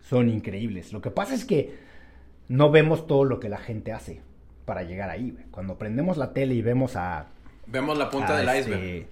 son 0.00 0.30
increíbles. 0.30 0.92
Lo 0.92 1.02
que 1.02 1.10
pasa 1.10 1.34
es 1.34 1.44
que 1.44 1.76
no 2.48 2.70
vemos 2.70 3.06
todo 3.06 3.24
lo 3.24 3.38
que 3.40 3.50
la 3.50 3.58
gente 3.58 3.92
hace 3.92 4.22
para 4.64 4.82
llegar 4.82 5.10
ahí. 5.10 5.36
Cuando 5.50 5.76
prendemos 5.76 6.16
la 6.16 6.32
tele 6.32 6.54
y 6.54 6.62
vemos 6.62 6.96
a... 6.96 7.26
Vemos 7.66 7.98
la 7.98 8.08
punta 8.08 8.36
del 8.36 8.48
este, 8.48 8.60
iceberg 8.60 9.06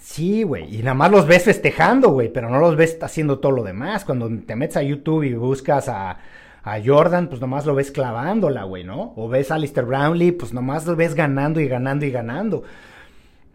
Sí, 0.00 0.42
güey, 0.42 0.74
y 0.74 0.78
nada 0.78 0.94
más 0.94 1.10
los 1.10 1.26
ves 1.26 1.44
festejando, 1.44 2.10
güey, 2.10 2.32
pero 2.32 2.48
no 2.48 2.58
los 2.60 2.76
ves 2.76 2.98
haciendo 3.02 3.40
todo 3.40 3.52
lo 3.52 3.62
demás. 3.64 4.04
Cuando 4.04 4.28
te 4.46 4.56
metes 4.56 4.76
a 4.76 4.82
YouTube 4.82 5.24
y 5.24 5.34
buscas 5.34 5.88
a, 5.88 6.18
a 6.62 6.80
Jordan, 6.84 7.28
pues 7.28 7.40
nomás 7.40 7.66
lo 7.66 7.74
ves 7.74 7.90
clavándola, 7.90 8.64
güey, 8.64 8.84
¿no? 8.84 9.12
O 9.16 9.28
ves 9.28 9.50
a 9.50 9.56
Alistair 9.56 9.86
Brownlee, 9.86 10.32
pues 10.32 10.52
nomás 10.52 10.86
lo 10.86 10.96
ves 10.96 11.14
ganando 11.14 11.60
y 11.60 11.68
ganando 11.68 12.04
y 12.04 12.10
ganando. 12.10 12.62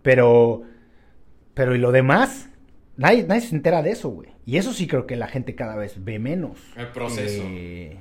Pero, 0.02 0.64
pero 1.54 1.76
¿y 1.76 1.80
lo 1.80 1.92
demás? 1.92 2.50
Nadie, 2.98 3.24
nadie 3.24 3.42
se 3.42 3.56
entera 3.56 3.82
de 3.82 3.92
eso, 3.92 4.10
güey. 4.10 4.30
Y 4.46 4.58
eso 4.58 4.74
sí 4.74 4.88
creo 4.88 5.08
que 5.08 5.16
la 5.16 5.28
gente 5.28 5.56
cada 5.56 5.76
vez 5.76 6.04
ve 6.04 6.20
menos. 6.20 6.58
El 6.76 6.88
proceso. 6.88 7.44
Eh, 7.46 7.98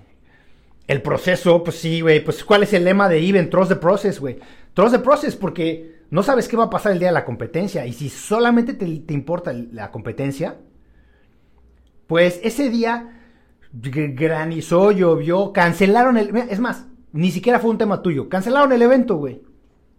el 0.86 1.02
proceso, 1.02 1.62
pues 1.62 1.76
sí, 1.76 2.00
güey. 2.00 2.22
Pues 2.22 2.44
¿cuál 2.44 2.64
es 2.64 2.72
el 2.72 2.84
lema 2.84 3.08
de 3.08 3.18
Even? 3.18 3.48
Trust 3.48 3.70
the 3.70 3.76
process, 3.76 4.20
güey. 4.20 4.38
Trust 4.74 4.94
the 4.94 5.00
process 5.00 5.36
porque 5.36 6.02
no 6.10 6.22
sabes 6.22 6.48
qué 6.48 6.56
va 6.56 6.64
a 6.64 6.70
pasar 6.70 6.92
el 6.92 6.98
día 6.98 7.08
de 7.08 7.14
la 7.14 7.24
competencia. 7.24 7.86
Y 7.86 7.92
si 7.92 8.08
solamente 8.08 8.74
te, 8.74 9.14
importa 9.14 9.52
la 9.52 9.90
competencia, 9.90 10.56
pues 12.06 12.40
ese 12.42 12.68
día 12.68 13.21
granizó, 13.72 14.92
llovió, 14.92 15.52
cancelaron 15.52 16.16
el... 16.16 16.36
Es 16.36 16.60
más, 16.60 16.86
ni 17.12 17.30
siquiera 17.30 17.58
fue 17.58 17.70
un 17.70 17.78
tema 17.78 18.02
tuyo. 18.02 18.28
Cancelaron 18.28 18.72
el 18.72 18.82
evento, 18.82 19.16
güey. 19.16 19.42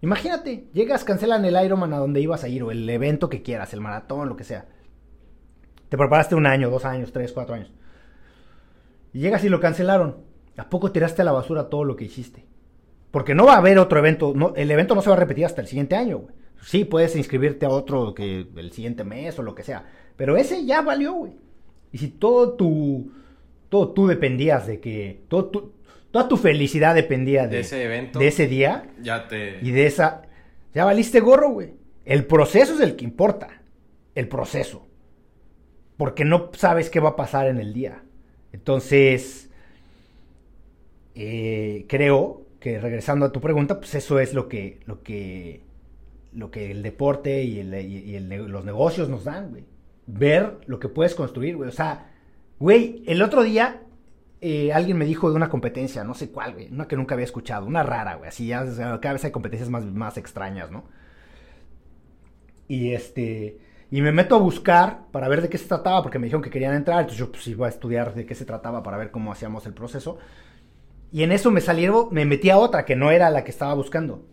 Imagínate, 0.02 0.68
llegas, 0.74 1.04
cancelan 1.04 1.46
el 1.46 1.64
Ironman 1.64 1.94
a 1.94 1.98
donde 1.98 2.20
ibas 2.20 2.44
a 2.44 2.50
ir, 2.50 2.64
o 2.64 2.72
el 2.72 2.90
evento 2.90 3.30
que 3.30 3.42
quieras, 3.42 3.74
el 3.74 3.82
maratón, 3.82 4.28
lo 4.28 4.36
que 4.36 4.44
sea. 4.44 4.66
Te 5.88 5.98
preparaste 5.98 6.36
un 6.36 6.46
año, 6.46 6.70
dos 6.70 6.86
años, 6.86 7.14
tres, 7.14 7.32
cuatro 7.32 7.56
años. 7.56 7.72
Y 9.14 9.20
llegas 9.20 9.44
y 9.44 9.50
lo 9.50 9.60
cancelaron. 9.60 10.18
¿A 10.58 10.70
poco 10.70 10.92
tiraste 10.92 11.22
a 11.22 11.26
la 11.26 11.32
basura 11.32 11.70
todo 11.70 11.84
lo 11.84 11.96
que 11.96 12.06
hiciste? 12.06 12.46
Porque 13.12 13.36
no 13.36 13.46
va 13.46 13.54
a 13.54 13.58
haber 13.58 13.80
otro 13.80 14.00
evento, 14.00 14.34
el 14.56 14.72
evento 14.72 14.96
no 14.96 15.02
se 15.02 15.10
va 15.10 15.16
a 15.16 15.20
repetir 15.20 15.46
hasta 15.46 15.62
el 15.62 15.68
siguiente 15.68 15.96
año, 15.96 16.18
güey. 16.18 16.36
Sí, 16.64 16.84
puedes 16.84 17.16
inscribirte 17.16 17.66
a 17.66 17.70
otro 17.70 18.14
que 18.14 18.48
el 18.56 18.72
siguiente 18.72 19.04
mes 19.04 19.38
o 19.38 19.44
lo 19.44 19.54
que 19.54 19.64
sea, 19.64 19.86
pero 20.16 20.38
ese 20.38 20.66
ya 20.66 20.82
valió, 20.82 21.14
güey. 21.14 21.34
Y 21.92 21.98
si 21.98 22.08
todo 22.10 22.54
tu, 22.54 23.12
todo 23.74 23.90
tú 23.90 24.06
dependías 24.06 24.68
de 24.68 24.80
que, 24.80 25.24
todo 25.30 25.46
tu, 25.46 25.74
toda 26.12 26.28
tu 26.28 26.38
felicidad 26.38 26.94
dependía 26.94 27.48
de, 27.48 27.62
ese 27.62 27.84
evento, 27.84 28.20
de 28.20 28.28
ese 28.28 28.46
día, 28.46 28.92
ya 29.02 29.28
te... 29.28 29.58
Y 29.64 29.72
de 29.72 29.88
esa, 29.88 30.28
ya 30.76 30.86
valiste 30.86 31.20
gorro, 31.22 31.50
güey. 31.50 31.74
El 32.06 32.28
proceso 32.28 32.76
es 32.76 32.82
el 32.82 32.96
que 32.96 33.04
importa, 33.04 33.64
el 34.14 34.28
proceso. 34.28 34.86
Porque 35.98 36.24
no 36.24 36.52
sabes 36.54 36.92
qué 36.92 37.00
va 37.00 37.10
a 37.10 37.16
pasar 37.16 37.48
en 37.48 37.58
el 37.58 37.74
día. 37.74 38.04
Entonces, 38.52 39.50
eh, 41.16 41.86
creo 41.90 42.46
que 42.60 42.80
regresando 42.80 43.26
a 43.26 43.32
tu 43.32 43.42
pregunta, 43.42 43.80
pues 43.80 43.96
eso 43.96 44.20
es 44.20 44.36
lo 44.36 44.48
que, 44.48 44.82
lo 44.86 45.02
que, 45.02 45.62
lo 46.32 46.52
que 46.52 46.70
el 46.70 46.84
deporte 46.84 47.42
y, 47.42 47.64
los 47.64 48.66
negocios 48.66 49.10
nos 49.10 49.24
dan, 49.24 49.50
güey. 49.50 49.64
Ver 50.06 50.60
lo 50.68 50.80
que 50.80 50.90
puedes 50.90 51.16
construir, 51.16 51.56
güey. 51.58 51.70
O 51.70 51.74
sea, 51.74 52.13
güey, 52.60 53.04
el 53.08 53.22
otro 53.22 53.44
día 53.44 53.82
eh, 54.42 54.74
alguien 54.74 54.98
me 54.98 55.06
dijo 55.06 55.30
de 55.30 55.36
una 55.36 55.50
competencia, 55.50 56.04
no 56.04 56.14
sé 56.14 56.30
cuál, 56.30 56.54
güey, 56.54 56.70
una 56.70 56.88
que 56.88 56.96
nunca 56.96 57.16
había 57.16 57.26
escuchado, 57.26 57.66
una 57.66 57.84
rara, 57.84 58.16
güey. 58.16 58.28
Así 58.28 58.48
ya 58.48 58.66
cada 59.00 59.14
vez 59.14 59.24
hay 59.24 59.32
competencias 59.32 59.70
más, 59.70 59.86
más 59.86 60.18
extrañas, 60.18 60.70
¿no? 60.70 60.84
Y 62.68 62.92
este, 62.94 63.60
y 63.90 64.02
me 64.02 64.12
meto 64.12 64.36
a 64.36 64.40
buscar 64.40 65.06
para 65.12 65.28
ver 65.28 65.42
de 65.42 65.50
qué 65.50 65.58
se 65.58 65.68
trataba, 65.68 66.02
porque 66.02 66.20
me 66.20 66.26
dijeron 66.26 66.42
que 66.42 66.50
querían 66.50 66.74
entrar, 66.74 67.00
entonces 67.00 67.20
yo 67.20 67.32
pues 67.32 67.48
iba 67.48 67.68
a 67.68 67.70
estudiar 67.70 68.14
de 68.16 68.26
qué 68.26 68.36
se 68.36 68.44
trataba 68.44 68.84
para 68.84 68.98
ver 68.98 69.12
cómo 69.12 69.32
hacíamos 69.32 69.66
el 69.66 69.74
proceso. 69.74 70.18
Y 71.12 71.24
en 71.24 71.32
eso 71.32 71.52
me 71.52 71.62
salieron, 71.62 72.08
me 72.12 72.26
metí 72.26 72.50
a 72.50 72.58
otra 72.58 72.86
que 72.86 72.96
no 72.96 73.12
era 73.12 73.30
la 73.30 73.44
que 73.44 73.52
estaba 73.52 73.76
buscando. 73.76 74.26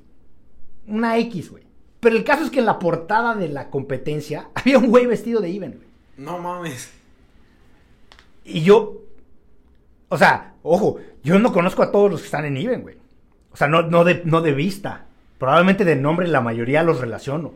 Una 0.86 1.18
X, 1.18 1.51
güey. 1.51 1.64
Pero 2.01 2.16
el 2.16 2.24
caso 2.24 2.44
es 2.44 2.51
que 2.51 2.60
en 2.60 2.66
la 2.66 2.78
portada 2.78 3.34
de 3.34 3.48
la 3.48 3.70
competencia 3.70 4.48
había 4.55 4.78
un 4.78 4.88
güey 4.88 5.06
vestido 5.06 5.40
de 5.40 5.55
Even, 5.55 5.72
güey. 5.74 5.88
No 6.16 6.38
mames. 6.38 6.90
Y 8.44 8.62
yo, 8.62 9.02
o 10.08 10.18
sea, 10.18 10.54
ojo, 10.62 10.98
yo 11.22 11.38
no 11.38 11.52
conozco 11.52 11.82
a 11.82 11.92
todos 11.92 12.10
los 12.10 12.20
que 12.20 12.26
están 12.26 12.44
en 12.44 12.56
Even, 12.56 12.82
güey. 12.82 12.96
O 13.52 13.56
sea, 13.56 13.68
no, 13.68 13.82
no, 13.82 14.04
de, 14.04 14.22
no 14.24 14.40
de 14.40 14.52
vista. 14.52 15.06
probablemente 15.38 15.84
de 15.84 15.96
nombre 15.96 16.28
la 16.28 16.40
mayoría 16.40 16.82
los 16.82 17.00
relaciono. 17.00 17.52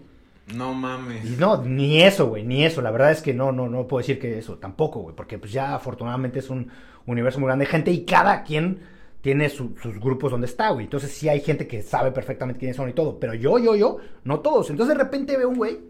No 0.54 0.74
mames. 0.74 1.24
Y 1.24 1.36
no, 1.36 1.62
ni 1.62 2.02
eso, 2.02 2.26
güey, 2.28 2.44
ni 2.44 2.64
eso. 2.64 2.82
La 2.82 2.90
verdad 2.90 3.12
es 3.12 3.22
que 3.22 3.32
no, 3.32 3.50
no, 3.52 3.68
no 3.68 3.86
puedo 3.86 4.00
decir 4.00 4.18
que 4.18 4.38
eso, 4.38 4.58
tampoco, 4.58 5.00
güey, 5.00 5.16
porque 5.16 5.38
pues 5.38 5.52
ya 5.52 5.74
afortunadamente 5.74 6.40
es 6.40 6.50
un 6.50 6.70
universo 7.06 7.38
muy 7.40 7.46
grande 7.46 7.64
de 7.64 7.70
gente 7.70 7.90
y 7.90 8.04
cada 8.04 8.42
quien 8.42 8.80
tiene 9.22 9.48
sus 9.48 9.98
grupos 10.00 10.30
donde 10.30 10.46
está, 10.46 10.68
güey. 10.70 10.84
Entonces 10.84 11.12
sí 11.12 11.30
hay 11.30 11.40
gente 11.40 11.66
que 11.66 11.82
sabe 11.82 12.12
perfectamente 12.12 12.58
quiénes 12.58 12.76
son 12.76 12.90
y 12.90 12.92
todo, 12.92 13.18
pero 13.18 13.32
yo, 13.32 13.58
yo, 13.58 13.74
yo, 13.74 13.96
no 14.24 14.40
todos. 14.40 14.68
Entonces 14.68 14.96
de 14.96 15.02
repente 15.02 15.36
veo 15.38 15.48
un 15.48 15.56
güey 15.56 15.80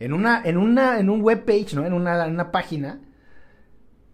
en 0.00 0.12
una, 0.12 0.42
en 0.44 0.56
una, 0.56 0.98
en 0.98 1.08
un 1.08 1.22
webpage, 1.22 1.74
¿no? 1.74 1.86
En 1.86 1.92
una, 1.92 2.26
en 2.26 2.32
una 2.32 2.50
página, 2.50 3.00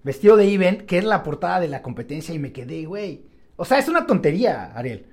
vestido 0.02 0.36
de 0.36 0.52
event, 0.52 0.82
que 0.82 0.98
es 0.98 1.04
la 1.04 1.22
portada 1.22 1.60
de 1.60 1.68
la 1.68 1.82
competencia 1.82 2.34
y 2.34 2.38
me 2.38 2.52
quedé, 2.52 2.84
güey. 2.84 3.22
O 3.56 3.64
sea, 3.64 3.78
es 3.78 3.88
una 3.88 4.06
tontería, 4.06 4.72
Ariel. 4.74 5.06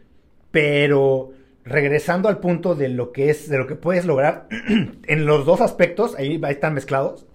Pero 0.52 1.32
regresando 1.64 2.30
al 2.30 2.40
punto 2.40 2.74
de 2.76 2.90
lo 2.90 3.12
que 3.12 3.30
es, 3.30 3.50
de 3.50 3.58
lo 3.58 3.68
que 3.68 3.76
puedes 3.76 4.06
lograr 4.06 4.48
en 5.08 5.26
los 5.26 5.46
dos 5.46 5.62
aspectos, 5.62 6.16
ahí, 6.16 6.42
están 6.50 6.74
mezclados. 6.74 7.26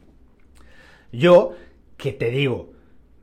Yo, 1.13 1.55
que 1.97 2.13
te 2.13 2.31
digo, 2.31 2.73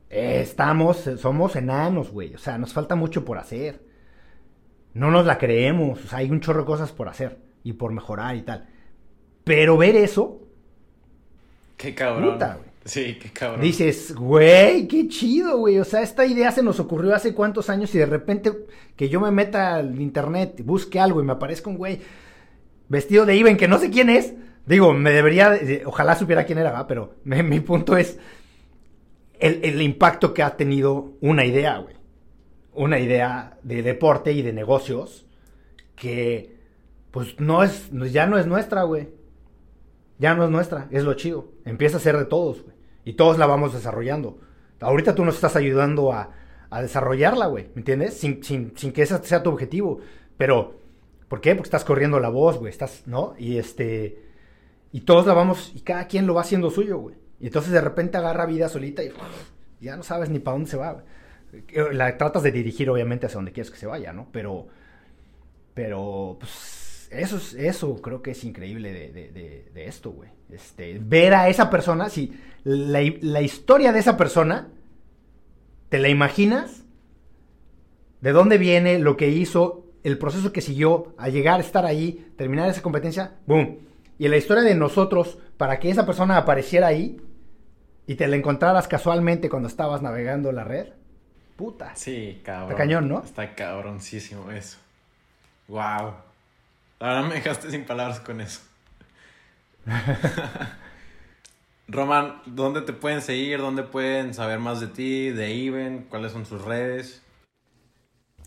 estamos, 0.09 1.09
somos 1.17 1.55
enanos, 1.55 2.11
güey. 2.11 2.33
O 2.33 2.37
sea, 2.37 2.57
nos 2.57 2.73
falta 2.73 2.95
mucho 2.95 3.25
por 3.25 3.37
hacer. 3.37 3.81
No 4.93 5.11
nos 5.11 5.25
la 5.25 5.37
creemos. 5.37 6.03
O 6.05 6.07
sea, 6.07 6.19
hay 6.19 6.31
un 6.31 6.39
chorro 6.39 6.61
de 6.61 6.67
cosas 6.67 6.91
por 6.91 7.09
hacer 7.09 7.39
y 7.63 7.73
por 7.73 7.91
mejorar 7.91 8.35
y 8.35 8.43
tal. 8.43 8.67
Pero 9.43 9.77
ver 9.77 9.95
eso. 9.95 10.39
Qué 11.75 11.93
cabrón. 11.93 12.37
Sí, 12.85 13.17
qué 13.21 13.29
cabrón. 13.29 13.61
Dices, 13.61 14.15
güey, 14.15 14.87
qué 14.87 15.07
chido, 15.07 15.57
güey. 15.57 15.77
O 15.79 15.85
sea, 15.85 16.01
esta 16.01 16.25
idea 16.25 16.51
se 16.51 16.63
nos 16.63 16.79
ocurrió 16.79 17.13
hace 17.13 17.33
cuántos 17.33 17.69
años 17.69 17.93
y 17.93 17.99
de 17.99 18.07
repente 18.07 18.51
que 18.95 19.07
yo 19.09 19.19
me 19.19 19.31
meta 19.31 19.75
al 19.75 20.01
internet, 20.01 20.61
busque 20.63 20.99
algo 20.99 21.21
y 21.21 21.25
me 21.25 21.33
aparezca 21.33 21.69
un 21.69 21.77
güey 21.77 22.01
vestido 22.89 23.25
de 23.25 23.35
Iben 23.35 23.57
que 23.57 23.67
no 23.67 23.77
sé 23.77 23.91
quién 23.91 24.09
es. 24.09 24.33
Digo, 24.65 24.93
me 24.93 25.11
debería, 25.11 25.59
ojalá 25.85 26.15
supiera 26.15 26.45
quién 26.45 26.57
era, 26.57 26.87
pero 26.87 27.15
mi 27.23 27.59
punto 27.59 27.97
es 27.97 28.17
el, 29.39 29.59
el 29.63 29.81
impacto 29.81 30.33
que 30.33 30.43
ha 30.43 30.57
tenido 30.57 31.13
una 31.21 31.45
idea, 31.45 31.77
güey. 31.77 31.95
Una 32.73 32.99
idea 32.99 33.57
de 33.63 33.83
deporte 33.83 34.31
y 34.31 34.41
de 34.41 34.53
negocios 34.53 35.27
que, 35.95 36.55
pues, 37.11 37.39
no 37.39 37.63
es, 37.63 37.89
ya 38.11 38.25
no 38.25 38.39
es 38.39 38.47
nuestra, 38.47 38.83
güey 38.83 39.09
ya 40.21 40.35
no 40.35 40.45
es 40.45 40.51
nuestra, 40.51 40.87
es 40.91 41.03
lo 41.03 41.15
chido. 41.15 41.47
Empieza 41.65 41.97
a 41.97 41.99
ser 41.99 42.15
de 42.15 42.25
todos, 42.25 42.61
güey. 42.61 42.70
Y 43.03 43.13
todos 43.13 43.37
la 43.37 43.45
vamos 43.45 43.73
desarrollando. 43.73 44.39
Ahorita 44.79 45.15
tú 45.15 45.25
nos 45.25 45.35
estás 45.35 45.55
ayudando 45.55 46.11
a, 46.11 46.31
desarrollarla, 46.81 47.47
güey. 47.47 47.69
¿Me 47.75 47.81
entiendes? 47.81 48.17
Sin, 48.17 48.41
que 48.41 49.01
ese 49.01 49.17
sea 49.23 49.43
tu 49.43 49.49
objetivo. 49.49 49.99
Pero, 50.37 50.79
¿por 51.27 51.41
qué? 51.41 51.55
Porque 51.55 51.67
estás 51.67 51.83
corriendo 51.83 52.19
la 52.19 52.29
voz, 52.29 52.57
güey. 52.57 52.71
Estás, 52.71 53.03
¿no? 53.05 53.35
Y 53.37 53.57
este. 53.57 54.23
Y 54.91 55.01
todos 55.01 55.25
la 55.25 55.33
vamos. 55.33 55.71
Y 55.75 55.81
cada 55.81 56.07
quien 56.07 56.27
lo 56.27 56.33
va 56.33 56.41
haciendo 56.41 56.69
suyo, 56.69 56.97
güey. 56.97 57.15
Y 57.39 57.47
entonces 57.47 57.71
de 57.71 57.81
repente 57.81 58.17
agarra 58.17 58.45
vida 58.45 58.69
solita 58.69 59.03
y 59.03 59.11
ya 59.79 59.97
no 59.97 60.03
sabes 60.03 60.29
ni 60.29 60.39
para 60.39 60.55
dónde 60.55 60.69
se 60.69 60.77
va. 60.77 61.03
La 61.91 62.17
tratas 62.17 62.43
de 62.43 62.51
dirigir, 62.51 62.89
obviamente, 62.89 63.25
hacia 63.25 63.35
donde 63.35 63.51
quieres 63.51 63.71
que 63.71 63.77
se 63.77 63.87
vaya, 63.87 64.13
¿no? 64.13 64.27
Pero. 64.31 64.67
Pero, 65.73 66.37
pues 66.39 66.80
eso, 67.11 67.37
es, 67.37 67.53
eso 67.53 68.01
creo 68.01 68.21
que 68.21 68.31
es 68.31 68.43
increíble 68.43 68.91
de, 68.91 69.85
esto, 69.85 70.11
güey. 70.11 70.29
Este, 70.49 70.97
ver 70.99 71.33
a 71.33 71.49
esa 71.49 71.69
persona, 71.69 72.09
si 72.09 72.33
la, 72.63 73.01
historia 73.41 73.91
de 73.91 73.99
esa 73.99 74.17
persona, 74.17 74.69
¿te 75.89 75.99
la 75.99 76.09
imaginas? 76.09 76.83
¿De 78.21 78.31
dónde 78.31 78.57
viene 78.57 78.99
lo 78.99 79.17
que 79.17 79.29
hizo, 79.29 79.85
el 80.03 80.17
proceso 80.17 80.51
que 80.51 80.61
siguió 80.61 81.13
a 81.17 81.29
llegar 81.29 81.59
a 81.59 81.63
estar 81.63 81.85
ahí, 81.85 82.31
terminar 82.37 82.69
esa 82.69 82.81
competencia? 82.81 83.35
¡Boom! 83.45 83.79
Y 84.17 84.27
la 84.27 84.37
historia 84.37 84.63
de 84.63 84.75
nosotros, 84.75 85.37
para 85.57 85.79
que 85.79 85.89
esa 85.89 86.05
persona 86.05 86.37
apareciera 86.37 86.87
ahí 86.87 87.19
y 88.05 88.15
te 88.15 88.27
la 88.27 88.35
encontraras 88.35 88.87
casualmente 88.87 89.49
cuando 89.49 89.67
estabas 89.67 90.01
navegando 90.01 90.51
la 90.51 90.63
red. 90.63 90.87
Puta. 91.55 91.95
Sí, 91.95 92.41
cabrón. 92.43 92.71
Está 92.71 92.77
cañón, 92.77 93.09
¿no? 93.09 93.23
Está 93.23 93.53
cabroncísimo 93.55 94.51
eso. 94.51 94.77
Wow. 95.67 96.30
Ahora 97.01 97.23
me 97.23 97.33
dejaste 97.33 97.71
sin 97.71 97.83
palabras 97.83 98.19
con 98.19 98.39
eso. 98.41 98.61
Roman, 101.87 102.43
¿dónde 102.45 102.81
te 102.81 102.93
pueden 102.93 103.23
seguir? 103.23 103.57
¿Dónde 103.57 103.81
pueden 103.81 104.35
saber 104.35 104.59
más 104.59 104.79
de 104.79 104.87
ti, 104.87 105.31
de 105.31 105.51
Iben? 105.51 106.05
¿Cuáles 106.07 106.31
son 106.31 106.45
sus 106.45 106.63
redes? 106.63 107.23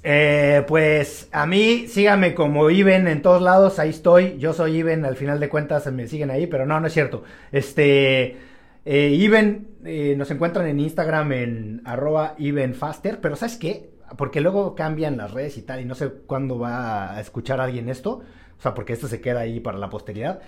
Eh, 0.04 0.64
pues 0.68 1.28
a 1.32 1.46
mí 1.46 1.88
síganme 1.88 2.36
como 2.36 2.70
Iben 2.70 3.08
en 3.08 3.22
todos 3.22 3.42
lados, 3.42 3.80
ahí 3.80 3.90
estoy. 3.90 4.38
Yo 4.38 4.52
soy 4.52 4.76
Iben, 4.76 5.04
al 5.04 5.16
final 5.16 5.40
de 5.40 5.48
cuentas 5.48 5.90
me 5.90 6.06
siguen 6.06 6.30
ahí, 6.30 6.46
pero 6.46 6.64
no, 6.64 6.78
no 6.78 6.86
es 6.86 6.92
cierto. 6.92 7.24
Este, 7.50 8.36
eh, 8.84 9.08
Iben, 9.08 9.66
eh, 9.84 10.14
nos 10.16 10.30
encuentran 10.30 10.68
en 10.68 10.78
Instagram 10.78 11.32
en 11.32 11.82
arroba 11.84 12.36
Faster, 12.74 13.20
pero 13.20 13.34
¿sabes 13.34 13.56
qué? 13.56 13.90
Porque 14.16 14.40
luego 14.40 14.76
cambian 14.76 15.16
las 15.16 15.32
redes 15.32 15.58
y 15.58 15.62
tal, 15.62 15.80
y 15.80 15.84
no 15.86 15.96
sé 15.96 16.08
cuándo 16.08 16.56
va 16.56 17.16
a 17.16 17.20
escuchar 17.20 17.60
alguien 17.60 17.88
esto. 17.88 18.22
Sea, 18.64 18.72
porque 18.72 18.94
esto 18.94 19.08
se 19.08 19.20
queda 19.20 19.40
ahí 19.40 19.60
para 19.60 19.76
la 19.76 19.90
posteridad. 19.90 20.40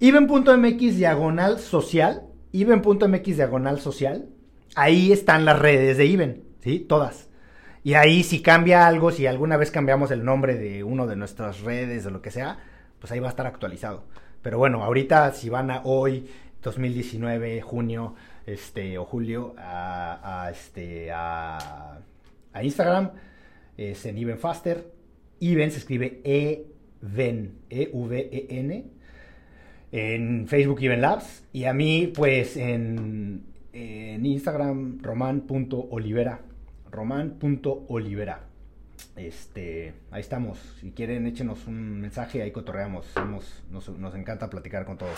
Iben.mx 0.00 0.96
diagonal 0.96 1.60
social. 1.60 2.24
Iben.mx 2.50 3.36
diagonal 3.36 3.78
social. 3.78 4.28
Ahí 4.74 5.12
están 5.12 5.44
las 5.44 5.56
redes 5.56 5.96
de 5.96 6.06
Iben, 6.06 6.42
¿sí? 6.58 6.80
Todas. 6.80 7.28
Y 7.84 7.94
ahí 7.94 8.24
si 8.24 8.42
cambia 8.42 8.88
algo, 8.88 9.12
si 9.12 9.28
alguna 9.28 9.56
vez 9.56 9.70
cambiamos 9.70 10.10
el 10.10 10.24
nombre 10.24 10.56
de 10.56 10.82
uno 10.82 11.06
de 11.06 11.14
nuestras 11.14 11.60
redes 11.60 12.04
o 12.06 12.10
lo 12.10 12.22
que 12.22 12.32
sea, 12.32 12.58
pues 12.98 13.12
ahí 13.12 13.20
va 13.20 13.28
a 13.28 13.30
estar 13.30 13.46
actualizado. 13.46 14.02
Pero 14.42 14.58
bueno, 14.58 14.82
ahorita 14.82 15.32
si 15.32 15.48
van 15.48 15.70
a 15.70 15.82
hoy, 15.84 16.28
2019, 16.64 17.60
junio, 17.60 18.16
este, 18.46 18.98
o 18.98 19.04
julio, 19.04 19.54
a, 19.58 20.48
este, 20.50 21.12
a, 21.12 22.00
a 22.52 22.64
Instagram, 22.64 23.12
es 23.76 24.04
en 24.06 24.18
Even 24.18 24.38
Faster. 24.38 24.92
Even 25.40 25.70
se 25.70 25.78
escribe 25.78 26.20
E 26.24 26.69
Ven, 27.02 27.58
E-V-E-N, 27.70 28.84
en 29.92 30.48
Facebook 30.48 30.82
Even 30.82 31.00
Labs, 31.00 31.44
y 31.52 31.64
a 31.64 31.72
mí, 31.72 32.12
pues, 32.14 32.56
en, 32.56 33.42
en 33.72 34.26
Instagram, 34.26 34.98
roman.olivera, 35.02 36.40
roman.olivera. 36.90 38.40
Este, 39.16 39.94
ahí 40.10 40.20
estamos. 40.20 40.58
Si 40.80 40.90
quieren, 40.92 41.26
échenos 41.26 41.66
un 41.66 42.00
mensaje, 42.00 42.42
ahí 42.42 42.50
cotorreamos. 42.50 43.06
nos, 43.70 43.98
nos 43.98 44.14
encanta 44.14 44.50
platicar 44.50 44.84
con 44.84 44.98
todos. 44.98 45.16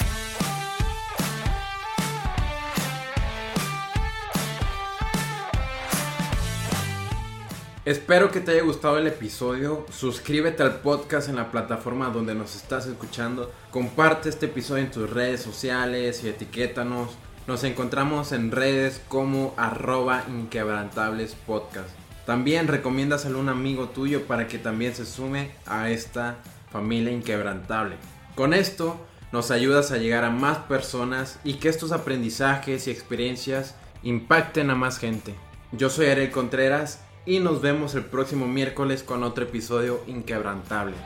Espero 7.85 8.31
que 8.31 8.39
te 8.39 8.53
haya 8.53 8.63
gustado 8.63 8.97
el 8.99 9.09
episodio. 9.09 9.85
Suscríbete 9.91 10.63
al 10.63 10.83
podcast 10.83 11.29
en 11.29 11.35
la 11.35 11.51
plataforma 11.51 12.11
donde 12.11 12.33
nos 12.33 12.55
estás 12.55 12.87
escuchando. 12.87 13.51
Comparte 13.73 14.29
este 14.29 14.47
episodio 14.47 14.85
en 14.85 14.93
tus 14.93 15.11
redes 15.11 15.43
sociales 15.43 16.23
y 16.23 16.29
etiquétanos. 16.29 17.11
Nos 17.49 17.65
encontramos 17.65 18.31
en 18.31 18.53
redes 18.53 19.03
como 19.09 19.53
arroba 19.57 20.23
inquebrantables 20.29 21.35
podcast. 21.45 21.89
También 22.25 22.69
recomiendas 22.69 23.27
a 23.27 23.31
un 23.31 23.49
amigo 23.49 23.89
tuyo 23.89 24.27
para 24.27 24.47
que 24.47 24.59
también 24.59 24.95
se 24.95 25.05
sume 25.05 25.51
a 25.67 25.91
esta 25.91 26.37
familia 26.71 27.13
inquebrantable. 27.13 27.97
Con 28.37 28.55
esto 28.55 28.97
nos 29.33 29.51
ayudas 29.51 29.91
a 29.91 29.99
llegar 29.99 30.23
a 30.23 30.31
más 30.31 30.59
personas 30.59 31.41
y 31.43 31.55
que 31.55 31.69
estos 31.69 31.91
aprendizajes 31.91 32.87
y 32.87 32.93
experiencias 32.93 33.75
impacten 34.05 34.71
a 34.71 34.77
más 34.77 34.99
gente. 34.99 35.35
Yo 35.73 35.91
soy 35.91 36.07
Ariel 36.07 36.31
Contreras 36.31 37.01
y 37.25 37.39
nos 37.41 37.61
vemos 37.61 37.95
el 37.95 38.05
próximo 38.05 38.47
miércoles 38.47 39.03
con 39.03 39.23
otro 39.23 39.45
episodio 39.45 40.03
inquebrantable. 40.07 40.97